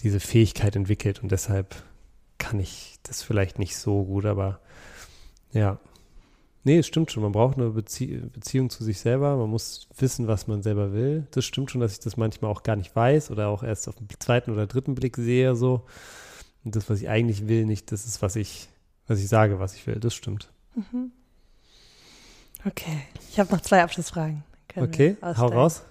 diese 0.00 0.20
Fähigkeit 0.20 0.76
entwickelt 0.76 1.22
und 1.22 1.32
deshalb 1.32 1.82
kann 2.38 2.60
ich 2.60 2.98
das 3.02 3.22
vielleicht 3.22 3.58
nicht 3.58 3.76
so 3.76 4.04
gut, 4.04 4.24
aber 4.26 4.60
ja. 5.52 5.78
Nee, 6.64 6.78
es 6.78 6.86
stimmt 6.86 7.10
schon. 7.10 7.22
Man 7.22 7.32
braucht 7.32 7.56
eine 7.56 7.70
Bezie 7.70 8.18
Beziehung 8.32 8.68
zu 8.68 8.84
sich 8.84 8.98
selber. 9.00 9.36
Man 9.36 9.48
muss 9.48 9.88
wissen, 9.96 10.28
was 10.28 10.46
man 10.46 10.62
selber 10.62 10.92
will. 10.92 11.26
Das 11.30 11.44
stimmt 11.44 11.70
schon, 11.70 11.80
dass 11.80 11.92
ich 11.92 12.00
das 12.00 12.16
manchmal 12.16 12.50
auch 12.50 12.62
gar 12.62 12.76
nicht 12.76 12.94
weiß 12.94 13.30
oder 13.30 13.48
auch 13.48 13.62
erst 13.62 13.88
auf 13.88 13.94
den 13.96 14.08
zweiten 14.18 14.50
oder 14.50 14.66
dritten 14.66 14.94
Blick 14.94 15.16
sehe 15.16 15.54
so. 15.56 15.86
Und 16.64 16.76
das, 16.76 16.90
was 16.90 17.00
ich 17.00 17.08
eigentlich 17.08 17.48
will, 17.48 17.64
nicht 17.64 17.90
das 17.92 18.04
ist, 18.04 18.20
was 18.20 18.36
ich, 18.36 18.68
was 19.06 19.20
ich 19.20 19.28
sage, 19.28 19.60
was 19.60 19.74
ich 19.74 19.86
will. 19.86 20.00
Das 20.00 20.14
stimmt. 20.14 20.50
Okay, 22.66 23.02
ich 23.30 23.38
habe 23.40 23.50
noch 23.52 23.60
zwei 23.60 23.82
Abschlussfragen. 23.82 24.44
Okay, 24.76 25.16
hau 25.22 25.46
raus. 25.46 25.82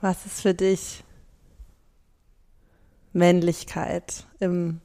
Was 0.00 0.26
ist 0.26 0.40
für 0.40 0.54
dich 0.54 1.02
Männlichkeit 3.12 4.26
im 4.38 4.80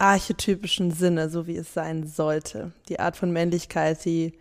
archetypischen 0.00 0.90
Sinne, 0.90 1.30
so 1.30 1.46
wie 1.46 1.56
es 1.56 1.74
sein 1.74 2.06
sollte? 2.06 2.72
Die 2.88 3.00
Art 3.00 3.16
von 3.16 3.30
Männlichkeit, 3.32 4.04
die 4.04 4.32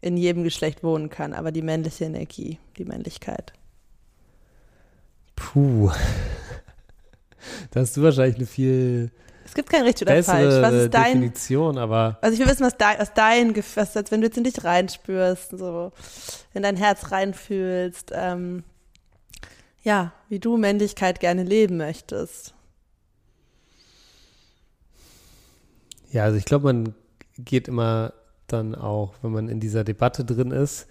in 0.00 0.16
jedem 0.16 0.44
Geschlecht 0.44 0.82
wohnen 0.82 1.10
kann, 1.10 1.32
aber 1.32 1.50
die 1.50 1.62
männliche 1.62 2.04
Energie, 2.04 2.58
die 2.76 2.84
Männlichkeit. 2.84 3.52
Puh. 5.34 5.90
Da 7.70 7.80
hast 7.80 7.96
du 7.96 8.02
wahrscheinlich 8.02 8.36
eine 8.36 8.46
viel 8.46 9.10
Es 9.44 9.54
gibt 9.54 9.70
kein 9.70 9.82
richtig 9.82 10.06
oder 10.06 10.22
falsch. 10.22 10.62
Was 10.62 10.74
ist 10.74 10.94
dein, 10.94 11.20
Definition, 11.20 11.78
aber 11.78 12.18
also 12.20 12.34
ich 12.34 12.40
will 12.40 12.50
wissen, 12.50 12.66
was 12.66 12.76
dein, 12.76 12.98
was 12.98 13.14
dein 13.14 13.54
Gefühl, 13.54 13.82
was, 13.82 13.96
als 13.96 14.10
wenn 14.10 14.20
du 14.20 14.26
jetzt 14.26 14.36
in 14.36 14.44
dich 14.44 14.64
reinspürst, 14.64 15.50
so 15.50 15.92
in 16.52 16.62
dein 16.62 16.76
Herz 16.76 17.10
reinfühlst, 17.10 18.12
ähm, 18.14 18.64
ja, 19.82 20.12
wie 20.28 20.40
du 20.40 20.56
Männlichkeit 20.56 21.20
gerne 21.20 21.44
leben 21.44 21.76
möchtest. 21.76 22.54
Ja, 26.10 26.24
also 26.24 26.38
ich 26.38 26.44
glaube, 26.44 26.64
man 26.64 26.94
geht 27.38 27.68
immer 27.68 28.12
dann 28.46 28.74
auch, 28.74 29.14
wenn 29.22 29.32
man 29.32 29.48
in 29.48 29.60
dieser 29.60 29.84
Debatte 29.84 30.24
drin 30.24 30.50
ist, 30.50 30.86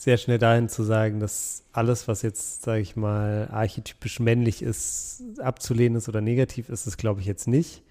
sehr 0.00 0.16
schnell 0.16 0.38
dahin 0.38 0.68
zu 0.68 0.82
sagen, 0.84 1.20
dass 1.20 1.64
alles, 1.72 2.08
was 2.08 2.22
jetzt, 2.22 2.62
sage 2.62 2.80
ich 2.80 2.96
mal, 2.96 3.48
archetypisch 3.50 4.20
männlich 4.20 4.62
ist, 4.62 5.22
abzulehnen 5.38 5.98
ist 5.98 6.08
oder 6.08 6.20
negativ 6.20 6.68
ist, 6.68 6.86
das 6.86 6.96
glaube 6.96 7.20
ich 7.20 7.26
jetzt 7.26 7.48
nicht. 7.48 7.82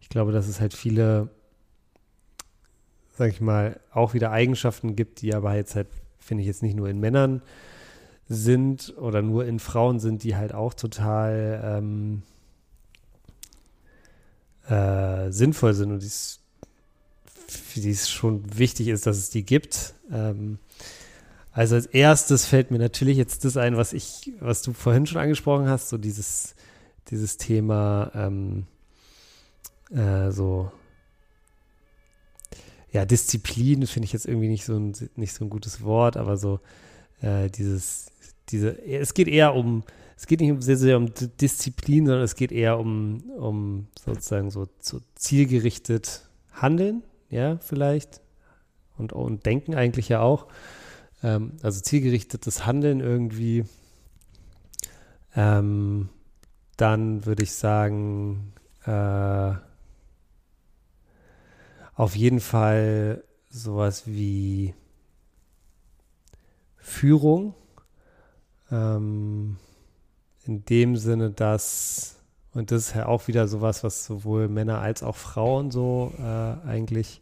Ich 0.00 0.10
glaube, 0.10 0.32
dass 0.32 0.46
es 0.46 0.60
halt 0.60 0.74
viele, 0.74 1.30
sage 3.16 3.30
ich 3.30 3.40
mal, 3.40 3.80
auch 3.92 4.12
wieder 4.12 4.30
Eigenschaften 4.30 4.94
gibt, 4.94 5.22
die 5.22 5.34
aber 5.34 5.54
jetzt 5.56 5.74
halt, 5.74 5.88
finde 6.18 6.42
ich, 6.42 6.46
jetzt 6.46 6.62
nicht 6.62 6.76
nur 6.76 6.88
in 6.88 7.00
Männern 7.00 7.42
sind 8.28 8.94
oder 8.98 9.22
nur 9.22 9.46
in 9.46 9.58
Frauen 9.58 10.00
sind, 10.00 10.22
die 10.22 10.36
halt 10.36 10.54
auch 10.54 10.74
total 10.74 11.62
ähm, 11.64 12.22
äh, 14.68 15.30
sinnvoll 15.30 15.74
sind 15.74 15.92
und 15.92 16.02
die 17.76 17.90
es 17.90 18.10
schon 18.10 18.58
wichtig 18.58 18.88
ist, 18.88 19.06
dass 19.06 19.16
es 19.16 19.30
die 19.30 19.44
gibt. 19.44 19.94
Ähm, 20.10 20.58
also 21.52 21.76
als 21.76 21.86
erstes 21.86 22.46
fällt 22.46 22.70
mir 22.70 22.78
natürlich 22.78 23.16
jetzt 23.16 23.44
das 23.44 23.56
ein, 23.56 23.76
was 23.76 23.92
ich, 23.92 24.32
was 24.40 24.62
du 24.62 24.72
vorhin 24.72 25.06
schon 25.06 25.20
angesprochen 25.20 25.68
hast, 25.68 25.88
so 25.88 25.98
dieses, 25.98 26.54
dieses 27.10 27.36
Thema 27.36 28.10
ähm, 28.14 28.66
äh, 29.90 30.30
so 30.30 30.72
ja, 32.94 33.04
Disziplin 33.04 33.86
finde 33.86 34.06
ich 34.06 34.12
jetzt 34.12 34.26
irgendwie 34.26 34.48
nicht 34.48 34.64
so 34.64 34.76
ein, 34.76 34.94
nicht 35.16 35.34
so 35.34 35.44
ein 35.44 35.50
gutes 35.50 35.82
Wort, 35.82 36.16
aber 36.16 36.36
so 36.36 36.60
äh, 37.20 37.50
dieses, 37.50 38.06
diese, 38.50 38.80
es 38.86 39.14
geht 39.14 39.26
eher 39.26 39.54
um, 39.54 39.82
es 40.24 40.26
geht 40.26 40.40
nicht 40.40 40.62
sehr, 40.62 40.78
sehr 40.78 40.96
um 40.96 41.12
Disziplin, 41.12 42.06
sondern 42.06 42.24
es 42.24 42.34
geht 42.34 42.50
eher 42.50 42.78
um, 42.78 43.24
um 43.36 43.88
sozusagen 44.02 44.50
so, 44.50 44.66
so 44.80 45.02
zielgerichtet 45.14 46.30
Handeln, 46.50 47.02
ja, 47.28 47.58
vielleicht. 47.58 48.22
Und, 48.96 49.12
und 49.12 49.44
Denken 49.44 49.74
eigentlich 49.74 50.08
ja 50.08 50.20
auch. 50.20 50.46
Ähm, 51.22 51.58
also 51.62 51.78
zielgerichtetes 51.78 52.64
Handeln 52.64 53.00
irgendwie. 53.00 53.66
Ähm, 55.36 56.08
dann 56.78 57.26
würde 57.26 57.42
ich 57.42 57.52
sagen, 57.52 58.54
äh, 58.86 59.52
auf 61.96 62.16
jeden 62.16 62.40
Fall 62.40 63.24
sowas 63.50 64.06
wie 64.06 64.72
Führung. 66.78 67.54
Ähm, 68.70 69.58
in 70.46 70.64
dem 70.64 70.96
Sinne, 70.96 71.30
dass, 71.30 72.16
und 72.52 72.70
das 72.70 72.88
ist 72.88 72.94
ja 72.94 73.06
auch 73.06 73.28
wieder 73.28 73.48
sowas, 73.48 73.84
was 73.84 74.04
sowohl 74.04 74.48
Männer 74.48 74.80
als 74.80 75.02
auch 75.02 75.16
Frauen 75.16 75.70
so 75.70 76.12
äh, 76.18 76.22
eigentlich 76.22 77.20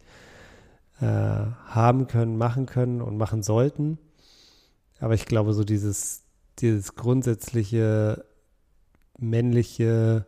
äh, 1.01 1.05
haben 1.05 2.07
können, 2.07 2.37
machen 2.37 2.67
können 2.67 3.01
und 3.01 3.17
machen 3.17 3.43
sollten. 3.43 3.99
Aber 5.01 5.15
ich 5.15 5.27
glaube, 5.27 5.53
so 5.53 5.65
dieses, 5.65 6.23
dieses 6.59 6.95
grundsätzliche 6.95 8.25
männliche 9.19 10.27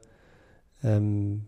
ähm, 0.82 1.46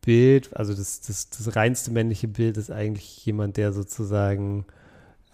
Bild, 0.00 0.54
also 0.56 0.74
das, 0.74 1.00
das, 1.00 1.30
das 1.30 1.54
reinste 1.54 1.90
männliche 1.92 2.28
Bild 2.28 2.56
ist 2.56 2.70
eigentlich 2.70 3.24
jemand, 3.24 3.56
der 3.56 3.72
sozusagen 3.72 4.66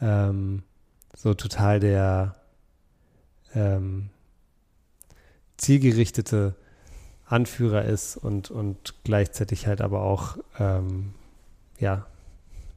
ähm, 0.00 0.62
so 1.16 1.34
total 1.34 1.80
der 1.80 2.36
ähm, 3.54 4.10
zielgerichtete 5.58 6.54
Anführer 7.26 7.84
ist 7.84 8.16
und, 8.16 8.50
und 8.50 8.94
gleichzeitig 9.04 9.66
halt 9.66 9.82
aber 9.82 10.02
auch, 10.02 10.38
ähm, 10.58 11.12
ja, 11.78 12.06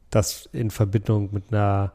das 0.09 0.49
in 0.51 0.71
Verbindung 0.71 1.29
mit 1.31 1.45
einer, 1.51 1.93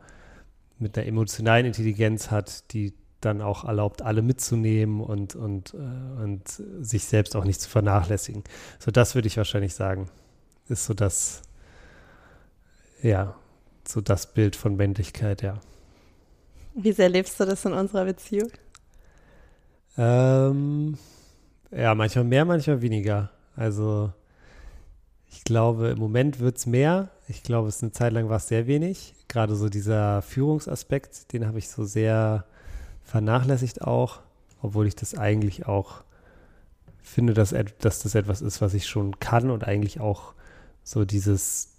mit 0.79 0.97
einer 0.97 1.07
emotionalen 1.07 1.67
Intelligenz 1.67 2.31
hat, 2.31 2.73
die 2.73 2.95
dann 3.21 3.43
auch 3.43 3.65
erlaubt, 3.65 4.03
alle 4.03 4.23
mitzunehmen 4.23 5.01
und, 5.01 5.35
und, 5.35 5.75
äh, 5.75 6.23
und 6.23 6.49
sich 6.81 7.05
selbst 7.05 7.37
auch 7.37 7.45
nicht 7.45 7.61
zu 7.61 7.69
vernachlässigen. 7.69 8.45
So, 8.79 8.91
das 8.91 9.15
würde 9.15 9.29
ich 9.29 9.37
wahrscheinlich 9.37 9.75
sagen, 9.75 10.09
ist 10.69 10.87
so 10.87 10.95
das, 10.95 11.43
ja, 13.03 13.37
so 13.87 14.01
das 14.01 14.33
Bild 14.33 14.57
von 14.57 14.77
Männlichkeit, 14.77 15.43
ja. 15.43 15.61
Wie 16.75 16.93
sehr 16.93 17.09
lebst 17.09 17.41
du 17.41 17.45
das 17.45 17.65
in 17.65 17.73
unserer 17.73 18.05
Beziehung? 18.05 18.51
Ähm, 19.99 20.99
ja, 21.71 21.95
manchmal 21.95 22.25
mehr, 22.25 22.45
manchmal 22.45 22.83
weniger. 22.83 23.31
Also 23.55 24.13
ich 25.31 25.45
glaube, 25.45 25.89
im 25.89 25.99
Moment 25.99 26.41
wird 26.41 26.59
es 26.59 26.67
mehr. 26.67 27.11
Ich 27.29 27.43
glaube, 27.43 27.69
es 27.69 27.77
ist 27.77 27.83
eine 27.83 27.93
Zeit 27.93 28.13
lang 28.13 28.29
war 28.29 28.37
es 28.37 28.49
sehr 28.49 28.67
wenig. 28.67 29.15
Gerade 29.29 29.57
so 29.57 29.69
dieser 29.69 30.23
Führungsaspekt, 30.23 31.33
den 31.33 31.47
habe 31.47 31.59
ich 31.59 31.69
so 31.69 31.85
sehr 31.85 32.45
vernachlässigt 33.03 33.83
auch, 33.83 34.21
obwohl 34.63 34.87
ich 34.87 34.97
das 34.97 35.17
eigentlich 35.17 35.67
auch 35.67 36.03
finde, 37.03 37.35
dass, 37.35 37.55
dass 37.79 38.03
das 38.03 38.15
etwas 38.15 38.43
ist, 38.43 38.61
was 38.61 38.75
ich 38.75 38.87
schon 38.87 39.19
kann 39.21 39.51
und 39.51 39.65
eigentlich 39.65 40.01
auch 40.01 40.35
so 40.83 41.05
dieses, 41.05 41.71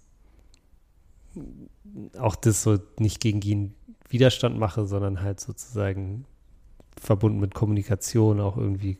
auch 2.18 2.34
das 2.36 2.62
so 2.62 2.78
nicht 2.98 3.20
gegen 3.20 3.42
ihn 3.42 3.74
Widerstand 4.08 4.58
mache, 4.58 4.86
sondern 4.86 5.20
halt 5.20 5.38
sozusagen 5.40 6.24
verbunden 7.00 7.40
mit 7.40 7.54
Kommunikation 7.54 8.40
auch 8.40 8.56
irgendwie 8.56 8.98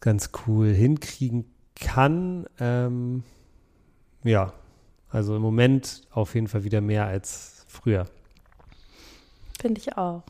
ganz 0.00 0.30
cool 0.46 0.72
hinkriegen 0.72 1.44
kann. 1.74 2.46
Ähm, 2.58 3.22
ja, 4.24 4.52
also 5.10 5.36
im 5.36 5.42
Moment 5.42 6.02
auf 6.10 6.34
jeden 6.34 6.48
Fall 6.48 6.64
wieder 6.64 6.80
mehr 6.80 7.06
als 7.06 7.64
früher. 7.68 8.06
Finde 9.60 9.80
ich 9.80 9.96
auch. 9.96 10.22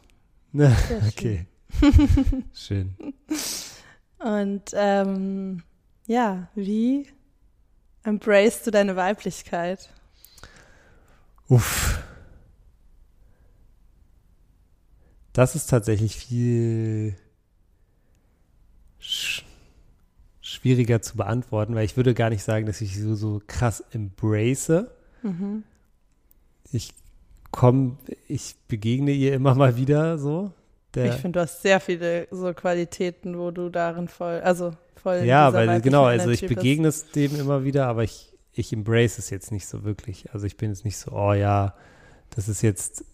okay. 1.09 1.47
schön. 2.53 2.95
Und 4.19 4.71
ähm, 4.75 5.63
ja, 6.07 6.49
wie 6.55 7.09
embrace 8.03 8.63
du 8.65 8.71
deine 8.71 8.97
Weiblichkeit? 8.97 9.89
Uff. 11.49 12.02
Das 15.33 15.55
ist 15.55 15.71
tatsächlich 15.71 16.17
viel 16.17 17.17
sch 18.99 19.45
schwieriger 20.41 21.01
zu 21.01 21.17
beantworten, 21.17 21.75
weil 21.75 21.85
ich 21.85 21.97
würde 21.97 22.15
gar 22.15 22.31
nicht 22.31 22.43
sagen, 22.43 22.67
dass 22.67 22.81
ich 22.81 23.01
so, 23.01 23.15
so 23.15 23.41
krass 23.47 23.83
embrace. 23.93 24.85
Mhm. 25.23 25.65
Ich 26.73 26.93
komme, 27.51 27.97
ich 28.29 28.57
begegne 28.69 29.13
ihr 29.13 29.35
immer 29.35 29.55
mal 29.55 29.77
wieder 29.77 30.19
so. 30.19 30.53
Der, 30.95 31.07
ich 31.07 31.15
finde, 31.15 31.39
du 31.39 31.41
hast 31.41 31.63
sehr 31.63 31.81
viele 31.81 32.29
so 32.31 32.53
Qualitäten, 32.53 33.39
wo 33.39 33.51
du 33.51 33.71
darin 33.71 34.09
voll, 34.09 34.41
also 34.41 34.73
voll. 34.97 35.23
Ja, 35.25 35.53
weil 35.53 35.81
genau, 35.81 36.05
also 36.05 36.31
ich 36.31 36.47
begegne 36.47 36.89
es 36.89 37.11
dem 37.13 37.39
immer 37.39 37.65
wieder, 37.65 37.87
aber 37.87 38.05
ich, 38.05 38.37
ich 38.53 38.73
embrace 38.73 39.19
es 39.19 39.31
jetzt 39.31 39.53
nicht 39.53 39.67
so 39.67 39.85
wirklich. 39.85 40.33
Also 40.35 40.47
ich 40.47 40.57
bin 40.57 40.71
jetzt 40.71 40.85
nicht 40.85 40.99
so, 40.99 41.13
oh 41.13 41.33
ja, 41.33 41.75
das 42.31 42.49
ist 42.49 42.63
jetzt. 42.63 43.05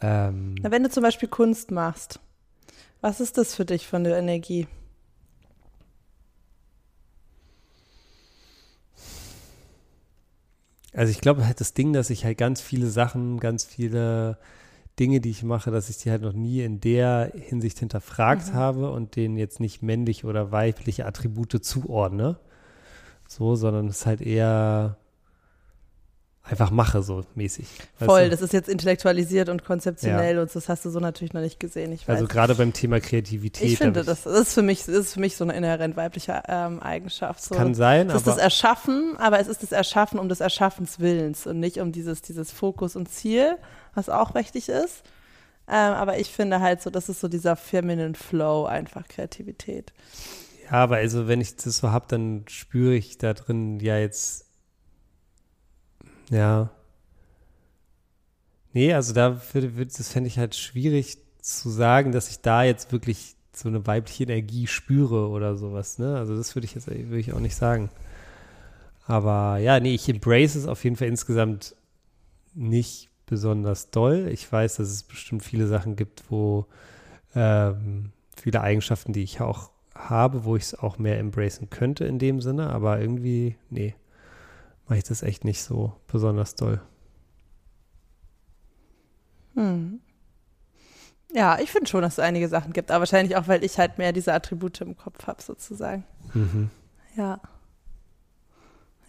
Ähm, 0.00 0.56
Na, 0.62 0.70
wenn 0.70 0.82
du 0.82 0.90
zum 0.90 1.02
Beispiel 1.02 1.28
Kunst 1.28 1.70
machst, 1.70 2.20
was 3.00 3.20
ist 3.20 3.38
das 3.38 3.54
für 3.54 3.64
dich 3.64 3.86
von 3.86 4.04
der 4.04 4.16
Energie? 4.18 4.66
Also 10.92 11.10
ich 11.10 11.20
glaube 11.20 11.46
halt 11.46 11.60
das 11.60 11.72
Ding, 11.72 11.92
dass 11.92 12.10
ich 12.10 12.24
halt 12.24 12.36
ganz 12.36 12.60
viele 12.60 12.88
Sachen, 12.88 13.38
ganz 13.38 13.64
viele 13.64 14.38
Dinge, 14.98 15.20
die 15.20 15.30
ich 15.30 15.42
mache, 15.42 15.70
dass 15.70 15.88
ich 15.88 15.98
die 15.98 16.10
halt 16.10 16.22
noch 16.22 16.32
nie 16.32 16.62
in 16.62 16.80
der 16.80 17.32
Hinsicht 17.34 17.78
hinterfragt 17.78 18.48
mhm. 18.48 18.54
habe 18.54 18.90
und 18.90 19.16
denen 19.16 19.36
jetzt 19.36 19.60
nicht 19.60 19.82
männliche 19.82 20.26
oder 20.26 20.52
weibliche 20.52 21.06
Attribute 21.06 21.64
zuordne. 21.64 22.38
So, 23.28 23.54
sondern 23.54 23.86
es 23.86 24.06
halt 24.06 24.20
eher 24.20 24.96
einfach 26.50 26.70
mache, 26.70 27.02
so 27.02 27.24
mäßig. 27.34 27.66
Voll, 27.98 28.24
du? 28.24 28.30
das 28.30 28.42
ist 28.42 28.52
jetzt 28.52 28.68
intellektualisiert 28.68 29.48
und 29.48 29.64
konzeptionell 29.64 30.36
ja. 30.36 30.42
und 30.42 30.54
das 30.54 30.68
hast 30.68 30.84
du 30.84 30.90
so 30.90 31.00
natürlich 31.00 31.32
noch 31.32 31.40
nicht 31.40 31.60
gesehen. 31.60 31.98
Also 32.06 32.26
gerade 32.26 32.54
beim 32.54 32.72
Thema 32.72 33.00
Kreativität. 33.00 33.68
Ich 33.68 33.78
finde, 33.78 34.02
das, 34.02 34.26
ist 34.26 34.54
für 34.54 34.62
mich, 34.62 34.86
ist 34.88 35.14
für 35.14 35.20
mich 35.20 35.36
so 35.36 35.44
eine 35.44 35.54
inhärent 35.54 35.96
weibliche 35.96 36.42
ähm, 36.48 36.80
Eigenschaft. 36.80 37.42
So. 37.42 37.54
Kann 37.54 37.74
sein, 37.74 38.08
es 38.10 38.16
ist 38.16 38.26
das 38.26 38.38
Erschaffen, 38.38 39.16
aber 39.18 39.40
es 39.40 39.48
ist 39.48 39.62
das 39.62 39.72
Erschaffen 39.72 40.18
um 40.18 40.28
des 40.28 40.40
Erschaffens 40.40 41.00
Willens 41.00 41.46
und 41.46 41.60
nicht 41.60 41.78
um 41.78 41.92
dieses, 41.92 42.22
dieses 42.22 42.50
Fokus 42.50 42.96
und 42.96 43.08
Ziel, 43.08 43.56
was 43.94 44.08
auch 44.08 44.34
wichtig 44.34 44.68
ist. 44.68 45.02
Ähm, 45.68 45.92
aber 45.92 46.18
ich 46.18 46.30
finde 46.30 46.60
halt 46.60 46.82
so, 46.82 46.90
das 46.90 47.08
ist 47.08 47.20
so 47.20 47.28
dieser 47.28 47.54
feminine 47.54 48.14
Flow, 48.14 48.64
einfach 48.64 49.06
Kreativität. 49.06 49.92
Ja, 50.64 50.72
aber 50.72 50.96
also 50.96 51.28
wenn 51.28 51.40
ich 51.40 51.56
das 51.56 51.78
so 51.78 51.92
habe, 51.92 52.06
dann 52.08 52.44
spüre 52.48 52.94
ich 52.94 53.18
da 53.18 53.34
drin 53.34 53.78
ja 53.78 53.96
jetzt 53.96 54.49
ja. 56.30 56.70
Nee, 58.72 58.94
also 58.94 59.12
da 59.12 59.40
würde, 59.52 59.86
das 59.86 60.12
fände 60.12 60.28
ich 60.28 60.38
halt 60.38 60.54
schwierig 60.54 61.18
zu 61.40 61.70
sagen, 61.70 62.12
dass 62.12 62.30
ich 62.30 62.40
da 62.40 62.62
jetzt 62.62 62.92
wirklich 62.92 63.34
so 63.52 63.68
eine 63.68 63.86
weibliche 63.86 64.24
Energie 64.24 64.66
spüre 64.66 65.28
oder 65.28 65.56
sowas, 65.56 65.98
ne? 65.98 66.16
Also 66.16 66.36
das 66.36 66.54
würde 66.54 66.66
ich 66.66 66.74
jetzt 66.74 66.86
würde 66.88 67.18
ich 67.18 67.32
auch 67.32 67.40
nicht 67.40 67.56
sagen. 67.56 67.90
Aber 69.06 69.58
ja, 69.58 69.80
nee, 69.80 69.94
ich 69.94 70.08
embrace 70.08 70.54
es 70.54 70.66
auf 70.66 70.84
jeden 70.84 70.96
Fall 70.96 71.08
insgesamt 71.08 71.74
nicht 72.54 73.08
besonders 73.26 73.90
doll. 73.90 74.28
Ich 74.32 74.50
weiß, 74.50 74.76
dass 74.76 74.88
es 74.88 75.02
bestimmt 75.02 75.42
viele 75.42 75.66
Sachen 75.66 75.96
gibt, 75.96 76.24
wo 76.30 76.66
ähm, 77.34 78.12
viele 78.36 78.60
Eigenschaften, 78.60 79.12
die 79.12 79.22
ich 79.22 79.40
auch 79.40 79.70
habe, 79.94 80.44
wo 80.44 80.56
ich 80.56 80.64
es 80.64 80.78
auch 80.78 80.98
mehr 80.98 81.18
embracen 81.18 81.70
könnte 81.70 82.04
in 82.04 82.18
dem 82.18 82.40
Sinne, 82.40 82.70
aber 82.70 83.00
irgendwie, 83.00 83.56
nee, 83.68 83.94
ich 84.98 85.04
das 85.04 85.22
echt 85.22 85.44
nicht 85.44 85.62
so 85.62 85.92
besonders 86.06 86.54
doll. 86.54 86.80
Hm. 89.54 90.00
Ja, 91.32 91.58
ich 91.60 91.70
finde 91.70 91.88
schon, 91.88 92.02
dass 92.02 92.14
es 92.14 92.18
einige 92.18 92.48
Sachen 92.48 92.72
gibt, 92.72 92.90
aber 92.90 93.00
wahrscheinlich 93.00 93.36
auch, 93.36 93.46
weil 93.46 93.62
ich 93.62 93.78
halt 93.78 93.98
mehr 93.98 94.12
diese 94.12 94.32
Attribute 94.32 94.80
im 94.80 94.96
Kopf 94.96 95.26
habe, 95.26 95.40
sozusagen. 95.42 96.04
Mhm. 96.34 96.70
Ja. 97.16 97.40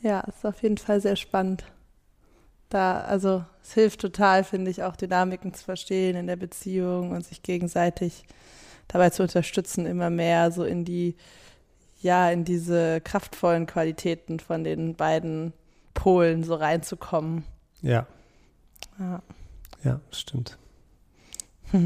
Ja, 0.01 0.21
ist 0.21 0.45
auf 0.45 0.61
jeden 0.61 0.77
Fall 0.77 1.01
sehr 1.01 1.15
spannend. 1.15 1.63
Da, 2.69 3.01
also 3.01 3.43
es 3.63 3.73
hilft 3.73 4.01
total, 4.01 4.43
finde 4.43 4.71
ich, 4.71 4.83
auch 4.83 4.95
Dynamiken 4.95 5.53
zu 5.53 5.63
verstehen 5.63 6.15
in 6.15 6.27
der 6.27 6.37
Beziehung 6.37 7.11
und 7.11 7.25
sich 7.25 7.43
gegenseitig 7.43 8.23
dabei 8.87 9.09
zu 9.09 9.23
unterstützen, 9.23 9.85
immer 9.85 10.09
mehr 10.09 10.51
so 10.51 10.63
in 10.63 10.85
die, 10.85 11.15
ja, 12.01 12.29
in 12.29 12.45
diese 12.45 13.01
kraftvollen 13.01 13.65
Qualitäten 13.65 14.39
von 14.39 14.63
den 14.63 14.95
beiden 14.95 15.53
Polen 15.93 16.43
so 16.43 16.55
reinzukommen. 16.55 17.43
Ja. 17.81 18.05
Ja, 18.99 19.22
ja 19.84 19.99
stimmt. 20.11 20.57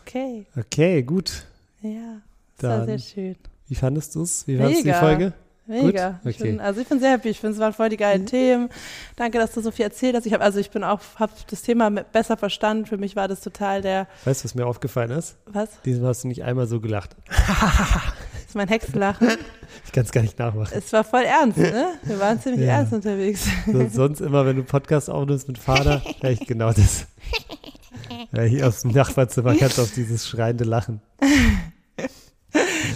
Okay. 0.00 0.46
Okay, 0.56 1.02
gut. 1.02 1.46
Ja, 1.80 2.20
das 2.58 2.58
Dann, 2.58 2.70
war 2.80 2.86
sehr 2.86 2.98
schön. 2.98 3.36
Wie 3.68 3.74
fandest 3.76 4.14
du 4.14 4.22
es? 4.22 4.46
Wie 4.46 4.58
war 4.58 4.68
die 4.68 4.92
Folge? 4.92 5.32
Mega. 5.66 6.10
Gut? 6.22 6.30
Ich 6.30 6.36
Okay. 6.40 6.50
bin, 6.50 6.60
also 6.60 6.80
ich 6.80 6.88
bin 6.88 7.00
sehr 7.00 7.10
happy. 7.12 7.28
Ich 7.28 7.40
finde, 7.40 7.54
es 7.54 7.60
waren 7.60 7.72
voll 7.72 7.88
die 7.88 7.96
geilen 7.96 8.26
Themen. 8.26 8.68
Danke, 9.16 9.38
dass 9.38 9.52
du 9.52 9.60
so 9.60 9.70
viel 9.70 9.84
erzählt 9.84 10.14
hast. 10.16 10.26
Ich 10.26 10.32
habe 10.32 10.44
also 10.44 10.58
ich 10.60 10.70
bin 10.70 10.84
auch 10.84 11.00
habe 11.16 11.32
das 11.50 11.62
Thema 11.62 11.90
besser 11.90 12.36
verstanden. 12.36 12.86
Für 12.86 12.96
mich 12.98 13.16
war 13.16 13.26
das 13.28 13.40
total 13.40 13.82
der 13.82 14.06
Weißt 14.24 14.42
du, 14.42 14.44
was 14.44 14.54
mir 14.54 14.66
aufgefallen 14.66 15.10
ist? 15.12 15.36
was? 15.46 15.68
Diesmal 15.84 16.10
hast 16.10 16.24
du 16.24 16.28
nicht 16.28 16.44
einmal 16.44 16.66
so 16.66 16.80
gelacht. 16.80 17.16
Mein 18.56 18.68
Hexenlachen. 18.68 19.28
Ich 19.84 19.92
kann 19.92 20.04
es 20.04 20.10
gar 20.12 20.22
nicht 20.22 20.38
nachmachen. 20.38 20.72
es 20.74 20.90
war 20.92 21.04
voll 21.04 21.24
ernst, 21.24 21.58
ne? 21.58 21.88
Wir 22.04 22.18
waren 22.18 22.40
ziemlich 22.40 22.62
Ja. 22.66 22.78
ernst 22.78 22.92
unterwegs. 22.94 23.46
So, 23.70 23.86
sonst 23.92 24.20
immer, 24.20 24.46
wenn 24.46 24.56
du 24.56 24.62
Podcast 24.64 25.10
aufnimmst 25.10 25.46
mit 25.46 25.58
Vater, 25.58 26.02
höre 26.22 26.30
ich 26.30 26.40
genau 26.46 26.72
das. 26.72 27.06
Ja, 28.32 28.42
hier 28.42 28.66
aus 28.66 28.80
dem 28.80 28.92
Nachbarzimmer 28.92 29.54
kannst 29.56 29.76
du 29.76 29.82
auf 29.82 29.92
dieses 29.92 30.26
schreiende 30.26 30.64
Lachen. 30.64 31.00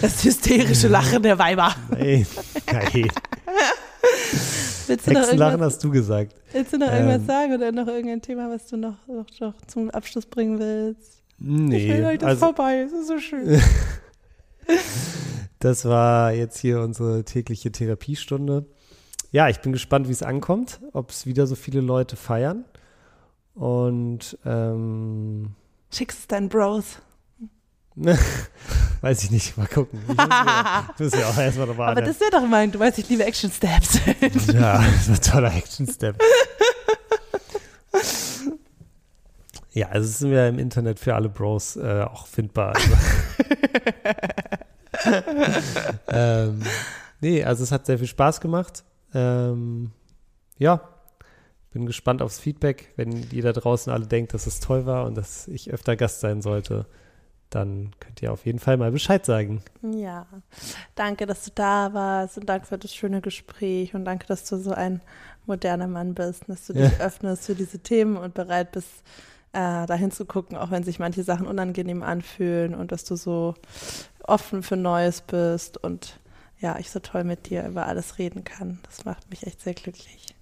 Das 0.01 0.23
hysterische 0.23 0.87
Lachen 0.87 1.21
der 1.21 1.37
Weiber. 1.37 1.75
Nein, 1.91 2.25
nein. 2.71 3.07
Willst 4.87 5.07
du 5.07 5.11
noch 5.13 5.21
Hexenlachen 5.21 5.61
hast 5.61 5.83
du 5.83 5.91
gesagt. 5.91 6.33
willst 6.53 6.73
du 6.73 6.77
noch 6.79 6.91
irgendwas 6.91 7.17
Ähm. 7.21 7.27
sagen 7.27 7.53
oder 7.53 7.71
noch 7.71 7.87
irgendein 7.87 8.21
Thema, 8.23 8.49
was 8.49 8.65
du 8.67 8.77
noch, 8.77 8.95
noch, 9.07 9.25
noch 9.39 9.53
zum 9.67 9.89
Abschluss 9.91 10.25
bringen 10.25 10.57
willst? 10.59 11.21
Ich 11.39 11.45
will 11.47 11.99
Nee, 11.99 12.03
heute 12.05 12.25
also 12.25 12.39
vorbei. 12.47 12.79
Es 12.79 12.91
ist 12.91 13.07
so 13.07 13.19
schön. 13.19 13.61
das 15.59 15.85
war 15.85 16.33
jetzt 16.33 16.59
hier 16.59 16.81
unsere 16.81 17.23
tägliche 17.23 17.71
Therapiestunde. 17.71 18.65
Ja, 19.31 19.47
ich 19.47 19.59
bin 19.59 19.71
gespannt, 19.71 20.07
wie 20.07 20.13
es 20.13 20.23
ankommt, 20.23 20.81
ob 20.91 21.09
es 21.09 21.25
wieder 21.25 21.47
so 21.47 21.55
viele 21.55 21.81
Leute 21.81 22.15
feiern. 22.15 22.65
Und 23.53 24.37
ähm, 24.45 25.55
Schickst 25.91 26.19
es 26.19 26.27
deinen 26.27 26.49
Bros. 26.49 26.99
weiß 29.01 29.23
ich 29.23 29.31
nicht, 29.31 29.57
mal 29.57 29.67
gucken. 29.67 29.99
Ich 30.07 30.15
muss 30.15 30.17
ich 30.17 30.99
muss 30.99 31.15
mir 31.15 31.27
auch 31.27 31.37
erstmal 31.37 31.67
nochmal 31.67 31.91
Aber 31.91 32.01
das 32.01 32.19
wäre 32.19 32.31
doch 32.31 32.47
mein, 32.47 32.71
du 32.71 32.79
weißt, 32.79 32.97
ich 32.99 33.09
liebe 33.09 33.25
Action 33.25 33.51
Steps. 33.51 33.99
Ja, 34.53 34.81
das 34.81 35.07
war 35.09 35.15
ein 35.15 35.21
toller 35.21 35.55
Action-Step. 35.55 36.21
ja, 39.73 39.87
also 39.87 40.07
es 40.07 40.19
sind 40.19 40.31
wir 40.31 40.47
im 40.47 40.59
Internet 40.59 40.99
für 40.99 41.15
alle 41.15 41.29
Bros 41.29 41.75
äh, 41.75 42.03
auch 42.03 42.27
findbar. 42.27 42.75
Also. 42.75 42.89
ähm, 46.07 46.61
nee, 47.19 47.43
also 47.43 47.63
es 47.63 47.71
hat 47.71 47.85
sehr 47.85 47.97
viel 47.97 48.07
Spaß 48.07 48.41
gemacht. 48.41 48.83
Ähm, 49.13 49.91
ja, 50.57 50.81
bin 51.71 51.85
gespannt 51.85 52.21
aufs 52.21 52.39
Feedback. 52.39 52.93
Wenn 52.95 53.29
ihr 53.31 53.43
da 53.43 53.53
draußen 53.53 53.91
alle 53.91 54.07
denkt, 54.07 54.33
dass 54.33 54.47
es 54.47 54.59
toll 54.59 54.85
war 54.85 55.05
und 55.05 55.15
dass 55.15 55.47
ich 55.47 55.71
öfter 55.71 55.95
Gast 55.95 56.19
sein 56.19 56.41
sollte, 56.41 56.85
dann 57.49 57.91
könnt 57.99 58.21
ihr 58.21 58.31
auf 58.31 58.45
jeden 58.45 58.59
Fall 58.59 58.77
mal 58.77 58.91
Bescheid 58.91 59.25
sagen. 59.25 59.61
Ja, 59.81 60.25
danke, 60.95 61.25
dass 61.25 61.43
du 61.43 61.51
da 61.53 61.93
warst 61.93 62.37
und 62.37 62.47
danke 62.47 62.65
für 62.65 62.77
das 62.77 62.93
schöne 62.95 63.21
Gespräch 63.21 63.93
und 63.93 64.05
danke, 64.05 64.25
dass 64.27 64.45
du 64.45 64.57
so 64.57 64.71
ein 64.71 65.01
moderner 65.45 65.87
Mann 65.87 66.13
bist, 66.13 66.43
dass 66.47 66.67
du 66.67 66.73
dich 66.73 66.99
öffnest 66.99 67.45
für 67.45 67.55
diese 67.55 67.79
Themen 67.79 68.15
und 68.15 68.33
bereit 68.33 68.71
bist, 68.71 69.03
äh, 69.53 69.85
dahin 69.85 70.11
zu 70.11 70.25
gucken, 70.25 70.57
auch 70.57 70.71
wenn 70.71 70.83
sich 70.83 70.99
manche 70.99 71.23
Sachen 71.23 71.47
unangenehm 71.47 72.03
anfühlen 72.03 72.75
und 72.75 72.91
dass 72.91 73.03
du 73.03 73.15
so 73.15 73.55
offen 74.23 74.63
für 74.63 74.77
Neues 74.77 75.21
bist 75.21 75.77
und 75.77 76.19
ja, 76.59 76.77
ich 76.77 76.91
so 76.91 76.99
toll 76.99 77.23
mit 77.23 77.49
dir 77.49 77.65
über 77.67 77.87
alles 77.87 78.19
reden 78.19 78.43
kann. 78.43 78.79
Das 78.85 79.03
macht 79.03 79.29
mich 79.29 79.47
echt 79.47 79.61
sehr 79.61 79.73
glücklich. 79.73 80.35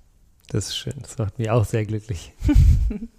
Das 0.49 0.67
ist 0.67 0.77
schön. 0.77 0.95
Das 1.01 1.17
macht 1.17 1.39
mich 1.39 1.49
auch 1.49 1.65
sehr 1.65 1.85
glücklich. 1.85 2.33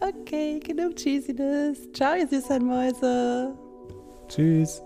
Okay, 0.00 0.58
genug 0.60 0.96
Cheesiness. 0.96 1.92
Ciao, 1.92 2.14
ihr 2.16 2.26
süßen 2.26 2.64
Mäuse. 2.64 3.54
Tschüss. 4.28 4.80